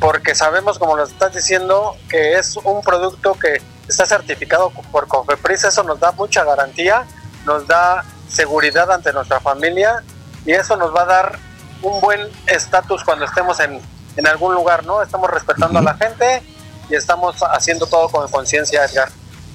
porque 0.00 0.34
sabemos, 0.34 0.78
como 0.78 0.96
lo 0.96 1.04
estás 1.04 1.34
diciendo, 1.34 1.96
que 2.08 2.34
es 2.34 2.56
un 2.56 2.82
producto 2.82 3.34
que 3.34 3.60
está 3.88 4.06
certificado 4.06 4.70
por 4.92 5.08
Cofepris, 5.08 5.64
eso 5.64 5.82
nos 5.82 5.98
da 5.98 6.12
mucha 6.12 6.44
garantía, 6.44 7.04
nos 7.44 7.66
da 7.66 8.04
seguridad 8.28 8.90
ante 8.92 9.12
nuestra 9.12 9.40
familia 9.40 10.02
y 10.44 10.52
eso 10.52 10.76
nos 10.76 10.94
va 10.94 11.02
a 11.02 11.06
dar 11.06 11.38
un 11.82 12.00
buen 12.00 12.20
estatus 12.46 13.02
cuando 13.04 13.24
estemos 13.24 13.58
en, 13.60 13.80
en 14.16 14.26
algún 14.26 14.54
lugar, 14.54 14.84
¿no? 14.84 15.02
Estamos 15.02 15.30
respetando 15.30 15.78
a 15.78 15.82
la 15.82 15.94
gente 15.94 16.42
y 16.88 16.94
estamos 16.94 17.36
haciendo 17.42 17.86
todo 17.86 18.08
con 18.08 18.28
conciencia, 18.30 18.84
Edgar. 18.84 19.08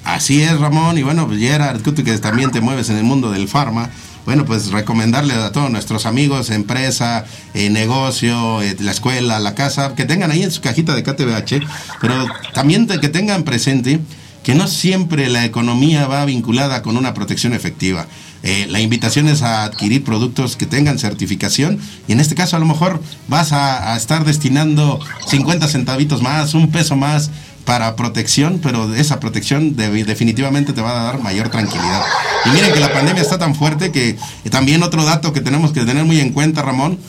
Así 0.04 0.41
es, 0.41 0.60
Ramón. 0.60 0.97
Y 0.97 1.04
bueno, 1.04 1.28
pues 1.28 1.39
Gerard, 1.39 1.82
que 1.82 2.18
también 2.18 2.51
te 2.51 2.62
mueves 2.62 2.89
en 2.89 2.97
el 2.97 3.04
mundo 3.04 3.32
del 3.32 3.47
farma. 3.47 3.89
Bueno, 4.26 4.45
pues 4.45 4.72
recomendarle 4.72 5.34
a 5.34 5.51
todos 5.51 5.70
nuestros 5.70 6.06
amigos, 6.06 6.49
empresa, 6.49 7.26
eh, 7.54 7.70
negocio, 7.70 8.62
eh, 8.62 8.76
la 8.80 8.91
escuela, 8.91 9.39
la 9.39 9.54
casa, 9.54 9.95
que 9.95 10.06
tengan 10.06 10.32
ahí 10.32 10.43
en 10.43 10.51
su 10.51 10.62
cajita 10.62 10.95
de 10.95 11.04
KTBH, 11.04 11.68
pero 11.99 12.26
también 12.54 12.88
que 12.88 13.10
tengan 13.10 13.43
presente 13.43 13.99
que 14.43 14.56
no 14.56 14.68
siempre 14.68 15.30
la 15.30 15.45
economía 15.45 16.08
va 16.08 16.26
vinculada 16.26 16.82
con 16.82 16.97
una 16.97 17.14
protección 17.14 17.54
efectiva. 17.54 18.08
Eh, 18.43 18.68
la 18.70 18.82
invitación 18.82 19.30
es 19.30 19.41
a 19.41 19.64
adquirir 19.64 20.04
productos 20.04 20.58
que 20.58 20.66
tengan 20.66 20.99
certificación 20.99 21.80
y 22.10 22.12
en 22.12 22.20
este 22.20 22.36
caso 22.36 22.58
a 22.58 22.60
lo 22.60 22.66
mejor 22.66 23.01
vas 23.30 23.54
a, 23.54 23.93
a 23.93 23.97
estar 23.97 24.26
destinando 24.26 24.99
50 25.28 25.66
centavitos 25.70 26.22
más, 26.22 26.54
un 26.54 26.70
peso 26.70 26.97
más 26.97 27.32
para 27.66 27.95
protección, 27.95 28.59
pero 28.61 28.93
esa 28.95 29.20
protección 29.20 29.76
de- 29.76 30.03
definitivamente 30.03 30.74
te 30.74 30.82
va 30.82 30.99
a 30.99 31.03
dar 31.03 31.20
mayor 31.22 31.49
tranquilidad. 31.49 32.01
Y 32.45 32.49
miren 32.49 32.74
que 32.74 32.80
la 32.80 32.91
pandemia 32.91 33.22
está 33.22 33.38
tan 33.38 33.55
fuerte 33.55 33.91
que 33.91 34.09
eh, 34.43 34.49
también 34.49 34.84
otro 34.84 35.03
dato 35.05 35.32
que 35.34 35.41
tenemos 35.41 35.72
que 35.72 35.86
tener 35.86 36.03
muy 36.05 36.20
en 36.20 36.32
cuenta, 36.32 36.61
Ramón, 36.61 36.99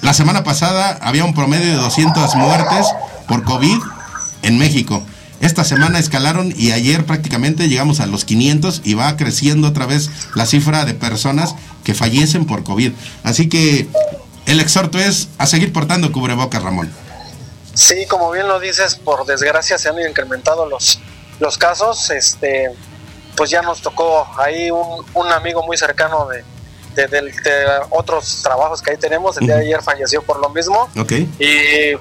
la 0.00 0.14
semana 0.14 0.42
pasada 0.44 0.98
había 1.02 1.24
un 1.24 1.34
promedio 1.34 1.66
de 1.66 1.74
200 1.76 2.34
muertes 2.36 2.86
por 3.28 3.44
COVID 3.44 3.78
en 4.42 4.58
México. 4.58 5.02
Esta 5.40 5.64
semana 5.64 5.98
escalaron 5.98 6.54
y 6.56 6.70
ayer 6.70 7.04
prácticamente 7.04 7.68
llegamos 7.68 8.00
a 8.00 8.06
los 8.06 8.24
500 8.24 8.82
y 8.84 8.94
va 8.94 9.16
creciendo 9.16 9.68
otra 9.68 9.86
vez 9.86 10.08
la 10.34 10.46
cifra 10.46 10.84
de 10.84 10.94
personas 10.94 11.54
que 11.84 11.94
fallecen 11.94 12.44
por 12.46 12.62
COVID. 12.62 12.92
Así 13.24 13.48
que 13.48 13.88
el 14.46 14.60
exhorto 14.60 14.98
es 14.98 15.28
a 15.38 15.46
seguir 15.46 15.72
portando 15.72 16.12
cubrebocas, 16.12 16.62
Ramón. 16.62 16.90
Sí, 17.74 18.06
como 18.06 18.30
bien 18.30 18.48
lo 18.48 18.60
dices, 18.60 18.96
por 18.96 19.24
desgracia 19.24 19.78
se 19.78 19.88
han 19.88 19.98
incrementado 20.00 20.66
los, 20.66 21.00
los 21.40 21.56
casos. 21.58 22.10
Este, 22.10 22.70
pues 23.36 23.50
ya 23.50 23.62
nos 23.62 23.80
tocó 23.80 24.28
ahí 24.38 24.70
un, 24.70 25.04
un 25.14 25.32
amigo 25.32 25.62
muy 25.62 25.76
cercano 25.76 26.28
de, 26.28 26.44
de, 26.94 27.08
de 27.08 27.30
otros 27.90 28.42
trabajos 28.42 28.82
que 28.82 28.90
ahí 28.90 28.96
tenemos. 28.98 29.36
El 29.38 29.46
día 29.46 29.56
de 29.56 29.62
ayer 29.62 29.82
falleció 29.82 30.22
por 30.22 30.38
lo 30.38 30.50
mismo. 30.50 30.90
¿Ok? 30.98 31.12
Y 31.38 31.96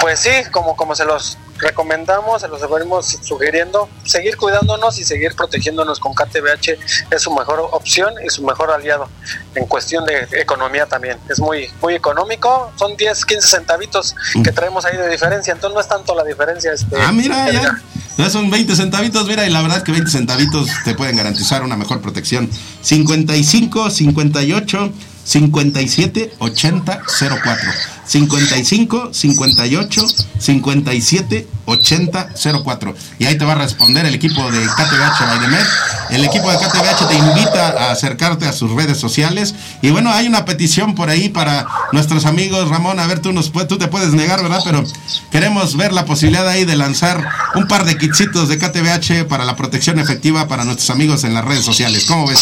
pues 0.00 0.20
sí, 0.20 0.30
como, 0.50 0.74
como 0.76 0.94
se 0.94 1.04
los 1.04 1.36
recomendamos, 1.60 2.40
se 2.42 2.48
los 2.48 2.60
venimos 2.68 3.18
sugiriendo, 3.22 3.88
seguir 4.04 4.36
cuidándonos 4.36 4.98
y 4.98 5.04
seguir 5.04 5.34
protegiéndonos 5.34 6.00
con 6.00 6.14
KTBH 6.14 6.78
es 7.10 7.22
su 7.22 7.32
mejor 7.34 7.68
opción 7.72 8.14
y 8.24 8.30
su 8.30 8.42
mejor 8.42 8.70
aliado 8.70 9.08
en 9.54 9.66
cuestión 9.66 10.04
de 10.04 10.26
economía 10.32 10.86
también. 10.86 11.18
Es 11.28 11.38
muy, 11.40 11.68
muy 11.80 11.94
económico, 11.94 12.72
son 12.76 12.96
10, 12.96 13.24
15 13.24 13.48
centavitos 13.48 14.14
que 14.42 14.52
traemos 14.52 14.84
ahí 14.84 14.96
de 14.96 15.08
diferencia, 15.08 15.52
entonces 15.52 15.74
no 15.74 15.80
es 15.80 15.88
tanto 15.88 16.14
la 16.14 16.24
diferencia. 16.24 16.72
Este, 16.72 16.96
Ah, 17.00 17.12
mira, 17.12 17.50
ya. 17.50 17.80
Entonces 18.10 18.32
son 18.32 18.50
20 18.50 18.76
centavitos, 18.76 19.26
mira, 19.26 19.46
y 19.46 19.50
la 19.50 19.62
verdad 19.62 19.78
es 19.78 19.84
que 19.84 19.92
20 19.92 20.10
centavitos 20.10 20.68
te 20.84 20.94
pueden 20.94 21.16
garantizar 21.16 21.62
una 21.62 21.76
mejor 21.76 22.00
protección. 22.02 22.50
55, 22.82 23.88
58, 23.90 24.92
57, 25.24 26.34
80, 26.38 27.02
04. 27.42 27.70
55 28.10 29.10
58 29.14 30.06
57 30.40 31.46
80 31.64 32.28
04. 32.64 32.94
Y 33.20 33.26
ahí 33.26 33.38
te 33.38 33.44
va 33.44 33.52
a 33.52 33.54
responder 33.54 34.04
el 34.04 34.14
equipo 34.16 34.50
de 34.50 34.58
KTBH 34.58 35.26
Baidemet. 35.26 35.66
El 36.10 36.24
equipo 36.24 36.50
de 36.50 36.58
KTBH 36.58 37.08
te 37.08 37.14
invita 37.14 37.68
a 37.68 37.92
acercarte 37.92 38.46
a 38.46 38.52
sus 38.52 38.72
redes 38.72 38.98
sociales. 38.98 39.54
Y 39.80 39.90
bueno, 39.90 40.10
hay 40.10 40.26
una 40.26 40.44
petición 40.44 40.96
por 40.96 41.08
ahí 41.08 41.28
para 41.28 41.64
nuestros 41.92 42.26
amigos. 42.26 42.68
Ramón, 42.68 42.98
a 42.98 43.06
ver, 43.06 43.20
tú, 43.20 43.32
nos, 43.32 43.52
tú 43.52 43.78
te 43.78 43.86
puedes 43.86 44.12
negar, 44.12 44.42
¿verdad? 44.42 44.62
Pero 44.64 44.82
queremos 45.30 45.76
ver 45.76 45.92
la 45.92 46.04
posibilidad 46.04 46.48
ahí 46.48 46.64
de 46.64 46.74
lanzar 46.74 47.24
un 47.54 47.68
par 47.68 47.84
de 47.84 47.96
kitsitos 47.96 48.48
de 48.48 48.58
KTBH 48.58 49.28
para 49.28 49.44
la 49.44 49.54
protección 49.54 50.00
efectiva 50.00 50.48
para 50.48 50.64
nuestros 50.64 50.90
amigos 50.90 51.22
en 51.22 51.32
las 51.34 51.44
redes 51.44 51.64
sociales. 51.64 52.06
¿Cómo 52.08 52.26
ves? 52.26 52.40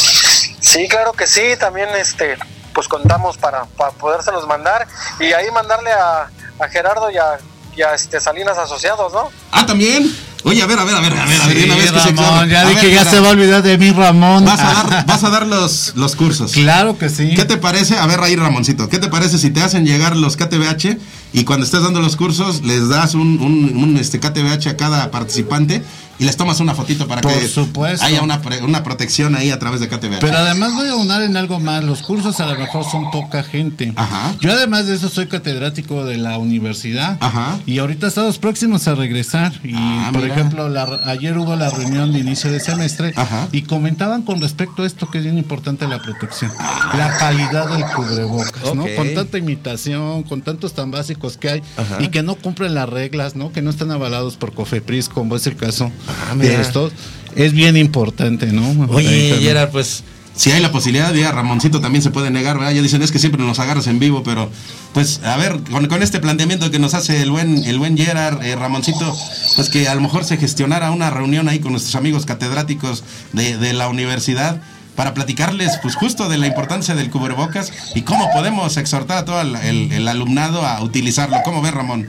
Sí, 0.61 0.89
claro 0.89 1.13
que 1.13 1.27
sí. 1.27 1.43
También 1.61 1.91
este 2.01 2.39
pues 2.79 2.87
contamos 2.87 3.37
para, 3.37 3.65
para 3.65 3.91
podérselos 3.91 4.47
mandar 4.47 4.87
y 5.19 5.33
ahí 5.33 5.51
mandarle 5.53 5.91
a, 5.91 6.31
a 6.61 6.69
Gerardo 6.69 7.11
y 7.11 7.17
a, 7.17 7.37
y 7.77 7.83
a, 7.83 7.93
este 7.93 8.21
Salinas 8.21 8.57
Asociados, 8.57 9.13
¿no? 9.13 9.31
Ah, 9.51 9.67
también. 9.67 10.17
Oye, 10.45 10.63
a 10.63 10.67
ver, 10.67 10.79
a 10.79 10.85
ver, 10.85 10.95
a 10.95 11.01
ver, 11.01 11.13
a 11.13 11.25
ver, 11.25 11.41
a 11.43 11.47
ver, 11.49 11.57
Sí, 11.57 11.65
una 11.65 11.75
vez 11.75 11.91
que 11.91 11.99
se 11.99 12.13
Ramón, 12.13 12.49
ya 12.49 12.69
A 12.69 12.75
que 12.77 12.95
ya 12.95 13.05
se 13.05 13.19
va 13.19 13.27
a 13.27 13.31
olvidar 13.33 13.65
de 13.65 13.79
mí, 13.79 13.91
Ramón. 13.91 14.45
Vas 14.45 14.61
a 14.61 14.73
dar, 14.85 15.07
vas 15.07 15.25
a 15.25 15.31
dar 15.31 15.49
los, 15.49 15.95
los 15.97 16.15
cursos. 16.15 16.53
Claro 16.53 16.97
que 16.97 17.09
sí. 17.09 17.35
¿Qué 17.35 17.45
te 17.47 17.57
parece? 17.57 17.99
A 17.99 18.07
ver, 18.07 18.21
ahí, 18.21 18.37
Ramoncito, 18.37 18.89
¿qué 18.89 19.01
te 19.01 19.09
parece 19.09 19.39
si 19.39 19.51
te 19.51 19.61
hacen 19.61 19.85
llegar 19.85 20.15
los 20.15 20.37
KTBH 20.37 20.99
y 21.33 21.43
cuando 21.43 21.67
estés 21.67 21.83
dando 21.83 22.01
los 22.01 22.15
cursos 22.15 22.63
les 22.63 22.89
das 22.89 23.15
un, 23.15 23.41
un, 23.41 23.77
un, 23.77 23.97
este, 23.97 24.21
KTBH 24.21 24.69
a 24.69 24.77
cada 24.77 25.11
participante 25.11 25.83
y 26.19 26.25
les 26.25 26.37
tomas 26.37 26.61
una 26.61 26.75
fotito 26.75 27.07
para 27.07 27.21
Por 27.21 27.33
que 27.39 27.49
supuesto. 27.49 28.05
haya 28.05 28.23
una, 28.23 28.41
pre- 28.43 28.63
una 28.63 28.83
protección 28.83 29.35
ahí 29.37 29.51
a 29.51 29.59
través 29.59 29.81
de 29.81 29.89
KTBH? 29.89 30.19
Pero 30.21 30.37
además 30.39 30.75
voy 30.75 30.89
a 30.89 30.95
unar 30.97 31.23
en 31.23 31.37
algo 31.37 31.61
más. 31.61 31.85
Los 31.85 32.03
cursos 32.03 32.41
a 32.41 32.47
lo 32.47 32.59
mejor 32.59 32.85
son 32.85 33.11
poca 33.11 33.43
gente. 33.43 33.93
Ajá. 33.97 34.35
Yo 34.41 34.53
además 34.53 34.87
de 34.87 34.95
eso 34.97 35.09
soy 35.09 35.27
catedrático 35.29 36.05
de 36.05 36.17
la 36.17 36.39
universidad. 36.39 37.17
Ajá. 37.21 37.59
Y 37.67 37.79
ahorita 37.79 38.09
estamos 38.09 38.39
próximos 38.39 38.87
a 38.89 38.95
regresar. 38.95 39.53
Y 39.63 39.73
Ah, 39.75 40.11
por 40.13 40.23
mira. 40.23 40.35
ejemplo, 40.35 40.69
la- 40.69 41.01
ayer 41.07 41.37
hubo 41.39 41.55
la 41.57 41.71
reunión 41.71 42.13
de 42.13 42.19
inicio 42.21 42.51
de 42.51 42.61
semestre 42.61 43.13
Ajá. 43.17 43.49
y 43.53 43.63
comentaban 43.63 44.23
con 44.23 44.41
respecto 44.41 44.83
a 44.83 44.87
esto 44.87 45.09
que 45.11 45.19
es 45.19 45.25
bien 45.25 45.39
importante 45.39 45.87
la 45.87 46.01
protección. 46.03 46.51
La 46.97 47.17
calidad 47.19 47.69
del 47.71 47.85
cubrebocas, 47.95 48.75
¿no? 48.75 48.85
Con 48.97 49.15
tanta 49.15 49.39
imitación, 49.39 50.23
con 50.25 50.43
tantos 50.43 50.73
tan 50.75 50.91
básicos 50.91 51.37
que 51.37 51.49
hay 51.51 51.63
Ajá. 51.77 51.99
y 52.03 52.09
que 52.09 52.23
no 52.23 52.35
cumplen 52.35 52.75
las 52.75 52.89
reglas, 52.89 53.37
¿no? 53.37 53.53
Que 53.53 53.63
no 53.63 53.71
están 53.71 53.91
avalados 53.91 54.37
por 54.37 54.53
Cofepris, 54.53 55.09
como 55.09 55.37
es 55.37 55.47
el 55.47 55.57
caso 55.57 55.91
Ah, 56.09 56.35
de 56.37 56.61
estos. 56.61 56.93
Es 57.37 57.53
bien 57.53 57.77
importante, 57.77 58.47
¿no? 58.47 58.87
Oye. 58.89 59.37
Gerard, 59.41 59.71
pues 59.71 60.03
si 60.35 60.51
hay 60.53 60.61
la 60.61 60.71
posibilidad, 60.73 61.13
ya 61.15 61.31
Ramoncito 61.33 61.81
también 61.81 62.03
se 62.03 62.11
puede 62.11 62.31
negar, 62.31 62.59
¿verdad? 62.59 62.73
Ya 62.73 62.83
dicen, 62.83 63.03
es 63.03 63.11
que 63.13 63.19
siempre 63.19 63.43
nos 63.45 63.59
agarras 63.59 63.87
en 63.89 63.99
vivo, 63.99 64.23
pero 64.23 64.51
pues 64.95 65.21
a 65.25 65.37
ver, 65.37 65.61
con, 65.71 65.87
con 65.87 66.03
este 66.03 66.21
planteamiento 66.21 66.71
que 66.71 66.79
nos 66.79 66.95
hace 66.95 67.21
el 67.23 67.31
buen, 67.31 67.65
el 67.65 67.79
buen 67.79 67.97
Gerard, 67.97 68.43
eh, 68.45 68.55
Ramoncito, 68.57 69.17
pues 69.57 69.69
que 69.69 69.89
a 69.89 69.95
lo 69.95 70.01
mejor 70.01 70.25
se 70.25 70.37
gestionara 70.37 70.91
una 70.91 71.11
reunión 71.11 71.49
ahí 71.49 71.59
con 71.59 71.73
nuestros 71.73 71.95
amigos 71.97 72.25
catedráticos 72.25 73.05
de, 73.33 73.57
de 73.59 73.73
la 73.73 73.89
universidad 73.89 74.61
para 74.97 75.15
platicarles 75.15 75.79
pues 75.83 75.95
justo 75.95 76.29
de 76.29 76.39
la 76.39 76.47
importancia 76.49 76.95
del 76.97 77.11
cubrebocas 77.11 77.73
y 77.95 78.03
cómo 78.03 78.31
podemos 78.33 78.77
exhortar 78.77 79.19
a 79.19 79.25
todo 79.25 79.41
el, 79.41 79.55
el- 79.57 79.93
el 79.93 80.09
alumnado 80.09 80.65
a 80.67 80.81
utilizarlo. 80.83 81.37
¿Cómo 81.45 81.63
ves, 81.63 81.73
Ramón? 81.73 82.09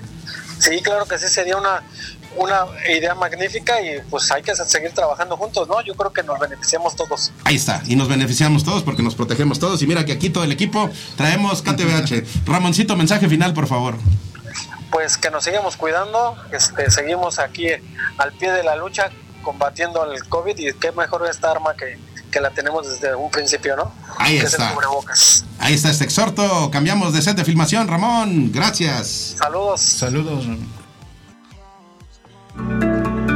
Sí, 0.60 0.72
claro 0.84 1.06
que 1.06 1.18
sí, 1.20 1.26
sería 1.30 1.56
una, 1.58 1.82
una 2.36 2.66
idea 2.90 3.16
magnífica 3.16 3.82
y 3.82 4.02
pues 4.10 4.32
hay 4.32 4.42
que 4.42 4.56
seguir 4.56 4.92
trabajando 4.92 5.36
juntos, 5.38 5.68
¿no? 5.68 5.82
Yo 5.82 5.94
creo 5.96 6.12
que 6.14 6.24
nos 6.24 6.40
beneficiamos 6.40 6.96
todos. 6.96 7.32
Ahí 7.44 7.56
está, 7.56 7.82
y 7.86 7.96
nos 7.96 8.08
beneficiamos 8.08 8.64
todos 8.64 8.84
porque 8.84 9.04
nos 9.04 9.16
protegemos 9.16 9.60
todos. 9.60 9.82
Y 9.82 9.88
mira 9.88 10.06
que 10.06 10.14
aquí 10.14 10.30
todo 10.30 10.44
el 10.44 10.52
equipo 10.52 10.90
traemos 11.18 11.62
KTBH. 11.62 12.46
Ramoncito, 12.46 12.96
mensaje 12.96 13.28
final, 13.28 13.54
por 13.54 13.68
favor. 13.68 13.96
Pues 14.92 15.18
que 15.18 15.30
nos 15.30 15.44
sigamos 15.44 15.78
cuidando, 15.78 16.36
este, 16.52 16.90
seguimos 16.90 17.40
aquí 17.40 17.68
al 18.18 18.32
pie 18.34 18.52
de 18.52 18.64
la 18.64 18.76
lucha 18.76 19.12
combatiendo 19.44 20.12
el 20.12 20.24
COVID 20.28 20.58
y 20.58 20.74
qué 20.74 20.92
mejor 20.92 21.28
esta 21.30 21.52
arma 21.52 21.76
que, 21.76 21.98
que 22.32 22.42
la 22.42 22.50
tenemos 22.50 22.88
desde 22.90 23.16
un 23.16 23.30
principio, 23.30 23.76
¿no? 23.76 23.92
Ahí 24.18 24.40
que 24.40 24.46
es 24.46 24.54
está. 24.54 24.70
el 24.70 24.76
cubrebocas. 24.76 25.46
Ahí 25.60 25.74
está 25.74 25.90
este 25.90 26.06
exhorto. 26.06 26.70
Cambiamos 26.72 27.14
de 27.14 27.22
set 27.22 27.36
de 27.38 27.46
filmación, 27.46 27.88
Ramón. 27.88 28.52
Gracias. 28.52 29.36
Saludos. 29.38 29.82
Saludos. 29.82 30.46
Ramón. 32.60 33.20
Ay, 33.20 33.29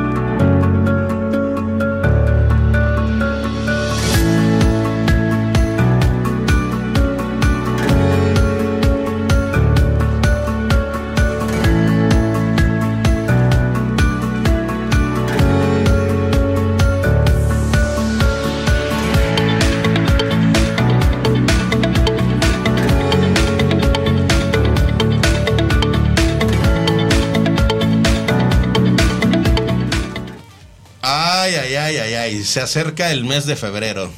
Se 32.44 32.62
acerca 32.62 33.12
el 33.12 33.26
mes 33.26 33.46
de 33.46 33.56
febrero. 33.56 34.12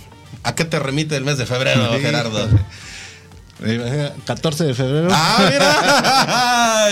¿A 0.43 0.55
qué 0.55 0.65
te 0.65 0.77
remite 0.79 1.15
el 1.15 1.23
mes 1.23 1.37
de 1.37 1.45
febrero, 1.45 1.93
Sí. 1.95 2.01
Gerardo? 2.01 2.47
Eh, 3.63 4.11
14 4.25 4.65
de 4.65 4.73
febrero. 4.73 5.07
Ah, 5.11 5.49
mira. 5.49 6.89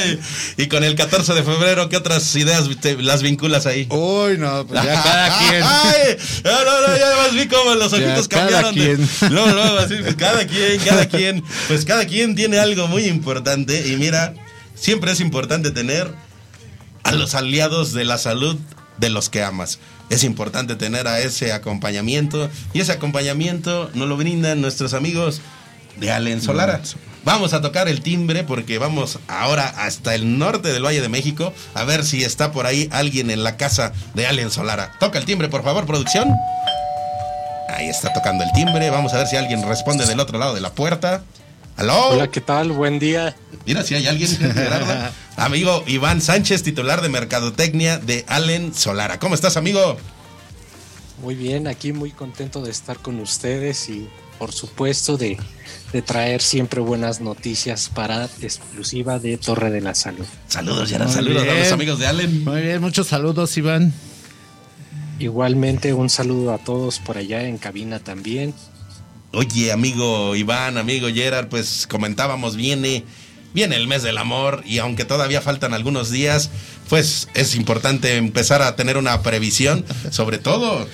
Y 0.58 0.68
con 0.68 0.84
el 0.84 0.96
14 0.96 1.34
de 1.34 1.44
febrero, 1.44 1.90
¿qué 1.90 1.98
otras 1.98 2.34
ideas 2.36 2.64
te- 2.80 2.98
las 3.02 3.22
vinculas 3.22 3.66
ahí? 3.66 3.86
Uy, 3.90 4.38
no, 4.38 4.66
pues 4.66 4.82
ya 4.82 5.04
cada 5.04 5.40
quien. 5.40 5.62
Ay, 5.64 6.18
no, 6.46 6.52
no, 6.66 6.88
no, 6.88 6.98
ya 6.98 7.08
además 7.08 7.34
vi 7.36 7.48
cómo 7.48 7.76
los 7.76 7.92
Ya, 7.92 7.98
ojitos 7.98 8.28
cada 8.30 8.62
cambiaron. 8.62 8.76
de- 8.76 8.82
quien. 9.20 9.34
No, 9.36 9.48
no, 9.54 9.78
así, 9.78 9.96
pues, 10.02 10.16
cada 10.16 10.48
quien, 10.48 10.80
cada 10.86 11.06
quien. 11.08 11.44
Pues 11.68 11.84
cada 11.86 12.06
quien 12.06 12.34
tiene 12.36 12.60
algo 12.60 12.88
muy 12.88 13.06
importante. 13.06 13.86
Y 13.90 13.98
mira, 13.98 14.34
siempre 14.74 15.12
es 15.12 15.20
importante 15.20 15.72
tener 15.72 16.10
a 17.04 17.12
los 17.12 17.36
aliados 17.36 17.92
de 17.92 18.06
la 18.06 18.18
salud 18.18 18.58
de 18.98 19.10
los 19.10 19.30
que 19.30 19.44
amas. 19.44 19.80
Es 20.10 20.24
importante 20.24 20.76
tener 20.76 21.08
a 21.08 21.20
ese 21.20 21.54
acompañamiento. 21.54 22.50
Y 22.74 22.82
ese 22.82 22.92
acompañamiento 22.92 23.90
nos 23.94 24.08
lo 24.08 24.18
brindan 24.18 24.62
nuestros 24.62 24.94
amigos 24.94 25.42
de 25.98 26.12
Allen 26.12 26.42
Solara. 26.42 26.82
Vamos 27.26 27.54
a 27.54 27.62
tocar 27.62 27.88
el 27.88 28.02
timbre 28.02 28.44
porque 28.44 28.78
vamos 28.80 29.20
ahora 29.28 29.68
hasta 29.78 30.14
el 30.14 30.38
norte 30.38 30.74
del 30.74 30.86
Valle 30.86 31.02
de 31.02 31.08
México 31.08 31.54
a 31.74 31.86
ver 31.86 32.04
si 32.04 32.24
está 32.24 32.52
por 32.52 32.66
ahí 32.66 32.90
alguien 32.92 33.32
en 33.32 33.44
la 33.44 33.56
casa 33.56 33.94
de 34.14 34.28
Allen 34.28 34.52
Solara. 34.52 34.92
Toca 35.00 35.20
el 35.20 35.26
timbre, 35.26 35.48
por 35.48 35.64
favor, 35.64 35.86
producción. 35.86 36.30
Ahí 37.70 37.88
está 37.88 38.12
tocando 38.12 38.44
el 38.44 38.52
timbre. 38.52 38.90
Vamos 38.90 39.14
a 39.14 39.18
ver 39.18 39.28
si 39.28 39.38
alguien 39.38 39.66
responde 39.68 40.06
del 40.06 40.20
otro 40.20 40.38
lado 40.38 40.54
de 40.54 40.62
la 40.62 40.72
puerta. 40.72 41.24
¿Aló? 41.78 42.10
Hola, 42.10 42.30
¿qué 42.30 42.42
tal? 42.42 42.72
Buen 42.72 43.00
día. 43.00 43.36
Mira 43.66 43.84
si 43.84 43.96
hay 43.96 44.08
alguien. 44.08 44.30
Amigo 45.38 45.84
Iván 45.88 46.22
Sánchez, 46.22 46.62
titular 46.64 47.02
de 47.02 47.10
Mercadotecnia 47.10 47.98
de 47.98 48.24
Allen 48.28 48.74
Solara. 48.74 49.20
¿Cómo 49.20 49.34
estás, 49.34 49.58
amigo? 49.58 49.98
Muy 51.22 51.36
bien, 51.36 51.68
aquí 51.68 51.92
muy 51.94 52.12
contento 52.12 52.62
de 52.62 52.70
estar 52.70 53.00
con 53.00 53.20
ustedes 53.20 53.90
y 53.90 54.08
por 54.38 54.52
supuesto 54.52 55.18
de, 55.18 55.38
de 55.92 56.02
traer 56.02 56.42
siempre 56.42 56.82
buenas 56.82 57.22
noticias 57.22 57.90
para 57.90 58.26
exclusiva 58.42 59.18
de 59.20 59.38
Torre 59.38 59.72
de 59.72 59.82
la 59.82 59.96
Salud. 59.96 60.26
Saludos. 60.48 60.92
Muy 60.92 61.00
Saludos 61.10 61.16
a 61.44 61.46
los 61.46 61.56
bien. 61.56 61.74
amigos 61.74 62.00
de 62.00 62.08
Allen. 62.08 62.44
Muy 62.44 62.62
bien, 62.62 62.82
muchos 62.82 63.08
saludos, 63.08 63.58
Iván. 63.58 63.94
Igualmente 65.18 65.94
un 65.94 66.10
saludo 66.10 66.54
a 66.54 66.58
todos 66.58 67.00
por 67.00 67.18
allá 67.18 67.44
en 67.48 67.58
cabina 67.58 68.00
también. 68.00 68.54
Oye, 69.34 69.72
amigo 69.72 70.36
Iván, 70.36 70.78
amigo 70.78 71.08
Gerard, 71.14 71.48
pues 71.48 71.88
comentábamos, 71.90 72.56
viene, 72.56 73.04
viene 73.54 73.76
el 73.76 73.88
mes 73.88 74.04
del 74.04 74.20
amor 74.20 74.62
y 74.66 74.78
aunque 74.78 75.06
todavía 75.06 75.42
faltan 75.42 75.74
algunos 75.74 76.12
días, 76.12 76.52
pues 76.88 77.28
es 77.34 77.56
importante 77.56 78.16
empezar 78.18 78.62
a 78.62 78.76
tener 78.76 78.96
una 78.98 79.22
previsión, 79.24 79.86
sobre 80.12 80.38
todo, 80.38 80.88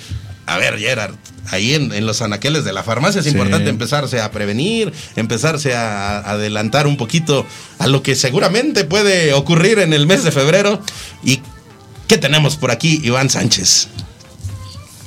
a 0.46 0.56
ver, 0.56 0.78
Gerard, 0.78 1.14
ahí 1.50 1.74
en, 1.74 1.92
en 1.92 2.06
los 2.06 2.22
anaqueles 2.22 2.64
de 2.64 2.72
la 2.72 2.82
farmacia 2.82 3.18
es 3.20 3.26
Sí. 3.26 3.32
importante 3.32 3.68
empezarse 3.68 4.20
a 4.22 4.30
prevenir, 4.30 4.90
empezarse 5.16 5.74
a, 5.74 6.18
a 6.20 6.30
adelantar 6.30 6.86
un 6.86 6.96
poquito 6.96 7.46
a 7.78 7.88
lo 7.88 8.02
que 8.02 8.16
seguramente 8.16 8.84
puede 8.84 9.34
ocurrir 9.34 9.80
en 9.80 9.92
el 9.92 10.06
mes 10.06 10.24
de 10.24 10.32
febrero. 10.32 10.82
¿Y 11.22 11.40
qué 12.08 12.16
tenemos 12.16 12.56
por 12.56 12.70
aquí, 12.70 13.00
Iván 13.04 13.28
Sánchez? 13.28 13.88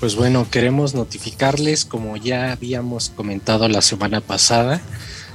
Pues 0.04 0.18
bueno, 0.18 0.46
queremos 0.52 0.94
notificarles, 0.96 1.86
como 1.86 2.18
ya 2.18 2.52
habíamos 2.52 3.10
comentado 3.10 3.70
la 3.70 3.82
semana 3.82 4.20
pasada, 4.20 4.82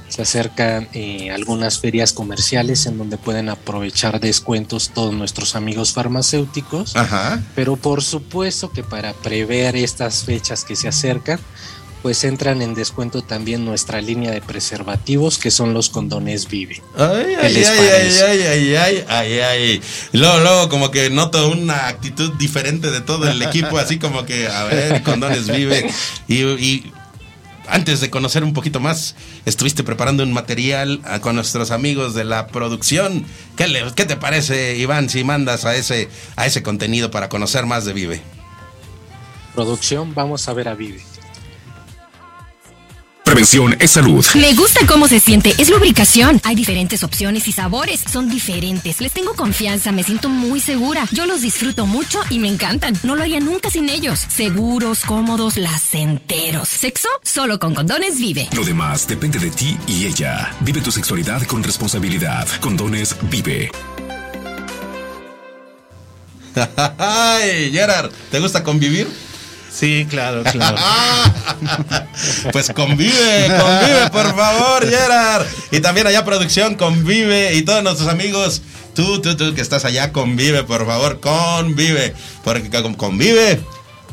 se 0.09 0.21
acercan 0.21 0.87
eh, 0.93 1.31
algunas 1.31 1.79
ferias 1.79 2.13
comerciales 2.13 2.85
en 2.85 2.99
donde 2.99 3.17
pueden 3.17 3.49
aprovechar 3.49 4.19
descuentos 4.19 4.91
todos 4.93 5.11
nuestros 5.11 5.55
amigos 5.55 5.93
farmacéuticos. 5.93 6.95
Ajá. 6.95 7.41
Pero 7.55 7.77
por 7.77 8.03
supuesto 8.03 8.69
que 8.69 8.83
para 8.83 9.13
prever 9.13 9.75
estas 9.75 10.23
fechas 10.23 10.63
que 10.63 10.75
se 10.75 10.87
acercan, 10.87 11.39
pues 12.01 12.23
entran 12.23 12.61
en 12.61 12.75
descuento 12.75 13.21
también 13.21 13.65
nuestra 13.65 13.99
línea 14.01 14.31
de 14.31 14.41
preservativos 14.41 15.37
que 15.37 15.51
son 15.51 15.73
los 15.73 15.89
condones 15.89 16.47
Vive. 16.47 16.81
Ay, 16.97 17.35
¿Qué 17.41 17.45
ay, 17.45 17.65
ay, 17.67 18.19
ay, 18.21 18.41
ay, 18.41 18.75
ay, 18.75 19.03
ay, 19.09 19.39
ay. 19.39 19.81
Luego, 20.13 20.39
luego, 20.39 20.69
como 20.69 20.91
que 20.91 21.09
noto 21.09 21.49
una 21.49 21.87
actitud 21.87 22.31
diferente 22.33 22.89
de 22.91 23.01
todo 23.01 23.29
el 23.29 23.41
equipo, 23.41 23.77
así 23.77 23.99
como 23.99 24.25
que, 24.25 24.47
a 24.47 24.63
ver, 24.63 25.03
condones 25.03 25.47
vive. 25.53 25.89
Y, 26.29 26.43
y 26.43 26.91
antes 27.67 27.99
de 28.01 28.09
conocer 28.09 28.43
un 28.45 28.53
poquito 28.53 28.79
más, 28.79 29.15
estuviste 29.45 29.83
preparando 29.83 30.23
un 30.23 30.31
material 30.31 31.01
ah, 31.03 31.19
con 31.19 31.35
nuestros 31.35 31.69
amigos 31.69 32.13
de 32.15 32.23
la 32.23 32.47
producción. 32.47 33.25
¿Qué, 33.57 33.67
le- 33.67 33.93
qué 33.93 34.05
te 34.05 34.15
parece, 34.15 34.77
Iván, 34.77 35.09
si 35.09 35.23
mandas 35.25 35.65
a 35.65 35.75
ese, 35.75 36.07
a 36.37 36.45
ese 36.45 36.63
contenido 36.63 37.11
para 37.11 37.27
conocer 37.29 37.65
más 37.65 37.83
de 37.85 37.91
Vive? 37.93 38.21
Producción, 39.53 40.13
vamos 40.15 40.47
a 40.47 40.53
ver 40.53 40.69
a 40.69 40.73
Vive. 40.75 41.01
Prevención 43.29 43.77
es 43.79 43.91
salud. 43.91 44.25
Me 44.33 44.55
gusta 44.55 44.87
cómo 44.87 45.07
se 45.07 45.19
siente, 45.19 45.53
es 45.59 45.69
lubricación. 45.69 46.41
Hay 46.45 46.55
diferentes 46.55 47.03
opciones 47.03 47.47
y 47.47 47.51
sabores, 47.51 48.01
son 48.11 48.27
diferentes. 48.27 48.99
Les 49.01 49.11
tengo 49.11 49.35
confianza, 49.35 49.91
me 49.91 50.01
siento 50.01 50.29
muy 50.29 50.59
segura. 50.59 51.07
Yo 51.11 51.27
los 51.27 51.41
disfruto 51.41 51.85
mucho 51.85 52.19
y 52.31 52.39
me 52.39 52.47
encantan. 52.47 52.97
No 53.03 53.15
lo 53.15 53.21
haría 53.21 53.39
nunca 53.39 53.69
sin 53.69 53.87
ellos. 53.87 54.19
Seguros, 54.19 55.01
cómodos, 55.01 55.53
placenteros. 55.53 56.67
Sexo 56.69 57.07
solo 57.21 57.59
con 57.59 57.75
condones 57.75 58.17
vive. 58.17 58.49
Lo 58.55 58.63
demás 58.63 59.07
depende 59.07 59.37
de 59.37 59.51
ti 59.51 59.77
y 59.85 60.07
ella. 60.07 60.51
Vive 60.61 60.81
tu 60.81 60.91
sexualidad 60.91 61.43
con 61.43 61.61
responsabilidad. 61.61 62.47
Condones 62.59 63.15
Vive. 63.29 63.69
Ay, 66.97 67.71
Gerard, 67.71 68.09
¿te 68.31 68.39
gusta 68.39 68.63
convivir? 68.63 69.07
Sí, 69.71 70.07
claro, 70.09 70.43
claro. 70.43 70.77
pues 72.51 72.71
convive, 72.73 73.47
convive, 73.47 74.09
por 74.11 74.35
favor, 74.35 74.87
Gerard. 74.87 75.45
Y 75.71 75.79
también 75.79 76.07
allá 76.07 76.25
producción, 76.25 76.75
convive. 76.75 77.53
Y 77.55 77.61
todos 77.61 77.83
nuestros 77.83 78.09
amigos, 78.09 78.61
tú, 78.95 79.21
tú, 79.21 79.35
tú 79.37 79.53
que 79.53 79.61
estás 79.61 79.85
allá, 79.85 80.11
convive, 80.11 80.63
por 80.63 80.85
favor, 80.85 81.19
convive. 81.19 82.13
Porque 82.43 82.69
con- 82.69 82.95
convive. 82.95 83.61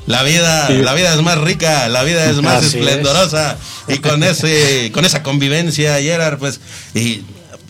La 0.07 0.22
vida, 0.22 0.68
Sí. 0.68 0.74
la 0.74 0.94
vida 0.94 1.12
es 1.14 1.20
más 1.22 1.36
rica, 1.38 1.88
la 1.88 2.04
vida 2.04 2.26
es 2.30 2.36
más 2.40 2.59
Así 2.59 2.66
es. 2.66 2.74
esplendorosa. 2.74 3.57
Y 3.88 3.98
con 3.98 4.22
ese, 4.22 4.92
con 4.92 5.04
esa 5.04 5.24
convivencia, 5.24 5.98
Gerard, 6.00 6.38
pues, 6.38 6.61
y 6.94 7.22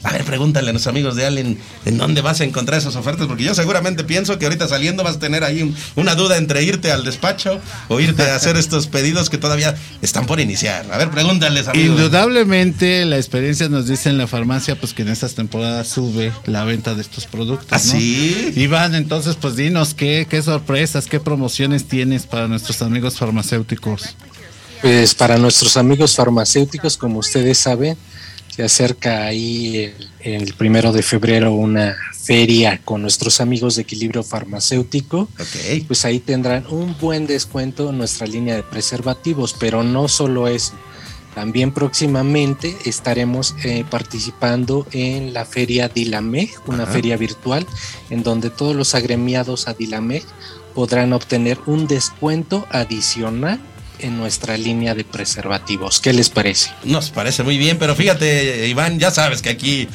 a 0.02 0.12
ver, 0.12 0.24
pregúntale 0.24 0.68
a 0.68 0.72
nuestros 0.72 0.92
amigos 0.92 1.16
de 1.16 1.26
Allen 1.26 1.58
en 1.84 1.98
dónde 1.98 2.20
vas 2.20 2.40
a 2.40 2.44
encontrar 2.44 2.78
esas 2.78 2.94
ofertas, 2.96 3.26
porque 3.26 3.42
yo 3.44 3.54
seguramente 3.54 4.04
pienso 4.04 4.38
que 4.38 4.44
ahorita 4.46 4.68
saliendo 4.68 5.02
vas 5.02 5.16
a 5.16 5.18
tener 5.18 5.42
ahí 5.44 5.62
un- 5.62 5.74
una 5.96 6.14
duda 6.14 6.36
entre 6.36 6.62
irte 6.62 6.92
al 6.92 7.04
despacho 7.04 7.60
o 7.88 7.98
irte 8.00 8.22
a 8.22 8.36
hacer 8.36 8.56
estos 8.56 8.86
pedidos 8.86 9.30
que 9.30 9.38
todavía 9.38 9.74
están 10.02 10.26
por 10.26 10.38
iniciar. 10.40 10.86
A 10.92 10.98
ver, 10.98 11.10
pregúntales, 11.10 11.68
amigos. 11.68 11.96
Indudablemente 11.98 13.04
la 13.04 13.16
experiencia 13.16 13.68
nos 13.68 13.86
dice 13.88 14.08
en 14.10 14.18
la 14.18 14.26
farmacia 14.26 14.78
pues 14.78 14.92
que 14.94 15.02
en 15.02 15.08
estas 15.08 15.34
temporadas 15.34 15.88
sube 15.88 16.32
la 16.46 16.64
venta 16.64 16.94
de 16.94 17.02
estos 17.02 17.26
productos. 17.26 17.68
¿Ah, 17.70 17.76
¿no? 17.84 17.92
sí? 17.92 18.52
Iván, 18.56 18.94
entonces 18.94 19.36
pues 19.40 19.56
dinos 19.56 19.94
qué, 19.94 20.26
qué 20.28 20.42
sorpresas, 20.42 21.06
qué 21.06 21.20
promociones 21.20 21.88
tienes 21.88 22.26
para 22.26 22.48
nuestros 22.48 22.82
amigos 22.82 23.16
farmacéuticos. 23.16 24.16
Pues 24.82 25.14
para 25.14 25.38
nuestros 25.38 25.76
amigos 25.76 26.14
farmacéuticos, 26.14 26.96
como 26.96 27.18
ustedes 27.20 27.58
saben, 27.58 27.96
se 28.56 28.64
acerca 28.64 29.26
ahí 29.26 29.92
el, 30.24 30.42
el 30.42 30.54
primero 30.54 30.90
de 30.90 31.02
febrero 31.02 31.52
una 31.52 31.94
feria 32.26 32.80
con 32.84 33.02
nuestros 33.02 33.40
amigos 33.42 33.76
de 33.76 33.82
equilibrio 33.82 34.22
farmacéutico. 34.22 35.28
Pues 35.86 36.04
ahí 36.06 36.20
tendrán 36.20 36.66
un 36.68 36.96
buen 36.98 37.26
descuento 37.26 37.90
en 37.90 37.98
nuestra 37.98 38.26
línea 38.26 38.56
de 38.56 38.62
preservativos, 38.62 39.54
pero 39.60 39.84
no 39.84 40.08
solo 40.08 40.48
eso. 40.48 40.72
También 41.34 41.70
próximamente 41.70 42.74
estaremos 42.86 43.54
eh, 43.62 43.84
participando 43.90 44.86
en 44.90 45.34
la 45.34 45.44
feria 45.44 45.88
Dilameg, 45.88 46.48
una 46.66 46.84
Ajá. 46.84 46.92
feria 46.92 47.18
virtual, 47.18 47.66
en 48.08 48.22
donde 48.22 48.48
todos 48.48 48.74
los 48.74 48.94
agremiados 48.94 49.68
a 49.68 49.74
Dilameg 49.74 50.24
podrán 50.74 51.12
obtener 51.12 51.58
un 51.66 51.86
descuento 51.86 52.66
adicional 52.70 53.60
en 53.98 54.16
nuestra 54.18 54.56
línea 54.56 54.94
de 54.94 55.04
preservativos. 55.04 56.00
¿Qué 56.00 56.12
les 56.12 56.28
parece? 56.30 56.70
Nos 56.84 57.10
parece 57.10 57.42
muy 57.42 57.58
bien, 57.58 57.78
pero 57.78 57.94
fíjate, 57.94 58.68
Iván, 58.68 58.98
ya 58.98 59.10
sabes 59.10 59.42
que 59.42 59.50
aquí, 59.50 59.88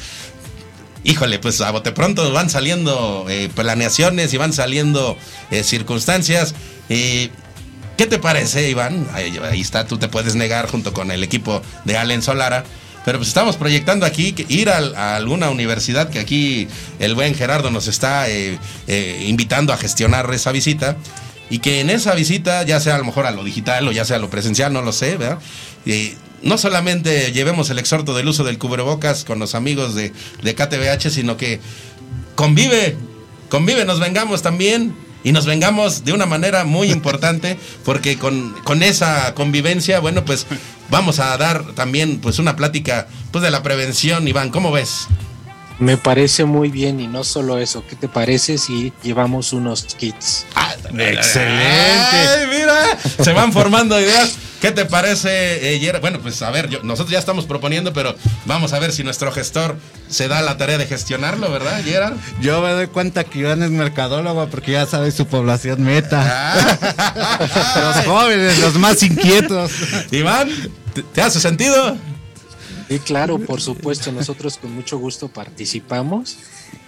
híjole, 1.04 1.38
pues 1.38 1.60
a 1.60 1.70
bote 1.70 1.92
pronto 1.92 2.30
van 2.32 2.50
saliendo 2.50 3.26
eh, 3.28 3.48
planeaciones 3.54 4.32
y 4.34 4.36
van 4.36 4.52
saliendo 4.52 5.16
eh, 5.50 5.62
circunstancias. 5.62 6.54
¿Qué 6.88 8.06
te 8.06 8.18
parece, 8.18 8.68
Iván? 8.70 9.06
Ahí, 9.12 9.60
está, 9.60 9.86
tú 9.86 9.98
te 9.98 10.08
puedes 10.08 10.34
negar 10.34 10.68
junto 10.68 10.92
con 10.92 11.10
el 11.10 11.22
equipo 11.22 11.62
de 11.84 11.96
Allen 11.96 12.22
Solara. 12.22 12.64
Pero 13.04 13.18
pues 13.18 13.28
estamos 13.28 13.56
proyectando 13.56 14.06
aquí 14.06 14.32
ir 14.48 14.70
al- 14.70 14.94
a, 14.94 15.16
alguna 15.16 15.50
universidad 15.50 16.08
que 16.08 16.20
aquí 16.20 16.68
el 17.00 17.16
buen 17.16 17.34
Gerardo 17.34 17.70
nos 17.70 17.88
está 17.88 18.28
eh, 18.28 18.58
invitando 19.26 19.72
a 19.72 19.76
gestionar 19.76 20.32
esa 20.32 20.52
visita. 20.52 20.96
Y 21.52 21.58
que 21.58 21.80
en 21.80 21.90
esa 21.90 22.14
visita, 22.14 22.62
ya 22.62 22.80
sea 22.80 22.94
a 22.94 22.98
lo 22.98 23.04
mejor 23.04 23.26
a 23.26 23.30
lo 23.30 23.44
digital 23.44 23.86
o 23.86 23.92
ya 23.92 24.06
sea 24.06 24.16
a 24.16 24.18
lo 24.18 24.30
presencial, 24.30 24.72
no 24.72 24.80
lo 24.80 24.90
sé, 24.90 25.18
¿verdad? 25.18 25.38
Eh, 25.84 26.16
no 26.42 26.56
solamente 26.56 27.30
llevemos 27.30 27.68
el 27.68 27.78
exhorto 27.78 28.14
del 28.14 28.26
uso 28.26 28.42
del 28.42 28.56
cubrebocas 28.56 29.24
con 29.24 29.38
los 29.38 29.54
amigos 29.54 29.94
de, 29.94 30.14
de 30.42 30.54
KTBH, 30.54 31.10
sino 31.10 31.36
que 31.36 31.60
convive, 32.36 32.96
convive, 33.50 33.84
nos 33.84 34.00
vengamos 34.00 34.40
también 34.40 34.94
y 35.24 35.32
nos 35.32 35.44
vengamos 35.44 36.06
de 36.06 36.14
una 36.14 36.24
manera 36.24 36.64
muy 36.64 36.90
importante 36.90 37.58
porque 37.84 38.16
con, 38.16 38.54
con 38.64 38.82
esa 38.82 39.34
convivencia, 39.34 40.00
bueno, 40.00 40.24
pues 40.24 40.46
vamos 40.88 41.18
a 41.18 41.36
dar 41.36 41.74
también 41.74 42.18
pues 42.20 42.38
una 42.38 42.56
plática 42.56 43.08
pues 43.30 43.44
de 43.44 43.50
la 43.50 43.62
prevención, 43.62 44.26
Iván, 44.26 44.48
¿cómo 44.48 44.72
ves? 44.72 45.06
Me 45.78 45.96
parece 45.96 46.44
muy 46.44 46.68
bien 46.70 47.00
y 47.00 47.06
no 47.08 47.24
solo 47.24 47.58
eso, 47.58 47.84
¿qué 47.88 47.96
te 47.96 48.08
parece 48.08 48.58
si 48.58 48.92
llevamos 49.02 49.52
unos 49.52 49.84
kits? 49.98 50.46
Excelente. 51.18 51.58
Ay, 51.60 52.46
mira, 52.50 52.98
se 53.22 53.32
van 53.32 53.52
formando 53.52 53.98
ideas. 54.00 54.34
¿Qué 54.60 54.70
te 54.70 54.84
parece, 54.84 55.74
eh, 55.74 55.80
Yera? 55.80 55.98
Bueno, 55.98 56.20
pues 56.20 56.40
a 56.42 56.50
ver, 56.52 56.68
yo- 56.68 56.84
nosotros 56.84 57.10
ya 57.10 57.18
estamos 57.18 57.46
proponiendo, 57.46 57.92
pero 57.92 58.14
vamos 58.46 58.72
a 58.72 58.78
ver 58.78 58.92
si 58.92 59.02
nuestro 59.02 59.32
gestor 59.32 59.76
se 60.08 60.28
da 60.28 60.40
la 60.40 60.56
tarea 60.56 60.78
de 60.78 60.86
gestionarlo, 60.86 61.50
¿verdad, 61.50 61.82
Gerard? 61.82 62.14
Yo 62.40 62.60
me 62.62 62.70
doy 62.70 62.86
cuenta 62.86 63.24
que 63.24 63.40
Iván 63.40 63.64
es 63.64 63.70
mercadólogo 63.70 64.46
porque 64.50 64.70
ya 64.72 64.86
sabe 64.86 65.10
su 65.10 65.26
población 65.26 65.82
meta. 65.82 66.54
los 67.76 68.06
jóvenes, 68.06 68.58
los 68.60 68.74
más 68.76 69.02
inquietos. 69.02 69.72
Iván, 70.12 70.48
¿te, 70.94 71.02
te 71.02 71.22
hace 71.22 71.40
sentido? 71.40 71.96
Sí, 72.92 72.98
claro, 72.98 73.38
por 73.38 73.60
supuesto, 73.68 74.12
nosotros 74.12 74.58
con 74.58 74.74
mucho 74.74 74.98
gusto 74.98 75.28
participamos 75.28 76.36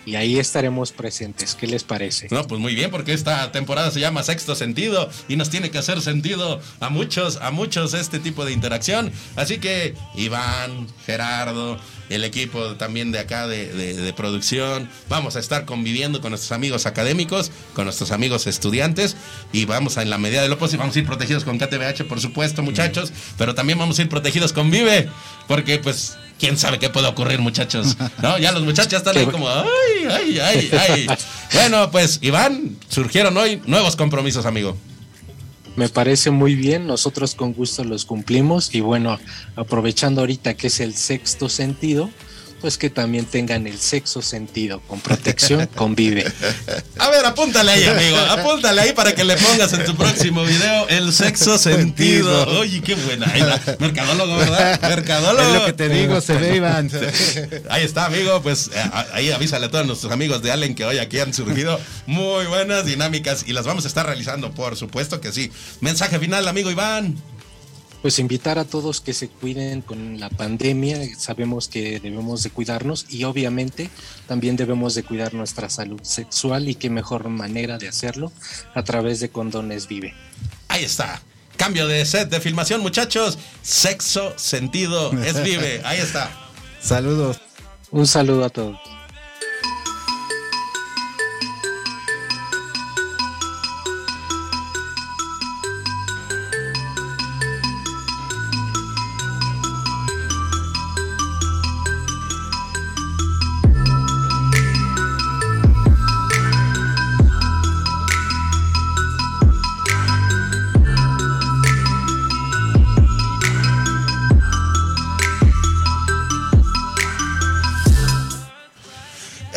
y 0.06 0.16
ahí 0.16 0.38
estaremos 0.38 0.92
presentes. 0.92 1.54
¿Qué 1.54 1.66
les 1.66 1.82
parece? 1.84 2.28
No, 2.30 2.46
pues 2.46 2.60
muy 2.60 2.74
bien, 2.74 2.90
porque 2.90 3.12
esta 3.14 3.50
temporada 3.52 3.90
se 3.90 4.00
llama 4.00 4.22
Sexto 4.22 4.54
Sentido 4.54 5.08
y 5.28 5.36
nos 5.36 5.48
tiene 5.50 5.70
que 5.70 5.78
hacer 5.78 6.00
sentido 6.02 6.60
a 6.80 6.88
muchos, 6.90 7.38
a 7.40 7.50
muchos 7.50 7.94
este 7.94 8.18
tipo 8.18 8.44
de 8.44 8.52
interacción. 8.52 9.10
Así 9.36 9.58
que 9.58 9.94
Iván, 10.14 10.86
Gerardo, 11.06 11.78
el 12.10 12.22
equipo 12.24 12.76
también 12.76 13.12
de 13.12 13.18
acá 13.18 13.46
de, 13.46 13.72
de- 13.72 13.94
de 13.94 14.12
producción, 14.12 14.90
vamos 15.08 15.36
a 15.36 15.40
estar 15.40 15.64
conviviendo 15.64 16.20
con 16.20 16.30
nuestros 16.32 16.52
amigos 16.52 16.84
académicos, 16.84 17.50
con 17.72 17.84
nuestros 17.84 18.10
amigos 18.10 18.46
estudiantes 18.46 19.16
y 19.52 19.64
vamos 19.64 19.96
a, 19.96 20.02
en 20.02 20.10
la 20.10 20.18
medida 20.18 20.42
de 20.42 20.48
lo 20.50 20.58
posible, 20.58 20.80
vamos 20.80 20.96
a 20.96 20.98
ir 20.98 21.06
protegidos 21.06 21.44
con 21.44 21.58
KTBH, 21.58 22.04
por 22.06 22.20
supuesto, 22.20 22.62
muchachos, 22.62 23.10
pero 23.38 23.54
también 23.54 23.78
vamos 23.78 23.98
a 23.98 24.02
ir 24.02 24.08
protegidos 24.10 24.52
con 24.52 24.70
Vive, 24.70 25.08
porque 25.48 25.78
pues... 25.78 26.16
¿Quién 26.44 26.58
sabe 26.58 26.78
qué 26.78 26.90
puede 26.90 27.06
ocurrir, 27.06 27.38
muchachos? 27.38 27.96
¿No? 28.22 28.36
Ya 28.36 28.52
los 28.52 28.62
muchachos 28.64 28.92
están 28.92 29.16
ahí 29.16 29.24
como, 29.24 29.48
ay, 29.48 29.64
ay, 30.10 30.38
ay, 30.38 30.70
ay. 30.78 31.06
Bueno, 31.54 31.90
pues, 31.90 32.18
Iván, 32.20 32.76
surgieron 32.90 33.34
hoy 33.38 33.62
nuevos 33.64 33.96
compromisos, 33.96 34.44
amigo. 34.44 34.76
Me 35.76 35.88
parece 35.88 36.30
muy 36.30 36.54
bien, 36.54 36.86
nosotros 36.86 37.34
con 37.34 37.54
gusto 37.54 37.82
los 37.82 38.04
cumplimos 38.04 38.74
y 38.74 38.80
bueno, 38.80 39.18
aprovechando 39.56 40.20
ahorita 40.20 40.52
que 40.52 40.66
es 40.66 40.80
el 40.80 40.94
sexto 40.94 41.48
sentido, 41.48 42.10
pues 42.64 42.78
que 42.78 42.88
también 42.88 43.26
tengan 43.26 43.66
el 43.66 43.78
sexo 43.78 44.22
sentido, 44.22 44.80
con 44.88 44.98
protección, 44.98 45.68
convive. 45.74 46.24
A 46.96 47.10
ver, 47.10 47.26
apúntale 47.26 47.72
ahí, 47.72 47.84
amigo. 47.84 48.16
Apúntale 48.16 48.80
ahí 48.80 48.94
para 48.94 49.14
que 49.14 49.22
le 49.22 49.36
pongas 49.36 49.70
en 49.74 49.84
tu 49.84 49.94
próximo 49.94 50.42
video 50.44 50.88
el 50.88 51.12
sexo 51.12 51.58
sentido. 51.58 52.58
Oye, 52.58 52.80
qué 52.80 52.94
buena. 52.94 53.30
Ahí. 53.30 53.42
Mercadólogo, 53.80 54.38
¿verdad? 54.38 54.80
Mercadólogo. 54.80 55.46
Es 55.46 55.60
lo 55.60 55.66
que 55.66 55.72
te 55.74 55.90
digo, 55.90 56.22
se 56.22 56.38
ve, 56.38 56.56
Iván. 56.56 56.90
Ahí 57.68 57.84
está, 57.84 58.06
amigo. 58.06 58.40
Pues 58.40 58.70
eh, 58.74 58.90
ahí 59.12 59.30
avísale 59.30 59.66
a 59.66 59.70
todos 59.70 59.86
nuestros 59.86 60.10
amigos 60.10 60.40
de 60.40 60.50
Allen 60.50 60.74
que 60.74 60.86
hoy 60.86 60.96
aquí 60.96 61.18
han 61.18 61.34
surgido 61.34 61.78
muy 62.06 62.46
buenas 62.46 62.86
dinámicas 62.86 63.44
y 63.46 63.52
las 63.52 63.66
vamos 63.66 63.84
a 63.84 63.88
estar 63.88 64.06
realizando, 64.06 64.52
por 64.52 64.74
supuesto 64.76 65.20
que 65.20 65.32
sí. 65.32 65.52
Mensaje 65.82 66.18
final, 66.18 66.48
amigo 66.48 66.70
Iván. 66.70 67.14
Pues 68.04 68.18
invitar 68.18 68.58
a 68.58 68.66
todos 68.66 69.00
que 69.00 69.14
se 69.14 69.28
cuiden 69.28 69.80
con 69.80 70.20
la 70.20 70.28
pandemia. 70.28 70.98
Sabemos 71.16 71.68
que 71.68 72.00
debemos 72.00 72.42
de 72.42 72.50
cuidarnos 72.50 73.06
y 73.08 73.24
obviamente 73.24 73.88
también 74.28 74.56
debemos 74.56 74.94
de 74.94 75.04
cuidar 75.04 75.32
nuestra 75.32 75.70
salud 75.70 76.02
sexual 76.02 76.68
y 76.68 76.74
qué 76.74 76.90
mejor 76.90 77.30
manera 77.30 77.78
de 77.78 77.88
hacerlo 77.88 78.30
a 78.74 78.82
través 78.84 79.20
de 79.20 79.30
Condones 79.30 79.88
Vive. 79.88 80.12
Ahí 80.68 80.84
está. 80.84 81.22
Cambio 81.56 81.88
de 81.88 82.04
set 82.04 82.28
de 82.28 82.40
filmación, 82.40 82.82
muchachos. 82.82 83.38
Sexo, 83.62 84.34
sentido, 84.36 85.10
es 85.22 85.42
vive. 85.42 85.80
Ahí 85.82 85.98
está. 85.98 86.30
Saludos. 86.82 87.40
Un 87.90 88.06
saludo 88.06 88.44
a 88.44 88.50
todos. 88.50 88.93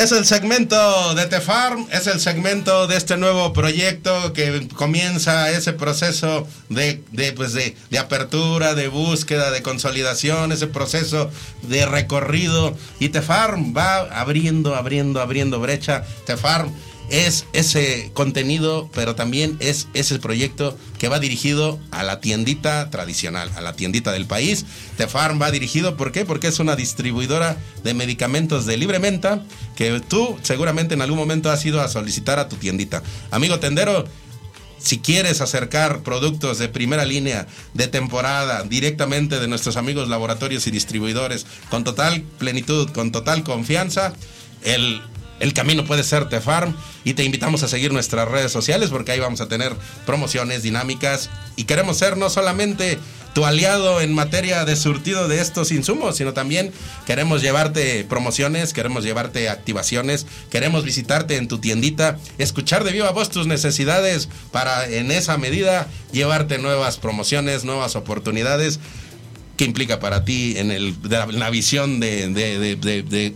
Es 0.07 0.13
el 0.13 0.25
segmento 0.25 1.15
de 1.15 1.25
Tefarm, 1.25 1.85
es 1.91 2.07
el 2.07 2.21
segmento 2.21 2.87
de 2.87 2.95
este 2.95 3.17
nuevo 3.17 3.51
proyecto 3.51 4.31
que 4.31 4.65
comienza 4.73 5.51
ese 5.51 5.73
proceso 5.73 6.47
de, 6.69 7.03
pues 7.35 7.51
de, 7.51 7.75
de 7.89 7.99
apertura, 7.99 8.73
de 8.73 8.87
búsqueda, 8.87 9.51
de 9.51 9.61
consolidación, 9.61 10.53
ese 10.53 10.67
proceso 10.67 11.29
de 11.63 11.85
recorrido. 11.85 12.73
Y 12.99 13.09
Tefarm 13.09 13.75
va 13.75 13.97
abriendo, 14.17 14.75
abriendo, 14.75 15.19
abriendo 15.19 15.59
brecha. 15.59 16.05
Tefarm 16.25 16.73
es 17.09 17.45
ese 17.53 18.11
contenido, 18.13 18.89
pero 18.93 19.15
también 19.15 19.57
es 19.59 19.87
ese 19.93 20.19
proyecto 20.19 20.77
que 20.99 21.07
va 21.07 21.19
dirigido 21.19 21.79
a 21.91 22.03
la 22.03 22.19
tiendita 22.19 22.89
tradicional, 22.89 23.51
a 23.55 23.61
la 23.61 23.73
tiendita 23.73 24.11
del 24.11 24.25
país. 24.25 24.65
Tefarm 24.97 25.41
va 25.41 25.51
dirigido, 25.51 25.95
¿por 25.95 26.11
qué? 26.11 26.25
Porque 26.25 26.47
es 26.47 26.59
una 26.59 26.75
distribuidora 26.75 27.57
de 27.83 27.93
medicamentos 27.93 28.65
de 28.65 28.77
libre 28.77 28.99
venta 28.99 29.43
que 29.75 30.01
tú 30.01 30.37
seguramente 30.41 30.95
en 30.95 31.01
algún 31.01 31.17
momento 31.17 31.49
has 31.49 31.65
ido 31.65 31.81
a 31.81 31.87
solicitar 31.87 32.39
a 32.39 32.49
tu 32.49 32.57
tiendita. 32.57 33.01
Amigo 33.31 33.59
tendero, 33.59 34.05
si 34.79 34.99
quieres 34.99 35.41
acercar 35.41 36.03
productos 36.03 36.59
de 36.59 36.69
primera 36.69 37.05
línea, 37.05 37.47
de 37.73 37.87
temporada, 37.87 38.63
directamente 38.63 39.39
de 39.39 39.47
nuestros 39.47 39.77
amigos 39.77 40.07
laboratorios 40.07 40.67
y 40.67 40.71
distribuidores, 40.71 41.45
con 41.69 41.83
total 41.83 42.21
plenitud, 42.37 42.89
con 42.91 43.11
total 43.11 43.43
confianza, 43.43 44.13
el 44.63 45.01
el 45.39 45.53
camino 45.53 45.85
puede 45.85 46.03
ser 46.03 46.29
Tefarm 46.29 46.75
y 47.03 47.13
te 47.13 47.23
invitamos 47.23 47.63
a 47.63 47.67
seguir 47.67 47.93
nuestras 47.93 48.27
redes 48.27 48.51
sociales 48.51 48.89
porque 48.89 49.11
ahí 49.11 49.19
vamos 49.19 49.41
a 49.41 49.47
tener 49.47 49.73
promociones 50.05 50.63
dinámicas 50.63 51.29
y 51.55 51.65
queremos 51.65 51.97
ser 51.97 52.17
no 52.17 52.29
solamente 52.29 52.99
tu 53.37 53.45
aliado 53.45 54.01
en 54.01 54.15
materia 54.15 54.65
de 54.65 54.75
surtido 54.75 55.27
de 55.27 55.39
estos 55.41 55.71
insumos, 55.71 56.17
sino 56.17 56.33
también 56.33 56.71
queremos 57.05 57.43
llevarte 57.43 58.03
promociones, 58.03 58.73
queremos 58.73 59.03
llevarte 59.03 59.47
activaciones, 59.47 60.25
queremos 60.49 60.83
visitarte 60.83 61.35
en 61.35 61.47
tu 61.47 61.59
tiendita, 61.59 62.17
escuchar 62.39 62.83
de 62.83 62.93
viva 62.93 63.11
voz 63.11 63.29
tus 63.29 63.45
necesidades 63.45 64.27
para 64.51 64.89
en 64.89 65.11
esa 65.11 65.37
medida 65.37 65.87
llevarte 66.11 66.57
nuevas 66.57 66.97
promociones, 66.97 67.63
nuevas 67.63 67.95
oportunidades. 67.95 68.79
¿Qué 69.55 69.65
implica 69.65 69.99
para 69.99 70.25
ti 70.25 70.55
en, 70.57 70.71
el, 70.71 70.95
la, 71.07 71.49
visión 71.51 71.99
de, 71.99 73.33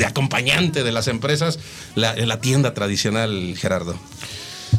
de 0.00 0.06
acompañante 0.06 0.82
de 0.82 0.92
las 0.92 1.08
empresas, 1.08 1.58
la, 1.94 2.16
la 2.16 2.40
tienda 2.40 2.72
tradicional, 2.72 3.54
Gerardo. 3.58 3.94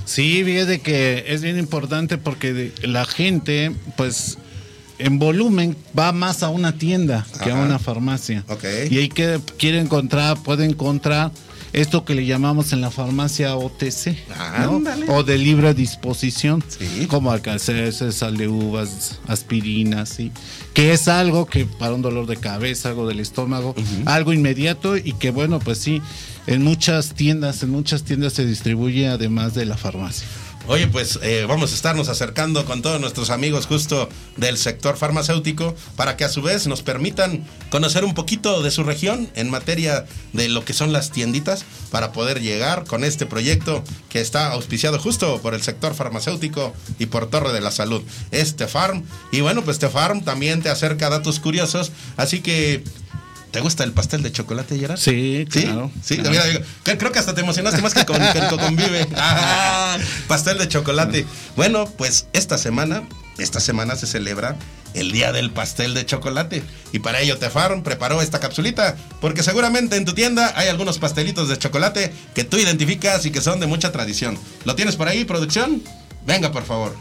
Sí, 0.06 0.42
fíjate 0.44 0.82
que 0.82 1.26
es 1.28 1.44
bien 1.44 1.60
importante 1.60 2.18
porque 2.18 2.72
la 2.82 3.06
gente, 3.06 3.72
pues, 3.98 4.40
en 4.98 5.20
volumen 5.20 5.78
va 5.98 6.12
más 6.12 6.42
a 6.42 6.50
una 6.50 6.80
tienda 6.80 7.28
que 7.44 7.52
a 7.52 7.56
una 7.56 7.78
farmacia. 7.78 8.44
Ok. 8.48 8.64
Y 8.90 8.98
ahí 8.98 9.10
que 9.10 9.40
quiere 9.60 9.80
encontrar, 9.80 10.42
puede 10.42 10.66
encontrar 10.66 11.32
esto 11.74 12.04
que 12.06 12.16
le 12.16 12.26
llamamos 12.26 12.74
en 12.74 12.82
la 12.82 12.92
farmacia 12.92 13.56
OTC, 13.56 14.16
o 15.08 15.24
de 15.24 15.38
libre 15.38 15.74
disposición, 15.74 16.64
Sí. 16.68 17.08
como 17.08 17.32
alcances, 17.32 18.04
sal 18.16 18.38
de 18.38 18.48
uvas, 18.48 19.20
aspirinas, 19.28 20.10
¿sí? 20.10 20.32
que 20.74 20.94
es 20.94 21.08
algo 21.08 21.46
que 21.46 21.66
para 21.66 21.94
un 21.94 22.02
dolor 22.02 22.26
de 22.28 22.38
cabeza, 22.38 22.90
algo 22.90 23.08
del 23.08 23.20
estómago, 23.20 23.76
algo 24.06 24.34
inmediato 24.34 24.98
y 24.98 25.14
que 25.14 25.32
bueno, 25.32 25.60
pues 25.60 25.78
sí, 25.78 26.02
en 26.48 26.64
muchas 26.64 27.14
tiendas, 27.14 27.64
en 27.64 27.70
muchas 27.70 28.04
tiendas 28.04 28.34
se 28.34 28.46
distribuye 28.46 29.08
además 29.08 29.54
de 29.54 29.66
la 29.66 29.78
farmacia. 29.78 30.28
Oye, 30.68 30.88
pues 30.88 31.20
eh, 31.24 31.46
vamos 31.48 31.72
a 31.72 31.76
estarnos 31.76 32.08
acercando 32.08 32.66
con 32.66 32.82
todos 32.82 33.02
nuestros 33.02 33.32
amigos 33.32 33.66
justo 33.66 34.08
del 34.38 34.58
sector 34.58 34.96
farmacéutico 34.96 35.76
para 35.96 36.18
que 36.18 36.24
a 36.24 36.30
su 36.30 36.42
vez 36.44 36.68
nos 36.68 36.84
permitan 36.84 37.46
conocer 37.72 38.06
un 38.06 38.14
poquito 38.14 38.62
de 38.62 38.70
su 38.70 38.84
región 38.84 39.30
en 39.36 39.50
materia 39.50 40.06
de 40.34 40.50
lo 40.50 40.64
que 40.64 40.74
son 40.74 40.94
las 40.94 41.12
tienditas 41.12 41.66
para 41.90 42.12
poder 42.12 42.42
llegar 42.42 42.86
con 42.86 43.04
este 43.04 43.26
proyecto 43.26 43.84
que 44.10 44.22
está 44.22 44.52
auspiciado 44.52 45.00
justo 45.00 45.42
por 45.42 45.56
el 45.56 45.64
sector 45.64 45.96
farmacéutico 45.96 46.74
y 47.00 47.08
por 47.08 47.30
Torre 47.30 47.54
de 47.54 47.62
la 47.62 47.72
Salud. 47.72 48.04
Este 48.30 48.68
Farm. 48.68 49.04
Y 49.32 49.42
bueno, 49.42 49.64
pues 49.64 49.80
Farm 49.80 50.22
también 50.22 50.62
te 50.62 50.70
acerca 50.70 51.10
datos 51.10 51.40
curiosos. 51.40 51.92
Así 52.18 52.42
que 52.42 52.84
¿Te 53.52 53.60
gusta 53.60 53.84
el 53.84 53.92
pastel 53.92 54.24
de 54.24 54.32
chocolate, 54.32 54.80
Gerard? 54.80 54.98
Sí, 54.98 55.46
¿Sí? 55.52 55.64
claro. 55.64 55.92
Sí, 56.02 56.18
claro. 56.18 56.32
mira, 56.32 56.44
creo 56.98 57.12
que 57.12 57.20
hasta 57.20 57.36
te 57.36 57.42
emocionaste 57.42 57.82
más 57.82 57.94
que 57.94 58.06
con, 58.06 58.18
que 58.18 58.40
con 58.50 58.60
convive. 58.60 59.08
Ah, 59.16 59.98
pastel 60.28 60.58
de 60.58 60.68
chocolate. 60.68 61.26
Bueno, 61.56 61.86
pues 61.98 62.28
esta 62.34 62.58
semana, 62.58 63.04
esta 63.38 63.60
semana 63.60 63.96
se 63.96 64.08
celebra 64.08 64.58
el 64.94 65.12
Día 65.12 65.32
del 65.32 65.52
Pastel 65.52 65.94
de 65.94 66.06
Chocolate. 66.06 66.64
Y 66.92 67.00
para 67.00 67.20
ello 67.20 67.38
Tefarm 67.38 67.84
preparó 67.84 68.22
esta 68.22 68.40
capsulita, 68.40 68.96
porque 69.20 69.44
seguramente 69.44 69.98
en 69.98 70.06
tu 70.06 70.14
tienda 70.14 70.54
hay 70.56 70.70
algunos 70.70 70.98
pastelitos 71.00 71.50
de 71.50 71.58
chocolate 71.58 72.14
que 72.34 72.44
tú 72.44 72.58
identificas 72.58 73.26
y 73.26 73.32
que 73.32 73.42
son 73.42 73.60
de 73.60 73.68
mucha 73.68 73.92
tradición. 73.92 74.38
¿Lo 74.66 74.76
tienes 74.76 74.96
por 74.96 75.08
ahí, 75.08 75.26
producción? 75.26 75.84
Venga, 76.26 76.52
por 76.52 76.64
favor. 76.64 76.96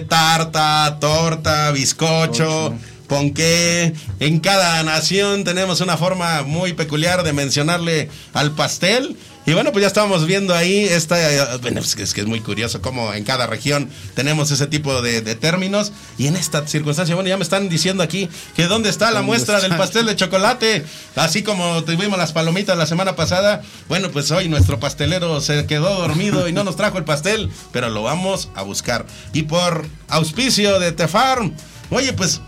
Tarta, 0.00 0.98
torta, 1.00 1.70
bizcocho, 1.70 2.74
ponqué. 3.06 3.94
En 4.20 4.40
cada 4.40 4.82
nación 4.82 5.44
tenemos 5.44 5.80
una 5.80 5.96
forma 5.96 6.42
muy 6.42 6.72
peculiar 6.72 7.22
de 7.22 7.32
mencionarle 7.32 8.08
al 8.32 8.52
pastel. 8.52 9.16
Y 9.46 9.52
bueno, 9.52 9.72
pues 9.72 9.82
ya 9.82 9.88
estábamos 9.88 10.24
viendo 10.26 10.54
ahí 10.54 10.84
esta. 10.84 11.18
eh, 11.32 11.58
Bueno, 11.60 11.80
es 11.80 11.94
que 11.94 12.02
es, 12.02 12.14
que 12.14 12.22
es 12.22 12.26
muy 12.26 12.40
curioso 12.40 12.80
cómo 12.80 13.12
en 13.12 13.24
cada 13.24 13.46
región 13.46 13.90
tenemos 14.14 14.50
ese 14.50 14.66
tipo 14.66 15.02
de, 15.02 15.20
de 15.20 15.34
términos. 15.34 15.92
Y 16.16 16.28
en 16.28 16.36
esta 16.36 16.66
circunstancia, 16.66 17.14
bueno, 17.14 17.28
ya 17.28 17.36
me 17.36 17.42
están 17.42 17.68
diciendo 17.68 18.02
aquí 18.02 18.30
que 18.56 18.64
dónde 18.68 18.88
está 18.88 19.06
la 19.10 19.18
¿Dónde 19.18 19.26
muestra 19.26 19.56
está? 19.56 19.68
del 19.68 19.76
pastel 19.76 20.06
de 20.06 20.16
chocolate. 20.16 20.84
Así 21.14 21.42
como 21.42 21.84
tuvimos 21.84 22.18
las 22.18 22.32
palomitas 22.32 22.76
la 22.78 22.86
semana 22.86 23.16
pasada. 23.16 23.62
Bueno, 23.88 24.10
pues 24.10 24.30
hoy 24.30 24.48
nuestro 24.48 24.80
pastelero 24.80 25.40
se 25.42 25.66
quedó 25.66 25.94
dormido 26.00 26.48
y 26.48 26.52
no 26.54 26.64
nos 26.64 26.76
trajo 26.76 26.96
el 26.96 27.04
pastel, 27.04 27.50
pero 27.70 27.90
lo 27.90 28.02
vamos 28.02 28.48
a 28.54 28.62
buscar. 28.62 29.04
Y 29.34 29.42
por 29.42 29.86
auspicio 30.08 30.80
de 30.80 30.92
Tefarm, 30.92 31.52
oye, 31.90 32.14
pues 32.14 32.40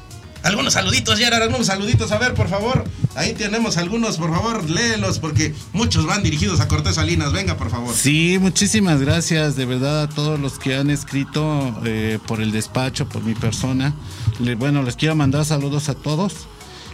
algunos 0.46 0.72
saluditos, 0.74 1.18
Gerard, 1.18 1.42
algunos 1.42 1.66
saluditos, 1.66 2.12
a 2.12 2.18
ver, 2.18 2.34
por 2.34 2.48
favor. 2.48 2.84
Ahí 3.14 3.32
tenemos 3.34 3.76
algunos, 3.76 4.16
por 4.16 4.30
favor, 4.30 4.68
léelos, 4.68 5.18
porque 5.18 5.54
muchos 5.72 6.06
van 6.06 6.22
dirigidos 6.22 6.60
a 6.60 6.68
Cortés 6.68 6.94
Salinas. 6.96 7.32
Venga, 7.32 7.56
por 7.56 7.70
favor. 7.70 7.94
Sí, 7.94 8.38
muchísimas 8.40 9.00
gracias 9.00 9.56
de 9.56 9.64
verdad 9.66 10.02
a 10.02 10.08
todos 10.08 10.38
los 10.40 10.58
que 10.58 10.74
han 10.76 10.90
escrito 10.90 11.74
eh, 11.84 12.18
por 12.26 12.40
el 12.40 12.52
despacho, 12.52 13.08
por 13.08 13.22
mi 13.24 13.34
persona. 13.34 13.94
Le- 14.40 14.54
bueno, 14.54 14.82
les 14.82 14.96
quiero 14.96 15.14
mandar 15.16 15.44
saludos 15.44 15.88
a 15.88 15.94
todos 15.94 16.32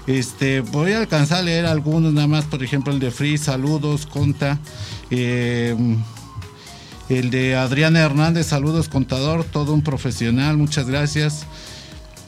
Este, 0.07 0.61
voy 0.63 0.93
a 0.93 0.99
alcanzar 0.99 1.39
a 1.39 1.43
leer 1.43 1.67
algunos 1.67 2.13
nada 2.13 2.27
más, 2.27 2.45
por 2.45 2.63
ejemplo 2.65 2.93
el 2.93 2.99
de 2.99 3.11
Free, 3.13 3.39
saludos, 3.39 4.07
Conta. 4.07 4.59
eh, 5.11 5.77
el 7.09 7.31
de 7.31 7.57
Adriana 7.57 8.01
Hernández, 8.01 8.47
saludos 8.47 8.89
contador, 8.89 9.45
todo 9.45 9.73
un 9.75 9.83
profesional, 9.83 10.57
muchas 10.57 10.87
gracias. 10.89 11.45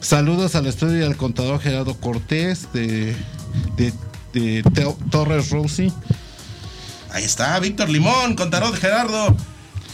Saludos 0.08 0.54
al 0.54 0.66
estudio 0.66 1.00
y 1.00 1.02
al 1.02 1.16
contador 1.16 1.60
Gerardo 1.60 1.94
Cortés 1.94 2.70
de, 2.74 3.16
de, 3.78 3.92
de 4.34 4.62
Teo- 4.64 4.98
Torres 5.10 5.48
Rossi. 5.48 5.90
Ahí 7.10 7.24
está, 7.24 7.58
Víctor 7.58 7.88
Limón, 7.88 8.36
contador 8.36 8.76
Gerardo. 8.76 9.34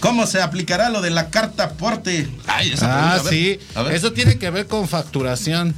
¿Cómo 0.01 0.27
se 0.27 0.43
aplicará 0.43 0.89
lo 0.91 1.01
de 1.01 1.11
la 1.11 1.31
carta 1.31 1.65
aporte? 1.65 2.29
Ay, 2.49 2.73
esa 2.73 2.87
Ah, 2.87 3.21
pregunta, 3.21 3.21
a 3.21 3.23
ver, 3.23 3.33
sí. 3.33 3.59
a 3.77 3.83
ver. 3.83 3.95
Eso 3.95 4.13
tiene 4.13 4.37
que 4.37 4.51
ver 4.51 4.67
con 4.67 4.89
facturación. 4.89 5.75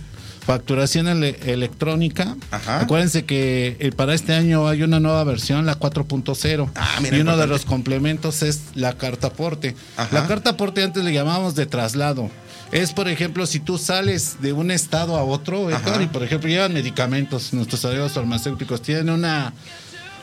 Facturación 0.46 1.08
ele- 1.08 1.38
electrónica. 1.44 2.34
Acuérdense 2.66 3.24
que 3.26 3.76
eh, 3.80 3.92
para 3.92 4.14
este 4.14 4.32
año 4.34 4.66
hay 4.66 4.82
una 4.82 4.98
nueva 4.98 5.22
versión, 5.24 5.66
la 5.66 5.78
4.0. 5.78 6.70
Ah, 6.74 6.98
mira, 7.02 7.16
y 7.16 7.20
uno 7.20 7.36
de 7.36 7.46
los 7.46 7.64
complementos 7.66 8.42
es 8.42 8.60
la 8.74 8.94
carta 8.94 9.26
aporte. 9.28 9.76
Ajá. 9.98 10.08
La 10.20 10.26
carta 10.26 10.50
aporte 10.50 10.82
antes 10.82 11.04
le 11.04 11.12
llamábamos 11.12 11.54
de 11.54 11.66
traslado. 11.66 12.30
Es, 12.72 12.94
por 12.94 13.06
ejemplo, 13.06 13.46
si 13.46 13.60
tú 13.60 13.76
sales 13.76 14.38
de 14.40 14.54
un 14.54 14.70
estado 14.70 15.18
a 15.18 15.24
otro, 15.24 15.70
Héctor, 15.70 16.00
y 16.00 16.06
por 16.06 16.22
ejemplo 16.22 16.48
llevan 16.48 16.72
medicamentos, 16.72 17.52
nuestros 17.52 17.84
aliados 17.84 18.12
farmacéuticos 18.12 18.80
tienen 18.80 19.10
una, 19.10 19.52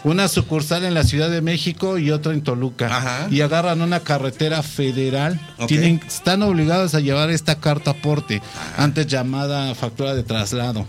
una 0.04 0.28
sucursal 0.28 0.84
en 0.84 0.96
la 0.96 1.04
Ciudad 1.04 1.30
de 1.30 1.42
México 1.42 2.00
y 2.00 2.10
otra 2.10 2.34
en 2.34 2.42
Toluca. 2.42 3.28
Y 3.30 3.42
agarran 3.42 3.84
una 3.84 4.00
carretera 4.00 4.64
federal. 4.64 5.40
Tienen, 5.68 6.02
están 6.08 6.42
obligados 6.42 6.96
a 6.96 7.02
llevar 7.02 7.30
esta 7.30 7.60
carta 7.60 7.92
aporte, 7.92 8.42
antes 8.78 9.06
llamada 9.06 9.76
factura 9.76 10.16
de 10.16 10.24
traslado. 10.24 10.88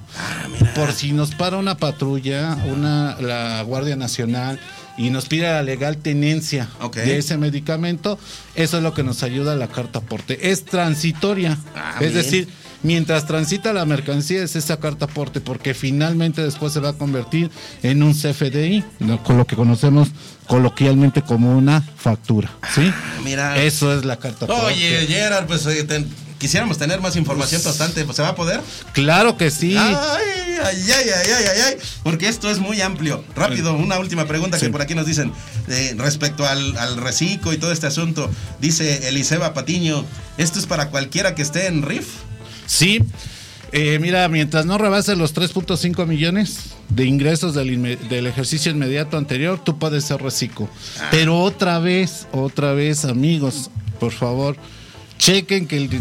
Por 0.74 0.92
si 0.92 1.12
nos 1.12 1.34
para 1.34 1.58
una 1.58 1.76
patrulla, 1.76 2.56
una, 2.68 3.20
la 3.20 3.62
Guardia 3.64 3.96
Nacional, 3.96 4.58
y 5.00 5.08
nos 5.08 5.24
pide 5.26 5.44
la 5.44 5.62
legal 5.62 5.96
tenencia 5.96 6.68
de 6.94 7.16
ese 7.16 7.38
medicamento, 7.38 8.18
eso 8.54 8.76
es 8.76 8.82
lo 8.82 8.92
que 8.92 9.02
nos 9.02 9.22
ayuda 9.22 9.56
la 9.56 9.68
carta 9.68 10.00
aporte. 10.00 10.50
Es 10.50 10.66
transitoria. 10.66 11.56
Ah, 11.74 11.94
es 12.00 12.12
bien. 12.12 12.14
decir, 12.14 12.48
mientras 12.82 13.26
transita 13.26 13.72
la 13.72 13.86
mercancía 13.86 14.42
es 14.42 14.56
esa 14.56 14.78
carta 14.78 15.06
aporte, 15.06 15.40
porque 15.40 15.72
finalmente 15.72 16.42
después 16.42 16.74
se 16.74 16.80
va 16.80 16.90
a 16.90 16.92
convertir 16.92 17.50
en 17.82 18.02
un 18.02 18.12
CFDI, 18.12 18.84
con 19.24 19.38
lo 19.38 19.46
que 19.46 19.56
conocemos 19.56 20.08
coloquialmente 20.46 21.22
como 21.22 21.56
una 21.56 21.80
factura. 21.80 22.50
¿sí? 22.74 22.92
mira. 23.24 23.56
Eso 23.56 23.96
es 23.96 24.04
la 24.04 24.18
carta 24.18 24.44
aporte. 24.44 24.66
Oye, 24.66 25.06
Gerard, 25.06 25.46
pues 25.46 25.66
ten- 25.88 26.08
quisiéramos 26.40 26.76
tener 26.78 27.00
más 27.00 27.14
información 27.14 27.62
bastante. 27.64 28.04
Pues, 28.04 28.16
¿Se 28.16 28.22
va 28.22 28.28
a 28.30 28.34
poder? 28.34 28.60
Claro 28.92 29.36
que 29.36 29.52
sí. 29.52 29.76
Ay, 29.76 29.94
ay, 30.64 30.76
ay, 30.88 31.04
ay, 31.14 31.32
ay, 31.38 31.60
ay, 31.68 31.74
porque 32.02 32.28
esto 32.28 32.50
es 32.50 32.58
muy 32.58 32.80
amplio. 32.80 33.22
Rápido, 33.36 33.74
una 33.74 33.98
última 34.00 34.26
pregunta 34.26 34.58
que 34.58 34.68
por 34.70 34.82
aquí 34.82 34.94
nos 34.96 35.06
dicen 35.06 35.32
eh, 35.68 35.94
respecto 35.96 36.44
al, 36.46 36.76
al 36.78 36.96
reciclo 36.96 37.52
y 37.52 37.58
todo 37.58 37.70
este 37.70 37.86
asunto. 37.86 38.28
Dice 38.60 39.08
Eliseba 39.08 39.54
Patiño, 39.54 40.04
¿esto 40.38 40.58
es 40.58 40.66
para 40.66 40.88
cualquiera 40.90 41.34
que 41.36 41.42
esté 41.42 41.66
en 41.68 41.82
RIF? 41.82 42.08
Sí. 42.66 43.00
Eh, 43.72 44.00
mira, 44.00 44.28
mientras 44.28 44.66
no 44.66 44.78
rebase 44.78 45.14
los 45.14 45.32
3.5 45.32 46.04
millones 46.04 46.70
de 46.88 47.04
ingresos 47.04 47.54
del, 47.54 47.98
del 48.08 48.26
ejercicio 48.26 48.72
inmediato 48.72 49.16
anterior, 49.16 49.62
tú 49.62 49.78
puedes 49.78 50.04
ser 50.04 50.20
reciclo. 50.20 50.68
Pero 51.12 51.38
otra 51.38 51.78
vez, 51.78 52.26
otra 52.32 52.72
vez, 52.72 53.04
amigos, 53.04 53.70
por 54.00 54.10
favor, 54.10 54.56
chequen 55.18 55.68
que 55.68 55.76
el- 55.76 56.00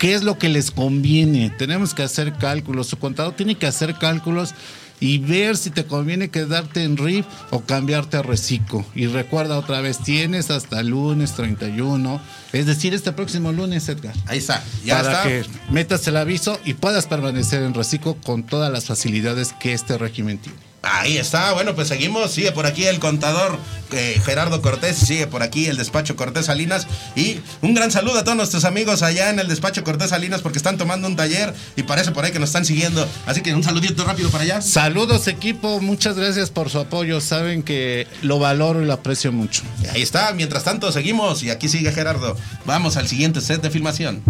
qué 0.00 0.14
es 0.14 0.24
lo 0.24 0.38
que 0.38 0.48
les 0.48 0.70
conviene. 0.70 1.50
Tenemos 1.50 1.94
que 1.94 2.02
hacer 2.02 2.32
cálculos. 2.32 2.88
Su 2.88 2.98
contador 2.98 3.36
tiene 3.36 3.56
que 3.56 3.66
hacer 3.66 3.94
cálculos 3.96 4.54
y 4.98 5.18
ver 5.18 5.58
si 5.58 5.70
te 5.70 5.84
conviene 5.84 6.30
quedarte 6.30 6.84
en 6.84 6.96
RIF 6.96 7.26
o 7.50 7.60
cambiarte 7.60 8.16
a 8.16 8.22
reciclo. 8.22 8.84
Y 8.94 9.06
recuerda 9.06 9.58
otra 9.58 9.82
vez, 9.82 9.98
tienes 9.98 10.50
hasta 10.50 10.82
lunes 10.82 11.34
31, 11.34 12.20
es 12.52 12.66
decir, 12.66 12.94
este 12.94 13.12
próximo 13.12 13.52
lunes, 13.52 13.88
Edgar. 13.88 14.14
Ahí 14.26 14.38
está, 14.38 14.64
ya 14.84 15.02
para 15.02 15.12
está. 15.12 15.28
que 15.28 15.44
metas 15.70 16.06
el 16.08 16.16
aviso 16.16 16.58
y 16.64 16.74
puedas 16.74 17.06
permanecer 17.06 17.62
en 17.62 17.74
reciclo 17.74 18.14
con 18.14 18.42
todas 18.42 18.72
las 18.72 18.86
facilidades 18.86 19.54
que 19.60 19.74
este 19.74 19.98
régimen 19.98 20.38
tiene. 20.38 20.69
Ahí 20.82 21.18
está, 21.18 21.52
bueno, 21.52 21.74
pues 21.74 21.88
seguimos, 21.88 22.32
sigue 22.32 22.52
por 22.52 22.64
aquí 22.64 22.86
el 22.86 23.00
contador 23.00 23.58
eh, 23.92 24.18
Gerardo 24.24 24.62
Cortés, 24.62 24.96
sigue 24.96 25.26
por 25.26 25.42
aquí 25.42 25.66
el 25.66 25.76
despacho 25.76 26.16
Cortés 26.16 26.46
Salinas 26.46 26.86
y 27.14 27.40
un 27.60 27.74
gran 27.74 27.90
saludo 27.90 28.20
a 28.20 28.24
todos 28.24 28.36
nuestros 28.36 28.64
amigos 28.64 29.02
allá 29.02 29.28
en 29.28 29.38
el 29.38 29.48
despacho 29.48 29.84
Cortés 29.84 30.08
Salinas 30.08 30.40
porque 30.40 30.56
están 30.56 30.78
tomando 30.78 31.06
un 31.06 31.16
taller 31.16 31.52
y 31.76 31.82
parece 31.82 32.12
por 32.12 32.24
ahí 32.24 32.32
que 32.32 32.38
nos 32.38 32.48
están 32.48 32.64
siguiendo, 32.64 33.06
así 33.26 33.42
que 33.42 33.54
un 33.54 33.62
saludito 33.62 34.04
rápido 34.04 34.30
para 34.30 34.44
allá. 34.44 34.62
Saludos 34.62 35.28
equipo, 35.28 35.80
muchas 35.80 36.16
gracias 36.16 36.48
por 36.48 36.70
su 36.70 36.78
apoyo, 36.78 37.20
saben 37.20 37.62
que 37.62 38.06
lo 38.22 38.38
valoro 38.38 38.82
y 38.82 38.86
lo 38.86 38.94
aprecio 38.94 39.32
mucho. 39.32 39.62
Ahí 39.92 40.00
está, 40.00 40.32
mientras 40.32 40.64
tanto 40.64 40.90
seguimos 40.92 41.42
y 41.42 41.50
aquí 41.50 41.68
sigue 41.68 41.92
Gerardo. 41.92 42.38
Vamos 42.64 42.96
al 42.96 43.06
siguiente 43.06 43.42
set 43.42 43.60
de 43.60 43.68
filmación. 43.68 44.22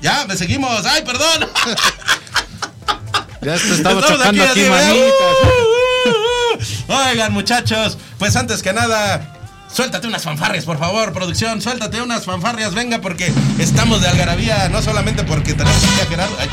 Ya, 0.00 0.24
me 0.26 0.36
seguimos. 0.36 0.86
¡Ay, 0.86 1.02
perdón! 1.02 1.48
Ya 3.40 3.54
estaba 3.54 3.74
Estamos 3.74 4.06
chocando 4.06 4.44
aquí, 4.44 4.62
¿verdad? 4.62 4.88
manitas. 4.88 5.36
Uh, 5.42 6.08
uh, 6.08 6.92
uh. 6.92 7.08
Oigan, 7.08 7.32
muchachos, 7.32 7.98
pues 8.18 8.34
antes 8.34 8.62
que 8.62 8.72
nada, 8.72 9.36
suéltate 9.72 10.08
unas 10.08 10.22
fanfarrias, 10.22 10.64
por 10.64 10.78
favor, 10.78 11.12
producción, 11.12 11.62
suéltate 11.62 12.02
unas 12.02 12.24
fanfarrias, 12.24 12.74
venga, 12.74 13.00
porque 13.00 13.32
estamos 13.58 14.00
de 14.00 14.08
algarabía, 14.08 14.68
no 14.70 14.82
solamente 14.82 15.22
porque 15.22 15.54
tenemos 15.54 15.82
aquí 15.84 16.00
a 16.00 16.06
Gerardo. 16.06 16.36
Ay. 16.40 16.48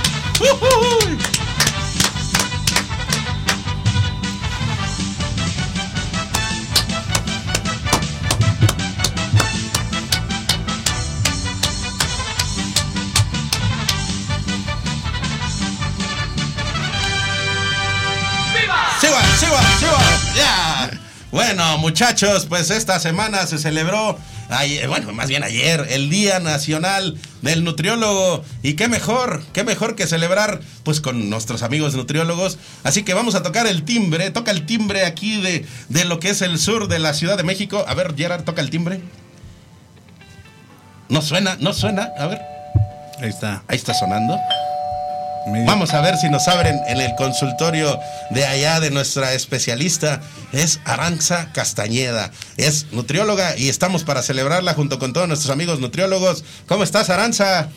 ¡Ya! 20.35 20.91
Bueno, 21.31 21.77
muchachos, 21.79 22.45
pues 22.45 22.69
esta 22.69 22.97
semana 22.99 23.45
se 23.45 23.57
celebró, 23.57 24.17
ayer- 24.49 24.87
bueno, 24.87 25.11
más 25.11 25.27
bien 25.27 25.43
ayer, 25.43 25.85
el 25.89 26.09
Día 26.09 26.39
Nacional 26.39 27.17
del 27.41 27.63
Nutriólogo. 27.65 28.43
Y 28.63 28.75
qué 28.75 28.87
mejor, 28.87 29.43
qué 29.51 29.63
mejor 29.65 29.95
que 29.95 30.07
celebrar, 30.07 30.61
pues 30.83 31.01
con 31.01 31.29
nuestros 31.29 31.61
amigos 31.61 31.93
nutriólogos. 31.95 32.57
Así 32.83 33.03
que 33.03 33.13
vamos 33.13 33.35
a 33.35 33.43
tocar 33.43 33.67
el 33.67 33.83
timbre, 33.83 34.29
toca 34.31 34.51
el 34.51 34.65
timbre 34.65 35.05
aquí 35.05 35.41
de, 35.41 35.65
de 35.89 36.05
lo 36.05 36.19
que 36.21 36.29
es 36.29 36.41
el 36.41 36.57
sur 36.57 36.87
de 36.87 36.99
la 36.99 37.13
Ciudad 37.13 37.35
de 37.37 37.43
México. 37.43 37.83
A 37.87 37.93
ver, 37.95 38.15
Gerard, 38.15 38.43
toca 38.43 38.61
el 38.61 38.69
timbre. 38.69 39.01
No 41.09 41.21
suena, 41.21 41.57
no 41.59 41.73
suena, 41.73 42.11
a 42.17 42.27
ver. 42.27 42.39
Ahí 43.21 43.29
está. 43.29 43.63
Ahí 43.67 43.75
está 43.77 43.93
sonando. 43.93 44.37
Vamos 45.47 45.93
a 45.93 46.01
ver 46.01 46.17
si 46.17 46.27
nos 46.27 46.47
abren 46.47 46.81
en 46.87 46.99
el 46.99 47.13
consultorio 47.13 47.99
de 48.31 48.45
allá 48.45 48.79
de 48.79 48.89
nuestra 48.89 49.33
especialista. 49.33 50.19
Es 50.51 50.79
Aranza 50.85 51.51
Castañeda. 51.53 52.31
Es 52.57 52.91
nutrióloga 52.91 53.55
y 53.55 53.69
estamos 53.69 54.03
para 54.03 54.23
celebrarla 54.23 54.73
junto 54.73 54.97
con 54.97 55.13
todos 55.13 55.27
nuestros 55.27 55.51
amigos 55.51 55.79
nutriólogos. 55.79 56.43
¿Cómo 56.67 56.83
estás, 56.83 57.11
Aranza? 57.11 57.69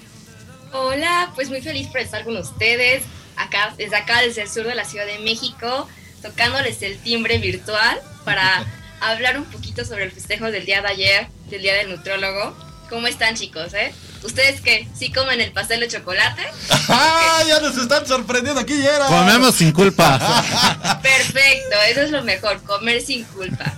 Hola, 0.72 1.30
pues 1.34 1.50
muy 1.50 1.60
feliz 1.60 1.88
por 1.88 2.00
estar 2.00 2.24
con 2.24 2.38
ustedes, 2.38 3.02
acá, 3.36 3.74
desde 3.76 3.96
acá, 3.96 4.22
desde 4.22 4.42
el 4.42 4.48
sur 4.48 4.66
de 4.66 4.74
la 4.74 4.86
Ciudad 4.86 5.04
de 5.04 5.18
México, 5.18 5.86
tocándoles 6.22 6.80
el 6.80 6.98
timbre 6.98 7.36
virtual 7.36 8.00
para 8.24 8.64
hablar 9.02 9.36
un 9.36 9.44
poquito 9.44 9.84
sobre 9.84 10.04
el 10.04 10.12
festejo 10.12 10.50
del 10.50 10.64
día 10.64 10.80
de 10.80 10.88
ayer, 10.88 11.26
del 11.50 11.60
Día 11.60 11.74
del 11.74 11.90
Nutriólogo. 11.90 12.56
¿Cómo 12.88 13.06
están 13.08 13.34
chicos, 13.34 13.74
eh? 13.74 13.92
¿Ustedes 14.22 14.60
qué? 14.60 14.88
¿Sí 14.98 15.12
comen 15.12 15.40
el 15.40 15.52
pastel 15.52 15.80
de 15.80 15.88
chocolate? 15.88 16.42
¡Ah! 16.88 17.42
Ya 17.46 17.60
nos 17.60 17.76
están 17.76 18.06
sorprendiendo 18.06 18.60
aquí, 18.60 18.80
Gerard. 18.80 19.08
Comemos 19.08 19.54
sin 19.54 19.72
culpa. 19.72 20.18
Perfecto, 21.02 21.76
eso 21.90 22.02
es 22.02 22.10
lo 22.10 22.22
mejor, 22.22 22.62
comer 22.62 23.00
sin 23.00 23.24
culpa. 23.24 23.72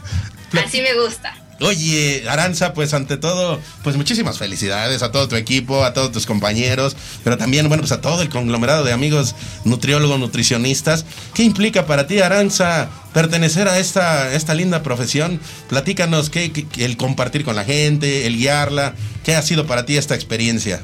Así 0.64 0.80
me 0.82 0.94
gusta. 0.94 1.34
Oye, 1.60 2.24
Aranza, 2.28 2.72
pues 2.72 2.94
ante 2.94 3.16
todo, 3.18 3.60
pues 3.82 3.96
muchísimas 3.96 4.38
felicidades 4.38 5.02
a 5.02 5.12
todo 5.12 5.28
tu 5.28 5.36
equipo, 5.36 5.84
a 5.84 5.92
todos 5.92 6.10
tus 6.10 6.24
compañeros, 6.24 6.96
pero 7.22 7.36
también, 7.36 7.68
bueno, 7.68 7.82
pues 7.82 7.92
a 7.92 8.00
todo 8.00 8.22
el 8.22 8.30
conglomerado 8.30 8.82
de 8.82 8.92
amigos 8.92 9.34
nutriólogos, 9.64 10.18
nutricionistas. 10.18 11.04
¿Qué 11.34 11.42
implica 11.42 11.84
para 11.84 12.06
ti, 12.06 12.20
Aranza, 12.20 12.88
pertenecer 13.12 13.68
a 13.68 13.78
esta, 13.78 14.32
esta 14.34 14.54
linda 14.54 14.82
profesión? 14.82 15.38
Platícanos 15.68 16.30
qué, 16.30 16.50
el 16.78 16.96
compartir 16.96 17.44
con 17.44 17.56
la 17.56 17.64
gente, 17.64 18.26
el 18.26 18.38
guiarla, 18.38 18.94
¿qué 19.24 19.36
ha 19.36 19.42
sido 19.42 19.66
para 19.66 19.84
ti 19.84 19.98
esta 19.98 20.14
experiencia? 20.14 20.80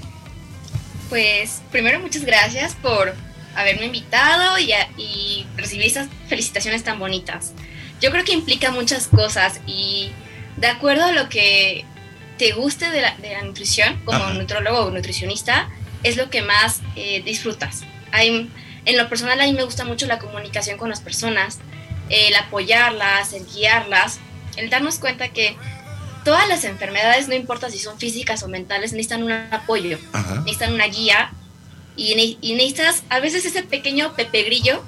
Pues 1.08 1.62
primero 1.70 2.00
muchas 2.00 2.24
gracias 2.24 2.74
por 2.82 3.14
haberme 3.54 3.86
invitado 3.86 4.58
y, 4.58 4.72
a- 4.72 4.88
y 4.98 5.46
recibir 5.56 5.86
esas 5.86 6.08
felicitaciones 6.28 6.82
tan 6.84 6.98
bonitas. 6.98 7.52
Yo 8.00 8.10
creo 8.10 8.24
que 8.24 8.32
implica 8.32 8.70
muchas 8.72 9.06
cosas 9.06 9.60
y 9.66 10.10
de 10.56 10.66
acuerdo 10.66 11.04
a 11.04 11.12
lo 11.12 11.28
que 11.28 11.84
te 12.38 12.52
guste 12.52 12.90
de 12.90 13.00
la, 13.00 13.16
de 13.16 13.32
la 13.32 13.42
nutrición 13.42 14.00
como 14.04 14.18
Ajá. 14.18 14.34
nutrólogo 14.34 14.80
o 14.80 14.90
nutricionista 14.90 15.68
es 16.02 16.16
lo 16.16 16.30
que 16.30 16.42
más 16.42 16.80
eh, 16.94 17.22
disfrutas. 17.22 17.82
Hay, 18.12 18.50
en 18.84 18.96
lo 18.96 19.08
personal 19.08 19.40
a 19.40 19.44
mí 19.44 19.52
me 19.52 19.64
gusta 19.64 19.84
mucho 19.84 20.06
la 20.06 20.18
comunicación 20.18 20.78
con 20.78 20.88
las 20.88 21.00
personas, 21.00 21.58
el 22.08 22.34
apoyarlas, 22.36 23.32
el 23.32 23.44
guiarlas, 23.46 24.20
el 24.56 24.70
darnos 24.70 24.98
cuenta 24.98 25.28
que 25.28 25.56
todas 26.24 26.48
las 26.48 26.64
enfermedades, 26.64 27.28
no 27.28 27.34
importa 27.34 27.70
si 27.70 27.78
son 27.78 27.98
físicas 27.98 28.42
o 28.42 28.48
mentales, 28.48 28.92
necesitan 28.92 29.22
un 29.22 29.32
apoyo, 29.32 29.98
Ajá. 30.12 30.36
necesitan 30.40 30.74
una 30.74 30.86
guía 30.86 31.30
y, 31.96 32.38
y 32.40 32.54
necesitas 32.54 33.02
a 33.08 33.20
veces 33.20 33.44
ese 33.44 33.62
pequeño 33.62 34.14
pepe 34.14 34.42
grillo 34.42 34.84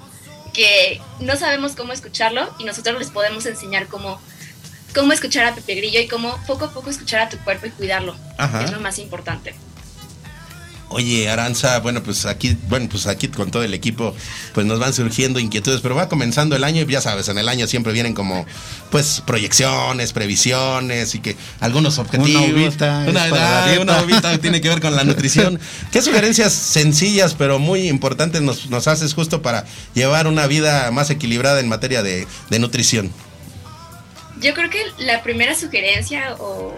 que 0.52 1.00
no 1.20 1.36
sabemos 1.36 1.74
cómo 1.74 1.92
escucharlo 1.92 2.54
y 2.58 2.64
nosotros 2.64 2.98
les 2.98 3.10
podemos 3.10 3.46
enseñar 3.46 3.86
cómo, 3.86 4.20
cómo 4.98 5.12
escuchar 5.12 5.46
a 5.46 5.54
Pepe 5.54 5.76
Grillo 5.76 6.00
y 6.00 6.08
cómo 6.08 6.36
poco 6.46 6.66
a 6.66 6.72
poco 6.72 6.90
escuchar 6.90 7.20
a 7.20 7.28
tu 7.28 7.38
cuerpo 7.38 7.66
y 7.66 7.70
cuidarlo. 7.70 8.16
Ajá. 8.36 8.58
que 8.58 8.64
Es 8.66 8.72
lo 8.72 8.80
más 8.80 8.98
importante. 8.98 9.54
Oye, 10.90 11.28
Aranza, 11.28 11.80
bueno, 11.80 12.02
pues 12.02 12.24
aquí, 12.24 12.56
bueno, 12.68 12.88
pues 12.90 13.06
aquí 13.06 13.28
con 13.28 13.50
todo 13.50 13.62
el 13.62 13.74
equipo, 13.74 14.14
pues 14.54 14.66
nos 14.66 14.78
van 14.78 14.94
surgiendo 14.94 15.38
inquietudes, 15.38 15.82
pero 15.82 15.94
va 15.94 16.08
comenzando 16.08 16.56
el 16.56 16.64
año 16.64 16.80
y 16.80 16.86
ya 16.86 17.02
sabes, 17.02 17.28
en 17.28 17.36
el 17.36 17.46
año 17.50 17.66
siempre 17.66 17.92
vienen 17.92 18.14
como, 18.14 18.46
pues, 18.90 19.22
proyecciones, 19.26 20.14
previsiones 20.14 21.14
y 21.14 21.18
que 21.18 21.36
algunos 21.60 21.98
objetivos. 21.98 22.30
Una 22.30 22.54
uvita 22.54 23.04
es 23.04 23.10
una, 23.10 23.82
una 23.82 24.02
uvita 24.02 24.38
tiene 24.38 24.62
que 24.62 24.70
ver 24.70 24.80
con 24.80 24.96
la 24.96 25.04
nutrición. 25.04 25.60
¿Qué 25.92 26.00
sugerencias 26.00 26.54
sencillas 26.54 27.34
pero 27.34 27.58
muy 27.58 27.88
importantes 27.88 28.40
nos, 28.40 28.70
nos 28.70 28.88
haces 28.88 29.12
justo 29.12 29.42
para 29.42 29.66
llevar 29.94 30.26
una 30.26 30.46
vida 30.46 30.90
más 30.90 31.10
equilibrada 31.10 31.60
en 31.60 31.68
materia 31.68 32.02
de, 32.02 32.26
de 32.48 32.58
nutrición? 32.58 33.12
Yo 34.40 34.54
creo 34.54 34.70
que 34.70 34.84
la 34.98 35.22
primera 35.22 35.54
sugerencia 35.54 36.34
o 36.38 36.74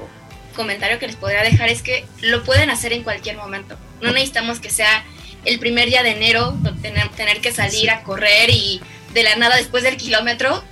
comentario 0.54 0.98
que 0.98 1.06
les 1.06 1.16
podría 1.16 1.42
dejar 1.42 1.68
es 1.68 1.82
que 1.82 2.04
lo 2.20 2.44
pueden 2.44 2.70
hacer 2.70 2.92
en 2.92 3.02
cualquier 3.02 3.36
momento. 3.36 3.76
No 4.00 4.12
necesitamos 4.12 4.60
que 4.60 4.70
sea 4.70 5.04
el 5.44 5.58
primer 5.58 5.88
día 5.88 6.02
de 6.02 6.12
enero 6.12 6.56
tener, 6.82 7.08
tener 7.10 7.40
que 7.40 7.52
salir 7.52 7.90
a 7.90 8.02
correr 8.02 8.50
y 8.50 8.80
de 9.14 9.22
la 9.22 9.36
nada 9.36 9.56
después 9.56 9.82
del 9.82 9.96
kilómetro 9.96 10.62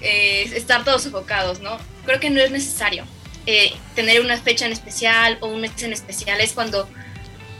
eh, 0.00 0.50
estar 0.54 0.84
todos 0.84 1.02
sofocados, 1.02 1.60
¿no? 1.60 1.78
Creo 2.04 2.20
que 2.20 2.30
no 2.30 2.40
es 2.40 2.50
necesario. 2.50 3.04
Eh, 3.46 3.72
tener 3.94 4.20
una 4.20 4.36
fecha 4.38 4.66
en 4.66 4.72
especial 4.72 5.38
o 5.40 5.48
un 5.48 5.62
mes 5.62 5.82
en 5.82 5.92
especial 5.92 6.40
es 6.40 6.52
cuando 6.52 6.88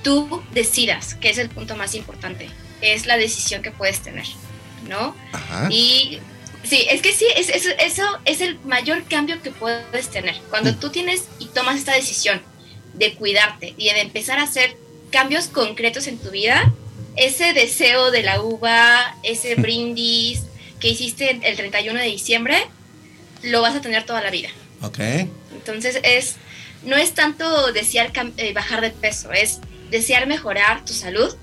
tú 0.03 0.43
decidas, 0.53 1.15
que 1.15 1.31
es 1.31 1.39
el 1.39 1.49
punto 1.49 1.77
más 1.77 1.95
importante, 1.95 2.49
es 2.81 3.07
la 3.07 3.17
decisión 3.17 3.63
que 3.63 3.71
puedes 3.71 4.01
tener, 4.01 4.27
¿no? 4.89 5.15
Ajá. 5.33 5.69
Y 5.71 6.21
sí, 6.71 6.87
es 6.89 7.03
que 7.03 7.13
sí, 7.13 7.27
es, 7.37 7.49
es- 7.51 7.75
eso 7.79 8.05
es 8.25 8.41
el 8.41 8.59
mayor 8.61 9.05
cambio 9.05 9.43
que 9.43 9.51
puedes 9.51 10.09
tener. 10.09 10.37
Cuando 10.49 10.75
tú 10.77 10.89
tienes 10.91 11.25
y 11.39 11.47
tomas 11.47 11.77
esta 11.77 11.93
decisión 11.95 12.41
de 12.95 13.15
cuidarte 13.15 13.75
y 13.77 13.87
de 13.91 14.01
empezar 14.01 14.39
a 14.39 14.45
hacer 14.45 14.77
cambios 15.11 15.49
concretos 15.49 16.07
en 16.07 16.19
tu 16.19 16.31
vida, 16.31 16.73
ese 17.17 17.53
deseo 17.53 18.11
de 18.11 18.23
la 18.23 18.41
uva, 18.41 19.17
ese 19.23 19.55
brindis 19.65 20.43
que 20.81 20.89
hiciste 20.89 21.41
el 21.43 21.57
31 21.57 21.99
de 21.99 22.07
diciembre, 22.07 22.67
lo 23.43 23.61
vas 23.63 23.75
a 23.75 23.81
tener 23.83 24.05
toda 24.07 24.23
la 24.23 24.31
vida. 24.31 24.49
Ok. 24.83 24.99
Entonces 25.53 25.99
es 26.03 26.37
no 26.85 26.97
es 26.97 27.13
tanto 27.13 27.73
desear 27.73 28.11
eh, 28.39 28.55
bajar 28.55 28.81
de 28.81 28.89
peso, 28.91 29.33
es 29.33 29.59
desear 29.91 30.27
mejorar 30.27 30.85
tu 30.87 30.95
salud 30.95 31.35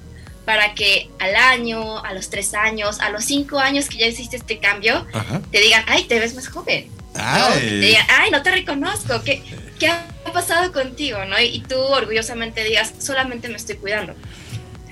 para 0.48 0.74
que 0.76 1.10
al 1.20 1.36
año, 1.36 2.00
a 2.06 2.14
los 2.14 2.30
tres 2.30 2.54
años, 2.54 3.02
a 3.02 3.10
los 3.10 3.26
cinco 3.26 3.60
años 3.60 3.90
que 3.90 3.98
ya 3.98 4.08
hiciste 4.08 4.38
este 4.38 4.60
cambio, 4.60 5.06
Ajá. 5.12 5.42
te 5.52 5.60
digan, 5.60 5.84
ay, 5.88 6.06
te 6.06 6.20
ves 6.22 6.36
más 6.36 6.48
joven. 6.48 6.88
¿no? 7.14 7.22
Ay. 7.22 7.60
Te 7.60 7.76
digan, 7.82 8.08
ay, 8.10 8.32
no 8.32 8.42
te 8.42 8.52
reconozco, 8.52 9.22
¿qué, 9.26 9.44
qué 9.78 9.90
ha 9.90 10.06
pasado 10.32 10.72
contigo? 10.72 11.26
¿no? 11.26 11.38
Y 11.38 11.60
tú 11.68 11.76
orgullosamente 11.76 12.64
digas, 12.64 12.94
solamente 13.00 13.50
me 13.50 13.58
estoy 13.58 13.76
cuidando. 13.76 14.16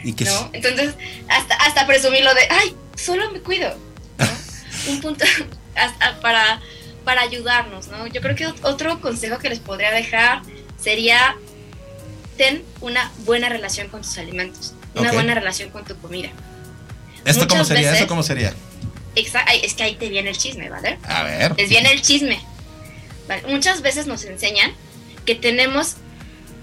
Y 0.03 0.11
que 0.11 0.25
¿no? 0.25 0.49
Entonces, 0.51 0.93
hasta, 1.29 1.55
hasta 1.55 1.87
presumirlo 1.87 2.33
de, 2.33 2.41
ay, 2.49 2.75
solo 2.97 3.31
me 3.31 3.39
cuido. 3.39 3.73
¿no? 4.17 4.25
Un 4.91 4.99
punto 4.99 5.23
hasta 5.75 6.19
para, 6.19 6.59
para 7.05 7.21
ayudarnos, 7.21 7.87
¿no? 7.87 8.07
Yo 8.07 8.19
creo 8.19 8.35
que 8.35 8.45
ot- 8.45 8.59
otro 8.63 8.99
consejo 8.99 9.39
que 9.39 9.47
les 9.47 9.59
podría 9.59 9.91
dejar 9.91 10.41
sería, 10.77 11.37
ten 12.37 12.61
una 12.81 13.09
buena 13.19 13.47
relación 13.47 13.87
con 13.87 14.01
tus 14.01 14.17
alimentos, 14.17 14.73
una 14.95 15.09
Ok. 15.09 15.13
buena 15.15 15.35
relación 15.35 15.69
con 15.69 15.83
tu 15.85 15.95
comida. 15.97 16.29
¿Esto 17.25 17.47
cómo 17.47 17.59
Muchas 17.61 17.67
sería? 17.69 17.89
veces- 17.89 17.99
¿Eso 18.01 18.07
cómo 18.07 18.23
sería? 18.23 18.53
Es 19.15 19.73
que 19.73 19.83
ahí 19.83 19.95
te 19.95 20.09
viene 20.09 20.29
el 20.29 20.37
chisme, 20.37 20.69
¿vale? 20.69 20.99
A 21.03 21.23
ver. 21.23 21.55
Les 21.57 21.69
viene 21.69 21.91
el 21.91 22.01
chisme. 22.01 22.39
Vale, 23.27 23.43
Muchas 23.47 23.81
veces 23.81 24.07
nos 24.07 24.23
enseñan 24.25 24.71
que 25.25 25.35
tenemos 25.35 25.95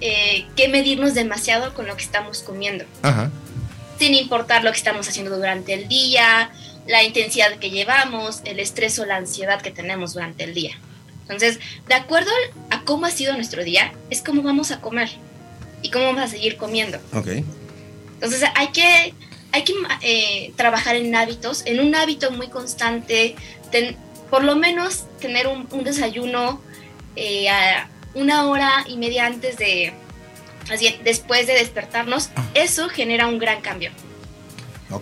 eh, 0.04 0.46
que 0.56 0.68
medirnos 0.68 1.14
demasiado 1.14 1.74
con 1.74 1.86
lo 1.86 1.96
que 1.96 2.02
estamos 2.02 2.42
comiendo 2.42 2.84
Ajá. 3.02 3.30
sin 4.00 4.14
importar 4.14 4.64
lo 4.64 4.72
que 4.72 4.76
estamos 4.78 5.08
haciendo 5.08 5.36
durante 5.36 5.74
el 5.74 5.86
día, 5.86 6.50
la 6.88 7.04
intensidad 7.04 7.56
que 7.60 7.70
llevamos, 7.70 8.40
el 8.44 8.58
estrés 8.58 8.98
o 8.98 9.06
la 9.06 9.14
ansiedad 9.16 9.62
que 9.62 9.70
tenemos 9.70 10.14
durante 10.14 10.42
el 10.42 10.54
día. 10.54 10.76
Entonces, 11.22 11.60
de 11.86 11.94
acuerdo 11.94 12.30
a 12.70 12.82
cómo 12.82 13.06
ha 13.06 13.10
sido 13.12 13.34
nuestro 13.34 13.62
día, 13.62 13.92
es 14.10 14.22
cómo 14.22 14.42
vamos 14.42 14.72
a 14.72 14.80
comer 14.80 15.08
y 15.82 15.90
cómo 15.90 16.06
vamos 16.06 16.22
a 16.22 16.26
seguir 16.28 16.56
comiendo. 16.56 16.98
Ok. 17.12 17.28
Entonces, 18.22 18.48
hay 18.54 18.68
que, 18.68 19.14
hay 19.50 19.64
que 19.64 19.72
eh, 20.02 20.52
trabajar 20.56 20.94
en 20.96 21.14
hábitos, 21.16 21.64
en 21.66 21.80
un 21.80 21.94
hábito 21.94 22.30
muy 22.30 22.48
constante, 22.48 23.34
ten- 23.72 23.96
por 24.30 24.44
lo 24.44 24.54
menos 24.56 25.04
tener 25.20 25.48
un, 25.48 25.66
un 25.72 25.82
desayuno 25.84 26.60
eh, 27.16 27.48
a 27.50 27.88
una 28.14 28.46
hora 28.46 28.84
y 28.86 28.96
media 28.96 29.26
antes 29.26 29.56
de, 29.58 29.92
así, 30.70 30.94
después 31.04 31.46
de 31.48 31.54
despertarnos, 31.54 32.30
eso 32.54 32.88
genera 32.88 33.26
un 33.26 33.38
gran 33.38 33.60
cambio. 33.60 33.90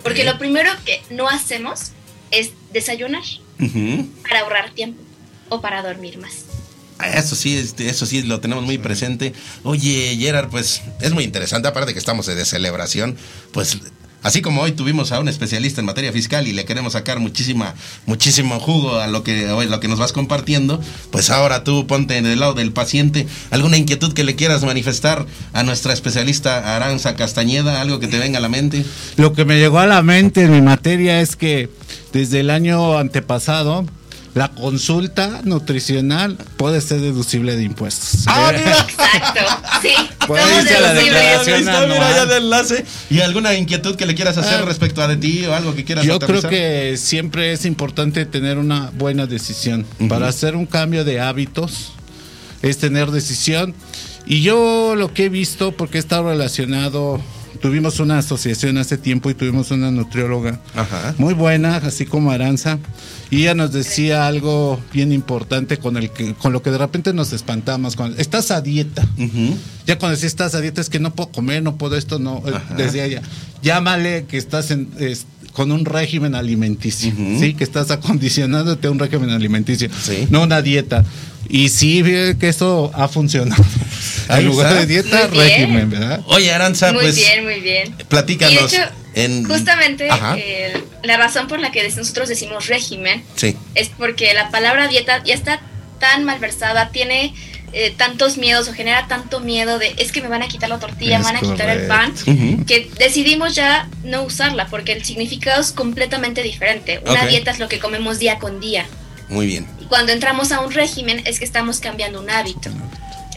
Porque 0.03 0.23
lo 0.23 0.37
primero 0.39 0.71
que 0.85 1.01
no 1.11 1.27
hacemos 1.27 1.91
es 2.31 2.51
desayunar 2.71 3.23
para 4.27 4.39
ahorrar 4.39 4.71
tiempo 4.71 5.01
o 5.49 5.61
para 5.61 5.81
dormir 5.83 6.17
más. 6.17 6.45
Eso 7.15 7.35
sí, 7.35 7.57
este, 7.57 7.89
eso 7.89 8.05
sí 8.05 8.21
lo 8.21 8.39
tenemos 8.39 8.63
muy 8.63 8.77
presente. 8.77 9.33
Oye, 9.63 10.15
Gerard, 10.19 10.49
pues 10.49 10.81
es 11.01 11.11
muy 11.13 11.23
interesante, 11.23 11.67
aparte 11.67 11.93
que 11.93 11.99
estamos 11.99 12.27
de 12.27 12.45
celebración, 12.45 13.17
pues 13.51 13.79
así 14.23 14.41
como 14.41 14.61
hoy 14.61 14.71
tuvimos 14.71 15.11
a 15.11 15.19
un 15.19 15.27
especialista 15.27 15.81
en 15.81 15.85
materia 15.85 16.11
fiscal 16.11 16.47
y 16.47 16.53
le 16.53 16.65
queremos 16.65 16.93
sacar 16.93 17.19
muchísima, 17.19 17.73
muchísimo 18.05 18.59
jugo 18.59 18.99
a 18.99 19.07
lo 19.07 19.23
que 19.23 19.49
hoy 19.49 19.67
lo 19.67 19.79
que 19.79 19.87
nos 19.87 19.99
vas 19.99 20.13
compartiendo, 20.13 20.79
pues 21.11 21.29
ahora 21.29 21.63
tú 21.63 21.87
ponte 21.87 22.17
en 22.17 22.25
el 22.25 22.39
lado 22.39 22.53
del 22.53 22.71
paciente, 22.71 23.27
alguna 23.49 23.77
inquietud 23.77 24.13
que 24.13 24.23
le 24.23 24.35
quieras 24.35 24.63
manifestar 24.63 25.25
a 25.53 25.63
nuestra 25.63 25.93
especialista 25.93 26.75
Aranza 26.75 27.15
Castañeda, 27.15 27.81
algo 27.81 27.99
que 27.99 28.07
te 28.07 28.19
venga 28.19 28.37
a 28.37 28.41
la 28.41 28.49
mente. 28.49 28.85
Lo 29.17 29.33
que 29.33 29.45
me 29.45 29.57
llegó 29.57 29.79
a 29.79 29.87
la 29.87 30.01
mente 30.01 30.43
en 30.43 30.51
mi 30.51 30.61
materia 30.61 31.21
es 31.21 31.35
que 31.35 31.69
desde 32.13 32.41
el 32.41 32.49
año 32.49 32.97
antepasado 32.97 33.85
la 34.33 34.47
consulta 34.49 35.41
nutricional 35.43 36.37
puede 36.57 36.79
ser 36.81 37.01
deducible 37.01 37.55
de 37.57 37.63
impuestos. 37.63 38.23
Ah, 38.27 38.51
mira. 38.55 38.71
Exacto, 38.71 39.41
sí. 39.81 39.89
Puede 40.27 40.43
a 40.43 40.79
la 40.79 40.93
declaración 40.93 41.59
está, 41.59 41.81
mira, 41.81 41.95
anual. 41.95 42.15
ya 42.15 42.25
de 42.27 42.37
enlace. 42.37 42.85
¿Y 43.09 43.19
alguna 43.19 43.53
inquietud 43.55 43.95
que 43.95 44.05
le 44.05 44.15
quieras 44.15 44.37
hacer 44.37 44.61
Ah. 44.61 44.65
respecto 44.65 45.01
a 45.01 45.07
de 45.07 45.17
ti 45.17 45.45
o 45.45 45.53
algo 45.53 45.75
que 45.75 45.83
quieras 45.83 46.05
Yo 46.05 46.19
creo 46.19 46.41
que 46.43 46.95
siempre 46.97 47.51
es 47.51 47.65
importante 47.65 48.25
tener 48.25 48.57
una 48.57 48.91
buena 48.97 49.25
decisión. 49.25 49.85
Para 50.07 50.27
hacer 50.27 50.55
un 50.55 50.65
cambio 50.65 51.03
de 51.03 51.19
hábitos 51.19 51.91
es 52.61 52.77
tener 52.77 53.11
decisión. 53.11 53.73
Y 54.25 54.41
yo 54.43 54.95
lo 54.95 55.13
que 55.13 55.25
he 55.25 55.29
visto, 55.29 55.71
porque 55.73 55.97
he 55.97 55.99
estado 55.99 56.29
relacionado, 56.29 57.19
tuvimos 57.59 57.99
una 57.99 58.17
asociación 58.17 58.77
hace 58.77 58.97
tiempo 58.97 59.29
y 59.29 59.33
tuvimos 59.33 59.71
una 59.71 59.91
nutrióloga 59.91 60.59
Ajá. 60.75 61.15
muy 61.17 61.33
buena, 61.33 61.77
así 61.77 62.05
como 62.05 62.31
Aranza. 62.31 62.79
Y 63.29 63.43
ella 63.43 63.55
nos 63.55 63.71
decía 63.71 64.27
algo 64.27 64.79
bien 64.93 65.11
importante 65.11 65.77
con 65.77 65.97
el 65.97 66.09
que, 66.09 66.33
con 66.33 66.53
lo 66.53 66.61
que 66.61 66.71
de 66.71 66.77
repente 66.77 67.13
nos 67.13 67.33
espantamos. 67.33 67.95
Cuando, 67.95 68.17
estás 68.17 68.51
a 68.51 68.61
dieta. 68.61 69.07
Ya 69.87 69.97
cuando 69.97 70.15
decís 70.15 70.25
estás 70.25 70.53
a 70.55 70.61
dieta 70.61 70.81
es 70.81 70.89
que 70.89 70.99
no 70.99 71.15
puedo 71.15 71.31
comer, 71.31 71.63
no 71.63 71.77
puedo 71.77 71.95
esto, 71.95 72.19
no. 72.19 72.43
Ajá. 72.45 72.75
Decía 72.75 73.05
ella, 73.05 73.21
llámale 73.61 74.25
que 74.25 74.37
estás 74.37 74.71
en, 74.71 74.89
con 75.53 75.71
un 75.71 75.85
régimen 75.85 76.35
alimenticio, 76.35 77.11
Ujú. 77.11 77.39
¿sí? 77.39 77.53
Que 77.53 77.63
estás 77.63 77.91
acondicionándote 77.91 78.87
a 78.87 78.91
un 78.91 78.99
régimen 78.99 79.29
alimenticio, 79.29 79.89
Sí. 80.01 80.27
no 80.29 80.43
una 80.43 80.61
dieta. 80.61 81.03
Y 81.49 81.67
sí, 81.69 82.01
que 82.39 82.47
eso 82.47 82.91
ha 82.93 83.07
funcionado. 83.09 83.63
En 84.29 84.45
lugar 84.45 84.73
de 84.73 84.85
dieta, 84.85 85.27
Muy 85.27 85.31
bien. 85.31 85.47
régimen, 85.49 85.89
¿verdad? 85.89 86.21
Oye, 86.27 86.51
Aranza, 86.53 86.93
Muy 86.93 87.01
pues 87.01 87.15
bien, 87.17 87.43
muy 87.43 87.59
bien. 87.59 87.93
platícanos. 88.07 88.53
Y 88.53 88.57
de 88.77 88.81
hecho, 88.83 88.91
en... 89.15 89.43
Justamente 89.43 90.07
eh, 90.37 90.81
la 91.03 91.17
razón 91.17 91.47
por 91.47 91.59
la 91.59 91.71
que 91.71 91.85
nosotros 91.89 92.29
decimos 92.29 92.67
régimen 92.67 93.23
Sí. 93.35 93.57
es 93.75 93.89
porque 93.89 94.33
la 94.33 94.49
palabra 94.51 94.87
dieta 94.87 95.21
ya 95.25 95.33
está 95.33 95.59
tan 95.99 96.23
malversada, 96.23 96.89
tiene 96.91 97.33
eh, 97.73 97.93
tantos 97.95 98.37
miedos 98.37 98.67
o 98.67 98.73
genera 98.73 99.07
tanto 99.07 99.39
miedo 99.39 99.79
de 99.79 99.93
es 99.97 100.11
que 100.11 100.21
me 100.21 100.27
van 100.27 100.43
a 100.43 100.47
quitar 100.47 100.69
la 100.69 100.79
tortilla, 100.79 101.19
me 101.19 101.23
van 101.23 101.37
a 101.37 101.39
quitar 101.39 101.69
el 101.69 101.87
pan, 101.87 102.13
que 102.65 102.91
decidimos 102.97 103.55
ya 103.55 103.87
no 104.03 104.23
usarla 104.23 104.67
porque 104.67 104.91
el 104.91 105.05
significado 105.05 105.61
es 105.61 105.71
completamente 105.71 106.43
diferente. 106.43 107.01
Una 107.05 107.25
dieta 107.25 107.51
es 107.51 107.59
lo 107.59 107.69
que 107.69 107.79
comemos 107.79 108.19
día 108.19 108.39
con 108.39 108.59
día. 108.59 108.85
Muy 109.29 109.45
bien. 109.45 109.65
Y 109.79 109.85
cuando 109.85 110.11
entramos 110.11 110.51
a 110.51 110.59
un 110.59 110.71
régimen 110.71 111.21
es 111.25 111.39
que 111.39 111.45
estamos 111.45 111.79
cambiando 111.79 112.19
un 112.19 112.29
hábito. 112.29 112.69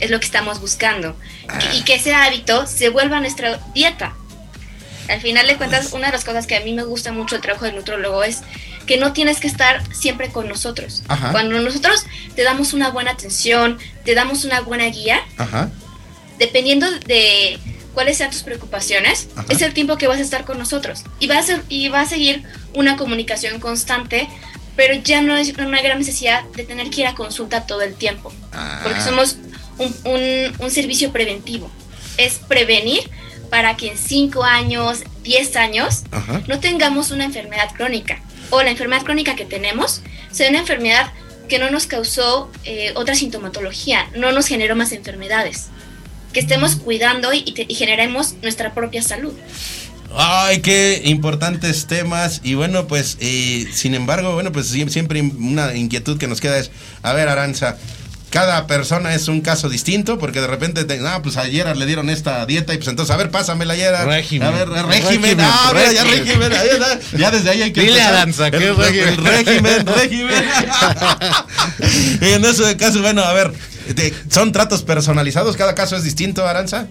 es 0.00 0.10
lo 0.10 0.18
que 0.18 0.26
estamos 0.26 0.60
buscando. 0.60 1.16
Y, 1.72 1.78
y 1.78 1.82
que 1.82 1.94
ese 1.94 2.12
hábito 2.12 2.66
se 2.66 2.88
vuelva 2.88 3.20
nuestra 3.20 3.60
dieta. 3.72 4.14
Al 5.08 5.20
final 5.20 5.46
de 5.46 5.56
cuentas, 5.56 5.92
una 5.92 6.06
de 6.06 6.12
las 6.12 6.24
cosas 6.24 6.46
que 6.46 6.56
a 6.56 6.60
mí 6.60 6.72
me 6.72 6.82
gusta 6.82 7.12
mucho 7.12 7.36
el 7.36 7.42
trabajo 7.42 7.66
del 7.66 7.76
nutrólogo 7.76 8.24
es 8.24 8.40
que 8.86 8.96
no 8.98 9.12
tienes 9.12 9.40
que 9.40 9.46
estar 9.46 9.82
siempre 9.94 10.30
con 10.30 10.48
nosotros. 10.48 11.02
Ajá. 11.08 11.32
Cuando 11.32 11.60
nosotros 11.60 12.04
te 12.34 12.42
damos 12.42 12.72
una 12.72 12.90
buena 12.90 13.12
atención, 13.12 13.78
te 14.04 14.14
damos 14.14 14.44
una 14.44 14.60
buena 14.60 14.84
guía, 14.86 15.20
Ajá. 15.38 15.70
dependiendo 16.38 16.90
de 17.06 17.58
cuáles 17.94 18.18
sean 18.18 18.30
tus 18.30 18.42
preocupaciones, 18.42 19.28
Ajá. 19.36 19.46
es 19.48 19.62
el 19.62 19.72
tiempo 19.72 19.96
que 19.98 20.06
vas 20.06 20.18
a 20.18 20.22
estar 20.22 20.44
con 20.44 20.58
nosotros. 20.58 21.04
Y 21.20 21.26
va 21.28 21.38
a, 21.38 21.42
ser, 21.42 21.62
y 21.68 21.88
va 21.88 22.00
a 22.02 22.06
seguir 22.06 22.42
una 22.74 22.96
comunicación 22.96 23.60
constante, 23.60 24.28
pero 24.76 24.94
ya 24.94 25.22
no 25.22 25.36
es 25.36 25.52
una 25.56 25.80
gran 25.80 25.98
necesidad 25.98 26.42
de 26.56 26.64
tener 26.64 26.90
que 26.90 27.02
ir 27.02 27.06
a 27.06 27.14
consulta 27.14 27.66
todo 27.66 27.82
el 27.82 27.94
tiempo. 27.94 28.32
Porque 28.82 28.98
Ah. 28.98 29.04
somos 29.04 29.36
un, 29.78 29.94
un- 30.04 30.52
un 30.58 30.70
servicio 30.70 31.12
preventivo. 31.12 31.70
Es 32.16 32.34
prevenir 32.38 33.08
para 33.50 33.76
que 33.76 33.92
en 33.92 33.98
5 33.98 34.42
años, 34.44 35.04
10 35.22 35.54
años, 35.56 36.02
Ajá. 36.10 36.42
no 36.48 36.58
tengamos 36.58 37.12
una 37.12 37.24
enfermedad 37.24 37.70
crónica. 37.76 38.20
O 38.50 38.62
la 38.62 38.70
enfermedad 38.70 39.02
crónica 39.02 39.36
que 39.36 39.44
tenemos 39.44 40.02
sea 40.30 40.48
una 40.50 40.58
enfermedad 40.60 41.12
que 41.48 41.58
no 41.58 41.70
nos 41.70 41.86
causó 41.86 42.50
eh, 42.64 42.92
otra 42.94 43.14
sintomatología, 43.14 44.08
no 44.16 44.32
nos 44.32 44.46
generó 44.46 44.76
más 44.76 44.92
enfermedades. 44.92 45.66
Que 46.32 46.40
estemos 46.40 46.76
cuidando 46.76 47.32
y, 47.32 47.42
te- 47.52 47.66
y 47.68 47.74
generemos 47.74 48.34
nuestra 48.42 48.74
propia 48.74 49.02
salud. 49.02 49.32
Ay, 50.16 50.60
qué 50.60 51.02
importantes 51.04 51.86
temas. 51.86 52.40
Y 52.44 52.54
bueno, 52.54 52.86
pues, 52.86 53.16
eh, 53.20 53.66
sin 53.72 53.94
embargo, 53.94 54.32
bueno, 54.34 54.52
pues 54.52 54.72
siem- 54.72 54.88
siempre 54.88 55.20
una 55.20 55.74
inquietud 55.74 56.18
que 56.18 56.26
nos 56.28 56.40
queda 56.40 56.58
es, 56.58 56.70
a 57.02 57.12
ver, 57.12 57.28
Aranza, 57.28 57.76
cada 58.34 58.66
persona 58.66 59.14
es 59.14 59.28
un 59.28 59.42
caso 59.42 59.68
distinto, 59.68 60.18
porque 60.18 60.40
de 60.40 60.48
repente, 60.48 60.84
te, 60.84 60.98
ah, 61.06 61.20
pues 61.22 61.36
ayer 61.36 61.76
le 61.76 61.86
dieron 61.86 62.10
esta 62.10 62.44
dieta 62.46 62.74
y 62.74 62.78
pues 62.78 62.88
entonces, 62.88 63.14
a 63.14 63.16
ver, 63.16 63.30
pásamela 63.30 63.74
ayer. 63.74 63.94
Régimen. 64.04 64.48
A 64.48 64.50
ver, 64.50 64.68
régimen. 64.70 65.02
Régimen, 65.04 65.38
ah, 65.40 65.72
mira, 65.72 65.92
ya 65.92 66.02
régimen. 66.02 66.52
está. 66.52 67.16
Ya 67.16 67.30
desde 67.30 67.50
ahí 67.50 67.62
hay 67.62 67.72
que 67.72 67.82
Dile, 67.82 67.92
empezar. 67.92 68.12
Aranza, 68.16 68.50
¿qué 68.50 68.56
el, 68.66 68.76
régimen? 68.76 69.08
el 69.08 69.24
régimen, 69.24 69.86
régimen. 69.86 70.44
y 72.20 72.24
en 72.32 72.44
ese 72.44 72.76
caso, 72.76 73.00
bueno, 73.02 73.22
a 73.22 73.32
ver, 73.34 73.52
de- 73.94 74.12
¿son 74.28 74.50
tratos 74.50 74.82
personalizados? 74.82 75.56
¿Cada 75.56 75.76
caso 75.76 75.94
es 75.94 76.02
distinto, 76.02 76.44
Aranza? 76.44 76.88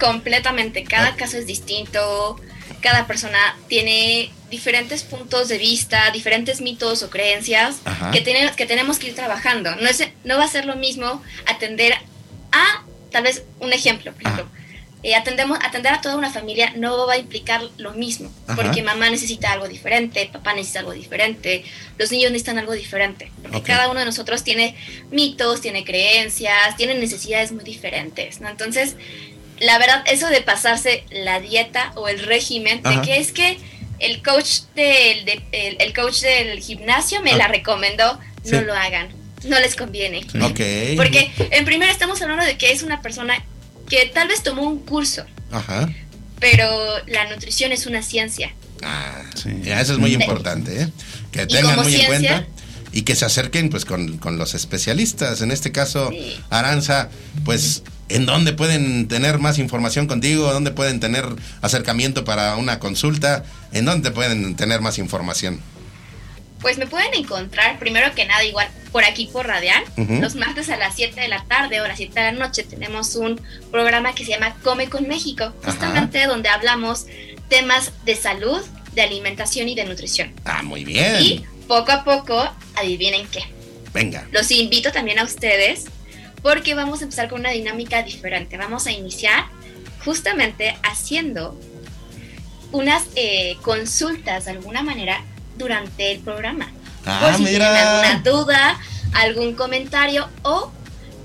Completamente, 0.00 0.82
cada 0.82 1.14
caso 1.14 1.36
es 1.36 1.46
distinto, 1.46 2.40
cada 2.80 3.06
persona 3.06 3.38
tiene 3.68 4.30
diferentes 4.50 5.02
puntos 5.02 5.48
de 5.48 5.58
vista, 5.58 6.10
diferentes 6.12 6.60
mitos 6.60 7.02
o 7.02 7.10
creencias 7.10 7.78
Ajá. 7.84 8.10
que, 8.10 8.20
tenemos 8.20 8.56
que 8.56 8.66
tenemos 8.66 8.98
que 8.98 9.08
ir 9.08 9.14
trabajando. 9.14 9.74
No, 9.76 9.88
es, 9.88 10.06
no 10.24 10.38
va 10.38 10.44
a 10.44 10.48
ser 10.48 10.64
lo 10.64 10.76
mismo 10.76 11.22
atender 11.46 11.94
a, 12.52 12.84
tal 13.10 13.24
vez 13.24 13.44
un 13.60 13.72
ejemplo, 13.72 14.12
por 14.12 14.22
ejemplo, 14.22 14.46
eh, 15.02 15.14
atendemos, 15.14 15.58
atender 15.62 15.92
a 15.92 16.00
toda 16.00 16.16
una 16.16 16.30
familia 16.30 16.72
no 16.74 17.06
va 17.06 17.14
a 17.14 17.18
implicar 17.18 17.62
lo 17.76 17.92
mismo, 17.92 18.30
Ajá. 18.46 18.60
porque 18.60 18.82
mamá 18.82 19.10
necesita 19.10 19.52
algo 19.52 19.68
diferente, 19.68 20.28
papá 20.32 20.54
necesita 20.54 20.80
algo 20.80 20.92
diferente, 20.92 21.64
los 21.98 22.10
niños 22.10 22.32
necesitan 22.32 22.58
algo 22.58 22.72
diferente, 22.72 23.30
porque 23.42 23.62
cada 23.62 23.88
uno 23.88 24.00
de 24.00 24.06
nosotros 24.06 24.42
tiene 24.42 24.74
mitos, 25.10 25.60
tiene 25.60 25.84
creencias, 25.84 26.76
tiene 26.76 26.94
necesidades 26.94 27.52
muy 27.52 27.62
diferentes, 27.62 28.40
¿no? 28.40 28.48
Entonces, 28.48 28.96
la 29.60 29.78
verdad, 29.78 30.04
eso 30.06 30.28
de 30.28 30.40
pasarse 30.42 31.04
la 31.10 31.40
dieta 31.40 31.92
o 31.96 32.08
el 32.08 32.20
régimen, 32.20 32.80
Ajá. 32.84 33.00
de 33.00 33.06
que 33.06 33.18
es 33.18 33.32
que 33.32 33.58
el 33.98 34.22
coach 34.22 34.60
del, 34.74 35.24
de- 35.24 35.42
el, 35.52 35.76
el 35.80 35.94
coach 35.94 36.20
del 36.20 36.58
gimnasio 36.60 37.22
me 37.22 37.32
Ah. 37.32 37.36
la 37.38 37.48
recomendó, 37.48 38.14
no 38.44 38.58
Sí. 38.60 38.64
lo 38.64 38.74
hagan, 38.74 39.08
no 39.44 39.58
les 39.60 39.74
conviene. 39.76 40.18
Ok. 40.42 40.60
Porque 40.96 41.30
en 41.50 41.64
primera 41.64 41.90
estamos 41.90 42.20
hablando 42.22 42.44
de 42.44 42.56
que 42.58 42.72
es 42.72 42.82
una 42.82 43.00
persona 43.02 43.42
que 43.88 44.06
tal 44.12 44.28
vez 44.28 44.42
tomó 44.42 44.62
un 44.62 44.80
curso, 44.80 45.24
Ajá. 45.50 45.88
pero 46.40 46.68
la 47.06 47.28
nutrición 47.30 47.72
es 47.72 47.86
una 47.86 48.02
ciencia. 48.02 48.52
Ah, 48.82 49.22
Ya, 49.62 49.80
eso 49.80 49.92
es 49.94 49.98
muy 49.98 50.10
Sí. 50.14 50.16
importante, 50.20 50.82
¿eh? 50.82 50.88
Que 51.32 51.46
tengan 51.46 51.80
muy 51.82 51.94
en 51.94 52.06
cuenta 52.06 52.46
y 52.92 53.02
que 53.02 53.14
se 53.14 53.24
acerquen 53.24 53.70
pues 53.70 53.84
con, 53.84 54.18
con 54.18 54.36
los 54.38 54.54
especialistas. 54.54 55.40
En 55.40 55.50
este 55.50 55.72
caso, 55.72 56.10
Aranza, 56.50 57.08
pues, 57.44 57.82
¿en 58.08 58.26
dónde 58.26 58.52
pueden 58.52 59.08
tener 59.08 59.38
más 59.38 59.58
información 59.58 60.06
contigo? 60.06 60.52
¿Dónde 60.52 60.70
pueden 60.70 61.00
tener 61.00 61.24
acercamiento 61.62 62.24
para 62.24 62.56
una 62.56 62.78
consulta? 62.78 63.44
¿En 63.72 63.84
dónde 63.84 64.10
pueden 64.10 64.56
tener 64.56 64.80
más 64.80 64.98
información? 64.98 65.60
Pues 66.60 66.78
me 66.78 66.86
pueden 66.86 67.12
encontrar, 67.14 67.78
primero 67.78 68.14
que 68.14 68.24
nada, 68.24 68.42
igual 68.44 68.68
por 68.90 69.04
aquí 69.04 69.28
por 69.30 69.46
Radial. 69.46 69.84
Los 70.20 70.34
martes 70.36 70.70
a 70.70 70.76
las 70.76 70.96
7 70.96 71.20
de 71.20 71.28
la 71.28 71.44
tarde 71.44 71.80
o 71.80 71.84
a 71.84 71.88
las 71.88 71.98
7 71.98 72.18
de 72.18 72.32
la 72.32 72.32
noche 72.32 72.62
tenemos 72.62 73.14
un 73.14 73.40
programa 73.70 74.14
que 74.14 74.24
se 74.24 74.32
llama 74.32 74.56
Come 74.64 74.88
con 74.88 75.06
México, 75.06 75.52
justamente 75.64 76.26
donde 76.26 76.48
hablamos 76.48 77.06
temas 77.48 77.92
de 78.04 78.16
salud, 78.16 78.60
de 78.94 79.02
alimentación 79.02 79.68
y 79.68 79.74
de 79.74 79.84
nutrición. 79.84 80.32
Ah, 80.44 80.62
muy 80.62 80.84
bien. 80.84 81.20
Y 81.20 81.44
poco 81.68 81.92
a 81.92 82.04
poco, 82.04 82.50
adivinen 82.74 83.26
qué. 83.28 83.42
Venga. 83.92 84.26
Los 84.32 84.50
invito 84.50 84.92
también 84.92 85.18
a 85.18 85.24
ustedes 85.24 85.86
porque 86.42 86.74
vamos 86.74 87.00
a 87.00 87.04
empezar 87.04 87.28
con 87.28 87.40
una 87.40 87.50
dinámica 87.50 88.02
diferente. 88.02 88.56
Vamos 88.56 88.86
a 88.86 88.92
iniciar 88.92 89.46
justamente 90.04 90.76
haciendo 90.82 91.58
unas 92.72 93.04
eh, 93.16 93.56
consultas 93.62 94.44
de 94.44 94.52
alguna 94.52 94.82
manera 94.82 95.24
durante 95.56 96.12
el 96.12 96.20
programa. 96.20 96.70
Ah, 97.04 97.20
Por 97.22 97.34
si 97.36 97.42
mira. 97.44 97.72
tienen 97.72 97.76
alguna 97.76 98.20
duda, 98.30 98.80
algún 99.14 99.54
comentario 99.54 100.28
o 100.42 100.70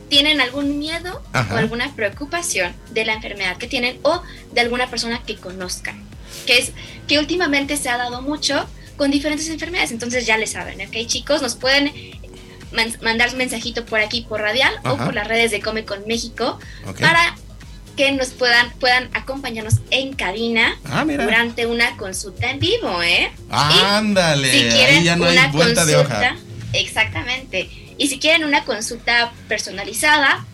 tienen 0.10 0.42
algún 0.42 0.78
miedo 0.78 1.22
Ajá. 1.34 1.56
o 1.56 1.58
alguna 1.58 1.94
preocupación 1.96 2.74
de 2.92 3.06
la 3.06 3.14
enfermedad 3.14 3.58
que 3.58 3.68
tienen 3.68 4.00
o 4.04 4.22
de 4.52 4.62
alguna 4.62 4.88
persona 4.90 5.22
que 5.26 5.38
conozcan. 5.38 6.04
Que 6.46 6.58
es 6.60 6.72
que 7.08 7.20
últimamente 7.20 7.78
se 7.78 7.90
ha 7.90 7.98
dado 7.98 8.22
mucho 8.22 8.68
con 8.98 9.10
diferentes 9.10 9.50
enfermedades. 9.50 9.92
Entonces 9.92 10.26
ya 10.26 10.38
les 10.38 10.52
saben, 10.52 10.80
¿ok, 10.88 11.08
chicos? 11.08 11.42
Nos 11.42 11.56
pueden 11.56 11.92
man- 12.72 12.96
mandar 13.02 13.30
un 13.32 13.38
mensajito 13.38 13.86
por 13.86 14.00
aquí, 14.00 14.22
por 14.28 14.42
Radial 14.42 14.74
o 14.84 14.98
por 14.98 15.14
las 15.14 15.28
redes 15.28 15.52
de 15.52 15.60
Come 15.62 15.86
con 15.86 16.06
México 16.08 16.60
para 17.00 17.36
que 17.98 18.12
nos 18.14 18.30
puedan, 18.30 18.72
puedan 18.80 19.10
acompañarnos 19.14 19.76
en 19.92 20.14
cabina 20.14 20.78
Ah, 20.86 21.04
durante 21.06 21.66
una 21.68 21.98
consulta 21.98 22.50
en 22.50 22.60
vivo, 22.60 23.04
¿eh? 23.04 23.32
Ándale, 23.50 24.50
Si 24.52 24.60
quieren 24.70 24.98
ahí 25.00 25.04
ya 25.04 25.16
no 25.16 25.26
hay 25.26 25.38
una 25.38 25.48
vuelta 25.48 25.86
de 25.86 25.94
consulta, 25.96 26.18
hoja. 26.32 26.36
exactamente. 26.74 27.70
Y 27.98 28.08
si 28.08 28.18
quieren 28.20 28.46
una 28.46 28.64
consulta 28.64 29.32
personalizada, 29.48 30.46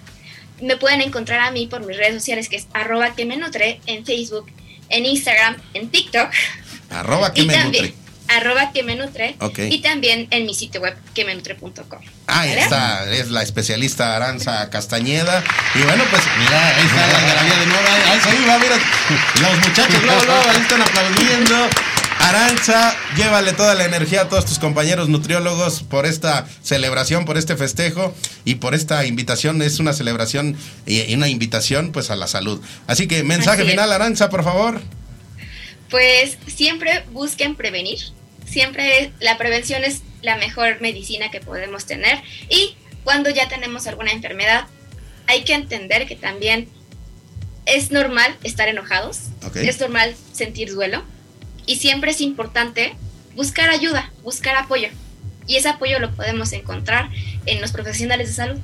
me 0.62 0.76
pueden 0.78 1.02
encontrar 1.02 1.40
a 1.42 1.52
mí 1.52 1.68
por 1.68 1.86
mis 1.86 1.96
redes 1.98 2.16
sociales, 2.16 2.50
que 2.50 2.56
es 2.58 2.68
arroba 2.74 3.16
que 3.16 3.26
me 3.26 3.38
nutre 3.38 3.80
en 3.86 4.06
Facebook, 4.06 4.48
en 4.90 5.06
Instagram, 5.06 5.58
en 5.74 5.90
TikTok. 5.90 6.30
Arroba 6.90 7.34
que 7.36 7.44
me 7.44 7.64
nutre. 7.64 7.94
Arroba 8.28 8.72
que 8.72 8.84
me 8.84 8.96
nutre. 8.96 9.36
Y 9.70 9.82
también 9.82 10.28
en 10.32 10.46
mi 10.46 10.54
sitio 10.54 10.82
web, 10.82 10.96
que 11.14 11.26
me 11.26 11.36
nutre.com. 11.36 12.00
Ahí 12.28 12.52
está, 12.52 13.10
es 13.12 13.30
la 13.30 13.42
especialista 13.42 14.16
Aranza 14.16 14.70
Castañeda. 14.70 15.44
Y 15.76 15.80
bueno, 15.84 16.04
pues 16.10 16.22
mira, 16.40 16.68
ahí 16.68 16.86
está 16.86 17.08
la 17.08 17.18
algarabía 17.18 17.60
de 17.60 17.66
nuevo. 17.66 17.88
Ahí, 17.88 18.20
ahí 18.24 18.44
iba, 18.44 18.58
mira. 18.58 18.76
Los 19.42 19.68
muchachos 19.68 20.04
luego, 20.04 20.26
luego, 20.26 20.50
ahí 20.50 20.62
están 20.62 20.82
aplaudiendo. 20.82 21.70
Aranza, 22.20 22.96
llévale 23.16 23.54
toda 23.54 23.76
la 23.76 23.86
energía 23.86 24.24
a 24.24 24.30
todos 24.30 24.46
tus 24.46 24.60
compañeros 24.60 25.08
nutriólogos 25.08 25.84
por 25.84 26.06
esta 26.06 26.48
celebración, 26.64 27.26
por 27.26 27.38
este 27.38 27.56
festejo 27.56 28.14
y 28.44 28.56
por 28.56 28.74
esta 28.74 29.06
invitación. 29.06 29.62
Es 29.62 29.80
una 29.80 29.94
celebración 29.94 30.58
y 30.86 31.14
una 31.14 31.28
invitación 31.28 31.92
pues 31.92 32.10
a 32.10 32.16
la 32.16 32.28
salud. 32.28 32.60
Así 32.88 33.08
que 33.08 33.24
mensaje 33.24 33.62
Así 33.62 33.72
final, 33.72 33.92
Aranza, 33.92 34.30
por 34.30 34.44
favor. 34.44 34.82
Pues 35.90 36.38
siempre 36.48 37.04
busquen 37.12 37.56
prevenir. 37.56 38.00
Siempre 38.46 39.12
la 39.20 39.38
prevención 39.38 39.84
es 39.84 40.02
la 40.22 40.38
mejor 40.38 40.82
medicina 40.82 41.32
que 41.32 41.42
podemos 41.42 41.86
tener. 41.86 42.20
Y 42.50 42.76
cuando 43.04 43.30
ya 43.30 43.48
tenemos 43.48 43.88
alguna 43.88 44.12
enfermedad, 44.12 44.68
hay 45.28 45.44
que 45.44 45.54
entender 45.54 46.08
que 46.08 46.16
también 46.16 46.70
es 47.66 47.92
normal 47.92 48.36
estar 48.44 48.68
enojados. 48.70 49.20
Es 49.56 49.80
normal 49.80 50.16
sentir 50.32 50.74
duelo. 50.74 51.04
Y 51.66 51.78
siempre 51.78 52.12
es 52.12 52.22
importante 52.22 52.96
buscar 53.36 53.70
ayuda, 53.70 54.12
buscar 54.24 54.56
apoyo. 54.56 54.90
Y 55.46 55.58
ese 55.58 55.70
apoyo 55.70 56.00
lo 56.00 56.14
podemos 56.16 56.52
encontrar 56.54 57.10
en 57.46 57.62
los 57.62 57.72
profesionales 57.72 58.30
de 58.30 58.34
salud. 58.34 58.60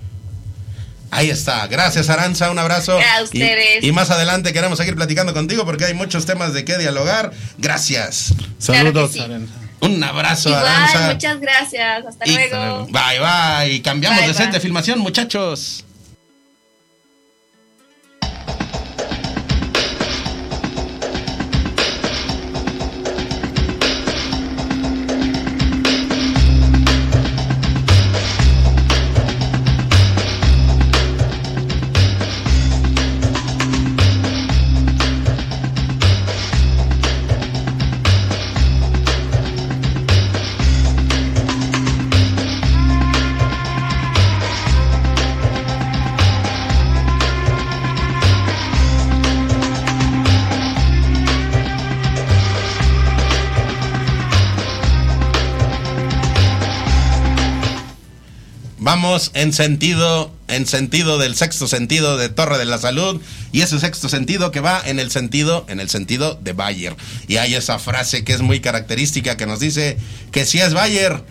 Ahí 1.15 1.29
está. 1.29 1.67
Gracias, 1.67 2.09
Aranza. 2.09 2.51
Un 2.51 2.59
abrazo. 2.59 2.99
A 2.99 3.21
ustedes. 3.23 3.83
Y, 3.83 3.91
más 3.91 4.09
adelante 4.09 4.53
queremos 4.53 4.77
seguir 4.77 4.95
platicando 4.95 5.33
contigo 5.33 5.65
porque 5.65 5.85
hay 5.85 5.93
muchos 5.93 6.25
temas 6.25 6.53
de 6.53 6.65
qué 6.65 6.77
dialogar. 6.77 7.31
Gracias. 7.57 8.33
Saludos, 8.57 9.11
Claro 9.11 9.13
sí. 9.13 9.19
Aranza. 9.19 9.53
Un 9.81 10.01
abrazo, 10.03 10.49
Igual, 10.49 10.65
Aranza. 10.65 11.11
muchas 11.13 11.39
gracias. 11.41 12.05
Hasta 12.05 12.25
Y- 12.27 12.33
luego. 12.33 12.85
Bye, 12.87 13.19
bye. 13.19 13.81
Cambiamos 13.81 14.19
Bye, 14.19 14.27
de 14.29 14.33
set 14.33 14.45
bye. 14.45 14.53
de 14.53 14.59
filmación, 14.61 14.99
muchachos. 14.99 15.83
En 59.33 59.53
sentido, 59.53 60.31
en 60.47 60.65
sentido 60.65 61.17
del 61.17 61.35
sexto 61.35 61.67
sentido 61.67 62.17
de 62.17 62.29
Torre 62.29 62.57
de 62.57 62.65
la 62.65 62.77
Salud 62.77 63.21
y 63.51 63.61
ese 63.61 63.79
sexto 63.79 64.09
sentido 64.09 64.51
que 64.51 64.59
va 64.59 64.81
en 64.83 64.99
el 64.99 65.11
sentido, 65.11 65.65
en 65.69 65.79
el 65.79 65.89
sentido 65.89 66.39
de 66.41 66.53
Bayer. 66.53 66.95
Y 67.27 67.37
hay 67.37 67.53
esa 67.55 67.79
frase 67.79 68.23
que 68.23 68.33
es 68.33 68.41
muy 68.41 68.59
característica 68.59 69.37
que 69.37 69.45
nos 69.45 69.59
dice 69.59 69.97
que 70.31 70.45
si 70.45 70.59
es 70.59 70.73
Bayer, 70.73 71.23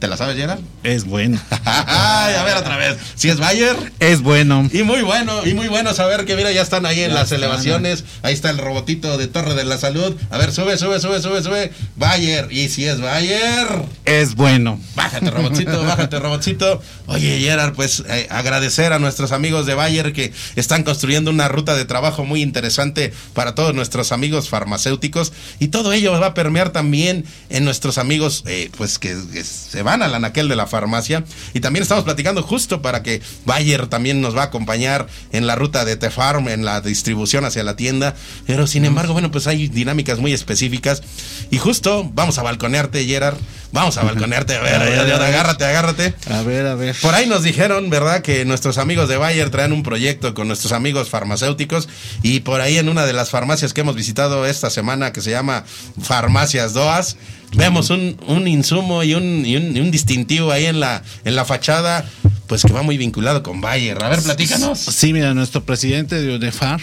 ¿Te 0.00 0.08
la 0.08 0.16
sabes, 0.16 0.34
Gerard? 0.34 0.60
Es 0.82 1.04
bueno. 1.04 1.38
Ay, 1.66 2.34
a 2.34 2.42
ver 2.42 2.56
otra 2.56 2.78
vez. 2.78 2.96
Si 3.16 3.28
es 3.28 3.38
Bayer. 3.38 3.76
Es 3.98 4.22
bueno. 4.22 4.66
Y 4.72 4.82
muy 4.82 5.02
bueno, 5.02 5.46
y 5.46 5.52
muy 5.52 5.68
bueno 5.68 5.92
saber 5.92 6.24
que 6.24 6.36
mira, 6.36 6.50
ya 6.52 6.62
están 6.62 6.86
ahí 6.86 7.00
en 7.00 7.10
Ya 7.10 7.16
las 7.16 7.32
elevaciones. 7.32 8.04
Ahí 8.22 8.32
está 8.32 8.48
el 8.48 8.56
robotito 8.56 9.18
de 9.18 9.26
Torre 9.26 9.54
de 9.54 9.64
la 9.64 9.76
Salud. 9.76 10.16
A 10.30 10.38
ver, 10.38 10.52
sube, 10.52 10.78
sube, 10.78 11.00
sube, 11.00 11.20
sube, 11.20 11.42
sube. 11.42 11.72
Bayer. 11.96 12.50
Y 12.50 12.70
si 12.70 12.86
es 12.86 12.98
Bayer. 12.98 13.66
Es 14.06 14.36
bueno. 14.36 14.80
Bájate, 14.94 15.30
robotcito, 15.30 15.82
bájate, 15.84 16.18
robotcito. 16.18 16.80
Oye, 17.04 17.38
Gerard, 17.38 17.74
pues 17.74 18.02
eh, 18.08 18.26
agradecer 18.30 18.94
a 18.94 18.98
nuestros 18.98 19.32
amigos 19.32 19.66
de 19.66 19.74
Bayer 19.74 20.14
que 20.14 20.32
están 20.56 20.82
construyendo 20.82 21.30
una 21.30 21.48
ruta 21.48 21.76
de 21.76 21.84
trabajo 21.84 22.24
muy 22.24 22.40
interesante 22.40 23.12
para 23.34 23.54
todos 23.54 23.74
nuestros 23.74 24.12
amigos 24.12 24.48
farmacéuticos. 24.48 25.34
Y 25.58 25.68
todo 25.68 25.92
ello 25.92 26.18
va 26.18 26.28
a 26.28 26.34
permear 26.34 26.70
también 26.70 27.26
en 27.50 27.66
nuestros 27.66 27.98
amigos, 27.98 28.44
eh, 28.46 28.70
pues 28.78 28.98
que, 28.98 29.14
que 29.30 29.44
se 29.44 29.82
van 29.82 29.89
al 29.92 30.14
anaquel 30.14 30.48
de 30.48 30.56
la 30.56 30.66
farmacia. 30.66 31.24
Y 31.54 31.60
también 31.60 31.82
estamos 31.82 32.04
platicando 32.04 32.42
justo 32.42 32.80
para 32.82 33.02
que 33.02 33.20
Bayer 33.44 33.86
también 33.88 34.20
nos 34.20 34.36
va 34.36 34.42
a 34.42 34.46
acompañar 34.46 35.06
en 35.32 35.46
la 35.46 35.56
ruta 35.56 35.84
de 35.84 35.96
T-Farm, 35.96 36.48
en 36.48 36.64
la 36.64 36.80
distribución 36.80 37.44
hacia 37.44 37.64
la 37.64 37.76
tienda. 37.76 38.14
Pero 38.46 38.66
sin 38.66 38.84
embargo, 38.84 39.12
bueno, 39.12 39.30
pues 39.30 39.46
hay 39.46 39.68
dinámicas 39.68 40.18
muy 40.18 40.32
específicas. 40.32 41.02
Y 41.50 41.58
justo 41.58 42.08
vamos 42.14 42.38
a 42.38 42.42
balconearte, 42.42 43.04
Gerard. 43.04 43.36
Vamos 43.72 43.96
a 43.98 44.02
balconearte. 44.02 44.56
A 44.56 44.60
ver, 44.60 44.74
A 44.80 44.84
ver, 44.84 44.98
a 45.00 45.04
ver. 45.04 45.22
agárrate, 45.22 45.64
agárrate. 45.64 46.14
A 46.30 46.42
ver, 46.42 46.66
a 46.66 46.74
ver. 46.74 46.96
Por 47.02 47.14
ahí 47.14 47.26
nos 47.26 47.42
dijeron, 47.42 47.90
¿verdad?, 47.90 48.22
que 48.22 48.44
nuestros 48.44 48.78
amigos 48.78 49.08
de 49.08 49.16
Bayer 49.16 49.50
traen 49.50 49.72
un 49.72 49.82
proyecto 49.82 50.34
con 50.34 50.48
nuestros 50.48 50.72
amigos 50.72 51.08
farmacéuticos 51.08 51.88
y 52.22 52.40
por 52.40 52.60
ahí 52.60 52.78
en 52.78 52.88
una 52.88 53.06
de 53.06 53.12
las 53.12 53.30
farmacias 53.30 53.72
que 53.72 53.82
hemos 53.82 53.94
visitado 53.94 54.44
esta 54.46 54.70
semana 54.70 55.12
que 55.12 55.20
se 55.20 55.30
llama 55.30 55.64
Farmacias 56.02 56.72
Doas, 56.72 57.16
vemos 57.56 57.90
un, 57.90 58.16
un 58.26 58.46
insumo 58.48 59.02
y 59.02 59.14
un, 59.14 59.44
y 59.44 59.56
un, 59.56 59.76
y 59.76 59.80
un 59.80 59.90
distintivo 59.90 60.50
ahí 60.52 60.66
en 60.66 60.80
la, 60.80 61.02
en 61.24 61.34
la 61.36 61.44
fachada, 61.44 62.08
pues 62.46 62.62
que 62.62 62.72
va 62.72 62.82
muy 62.82 62.96
vinculado 62.96 63.42
con 63.42 63.60
Bayer. 63.60 64.02
A 64.02 64.08
ver, 64.08 64.22
platícanos. 64.22 64.78
Sí, 64.78 65.12
mira, 65.12 65.34
nuestro 65.34 65.64
presidente 65.64 66.20
de 66.20 66.34
UNEFAR, 66.36 66.80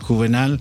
Juvenal, 0.00 0.60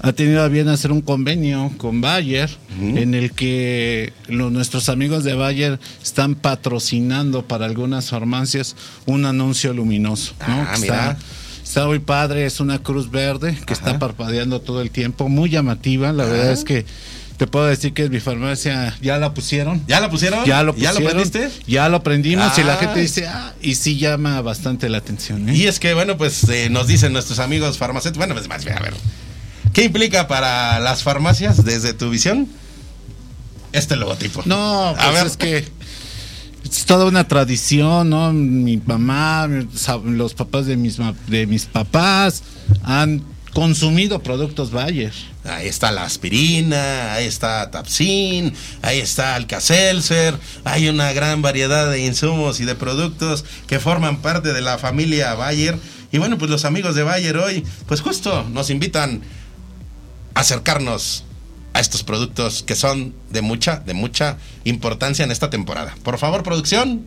ha 0.00 0.12
tenido 0.12 0.42
a 0.42 0.48
bien 0.48 0.68
hacer 0.68 0.92
un 0.92 1.00
convenio 1.00 1.72
con 1.78 2.00
Bayer 2.00 2.50
en 2.78 3.14
el 3.14 3.32
que 3.32 4.12
nuestros 4.28 4.90
amigos 4.90 5.24
de 5.24 5.32
Bayer 5.34 5.80
están 6.02 6.34
patrocinando 6.34 7.46
para 7.46 7.64
algunas 7.64 8.10
farmacias 8.10 8.76
un 9.06 9.24
anuncio 9.24 9.72
luminoso. 9.72 10.34
¿no? 10.46 10.46
Ah, 10.54 10.72
Que 10.74 10.80
mira. 10.82 11.10
Está, 11.12 11.18
está 11.64 11.86
muy 11.86 11.98
padre, 11.98 12.44
es 12.44 12.60
una 12.60 12.78
cruz 12.82 13.10
verde 13.10 13.58
que 13.66 13.72
está 13.72 13.98
parpadeando 13.98 14.60
todo 14.60 14.82
el 14.82 14.90
tiempo, 14.90 15.30
muy 15.30 15.48
llamativa. 15.48 16.12
La 16.12 16.24
verdad 16.26 16.52
es 16.52 16.64
que 16.64 16.84
te 17.36 17.46
puedo 17.46 17.66
decir 17.66 17.92
que 17.92 18.08
mi 18.08 18.20
farmacia 18.20 18.96
ya 19.02 19.18
la 19.18 19.34
pusieron. 19.34 19.82
¿Ya 19.86 20.00
la 20.00 20.08
pusieron? 20.10 20.44
Ya 20.44 20.62
lo 20.62 20.74
¿Ya 20.76 20.90
pusieron. 20.92 21.02
lo 21.04 21.10
prendiste? 21.30 21.50
Ya 21.66 21.88
lo 21.88 22.02
prendimos 22.02 22.56
y 22.58 22.62
la 22.64 22.74
Ah. 22.74 22.76
gente 22.78 23.00
dice, 23.00 23.26
ah, 23.26 23.52
y 23.60 23.74
sí 23.74 23.98
llama 23.98 24.40
bastante 24.42 24.88
la 24.88 24.98
atención. 24.98 25.48
¿eh? 25.48 25.54
Y 25.56 25.66
es 25.66 25.78
que, 25.78 25.92
bueno, 25.94 26.16
pues 26.16 26.48
eh, 26.48 26.68
nos 26.70 26.86
dicen 26.86 27.12
nuestros 27.12 27.38
amigos 27.38 27.78
farmacéuticos, 27.78 28.18
bueno, 28.18 28.34
pues 28.34 28.48
más 28.48 28.64
bien, 28.64 28.78
a 28.78 28.80
ver, 28.80 28.94
¿qué 29.72 29.84
implica 29.84 30.28
para 30.28 30.78
las 30.80 31.02
farmacias 31.02 31.64
desde 31.64 31.92
tu 31.92 32.08
visión 32.10 32.48
este 33.72 33.96
logotipo? 33.96 34.42
No, 34.46 34.92
pues 34.96 35.06
a 35.06 35.10
ver, 35.10 35.26
es 35.26 35.36
que 35.36 35.64
es 36.64 36.84
toda 36.86 37.04
una 37.04 37.28
tradición, 37.28 38.10
¿no? 38.10 38.32
Mi 38.32 38.78
mamá, 38.78 39.48
los 40.04 40.34
papás 40.34 40.66
de 40.66 40.76
mis, 40.76 40.96
de 41.28 41.46
mis 41.46 41.66
papás 41.66 42.42
han 42.82 43.22
consumido 43.56 44.22
productos 44.22 44.70
Bayer. 44.70 45.14
Ahí 45.44 45.66
está 45.66 45.90
la 45.90 46.04
aspirina, 46.04 47.14
ahí 47.14 47.24
está 47.24 47.70
Tapsin, 47.70 48.52
ahí 48.82 48.98
está 48.98 49.34
Alka-Seltzer, 49.34 50.38
hay 50.64 50.90
una 50.90 51.14
gran 51.14 51.40
variedad 51.40 51.90
de 51.90 52.04
insumos 52.04 52.60
y 52.60 52.66
de 52.66 52.74
productos 52.74 53.46
que 53.66 53.80
forman 53.80 54.18
parte 54.18 54.52
de 54.52 54.60
la 54.60 54.76
familia 54.76 55.32
Bayer. 55.32 55.78
Y 56.12 56.18
bueno, 56.18 56.36
pues 56.36 56.50
los 56.50 56.66
amigos 56.66 56.96
de 56.96 57.02
Bayer 57.02 57.38
hoy, 57.38 57.64
pues 57.86 58.02
justo 58.02 58.46
nos 58.52 58.68
invitan 58.68 59.22
a 60.34 60.40
acercarnos 60.40 61.24
a 61.72 61.80
estos 61.80 62.02
productos 62.02 62.62
que 62.62 62.74
son 62.74 63.14
de 63.30 63.40
mucha, 63.40 63.78
de 63.78 63.94
mucha 63.94 64.36
importancia 64.64 65.24
en 65.24 65.30
esta 65.30 65.48
temporada. 65.48 65.94
Por 66.02 66.18
favor, 66.18 66.42
producción. 66.42 67.06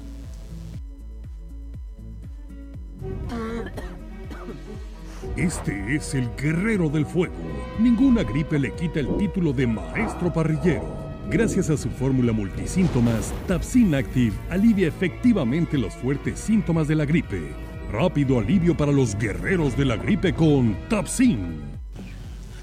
Este 5.39 5.95
es 5.95 6.15
el 6.15 6.29
guerrero 6.35 6.89
del 6.89 7.05
fuego. 7.05 7.33
Ninguna 7.79 8.23
gripe 8.23 8.59
le 8.59 8.73
quita 8.75 8.99
el 8.99 9.07
título 9.15 9.53
de 9.53 9.67
maestro 9.67 10.33
parrillero. 10.33 10.83
Gracias 11.29 11.69
a 11.69 11.77
su 11.77 11.89
fórmula 11.89 12.33
multisíntomas, 12.33 13.33
Tapsin 13.47 13.95
Active 13.95 14.35
alivia 14.49 14.89
efectivamente 14.89 15.77
los 15.77 15.93
fuertes 15.93 16.41
síntomas 16.41 16.89
de 16.89 16.95
la 16.95 17.05
gripe. 17.05 17.53
Rápido 17.89 18.37
alivio 18.37 18.75
para 18.75 18.91
los 18.91 19.17
guerreros 19.17 19.77
de 19.77 19.85
la 19.85 19.95
gripe 19.95 20.33
con 20.33 20.75
Tapsin. 20.89 21.61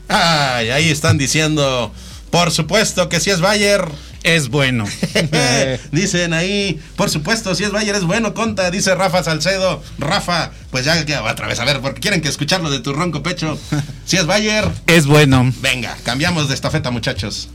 Ay, 0.09 0.69
ahí 0.69 0.91
están 0.91 1.17
diciendo, 1.17 1.91
por 2.37 2.51
supuesto 2.51 3.09
que 3.09 3.19
si 3.19 3.31
es 3.31 3.41
Bayer. 3.41 3.83
Es 4.23 4.49
bueno. 4.51 4.85
Dicen 5.93 6.35
ahí, 6.35 6.79
por 6.95 7.09
supuesto, 7.09 7.55
si 7.55 7.65
es 7.65 7.71
Bayer 7.71 7.95
es 7.95 8.05
bueno, 8.05 8.35
conta, 8.35 8.71
dice 8.71 8.95
Rafa 8.95 9.23
Salcedo. 9.23 9.83
Rafa, 9.99 10.51
pues 10.71 10.85
ya, 10.85 11.03
ya 11.07 11.23
otra 11.23 11.47
vez, 11.47 11.61
a 11.61 11.65
ver, 11.65 11.81
porque 11.81 12.01
quieren 12.01 12.21
que 12.21 12.29
escucharlo 12.29 12.69
de 12.69 12.81
tu 12.81 12.93
ronco 12.93 13.23
pecho. 13.23 13.59
Si 14.05 14.19
es 14.19 14.27
Bayer, 14.27 14.69
Es 14.87 15.07
bueno. 15.07 15.51
venga, 15.63 15.97
cambiamos 16.05 16.49
de 16.49 16.55
estafeta, 16.55 16.91
muchachos. 16.91 17.49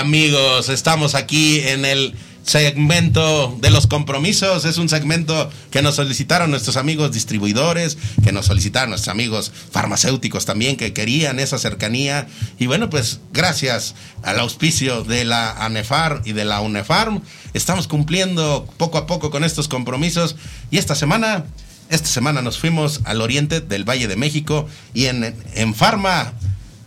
Amigos, 0.00 0.70
estamos 0.70 1.14
aquí 1.14 1.60
en 1.60 1.84
el 1.84 2.14
segmento 2.42 3.56
de 3.60 3.70
los 3.70 3.86
compromisos. 3.86 4.64
Es 4.64 4.78
un 4.78 4.88
segmento 4.88 5.50
que 5.70 5.82
nos 5.82 5.96
solicitaron 5.96 6.50
nuestros 6.50 6.78
amigos 6.78 7.12
distribuidores, 7.12 7.98
que 8.24 8.32
nos 8.32 8.46
solicitaron 8.46 8.90
nuestros 8.90 9.12
amigos 9.12 9.52
farmacéuticos 9.70 10.46
también, 10.46 10.78
que 10.78 10.94
querían 10.94 11.38
esa 11.38 11.58
cercanía. 11.58 12.26
Y 12.58 12.66
bueno, 12.66 12.88
pues 12.88 13.20
gracias 13.34 13.94
al 14.22 14.40
auspicio 14.40 15.04
de 15.04 15.26
la 15.26 15.52
ANEFAR 15.64 16.22
y 16.24 16.32
de 16.32 16.46
la 16.46 16.62
UNEFARM, 16.62 17.20
estamos 17.52 17.86
cumpliendo 17.86 18.66
poco 18.78 18.96
a 18.96 19.06
poco 19.06 19.30
con 19.30 19.44
estos 19.44 19.68
compromisos. 19.68 20.34
Y 20.70 20.78
esta 20.78 20.94
semana, 20.94 21.44
esta 21.90 22.08
semana 22.08 22.40
nos 22.40 22.58
fuimos 22.58 23.02
al 23.04 23.20
oriente 23.20 23.60
del 23.60 23.84
Valle 23.88 24.08
de 24.08 24.16
México 24.16 24.66
y 24.94 25.06
en, 25.06 25.36
en 25.54 25.74
Farma, 25.74 26.32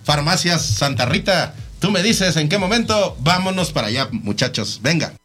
Farmacias 0.04 0.66
Santa 0.66 1.06
Rita. 1.06 1.54
Tú 1.84 1.92
me 1.92 2.02
dices 2.02 2.38
en 2.38 2.48
qué 2.48 2.58
momento. 2.58 3.18
Vámonos 3.20 3.74
para 3.74 3.88
allá, 3.88 4.08
muchachos. 4.10 4.80
Venga. 4.82 5.16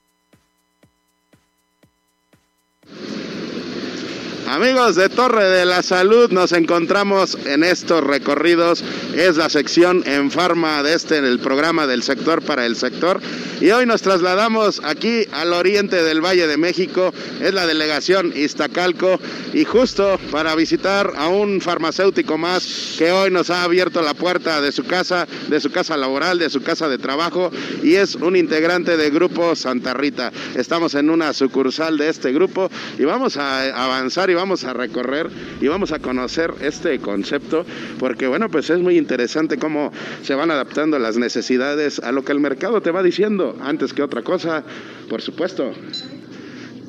Amigos 4.51 4.97
de 4.97 5.11
Torre 5.11 5.45
de 5.45 5.66
la 5.66 5.83
Salud, 5.83 6.31
nos 6.31 6.53
encontramos 6.53 7.37
en 7.45 7.62
estos 7.62 8.03
recorridos. 8.03 8.83
Es 9.15 9.37
la 9.37 9.51
sección 9.51 10.03
en 10.07 10.31
Farma 10.31 10.83
de 10.83 10.95
este, 10.95 11.19
en 11.19 11.27
el 11.27 11.39
programa 11.39 11.87
del 11.87 12.03
sector 12.03 12.41
para 12.41 12.65
el 12.65 12.75
sector. 12.75 13.20
Y 13.61 13.70
hoy 13.73 13.85
nos 13.85 14.01
trasladamos 14.01 14.81
aquí 14.85 15.27
al 15.33 15.53
oriente 15.53 16.03
del 16.03 16.25
Valle 16.25 16.47
de 16.47 16.57
México. 16.57 17.12
Es 17.43 17.53
la 17.53 17.66
delegación 17.66 18.33
Iztacalco. 18.35 19.20
Y 19.53 19.66
justo 19.66 20.19
para 20.31 20.55
visitar 20.55 21.12
a 21.16 21.29
un 21.29 21.61
farmacéutico 21.61 22.39
más 22.39 22.95
que 22.97 23.12
hoy 23.12 23.31
nos 23.31 23.51
ha 23.51 23.65
abierto 23.65 24.01
la 24.01 24.15
puerta 24.15 24.62
de 24.62 24.73
su 24.73 24.85
casa, 24.85 25.29
de 25.49 25.61
su 25.61 25.70
casa 25.70 25.95
laboral, 25.99 26.39
de 26.39 26.49
su 26.49 26.62
casa 26.62 26.89
de 26.89 26.97
trabajo. 26.97 27.51
Y 27.83 27.97
es 27.97 28.15
un 28.15 28.35
integrante 28.35 28.97
del 28.97 29.11
grupo 29.11 29.55
Santa 29.55 29.93
Rita. 29.93 30.33
Estamos 30.55 30.95
en 30.95 31.11
una 31.11 31.35
sucursal 31.35 31.99
de 31.99 32.09
este 32.09 32.33
grupo 32.33 32.70
y 32.99 33.05
vamos 33.05 33.37
a 33.37 33.85
avanzar 33.85 34.31
y 34.31 34.38
vamos 34.39 34.62
a 34.62 34.73
recorrer 34.73 35.28
y 35.60 35.66
vamos 35.66 35.90
a 35.90 35.98
conocer 35.98 36.55
este 36.60 37.01
concepto 37.01 37.66
porque 37.98 38.28
bueno 38.28 38.48
pues 38.48 38.70
es 38.70 38.78
muy 38.78 38.97
interesante 38.97 39.59
cómo 39.59 39.93
se 40.23 40.36
van 40.36 40.52
adaptando 40.52 40.97
las 41.01 41.16
necesidades 41.16 41.98
a 41.98 42.12
lo 42.12 42.24
que 42.24 42.31
el 42.31 42.39
mercado 42.39 42.81
te 42.81 42.93
va 42.93 43.02
diciendo 43.02 43.56
antes 43.60 43.93
que 43.93 44.02
otra 44.02 44.23
cosa 44.23 44.62
por 45.09 45.23
supuesto 45.23 45.73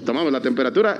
tomamos 0.05 0.31
la 0.31 0.41
temperatura 0.41 0.99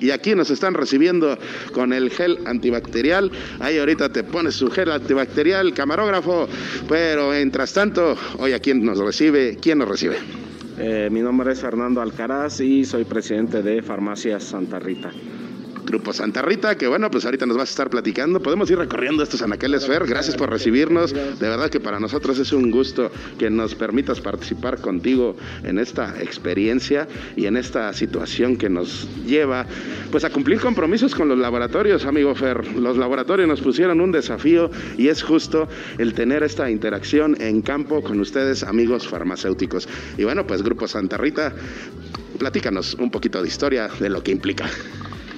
y, 0.00 0.10
aquí 0.10 0.34
nos 0.36 0.50
están 0.50 0.74
recibiendo 0.74 1.36
con 1.72 1.92
el 1.92 2.10
gel 2.10 2.38
antibacterial. 2.44 3.30
Ahí 3.60 3.78
ahorita 3.78 4.08
te 4.08 4.24
pones 4.24 4.54
su 4.54 4.68
gel 4.68 4.90
antibacterial, 4.90 5.72
camarógrafo. 5.74 6.48
Pero 6.88 7.30
mientras 7.30 7.72
tanto, 7.72 8.16
hoy 8.38 8.52
a 8.52 8.58
quién 8.58 8.84
nos 8.84 8.98
recibe, 8.98 9.58
¿quién 9.60 9.78
nos 9.78 9.88
recibe? 9.88 10.16
Eh, 10.76 11.08
mi 11.10 11.20
nombre 11.20 11.52
es 11.52 11.60
Fernando 11.60 12.00
Alcaraz 12.00 12.60
y 12.60 12.84
soy 12.84 13.04
presidente 13.04 13.62
de 13.62 13.80
Farmacias 13.80 14.42
Santa 14.42 14.80
Rita. 14.80 15.10
Grupo 15.84 16.12
Santa 16.12 16.42
Rita, 16.42 16.76
que 16.76 16.86
bueno, 16.86 17.10
pues 17.10 17.24
ahorita 17.24 17.46
nos 17.46 17.56
vas 17.56 17.68
a 17.68 17.72
estar 17.72 17.90
platicando. 17.90 18.40
Podemos 18.40 18.70
ir 18.70 18.78
recorriendo 18.78 19.22
estos 19.22 19.42
anaqueles, 19.42 19.86
Fer. 19.86 20.06
Gracias 20.06 20.36
por 20.36 20.50
recibirnos. 20.50 21.12
De 21.12 21.48
verdad 21.48 21.70
que 21.70 21.80
para 21.80 22.00
nosotros 22.00 22.38
es 22.38 22.52
un 22.52 22.70
gusto 22.70 23.10
que 23.38 23.50
nos 23.50 23.74
permitas 23.74 24.20
participar 24.20 24.80
contigo 24.80 25.36
en 25.62 25.78
esta 25.78 26.14
experiencia 26.20 27.06
y 27.36 27.46
en 27.46 27.56
esta 27.56 27.92
situación 27.92 28.56
que 28.56 28.68
nos 28.68 29.08
lleva 29.26 29.66
pues 30.10 30.24
a 30.24 30.30
cumplir 30.30 30.60
compromisos 30.60 31.14
con 31.14 31.28
los 31.28 31.38
laboratorios, 31.38 32.06
amigo 32.06 32.34
Fer. 32.34 32.66
Los 32.76 32.96
laboratorios 32.96 33.48
nos 33.48 33.60
pusieron 33.60 34.00
un 34.00 34.12
desafío 34.12 34.70
y 34.96 35.08
es 35.08 35.22
justo 35.22 35.68
el 35.98 36.14
tener 36.14 36.42
esta 36.42 36.70
interacción 36.70 37.36
en 37.40 37.62
campo 37.62 38.02
con 38.02 38.20
ustedes, 38.20 38.62
amigos 38.62 39.06
farmacéuticos. 39.06 39.88
Y 40.16 40.24
bueno, 40.24 40.46
pues 40.46 40.62
Grupo 40.62 40.88
Santa 40.88 41.16
Rita, 41.16 41.52
platícanos 42.38 42.94
un 42.94 43.10
poquito 43.10 43.42
de 43.42 43.48
historia 43.48 43.88
de 44.00 44.08
lo 44.08 44.22
que 44.22 44.32
implica. 44.32 44.66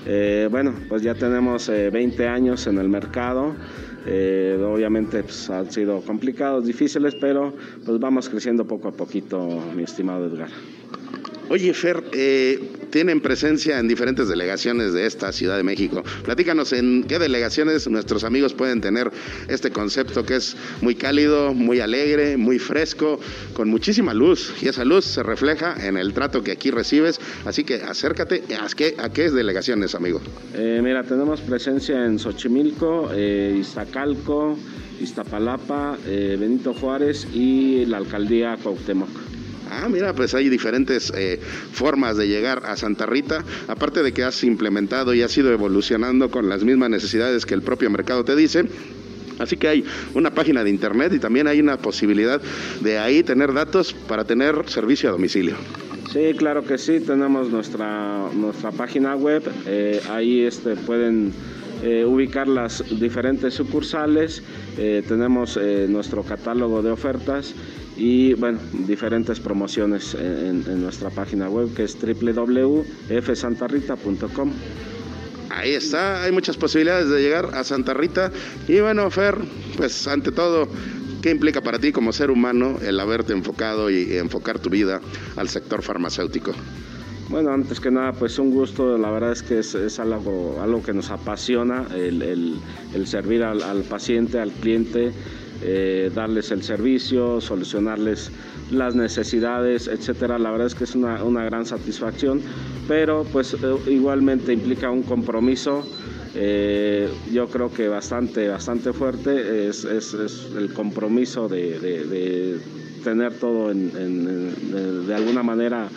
Eh, 0.09 0.49
bueno, 0.51 0.73
pues 0.89 1.03
ya 1.03 1.15
tenemos 1.15 1.69
eh, 1.69 1.91
20 1.91 2.29
años 2.29 2.67
en 2.69 2.79
el 2.79 2.89
mercado. 2.89 3.55
Eh, 4.07 4.57
obviamente 4.65 5.25
pues, 5.25 5.51
han 5.51 5.71
sido 5.73 6.01
complicados, 6.01 6.65
difíciles, 6.65 7.17
pero 7.21 7.53
pues 7.85 7.99
vamos 7.99 8.29
creciendo 8.29 8.65
poco 8.65 8.89
a 8.89 8.93
poquito, 8.93 9.61
mi 9.75 9.83
estimado 9.83 10.27
Edgar. 10.27 10.51
Oye, 11.49 11.73
Fer, 11.75 12.03
eh, 12.13 12.59
tienen 12.91 13.21
presencia 13.21 13.79
en 13.79 13.87
diferentes 13.87 14.29
delegaciones 14.29 14.93
de 14.93 15.07
esta 15.07 15.31
Ciudad 15.31 15.57
de 15.57 15.63
México. 15.63 16.03
Platícanos 16.25 16.73
en 16.73 17.05
qué 17.05 17.21
delegaciones 17.21 17.87
nuestros 17.89 18.25
amigos 18.25 18.53
pueden 18.53 18.81
tener 18.81 19.13
este 19.47 19.71
concepto 19.71 20.25
que 20.25 20.37
es 20.37 20.57
muy 20.81 20.97
cálido, 20.97 21.55
muy 21.55 21.79
alegre, 21.79 22.37
muy 22.37 22.59
fresco, 22.59 23.21
con 23.55 23.69
muchísima 23.69 24.13
luz. 24.13 24.55
Y 24.61 24.67
esa 24.67 24.85
luz 24.85 25.05
se 25.05 25.23
refleja 25.23 25.77
en 25.87 25.97
el 25.97 26.13
trato 26.15 26.43
que 26.43 26.51
aquí 26.51 26.73
recibes. 26.73 27.21
Así 27.45 27.63
que 27.63 27.77
acércate. 27.77 28.43
¿A 28.61 28.67
qué, 28.75 28.97
a 28.99 29.13
qué 29.13 29.31
delegaciones, 29.31 29.95
amigo? 29.95 30.21
Eh, 30.55 30.81
mira, 30.83 31.05
tenemos 31.05 31.41
presencia 31.43 32.05
en 32.05 32.19
Xochimilco, 32.19 33.11
eh, 33.15 33.57
Iztacalco, 33.61 34.59
Iztapalapa, 35.01 35.97
Benito 36.05 36.75
Juárez 36.75 37.27
y 37.33 37.85
la 37.85 37.99
alcaldía 37.99 38.57
Cuauhtémoc. 38.61 39.36
Ah, 39.71 39.89
mira, 39.89 40.13
pues 40.13 40.35
hay 40.35 40.49
diferentes 40.49 41.13
eh, 41.17 41.41
formas 41.73 42.17
de 42.17 42.29
llegar 42.29 42.63
a 42.65 42.77
Santa 42.77 43.07
Rita, 43.07 43.45
aparte 43.69 44.03
de 44.03 44.13
que 44.13 44.25
has 44.25 44.45
implementado 44.45 45.15
y 45.15 45.23
has 45.23 45.37
ido 45.37 45.53
evolucionando 45.53 46.31
con 46.31 46.49
las 46.49 46.65
mismas 46.65 46.91
necesidades 46.91 47.47
que 47.47 47.55
el 47.55 47.63
propio 47.63 47.91
mercado 47.91 48.25
te 48.25 48.37
dice. 48.37 48.65
Así 49.39 49.57
que 49.57 49.69
hay 49.69 49.85
una 50.15 50.31
página 50.31 50.65
de 50.65 50.71
internet 50.71 51.13
y 51.15 51.19
también 51.19 51.47
hay 51.47 51.61
una 51.61 51.77
posibilidad 51.77 52.41
de 52.81 52.99
ahí 52.99 53.23
tener 53.23 53.53
datos 53.53 53.93
para 53.93 54.25
tener 54.25 54.69
servicio 54.69 55.11
a 55.11 55.13
domicilio. 55.13 55.57
Sí, 56.13 56.33
claro 56.37 56.65
que 56.65 56.79
sí, 56.79 57.01
tenemos 57.01 57.51
nuestra, 57.51 58.31
nuestra 58.35 58.71
página 58.71 59.15
web, 59.17 59.43
eh, 59.67 60.01
ahí 60.09 60.41
este, 60.41 60.77
pueden 60.77 61.33
eh, 61.83 62.05
ubicar 62.05 62.47
las 62.49 62.85
diferentes 62.99 63.55
sucursales, 63.55 64.43
eh, 64.79 65.03
tenemos 65.07 65.57
eh, 65.57 65.87
nuestro 65.89 66.23
catálogo 66.23 66.83
de 66.83 66.91
ofertas 66.91 67.55
y 67.97 68.35
bueno, 68.35 68.59
diferentes 68.87 69.41
promociones 69.41 70.15
en, 70.15 70.65
en 70.67 70.83
nuestra 70.83 71.09
página 71.11 71.49
web 71.49 71.73
que 71.75 71.85
es 71.85 71.97
www.fsantarrita.com. 72.01 74.53
Ahí 75.51 75.73
está, 75.73 76.23
hay 76.23 76.33
muchas 76.33 76.57
posibilidades 76.57 77.09
de 77.09 77.23
llegar 77.23 77.51
a 77.55 77.65
Santa 77.65 77.95
Rita. 77.95 78.31
Y 78.69 78.81
bueno, 78.81 79.11
Fer, 79.11 79.37
pues 79.77 80.07
ante 80.07 80.33
todo, 80.33 80.69
¿qué 81.23 81.31
implica 81.31 81.63
para 81.63 81.79
ti 81.79 81.93
como 81.93 82.13
ser 82.13 82.31
humano 82.31 82.79
el 82.83 83.01
haberte 83.01 83.33
enfocado 83.33 83.91
y 83.91 84.19
enfocar 84.19 84.59
tu 84.59 84.71
vida 84.71 85.01
al 85.37 85.49
sector 85.49 85.83
farmacéutico? 85.83 86.53
Bueno, 87.29 87.51
antes 87.51 87.81
que 87.81 87.91
nada, 87.91 88.13
pues 88.13 88.39
un 88.39 88.53
gusto, 88.53 88.97
la 88.97 89.11
verdad 89.11 89.33
es 89.33 89.43
que 89.43 89.59
es, 89.59 89.99
algo, 89.99 90.61
algo 90.63 90.81
que 90.81 90.93
nos 90.93 91.11
apasiona, 91.11 91.85
el, 91.93 92.23
el, 92.23 93.07
servir 93.09 93.43
al, 93.43 93.83
paciente, 93.83 94.39
al 94.39 94.53
cliente, 94.53 95.11
eh, 95.61 96.13
darles 96.15 96.53
el 96.53 96.63
servicio, 96.63 97.41
solucionarles 97.41 98.31
las 98.71 98.95
necesidades, 98.95 99.89
etcétera. 99.89 100.39
La 100.39 100.53
verdad 100.53 100.69
es 100.69 100.77
que 100.77 100.85
es 100.85 100.95
una, 100.95 101.25
una 101.25 101.45
gran 101.45 101.67
satisfacción, 101.67 102.41
pero 102.87 103.25
pues 103.33 103.55
eh, 103.55 103.59
igualmente 103.91 104.53
implica 104.53 104.89
un 104.93 105.03
compromiso. 105.03 105.83
Eh, 106.37 107.09
yo 107.33 107.49
creo 107.49 107.73
que 107.73 107.89
bastante, 107.89 108.47
bastante 108.47 108.93
fuerte 108.93 109.69
es, 109.69 109.85
es, 109.85 110.15
es 110.15 110.47
el 110.57 110.73
compromiso 110.73 111.49
de, 111.49 111.81
de, 111.81 112.05
de, 112.05 112.59
tener 113.03 113.33
todo 113.35 113.71
en, 113.71 113.91
en, 113.97 115.07
de 115.07 115.15
alguna 115.15 115.43
manera 115.43 115.89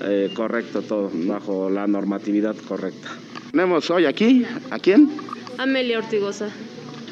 eh, 0.00 0.30
correcto 0.34 0.82
todo, 0.82 1.10
bajo 1.12 1.70
la 1.70 1.86
normatividad 1.86 2.56
correcta. 2.68 3.10
Tenemos 3.50 3.90
hoy 3.90 4.06
aquí, 4.06 4.46
¿a 4.70 4.78
quién? 4.78 5.10
Amelia 5.58 5.98
Ortigosa. 5.98 6.48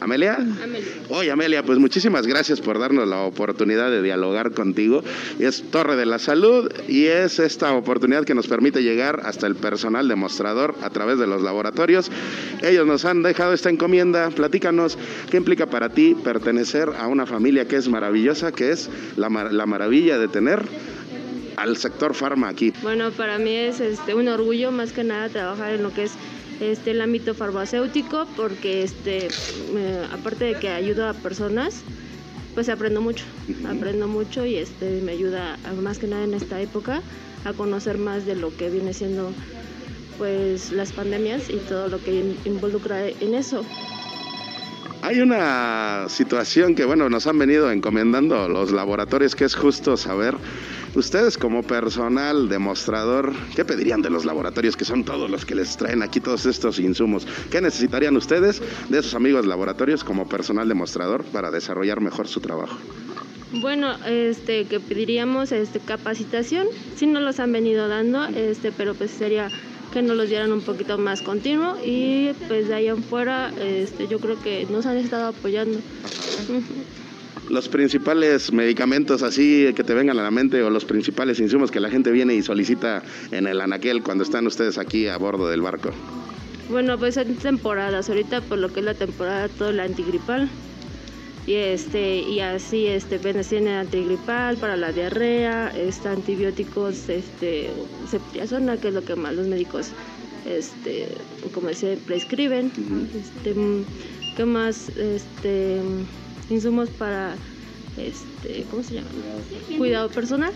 ¿Amelia? 0.00 0.36
Amelia. 0.36 0.88
Oye, 1.10 1.30
Amelia, 1.30 1.62
pues 1.62 1.78
muchísimas 1.78 2.26
gracias 2.26 2.62
por 2.62 2.78
darnos 2.78 3.06
la 3.06 3.20
oportunidad 3.20 3.90
de 3.90 4.00
dialogar 4.00 4.52
contigo. 4.52 5.04
Es 5.38 5.62
Torre 5.70 5.94
de 5.96 6.06
la 6.06 6.18
Salud 6.18 6.72
y 6.88 7.04
es 7.04 7.38
esta 7.38 7.74
oportunidad 7.74 8.24
que 8.24 8.34
nos 8.34 8.46
permite 8.46 8.82
llegar 8.82 9.20
hasta 9.24 9.46
el 9.46 9.56
personal 9.56 10.08
demostrador 10.08 10.74
a 10.82 10.88
través 10.88 11.18
de 11.18 11.26
los 11.26 11.42
laboratorios. 11.42 12.10
Ellos 12.62 12.86
nos 12.86 13.04
han 13.04 13.22
dejado 13.22 13.52
esta 13.52 13.68
encomienda. 13.68 14.30
Platícanos 14.30 14.96
qué 15.30 15.36
implica 15.36 15.66
para 15.66 15.90
ti 15.90 16.14
pertenecer 16.14 16.88
a 16.98 17.06
una 17.06 17.26
familia 17.26 17.68
que 17.68 17.76
es 17.76 17.88
maravillosa, 17.88 18.52
que 18.52 18.72
es 18.72 18.88
la, 19.16 19.28
mar 19.28 19.52
la 19.52 19.66
maravilla 19.66 20.18
de 20.18 20.28
tener 20.28 20.62
al 21.60 21.76
sector 21.76 22.14
farma 22.14 22.48
aquí. 22.48 22.72
Bueno, 22.82 23.10
para 23.10 23.38
mí 23.38 23.54
es 23.54 23.80
este, 23.80 24.14
un 24.14 24.28
orgullo 24.28 24.72
más 24.72 24.92
que 24.92 25.04
nada 25.04 25.28
trabajar 25.28 25.74
en 25.74 25.82
lo 25.82 25.92
que 25.92 26.04
es 26.04 26.12
este, 26.60 26.92
el 26.92 27.02
ámbito 27.02 27.34
farmacéutico 27.34 28.26
porque 28.34 28.82
este, 28.82 29.28
eh, 29.28 30.06
aparte 30.12 30.46
de 30.46 30.54
que 30.54 30.70
ayudo 30.70 31.06
a 31.06 31.12
personas, 31.12 31.82
pues 32.54 32.68
aprendo 32.70 33.02
mucho, 33.02 33.24
aprendo 33.68 34.08
mucho 34.08 34.46
y 34.46 34.56
este, 34.56 35.00
me 35.02 35.12
ayuda 35.12 35.58
a, 35.64 35.72
más 35.74 35.98
que 35.98 36.06
nada 36.06 36.24
en 36.24 36.34
esta 36.34 36.60
época 36.60 37.02
a 37.44 37.52
conocer 37.52 37.98
más 37.98 38.24
de 38.24 38.36
lo 38.36 38.56
que 38.56 38.70
viene 38.70 38.94
siendo 38.94 39.32
pues 40.16 40.72
las 40.72 40.92
pandemias 40.92 41.48
y 41.48 41.56
todo 41.56 41.88
lo 41.88 42.02
que 42.02 42.36
involucra 42.44 43.06
en 43.08 43.34
eso. 43.34 43.64
Hay 45.02 45.20
una 45.20 46.06
situación 46.08 46.74
que, 46.74 46.84
bueno, 46.84 47.08
nos 47.08 47.26
han 47.26 47.38
venido 47.38 47.70
encomendando 47.70 48.48
los 48.48 48.70
laboratorios, 48.70 49.34
que 49.34 49.46
es 49.46 49.54
justo 49.54 49.96
saber, 49.96 50.36
ustedes 50.94 51.38
como 51.38 51.62
personal 51.62 52.48
demostrador, 52.48 53.32
¿qué 53.54 53.64
pedirían 53.64 54.02
de 54.02 54.10
los 54.10 54.24
laboratorios, 54.24 54.76
que 54.76 54.84
son 54.84 55.04
todos 55.04 55.30
los 55.30 55.44
que 55.44 55.54
les 55.54 55.76
traen 55.76 56.02
aquí 56.02 56.20
todos 56.20 56.46
estos 56.46 56.78
insumos? 56.78 57.26
¿Qué 57.50 57.60
necesitarían 57.60 58.16
ustedes 58.16 58.62
de 58.88 58.98
esos 58.98 59.14
amigos 59.14 59.46
laboratorios 59.46 60.04
como 60.04 60.28
personal 60.28 60.68
demostrador 60.68 61.24
para 61.24 61.50
desarrollar 61.50 62.00
mejor 62.00 62.28
su 62.28 62.40
trabajo? 62.40 62.76
Bueno, 63.52 63.94
este, 64.06 64.66
que 64.66 64.78
pediríamos 64.78 65.50
este, 65.50 65.80
capacitación, 65.80 66.68
sí 66.96 67.06
nos 67.06 67.22
los 67.22 67.40
han 67.40 67.50
venido 67.50 67.88
dando, 67.88 68.24
este, 68.26 68.70
pero 68.70 68.94
pues 68.94 69.10
sería 69.10 69.48
que 69.92 70.02
nos 70.02 70.16
los 70.16 70.28
dieran 70.28 70.52
un 70.52 70.60
poquito 70.60 70.98
más 70.98 71.20
continuo 71.20 71.76
y 71.84 72.30
pues 72.46 72.68
de 72.68 72.74
ahí 72.74 72.88
en 72.88 73.02
fuera 73.02 73.52
este, 73.60 74.06
yo 74.06 74.20
creo 74.20 74.40
que 74.40 74.66
nos 74.70 74.86
han 74.86 74.96
estado 74.96 75.28
apoyando. 75.28 75.80
Los 77.50 77.68
principales 77.68 78.52
medicamentos 78.52 79.24
así 79.24 79.72
que 79.74 79.82
te 79.82 79.92
vengan 79.92 80.16
a 80.16 80.22
la 80.22 80.30
mente 80.30 80.62
o 80.62 80.70
los 80.70 80.84
principales 80.84 81.40
insumos 81.40 81.72
que 81.72 81.80
la 81.80 81.90
gente 81.90 82.12
viene 82.12 82.32
y 82.34 82.42
solicita 82.42 83.02
en 83.32 83.48
el 83.48 83.60
anaquel 83.60 84.04
cuando 84.04 84.22
están 84.22 84.46
ustedes 84.46 84.78
aquí 84.78 85.08
a 85.08 85.16
bordo 85.18 85.48
del 85.48 85.60
barco. 85.60 85.90
Bueno, 86.70 86.96
pues 86.96 87.16
en 87.16 87.34
temporadas, 87.34 88.08
ahorita 88.08 88.40
por 88.42 88.58
lo 88.58 88.72
que 88.72 88.78
es 88.78 88.86
la 88.86 88.94
temporada 88.94 89.48
todo 89.48 89.70
el 89.70 89.80
antigripal 89.80 90.48
y 91.44 91.54
este 91.54 92.20
y 92.20 92.38
así 92.38 92.86
este 92.86 93.18
tiene 93.18 93.74
antigripal 93.78 94.56
para 94.56 94.76
la 94.76 94.92
diarrea 94.92 95.72
este 95.76 96.08
antibióticos 96.08 97.08
este 97.08 97.70
ceftriaxona 98.08 98.76
que 98.76 98.88
es 98.88 98.94
lo 98.94 99.02
que 99.04 99.16
más 99.16 99.34
los 99.34 99.48
médicos 99.48 99.88
este 100.46 101.08
como 101.52 101.72
se 101.72 101.96
prescriben 101.96 102.66
uh 102.66 102.80
-huh. 102.80 103.06
este 103.20 103.54
qué 104.36 104.44
más 104.44 104.90
este 104.90 105.80
insumos 106.50 106.88
para 106.90 107.34
este 107.96 108.64
cómo 108.70 108.82
se 108.82 108.94
llama 108.94 109.08
cuidado 109.76 110.08
personal 110.08 110.52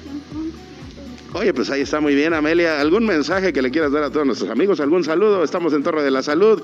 Oye, 1.34 1.52
pues 1.52 1.68
ahí 1.68 1.80
está 1.80 2.00
muy 2.00 2.14
bien, 2.14 2.32
Amelia. 2.32 2.80
¿Algún 2.80 3.04
mensaje 3.04 3.52
que 3.52 3.60
le 3.60 3.72
quieras 3.72 3.90
dar 3.90 4.04
a 4.04 4.10
todos 4.10 4.24
nuestros 4.24 4.48
amigos? 4.50 4.78
¿Algún 4.78 5.02
saludo? 5.02 5.42
Estamos 5.42 5.72
en 5.72 5.82
Torre 5.82 6.04
de 6.04 6.12
la 6.12 6.22
Salud. 6.22 6.62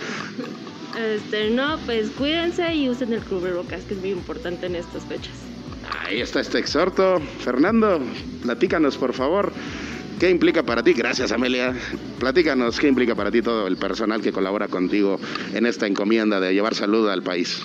Este, 0.97 1.51
no, 1.51 1.77
pues 1.87 2.11
cuídense 2.11 2.73
y 2.73 2.89
usen 2.89 3.13
el 3.13 3.21
cubrebocas, 3.21 3.83
que 3.83 3.95
es 3.95 4.01
muy 4.01 4.11
importante 4.11 4.67
en 4.67 4.77
estas 4.77 5.05
fechas. 5.07 5.33
Ahí 6.07 6.21
está 6.21 6.41
este 6.41 6.61
exhorto. 6.61 7.21
Fernando, 7.41 8.01
platícanos, 8.43 8.97
por 8.97 9.13
favor. 9.13 9.53
¿Qué 10.21 10.31
implica 10.31 10.63
para 10.63 10.85
ti? 10.85 10.93
Gracias, 10.93 11.33
Amelia. 11.33 11.75
Platícanos, 12.21 12.79
¿qué 12.79 12.87
implica 12.87 13.17
para 13.17 13.33
ti 13.33 13.43
todo 13.43 13.67
el 13.67 13.77
personal 13.77 14.21
que 14.21 14.31
colabora 14.31 14.69
contigo 14.69 15.19
en 15.53 15.67
esta 15.67 15.89
encomienda 15.89 16.39
de 16.39 16.55
llevar 16.55 16.77
salud 16.77 17.09
al 17.09 17.25
país? 17.25 17.61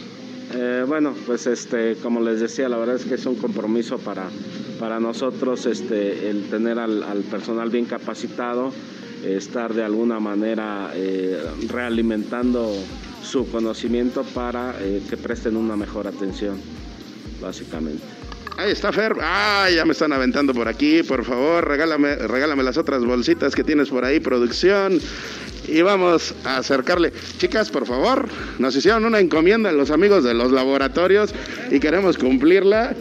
Eh, 0.53 0.85
bueno, 0.87 1.13
pues 1.25 1.47
este, 1.47 1.95
como 1.95 2.21
les 2.21 2.39
decía, 2.39 2.69
la 2.69 2.77
verdad 2.77 2.95
es 2.95 3.05
que 3.05 3.15
es 3.15 3.25
un 3.25 3.35
compromiso 3.35 3.97
para, 3.97 4.29
para 4.79 4.99
nosotros 4.99 5.65
este, 5.65 6.29
el 6.29 6.49
tener 6.49 6.79
al, 6.79 7.03
al 7.03 7.23
personal 7.23 7.69
bien 7.69 7.85
capacitado, 7.85 8.71
estar 9.23 9.73
de 9.73 9.83
alguna 9.83 10.19
manera 10.19 10.91
eh, 10.93 11.41
realimentando 11.67 12.71
su 13.23 13.49
conocimiento 13.49 14.23
para 14.23 14.75
eh, 14.81 15.01
que 15.09 15.17
presten 15.17 15.57
una 15.57 15.75
mejor 15.75 16.07
atención, 16.07 16.59
básicamente. 17.41 18.14
Ahí 18.57 18.71
está 18.71 18.93
Fer. 18.93 19.17
Ah, 19.21 19.67
ya 19.73 19.83
me 19.83 19.91
están 19.91 20.13
aventando 20.13 20.53
por 20.53 20.69
aquí. 20.69 21.03
Por 21.03 21.25
favor, 21.25 21.67
regálame, 21.67 22.15
regálame 22.15 22.63
las 22.63 22.77
otras 22.77 23.03
bolsitas 23.03 23.53
que 23.53 23.65
tienes 23.65 23.89
por 23.89 24.05
ahí, 24.05 24.21
producción. 24.21 24.99
Y 25.67 25.81
vamos 25.81 26.33
a 26.45 26.57
acercarle. 26.57 27.11
Chicas, 27.37 27.69
por 27.69 27.85
favor, 27.85 28.29
nos 28.59 28.75
hicieron 28.75 29.03
una 29.03 29.19
encomienda 29.19 29.71
los 29.73 29.91
amigos 29.91 30.23
de 30.23 30.33
los 30.33 30.53
laboratorios 30.53 31.33
y 31.69 31.79
queremos 31.79 32.17
cumplirla. 32.17 32.95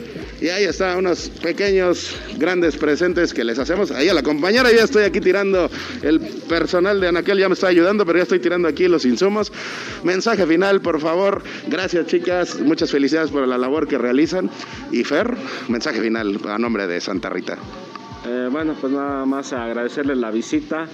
Y 0.45 0.51
ahí 0.51 0.65
está, 0.65 0.99
unos 0.99 1.31
pequeños, 1.43 2.15
grandes 2.37 2.77
presentes 2.77 3.33
que 3.33 3.45
les 3.45 3.59
hacemos. 3.59 3.91
Ahí 3.91 4.11
a 4.11 4.13
la 4.13 4.23
compañera, 4.23 4.71
ya 4.71 4.85
estoy 4.85 5.05
aquí 5.05 5.19
tirando, 5.19 5.71
el 6.03 6.21
personal 6.21 7.01
de 7.01 7.09
Anaquel 7.09 7.39
ya 7.39 7.49
me 7.49 7.55
está 7.55 7.69
ayudando, 7.69 8.05
pero 8.05 8.19
ya 8.19 8.25
estoy 8.25 8.41
tirando 8.41 8.69
aquí 8.69 8.87
los 8.87 9.07
insumos. 9.07 9.51
Mensaje 10.03 10.47
final, 10.47 10.83
por 10.83 11.01
favor. 11.01 11.43
Gracias, 11.69 12.09
chicas. 12.09 12.61
Muchas 12.61 12.91
felicidades 12.91 13.31
por 13.31 13.49
la 13.49 13.57
labor 13.57 13.89
que 13.89 13.97
realizan. 13.97 14.51
Y 14.93 15.03
Fer, 15.03 15.35
mensaje 15.69 16.03
final 16.03 16.39
a 16.47 16.59
nombre 16.59 16.87
de 16.89 17.01
Santa 17.01 17.31
Rita. 17.31 17.57
Eh, 18.27 18.49
bueno, 18.51 18.75
pues 18.81 18.93
nada 18.93 19.25
más 19.27 19.53
agradecerles 19.53 20.17
la 20.19 20.31
visita. 20.31 20.87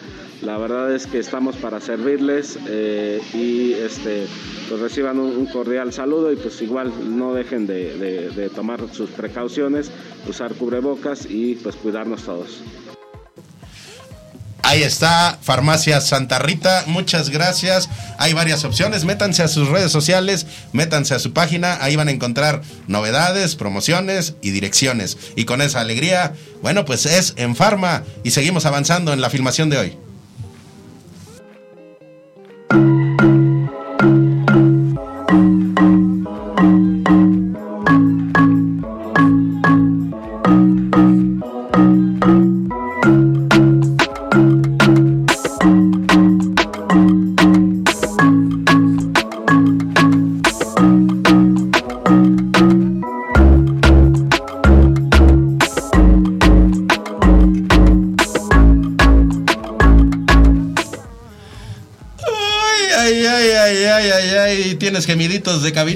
La 0.42 0.56
verdad 0.58 0.92
es 0.94 1.06
que 1.06 1.18
estamos 1.18 1.56
para 1.56 1.80
servirles 1.80 2.58
eh, 2.66 3.20
y 3.34 3.72
este, 3.72 4.26
pues 4.68 4.80
reciban 4.80 5.18
un, 5.18 5.46
cordial 5.46 5.92
saludo 5.92 6.32
y 6.32 6.36
pues 6.36 6.60
igual 6.62 6.90
no 7.16 7.34
dejen 7.34 7.66
de, 7.66 7.96
de- 7.98 8.30
de 8.30 8.48
tomar 8.48 8.80
sus 8.92 9.10
precauciones, 9.10 9.90
usar 10.28 10.54
cubrebocas 10.54 11.26
y 11.30 11.56
pues 11.56 11.76
cuidarnos 11.76 12.22
todos. 12.24 12.62
Ahí 14.70 14.84
está, 14.84 15.36
Farmacia 15.42 16.00
Santa 16.00 16.38
Rita, 16.38 16.84
muchas 16.86 17.30
gracias. 17.30 17.88
Hay 18.18 18.34
varias 18.34 18.62
opciones, 18.62 19.04
métanse 19.04 19.42
a 19.42 19.48
sus 19.48 19.68
redes 19.68 19.90
sociales, 19.90 20.46
métanse 20.72 21.12
a 21.12 21.18
su 21.18 21.32
página, 21.32 21.78
ahí 21.80 21.96
van 21.96 22.06
a 22.06 22.12
encontrar 22.12 22.62
novedades, 22.86 23.56
promociones 23.56 24.34
y 24.42 24.52
direcciones. 24.52 25.18
Y 25.34 25.44
con 25.44 25.60
esa 25.60 25.80
alegría, 25.80 26.34
bueno, 26.62 26.84
pues 26.84 27.04
es 27.06 27.34
en 27.34 27.56
Farma 27.56 28.04
y 28.22 28.30
seguimos 28.30 28.64
avanzando 28.64 29.12
en 29.12 29.20
la 29.20 29.28
filmación 29.28 29.70
de 29.70 29.78
hoy. 29.78 30.09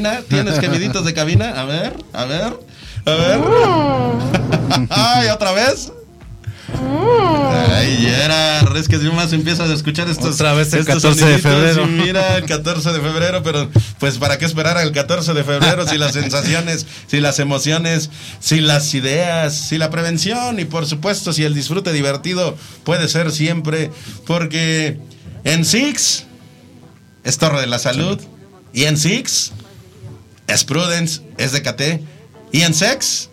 Cabina? 0.05 0.23
¿Tienes 0.29 0.61
gemiditos 0.61 1.05
de 1.05 1.15
cabina? 1.15 1.61
A 1.61 1.65
ver, 1.65 1.95
a 2.13 2.25
ver, 2.25 2.59
a 3.07 3.11
ver. 3.11 3.41
ay, 4.91 5.29
otra 5.29 5.53
vez. 5.53 5.93
Ay, 6.77 7.97
Gerard, 7.99 8.77
es 8.77 8.89
que 8.89 8.99
si 8.99 9.05
más 9.11 9.33
empiezas 9.33 9.71
a 9.71 9.75
escuchar 9.75 10.09
estos, 10.09 10.35
Otra 10.35 10.55
vez 10.55 10.73
el 10.73 10.81
estos 10.81 11.03
14 11.03 11.27
de 11.27 11.39
febrero. 11.39 11.87
mira, 11.87 12.37
el 12.37 12.45
14 12.45 12.93
de 12.93 13.01
febrero, 13.01 13.43
pero 13.43 13.71
pues 13.99 14.19
para 14.19 14.39
qué 14.39 14.45
esperar 14.45 14.77
al 14.77 14.91
14 14.93 15.35
de 15.35 15.45
febrero 15.45 15.87
si 15.87 15.99
las 15.99 16.13
sensaciones, 16.13 16.87
si 17.07 17.21
las 17.21 17.39
emociones, 17.39 18.11
si 18.41 18.61
las 18.61 18.93
ideas, 18.95 19.55
si 19.55 19.79
la 19.79 19.91
prevención 19.91 20.59
y 20.59 20.65
por 20.65 20.87
supuesto 20.87 21.33
si 21.33 21.45
el 21.45 21.55
disfrute 21.55 21.93
divertido 21.93 22.57
puede 22.83 23.09
ser 23.09 23.31
siempre, 23.31 23.91
porque 24.27 24.99
en 25.45 25.65
Six 25.65 26.25
es 27.23 27.39
Torre 27.39 27.61
de 27.61 27.67
la 27.67 27.79
Salud 27.79 28.21
y 28.73 28.85
en 28.85 28.97
Six 28.97 29.53
es 30.47 30.65
Prudence, 30.65 31.21
es 31.39 31.53
DKT 31.53 32.01
y 32.53 32.63
en 32.63 32.75
Sex 32.75 33.31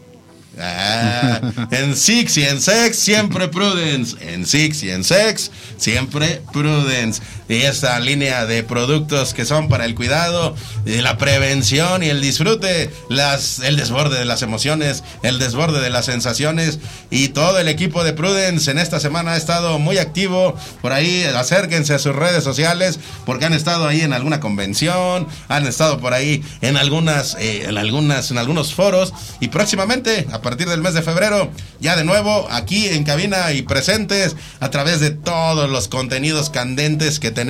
Ah, 0.59 1.39
en 1.71 1.95
Six 1.95 2.37
y 2.37 2.43
en 2.43 2.59
Sex, 2.59 2.97
siempre 2.97 3.47
Prudence. 3.47 4.17
En 4.21 4.45
Six 4.45 4.83
y 4.83 4.91
en 4.91 5.03
Sex, 5.03 5.49
siempre 5.77 6.41
Prudence. 6.51 7.21
Y 7.51 7.63
esta 7.63 7.99
línea 7.99 8.45
de 8.45 8.63
productos 8.63 9.33
que 9.33 9.43
son 9.43 9.67
para 9.67 9.83
el 9.83 9.93
cuidado, 9.93 10.55
y 10.85 11.01
la 11.01 11.17
prevención 11.17 12.01
y 12.01 12.07
el 12.07 12.21
disfrute, 12.21 12.89
las, 13.09 13.59
el 13.59 13.75
desborde 13.75 14.17
de 14.17 14.23
las 14.23 14.41
emociones, 14.41 15.03
el 15.21 15.37
desborde 15.37 15.81
de 15.81 15.89
las 15.89 16.05
sensaciones. 16.05 16.79
Y 17.09 17.27
todo 17.29 17.59
el 17.59 17.67
equipo 17.67 18.05
de 18.05 18.13
Prudence 18.13 18.71
en 18.71 18.77
esta 18.77 19.01
semana 19.01 19.33
ha 19.33 19.37
estado 19.37 19.79
muy 19.79 19.97
activo. 19.97 20.55
Por 20.81 20.93
ahí, 20.93 21.25
acérquense 21.25 21.93
a 21.93 21.99
sus 21.99 22.15
redes 22.15 22.41
sociales, 22.41 23.01
porque 23.25 23.43
han 23.43 23.53
estado 23.53 23.85
ahí 23.85 23.99
en 23.99 24.13
alguna 24.13 24.39
convención, 24.39 25.27
han 25.49 25.67
estado 25.67 25.99
por 25.99 26.13
ahí 26.13 26.41
en 26.61 26.77
algunas, 26.77 27.35
eh, 27.35 27.65
en 27.67 27.77
algunas, 27.77 28.31
en 28.31 28.37
algunos 28.37 28.73
foros. 28.73 29.13
Y 29.41 29.49
próximamente, 29.49 30.25
a 30.31 30.41
partir 30.41 30.69
del 30.69 30.79
mes 30.79 30.93
de 30.93 31.01
febrero, 31.01 31.51
ya 31.81 31.97
de 31.97 32.05
nuevo 32.05 32.47
aquí 32.49 32.87
en 32.87 33.03
cabina 33.03 33.51
y 33.51 33.63
presentes 33.63 34.37
a 34.61 34.69
través 34.69 35.01
de 35.01 35.11
todos 35.11 35.69
los 35.69 35.89
contenidos 35.89 36.49
candentes 36.49 37.19
que 37.19 37.29
tenemos 37.31 37.40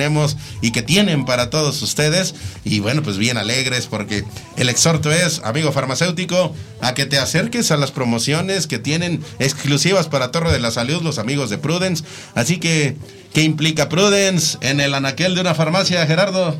y 0.60 0.72
que 0.72 0.82
tienen 0.82 1.24
para 1.24 1.50
todos 1.50 1.82
ustedes. 1.82 2.34
Y 2.64 2.80
bueno, 2.80 3.02
pues 3.02 3.18
bien 3.18 3.36
alegres 3.36 3.86
porque 3.86 4.24
el 4.56 4.68
exhorto 4.68 5.10
es, 5.12 5.40
amigo 5.44 5.72
farmacéutico, 5.72 6.54
a 6.80 6.94
que 6.94 7.06
te 7.06 7.18
acerques 7.18 7.70
a 7.70 7.76
las 7.76 7.90
promociones 7.90 8.66
que 8.66 8.78
tienen 8.78 9.22
exclusivas 9.38 10.08
para 10.08 10.30
Torre 10.30 10.52
de 10.52 10.60
la 10.60 10.70
Salud 10.70 11.02
los 11.02 11.18
amigos 11.18 11.50
de 11.50 11.58
Prudence. 11.58 12.04
Así 12.34 12.58
que, 12.58 12.96
¿qué 13.32 13.42
implica 13.42 13.88
Prudence 13.88 14.58
en 14.60 14.80
el 14.80 14.94
anaquel 14.94 15.34
de 15.34 15.40
una 15.40 15.54
farmacia, 15.54 16.06
Gerardo? 16.06 16.56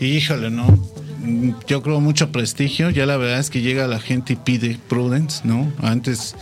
Híjole, 0.00 0.50
no. 0.50 0.66
Mm, 1.24 1.52
Yo 1.66 1.82
creo 1.82 2.00
mucho 2.00 2.30
prestigio. 2.30 2.90
Ya 2.90 3.06
la 3.06 3.16
verdad 3.16 3.40
es 3.40 3.50
que 3.50 3.60
llega 3.60 3.86
la 3.86 4.00
gente 4.00 4.34
y 4.34 4.36
pide 4.36 4.78
Prudence, 4.88 5.40
¿no? 5.44 5.72
Antes, 5.82 6.34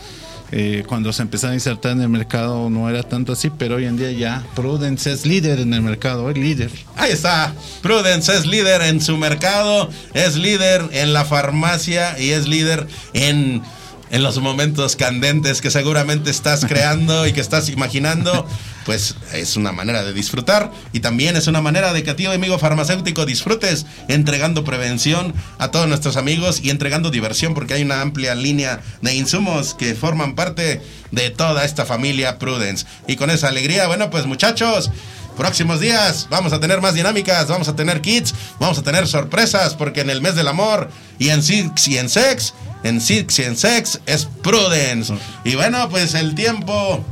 eh, 0.52 0.84
cuando 0.86 1.12
se 1.12 1.22
empezaba 1.22 1.52
a 1.52 1.54
insertar 1.54 1.92
en 1.92 2.02
el 2.02 2.08
mercado, 2.08 2.68
no 2.70 2.88
era 2.88 3.02
tanto 3.02 3.32
así, 3.32 3.50
pero 3.50 3.76
hoy 3.76 3.86
en 3.86 3.96
día 3.96 4.12
ya 4.12 4.44
Prudence 4.54 5.10
es 5.10 5.26
líder 5.26 5.60
en 5.60 5.74
el 5.74 5.82
mercado, 5.82 6.30
es 6.30 6.36
líder. 6.36 6.70
Ahí 6.96 7.12
está. 7.12 7.54
Prudence 7.82 8.34
es 8.34 8.46
líder 8.46 8.82
en 8.82 9.00
su 9.00 9.16
mercado, 9.16 9.88
es 10.12 10.36
líder 10.36 10.82
en 10.92 11.12
la 11.12 11.24
farmacia 11.24 12.18
y 12.18 12.30
es 12.30 12.46
líder 12.46 12.86
en, 13.14 13.62
en 14.10 14.22
los 14.22 14.38
momentos 14.38 14.96
candentes 14.96 15.60
que 15.60 15.70
seguramente 15.70 16.30
estás 16.30 16.64
creando 16.66 17.26
y 17.26 17.32
que 17.32 17.40
estás 17.40 17.68
imaginando. 17.68 18.46
Pues 18.84 19.14
es 19.32 19.56
una 19.56 19.72
manera 19.72 20.04
de 20.04 20.12
disfrutar 20.12 20.70
y 20.92 21.00
también 21.00 21.36
es 21.36 21.46
una 21.46 21.62
manera 21.62 21.92
de 21.92 22.02
que 22.02 22.14
ti, 22.14 22.26
amigo 22.26 22.58
farmacéutico, 22.58 23.24
disfrutes 23.24 23.86
entregando 24.08 24.64
prevención 24.64 25.34
a 25.58 25.70
todos 25.70 25.88
nuestros 25.88 26.16
amigos 26.16 26.60
y 26.62 26.70
entregando 26.70 27.10
diversión 27.10 27.54
porque 27.54 27.74
hay 27.74 27.82
una 27.82 28.00
amplia 28.00 28.34
línea 28.34 28.80
de 29.00 29.14
insumos 29.14 29.74
que 29.74 29.94
forman 29.94 30.34
parte 30.34 30.82
de 31.10 31.30
toda 31.30 31.64
esta 31.64 31.86
familia 31.86 32.38
Prudence. 32.38 32.86
Y 33.06 33.16
con 33.16 33.30
esa 33.30 33.48
alegría, 33.48 33.86
bueno, 33.86 34.10
pues 34.10 34.26
muchachos, 34.26 34.90
próximos 35.36 35.80
días 35.80 36.28
vamos 36.30 36.52
a 36.52 36.60
tener 36.60 36.80
más 36.80 36.94
dinámicas, 36.94 37.48
vamos 37.48 37.68
a 37.68 37.76
tener 37.76 38.00
kits, 38.00 38.34
vamos 38.58 38.78
a 38.78 38.82
tener 38.82 39.06
sorpresas, 39.06 39.74
porque 39.74 40.00
en 40.00 40.10
el 40.10 40.20
mes 40.20 40.34
del 40.34 40.48
amor 40.48 40.90
y 41.18 41.30
en 41.30 41.42
Six 41.42 41.88
y 41.88 41.98
en 41.98 42.08
Sex, 42.08 42.54
en 42.82 43.00
Six 43.00 43.38
y 43.38 43.42
en 43.42 43.56
Sex 43.56 44.00
es 44.06 44.26
Prudence. 44.42 45.14
Y 45.44 45.54
bueno, 45.54 45.88
pues 45.88 46.14
el 46.14 46.34
tiempo 46.34 47.04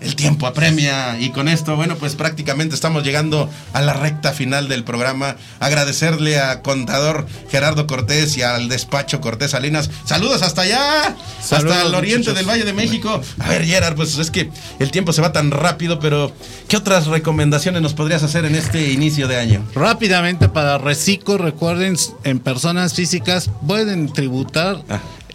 el 0.00 0.14
tiempo 0.14 0.46
apremia 0.46 1.18
y 1.18 1.30
con 1.30 1.48
esto, 1.48 1.76
bueno, 1.76 1.96
pues 1.96 2.14
prácticamente 2.14 2.74
estamos 2.74 3.02
llegando 3.02 3.50
a 3.72 3.82
la 3.82 3.92
recta 3.92 4.32
final 4.32 4.68
del 4.68 4.84
programa. 4.84 5.36
Agradecerle 5.60 6.38
a 6.38 6.62
contador 6.62 7.26
Gerardo 7.50 7.86
Cortés 7.86 8.36
y 8.36 8.42
al 8.42 8.68
despacho 8.68 9.20
Cortés 9.20 9.52
Salinas. 9.52 9.90
Saludos 10.04 10.42
hasta 10.42 10.62
allá, 10.62 11.16
Saludos, 11.42 11.76
hasta 11.76 11.88
el 11.88 11.94
oriente 11.94 12.18
muchachos. 12.18 12.36
del 12.36 12.46
Valle 12.48 12.64
de 12.64 12.72
México. 12.72 13.20
A 13.38 13.48
ver, 13.48 13.64
Gerard, 13.64 13.96
pues 13.96 14.16
es 14.18 14.30
que 14.30 14.50
el 14.78 14.90
tiempo 14.90 15.12
se 15.12 15.20
va 15.20 15.32
tan 15.32 15.50
rápido, 15.50 15.98
pero 15.98 16.32
¿qué 16.68 16.76
otras 16.76 17.06
recomendaciones 17.06 17.82
nos 17.82 17.94
podrías 17.94 18.22
hacer 18.22 18.44
en 18.44 18.54
este 18.54 18.92
inicio 18.92 19.28
de 19.28 19.36
año? 19.36 19.64
Rápidamente 19.74 20.48
para 20.48 20.78
Reciclo, 20.78 21.38
recuerden, 21.38 21.96
en 22.24 22.38
personas 22.38 22.94
físicas 22.94 23.50
pueden 23.66 24.12
tributar 24.12 24.82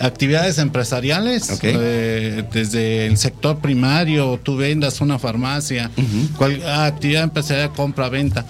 actividades 0.04 0.58
empresariales, 0.58 1.60
eh, 1.64 2.44
desde 2.52 3.06
el 3.08 3.18
sector 3.18 3.60
primario, 3.60 4.40
tú 4.44 4.58
vendas 4.58 5.00
una 5.02 5.18
farmacia, 5.18 5.90
cual- 6.38 6.62
actividad 6.68 7.24
empresarial, 7.24 7.72
compra-venta. 7.74 8.46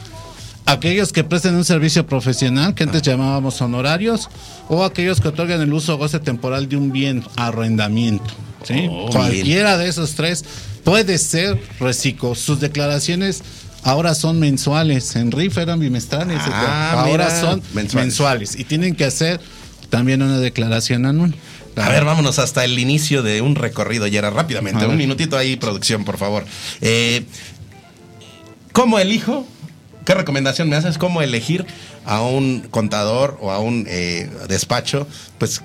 Aquellos 0.66 1.12
que 1.12 1.24
presten 1.24 1.56
un 1.56 1.66
servicio 1.66 2.08
profesional, 2.08 2.74
que 2.74 2.84
antes 2.84 3.02
llamábamos 3.02 3.62
honorarios, 3.62 4.30
o 4.70 4.84
aquellos 4.84 5.20
que 5.22 5.28
otorgan 5.28 5.62
el 5.62 5.74
uso 5.74 5.96
o 5.96 5.98
goce 5.98 6.20
temporal 6.20 6.68
de 6.70 6.78
un 6.78 6.92
bien, 6.92 7.24
arrendamiento. 7.36 8.34
¿sí? 8.64 8.88
Oh, 8.90 9.10
Cualquiera 9.12 9.78
de 9.78 9.90
esos 9.90 10.16
tres 10.16 10.46
puede 10.84 11.18
ser 11.18 11.62
reciclo. 11.80 12.34
Sus 12.34 12.62
declaraciones 12.62 13.44
ahora 13.84 14.16
son 14.16 14.40
mensuales. 14.40 15.16
En 15.18 15.32
RIF 15.32 15.58
eran 15.58 15.80
bimestrales. 15.82 16.40
Ah, 16.46 16.94
ahora 17.02 17.26
mira, 17.26 17.42
son 17.42 17.62
mensuales. 17.74 17.94
mensuales. 17.96 18.56
Y 18.58 18.64
tienen 18.64 18.96
que 18.96 19.04
hacer 19.04 19.42
también 19.94 20.24
una 20.24 20.40
declaración 20.40 21.06
anual. 21.06 21.36
A 21.76 21.88
ver, 21.90 22.04
vámonos 22.04 22.40
hasta 22.40 22.66
el 22.66 22.80
inicio 22.80 23.22
de 23.22 23.42
un 23.44 23.54
recorrido, 23.54 24.08
Yera, 24.08 24.32
rápidamente. 24.32 24.88
Un 24.88 24.98
minutito 24.98 25.38
ahí, 25.38 25.56
producción, 25.56 26.04
por 26.04 26.18
favor. 26.18 26.46
Eh, 26.82 27.26
¿Cómo 28.72 28.98
elijo? 28.98 29.46
¿Qué 30.04 30.16
recomendación 30.16 30.68
me 30.68 30.76
haces? 30.76 30.98
¿Cómo 30.98 31.22
elegir 31.22 31.68
a 32.06 32.22
un 32.24 32.62
contador 32.72 33.38
o 33.40 33.52
a 33.52 33.60
un 33.60 33.86
eh, 33.88 34.32
despacho? 34.50 35.08
Pues 35.38 35.62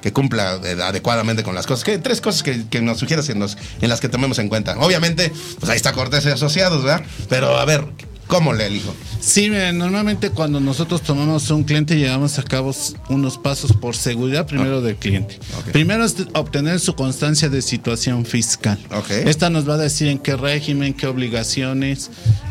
que 0.00 0.12
cumpla 0.14 0.58
eh, 0.64 0.76
adecuadamente 0.82 1.42
con 1.44 1.54
las 1.54 1.66
cosas. 1.66 1.84
¿Qué? 1.84 1.98
Tres 1.98 2.22
cosas 2.22 2.42
que, 2.42 2.64
que 2.70 2.80
nos 2.80 2.98
sugieras 2.98 3.28
en, 3.28 3.38
los- 3.38 3.56
en 3.82 3.88
las 3.90 4.00
que 4.00 4.08
tomemos 4.08 4.38
en 4.38 4.48
cuenta. 4.48 4.76
Obviamente, 4.78 5.30
pues 5.60 5.70
ahí 5.70 5.76
está 5.76 5.92
Cortés 5.92 6.24
y 6.24 6.30
Asociados, 6.30 6.82
¿verdad? 6.82 7.04
Pero 7.28 7.56
a 7.58 7.64
ver, 7.66 7.84
¿cómo 8.26 8.52
le 8.52 8.66
elijo? 8.66 8.94
Sí, 9.20 9.50
normalmente 9.72 10.30
cuando 10.30 10.60
nosotros 10.60 11.02
tomamos 11.02 11.50
un 11.50 11.64
cliente 11.64 11.96
llevamos 11.96 12.38
a 12.38 12.42
cabo 12.42 12.74
unos 13.08 13.38
pasos 13.38 13.72
por 13.72 13.94
seguridad 13.94 14.46
primero 14.46 14.80
del 14.80 14.96
cliente. 14.96 15.38
Primero 15.72 16.04
es 16.04 16.16
obtener 16.34 16.80
su 16.80 16.94
constancia 16.94 17.48
de 17.48 17.62
situación 17.62 18.24
fiscal. 18.24 18.78
Esta 19.24 19.50
nos 19.50 19.68
va 19.68 19.74
a 19.74 19.78
decir 19.78 20.08
en 20.08 20.18
qué 20.18 20.36
régimen, 20.36 20.94
qué 20.94 21.06
obligaciones, 21.06 22.10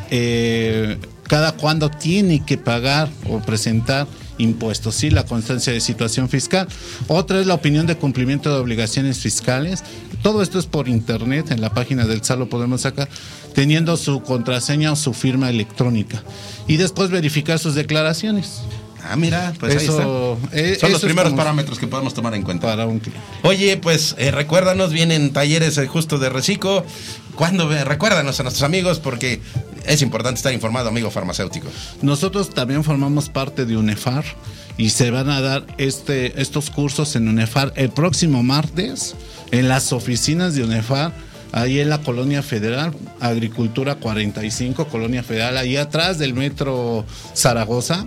eh, 0.09 0.97
cada 1.27 1.53
cuándo 1.53 1.89
tiene 1.89 2.43
que 2.45 2.57
pagar 2.57 3.09
o 3.29 3.39
presentar 3.39 4.07
impuestos, 4.37 4.95
sí, 4.95 5.09
la 5.09 5.25
constancia 5.25 5.71
de 5.71 5.79
situación 5.79 6.29
fiscal. 6.29 6.67
Otra 7.07 7.39
es 7.39 7.47
la 7.47 7.53
opinión 7.53 7.87
de 7.87 7.95
cumplimiento 7.95 8.53
de 8.53 8.59
obligaciones 8.59 9.19
fiscales. 9.19 9.83
Todo 10.23 10.41
esto 10.41 10.59
es 10.59 10.65
por 10.65 10.87
internet, 10.87 11.51
en 11.51 11.61
la 11.61 11.73
página 11.73 12.05
del 12.05 12.23
SAL 12.23 12.39
lo 12.39 12.49
podemos 12.49 12.81
sacar, 12.81 13.07
teniendo 13.53 13.97
su 13.97 14.21
contraseña 14.21 14.91
o 14.91 14.95
su 14.95 15.13
firma 15.13 15.49
electrónica. 15.49 16.23
Y 16.67 16.77
después 16.77 17.09
verificar 17.09 17.59
sus 17.59 17.75
declaraciones. 17.75 18.61
Ah, 19.03 19.15
mira, 19.15 19.53
pues 19.59 19.75
ahí 19.75 19.83
Eso, 19.83 20.37
está. 20.43 20.57
eh, 20.57 20.77
Son 20.79 20.89
eso 20.89 20.93
los 20.93 21.01
primeros 21.01 21.33
parámetros 21.33 21.79
que 21.79 21.87
podemos 21.87 22.13
tomar 22.13 22.35
en 22.35 22.43
cuenta. 22.43 22.67
Para 22.67 22.85
un. 22.85 23.01
Oye, 23.43 23.75
pues 23.77 24.15
eh, 24.19 24.29
recuérdanos, 24.29 24.93
vienen 24.93 25.33
talleres 25.33 25.77
eh, 25.79 25.87
justo 25.87 26.19
de 26.19 26.29
reciclo. 26.29 26.85
¿Cuándo? 27.35 27.67
Recuérdanos 27.83 28.39
a 28.39 28.43
nuestros 28.43 28.63
amigos 28.63 28.99
porque 28.99 29.41
es 29.87 30.01
importante 30.03 30.37
estar 30.37 30.53
informado, 30.53 30.89
amigo 30.89 31.09
farmacéutico. 31.09 31.67
Nosotros 32.03 32.51
también 32.51 32.83
formamos 32.83 33.29
parte 33.29 33.65
de 33.65 33.75
UNEFAR 33.75 34.23
y 34.77 34.91
se 34.91 35.09
van 35.09 35.29
a 35.29 35.41
dar 35.41 35.65
este, 35.79 36.39
estos 36.39 36.69
cursos 36.69 37.15
en 37.15 37.27
UNEFAR 37.27 37.73
el 37.77 37.89
próximo 37.89 38.43
martes 38.43 39.15
en 39.51 39.67
las 39.67 39.91
oficinas 39.93 40.53
de 40.55 40.63
UNEFAR, 40.63 41.11
ahí 41.51 41.79
en 41.79 41.89
la 41.89 42.01
Colonia 42.01 42.41
Federal, 42.41 42.93
Agricultura 43.19 43.95
45, 43.95 44.87
Colonia 44.87 45.23
Federal, 45.23 45.57
ahí 45.57 45.77
atrás 45.77 46.17
del 46.17 46.33
metro 46.33 47.05
Zaragoza. 47.35 48.05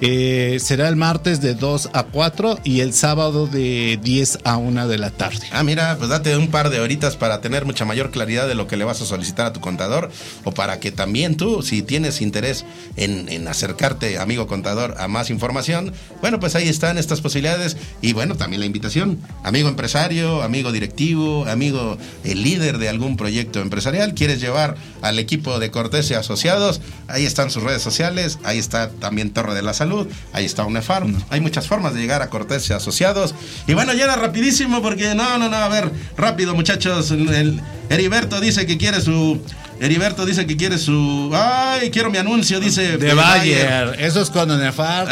Eh, 0.00 0.58
será 0.60 0.88
el 0.88 0.96
martes 0.96 1.40
de 1.40 1.54
2 1.54 1.90
a 1.92 2.04
4 2.04 2.58
y 2.64 2.80
el 2.80 2.92
sábado 2.92 3.46
de 3.46 3.98
10 4.02 4.40
a 4.44 4.56
1 4.56 4.88
de 4.88 4.98
la 4.98 5.10
tarde. 5.10 5.46
Ah, 5.52 5.62
mira, 5.62 5.96
pues 5.98 6.10
date 6.10 6.36
un 6.36 6.48
par 6.48 6.70
de 6.70 6.80
horitas 6.80 7.16
para 7.16 7.40
tener 7.40 7.64
mucha 7.64 7.84
mayor 7.84 8.10
claridad 8.10 8.48
de 8.48 8.54
lo 8.54 8.66
que 8.66 8.76
le 8.76 8.84
vas 8.84 9.00
a 9.00 9.06
solicitar 9.06 9.46
a 9.46 9.52
tu 9.52 9.60
contador 9.60 10.10
o 10.44 10.52
para 10.52 10.80
que 10.80 10.92
también 10.92 11.36
tú, 11.36 11.62
si 11.62 11.82
tienes 11.82 12.20
interés 12.20 12.64
en, 12.96 13.28
en 13.28 13.48
acercarte, 13.48 14.18
amigo 14.18 14.46
contador, 14.46 14.96
a 14.98 15.08
más 15.08 15.30
información, 15.30 15.92
bueno, 16.20 16.40
pues 16.40 16.54
ahí 16.56 16.68
están 16.68 16.98
estas 16.98 17.20
posibilidades 17.20 17.76
y 18.02 18.12
bueno, 18.12 18.34
también 18.34 18.60
la 18.60 18.66
invitación, 18.66 19.20
amigo 19.44 19.68
empresario, 19.68 20.42
amigo 20.42 20.72
directivo, 20.72 21.46
amigo 21.46 21.96
el 22.24 22.42
líder 22.42 22.55
de 22.58 22.88
algún 22.88 23.16
proyecto 23.16 23.60
empresarial, 23.60 24.14
quieres 24.14 24.40
llevar 24.40 24.76
al 25.02 25.18
equipo 25.18 25.58
de 25.58 25.70
Cortés 25.70 26.10
y 26.10 26.14
Asociados, 26.14 26.80
ahí 27.08 27.24
están 27.26 27.50
sus 27.50 27.62
redes 27.62 27.82
sociales, 27.82 28.38
ahí 28.44 28.58
está 28.58 28.90
también 28.90 29.30
Torre 29.30 29.54
de 29.54 29.62
la 29.62 29.74
Salud, 29.74 30.06
ahí 30.32 30.44
está 30.44 30.64
UNEFAR, 30.64 31.04
hay 31.30 31.40
muchas 31.40 31.66
formas 31.66 31.94
de 31.94 32.00
llegar 32.00 32.22
a 32.22 32.30
Cortés 32.30 32.68
y 32.70 32.72
Asociados. 32.72 33.34
Y 33.66 33.74
bueno, 33.74 33.92
ya 33.94 34.04
era 34.04 34.16
rapidísimo 34.16 34.82
porque 34.82 35.14
no, 35.14 35.38
no, 35.38 35.48
no, 35.48 35.56
a 35.56 35.68
ver, 35.68 35.90
rápido 36.16 36.54
muchachos, 36.54 37.10
el, 37.10 37.28
el- 37.32 37.60
Heriberto 37.88 38.40
dice 38.40 38.66
que 38.66 38.76
quiere 38.78 39.00
su... 39.00 39.40
Heriberto 39.80 40.24
dice 40.24 40.46
que 40.46 40.56
quiere 40.56 40.78
su... 40.78 41.30
Ay, 41.34 41.90
quiero 41.90 42.10
mi 42.10 42.18
anuncio, 42.18 42.60
dice... 42.60 42.96
De 42.96 43.14
Bayer, 43.14 43.96
eso 43.98 44.22
es 44.22 44.30
con 44.30 44.50
UNEFAR. 44.50 45.06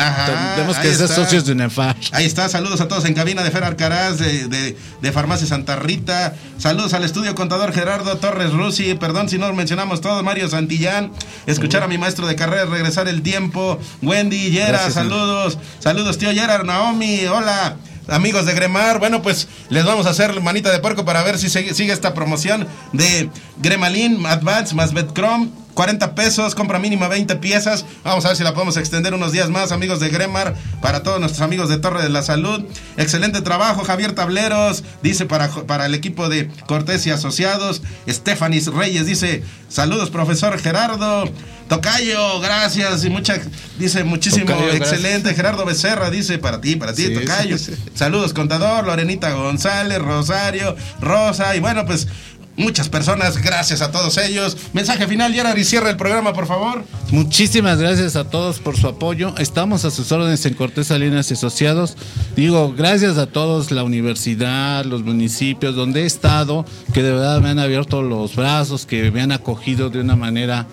Tenemos 0.55 0.77
que 0.78 0.95
ser 0.95 1.05
está. 1.05 1.15
socios 1.15 1.45
de 1.45 1.53
UNEFAR. 1.53 1.97
Ahí 2.12 2.24
está, 2.24 2.49
saludos 2.49 2.81
a 2.81 2.89
todos 2.89 3.05
en 3.05 3.15
cabina 3.15 3.43
de 3.43 3.51
Fer 3.51 3.65
Arcaraz, 3.65 4.19
de, 4.19 4.49
de, 4.49 4.77
de 5.03 5.12
Farmacia 5.12 5.47
Santa 5.47 5.77
Rita. 5.77 6.35
Saludos 6.59 6.95
al 6.95 7.05
estudio 7.05 7.35
contador 7.35 7.73
Gerardo 7.73 8.16
Torres 8.16 8.53
Rusi. 8.53 8.95
Perdón 8.95 9.28
si 9.28 9.39
no 9.39 9.49
lo 9.49 9.55
mencionamos 9.55 10.01
todos, 10.01 10.23
Mario 10.23 10.49
Santillán. 10.49 11.12
Escuchar 11.47 11.82
a 11.82 11.89
mi 11.89 11.99
maestro 11.99 12.27
de 12.27 12.35
carrera, 12.36 12.65
regresar 12.65 13.07
el 13.09 13.23
tiempo. 13.23 13.78
Wendy, 14.03 14.51
Yera, 14.51 14.91
saludos. 14.91 15.59
Saludos, 15.81 16.19
tío 16.19 16.32
Yera, 16.32 16.62
Naomi, 16.62 17.27
hola. 17.27 17.77
Amigos 18.09 18.44
de 18.44 18.52
Gremar, 18.52 18.98
bueno, 18.98 19.22
pues 19.22 19.48
les 19.70 19.85
vamos 19.85 20.06
a 20.06 20.10
hacer 20.10 20.40
manita 20.40 20.70
de 20.70 20.78
puerco 20.78 21.05
para 21.05 21.22
ver 21.22 21.39
si 21.39 21.48
sigue, 21.48 21.93
esta 21.93 22.12
promoción 22.12 22.66
de 22.93 23.31
Gremalin 23.59 24.24
Advance 24.26 24.74
más 24.74 24.93
Betcrom. 24.93 25.51
40 25.75 26.15
pesos, 26.15 26.55
compra 26.55 26.79
mínima 26.79 27.09
20 27.09 27.37
piezas. 27.37 27.85
Vamos 28.05 28.25
a 28.25 28.29
ver 28.29 28.37
si 28.37 28.45
la 28.45 28.55
podemos 28.55 28.77
extender 28.77 29.13
unos 29.15 29.33
días 29.33 29.51
más, 29.51 29.73
amigos 29.73 30.01
de 30.01 30.09
Gremar, 30.09 30.55
para 30.81 31.03
todos 31.03 31.19
nuestros 31.21 31.43
amigos 31.43 31.69
de 31.69 31.79
Torre 31.79 32.03
de 32.03 32.09
la 32.09 32.23
Salud. 32.23 32.65
Excelente 32.97 33.41
trabajo, 33.43 33.85
Javier 33.85 34.13
Tableros, 34.13 34.85
dice 35.03 35.27
para, 35.27 35.49
para 35.51 35.87
el 35.87 35.95
equipo 35.95 36.29
de 36.29 36.49
Cortés 36.67 37.07
y 37.07 37.11
Asociados. 37.11 37.83
Stefanis 38.09 38.67
Reyes 38.69 39.07
dice, 39.07 39.43
saludos, 39.69 40.11
profesor 40.11 40.59
Gerardo. 40.61 41.25
Tocayo, 41.69 42.41
gracias 42.41 43.05
y 43.07 43.11
mucha, 43.11 43.41
dice 43.79 44.05
muchísimo, 44.05 44.45
Tocayo, 44.47 44.67
gracias. 44.75 44.93
excelente. 44.93 45.35
Gerardo 45.35 45.65
Becerra 45.65 46.11
dice 46.11 46.39
para 46.39 46.61
ti, 46.61 46.77
para 46.77 46.93
ti, 46.93 47.07
Sí, 47.07 47.15
Tocayo. 47.15 47.57
sí, 47.59 47.75
sí. 47.75 47.83
Saludos, 47.95 48.35
contador, 48.35 48.85
Lorenita 48.87 49.33
González, 49.33 49.99
Rosario, 49.99 50.77
Rosa, 51.01 51.57
y 51.57 51.61
bueno, 51.61 51.87
pues 51.87 52.07
muchas 52.56 52.89
personas, 52.89 53.43
gracias 53.43 53.82
a 53.82 53.90
todos 53.90 54.18
ellos. 54.18 54.56
Mensaje 54.72 55.06
final, 55.06 55.32
Gerard, 55.32 55.56
y 55.56 55.64
cierra 55.64 55.90
el 55.90 55.97
programa, 55.97 56.32
por 56.32 56.47
favor. 56.47 56.85
Muchísimas 57.10 57.78
gracias 57.78 58.16
a 58.16 58.24
todos 58.24 58.59
por 58.59 58.76
su 58.76 58.89
apoyo. 58.89 59.35
Estamos 59.39 59.85
a 59.85 59.90
sus 59.90 60.10
órdenes 60.12 60.44
en 60.47 60.55
Cortés 60.55 60.89
Salinas 60.89 61.31
y 61.31 61.35
Asociados. 61.35 61.97
Digo, 62.36 62.74
gracias 62.76 63.18
a 63.18 63.26
todos, 63.26 63.70
la 63.70 63.85
universidad, 63.85 64.85
los 64.85 65.02
municipios 65.02 65.74
donde 65.74 66.02
he 66.02 66.06
estado, 66.06 66.64
que 66.93 67.02
de 67.02 67.12
verdad 67.12 67.40
me 67.40 67.51
han 67.51 67.59
abierto 67.59 68.02
los 68.02 68.36
brazos, 68.36 68.86
que 68.86 69.10
me 69.10 69.20
han 69.20 69.32
acogido 69.32 69.90
de 69.90 70.01
una 70.01 70.16
manera, 70.16 70.66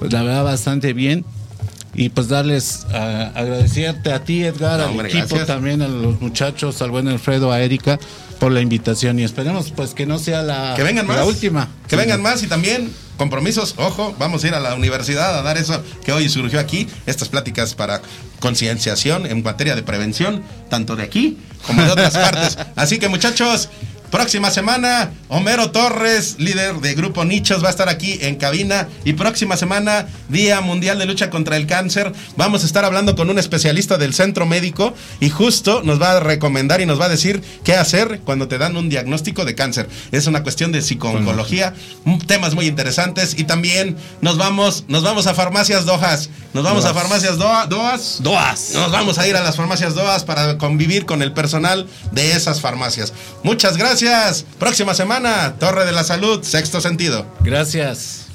la 0.00 0.22
verdad, 0.22 0.44
bastante 0.44 0.92
bien. 0.92 1.24
Y 1.98 2.10
pues 2.10 2.28
darles, 2.28 2.86
a 2.92 3.28
agradecerte 3.34 4.12
a 4.12 4.22
ti, 4.22 4.44
Edgar, 4.44 4.78
No, 4.78 4.84
al 4.84 4.90
hombre, 4.90 5.08
equipo 5.08 5.28
gracias. 5.28 5.46
también, 5.46 5.80
a 5.80 5.88
los 5.88 6.20
muchachos, 6.20 6.82
al 6.82 6.90
buen 6.90 7.08
Alfredo, 7.08 7.50
a 7.50 7.60
Erika, 7.62 7.98
por 8.38 8.52
la 8.52 8.60
invitación. 8.60 9.18
Y 9.18 9.24
esperemos 9.24 9.72
pues 9.74 9.94
que 9.94 10.04
no 10.04 10.18
sea 10.18 10.42
la, 10.42 10.74
Que 10.76 10.82
vengan 10.82 11.06
más. 11.06 11.16
la 11.16 11.24
última. 11.24 11.68
Que 11.88 11.96
vengan 11.96 12.20
más 12.20 12.42
y 12.42 12.48
también 12.48 12.92
compromisos. 13.16 13.74
Ojo, 13.78 14.14
vamos 14.18 14.44
a 14.44 14.48
ir 14.48 14.54
a 14.54 14.60
la 14.60 14.74
universidad 14.74 15.38
a 15.38 15.42
dar 15.42 15.56
eso 15.56 15.82
que 16.04 16.12
hoy 16.12 16.28
surgió 16.28 16.60
aquí. 16.60 16.86
Estas 17.06 17.30
pláticas 17.30 17.74
para 17.74 18.02
concienciación 18.40 19.24
en 19.26 19.42
materia 19.42 19.74
de 19.74 19.82
prevención, 19.82 20.42
tanto 20.68 20.96
de 20.96 21.02
aquí 21.02 21.38
como 21.66 21.82
de 21.82 21.90
otras 21.92 22.12
partes. 22.18 22.58
Así 22.76 22.98
que 22.98 23.08
muchachos. 23.08 23.70
Próxima 24.16 24.50
semana, 24.50 25.10
Homero 25.28 25.72
Torres, 25.72 26.36
líder 26.38 26.76
de 26.76 26.94
Grupo 26.94 27.26
Nichos, 27.26 27.62
va 27.62 27.66
a 27.66 27.70
estar 27.70 27.90
aquí 27.90 28.16
en 28.22 28.36
cabina. 28.36 28.88
Y 29.04 29.12
próxima 29.12 29.58
semana, 29.58 30.06
Día 30.30 30.62
Mundial 30.62 30.98
de 30.98 31.04
Lucha 31.04 31.28
contra 31.28 31.58
el 31.58 31.66
Cáncer, 31.66 32.14
vamos 32.34 32.62
a 32.62 32.66
estar 32.66 32.86
hablando 32.86 33.14
con 33.14 33.28
un 33.28 33.38
especialista 33.38 33.98
del 33.98 34.14
centro 34.14 34.46
médico 34.46 34.94
y 35.20 35.28
justo 35.28 35.82
nos 35.84 36.00
va 36.00 36.12
a 36.12 36.20
recomendar 36.20 36.80
y 36.80 36.86
nos 36.86 36.98
va 36.98 37.04
a 37.04 37.08
decir 37.10 37.42
qué 37.62 37.74
hacer 37.74 38.20
cuando 38.24 38.48
te 38.48 38.56
dan 38.56 38.78
un 38.78 38.88
diagnóstico 38.88 39.44
de 39.44 39.54
cáncer. 39.54 39.86
Es 40.12 40.26
una 40.26 40.42
cuestión 40.42 40.72
de 40.72 40.80
psicooncología, 40.80 41.74
mm, 42.04 42.16
temas 42.20 42.54
muy 42.54 42.64
interesantes. 42.68 43.34
Y 43.38 43.44
también 43.44 43.98
nos 44.22 44.38
vamos, 44.38 44.84
nos 44.88 45.02
vamos 45.02 45.26
a 45.26 45.34
farmacias 45.34 45.84
Dojas. 45.84 46.30
Nos 46.54 46.64
vamos 46.64 46.86
a 46.86 46.94
farmacias 46.94 47.36
Doa- 47.36 47.66
Doas. 47.66 48.22
Doas. 48.22 48.70
Nos 48.72 48.90
vamos 48.90 49.18
a 49.18 49.28
ir 49.28 49.36
a 49.36 49.42
las 49.42 49.56
farmacias 49.56 49.94
Doas 49.94 50.24
para 50.24 50.56
convivir 50.56 51.04
con 51.04 51.20
el 51.20 51.32
personal 51.34 51.86
de 52.12 52.32
esas 52.32 52.62
farmacias. 52.62 53.12
Muchas 53.42 53.76
gracias. 53.76 54.05
Próxima 54.58 54.94
semana, 54.94 55.56
Torre 55.58 55.84
de 55.84 55.92
la 55.92 56.04
Salud, 56.04 56.42
sexto 56.42 56.80
sentido. 56.80 57.26
Gracias. 57.40 58.25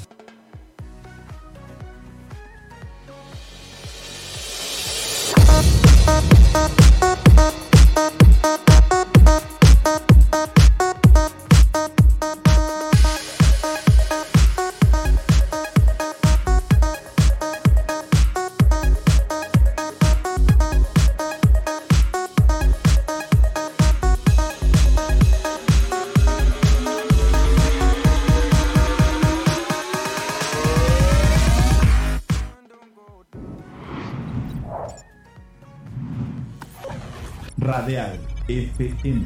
FM. 39.02 39.26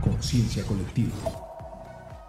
Conciencia 0.00 0.64
colectiva. 0.64 1.43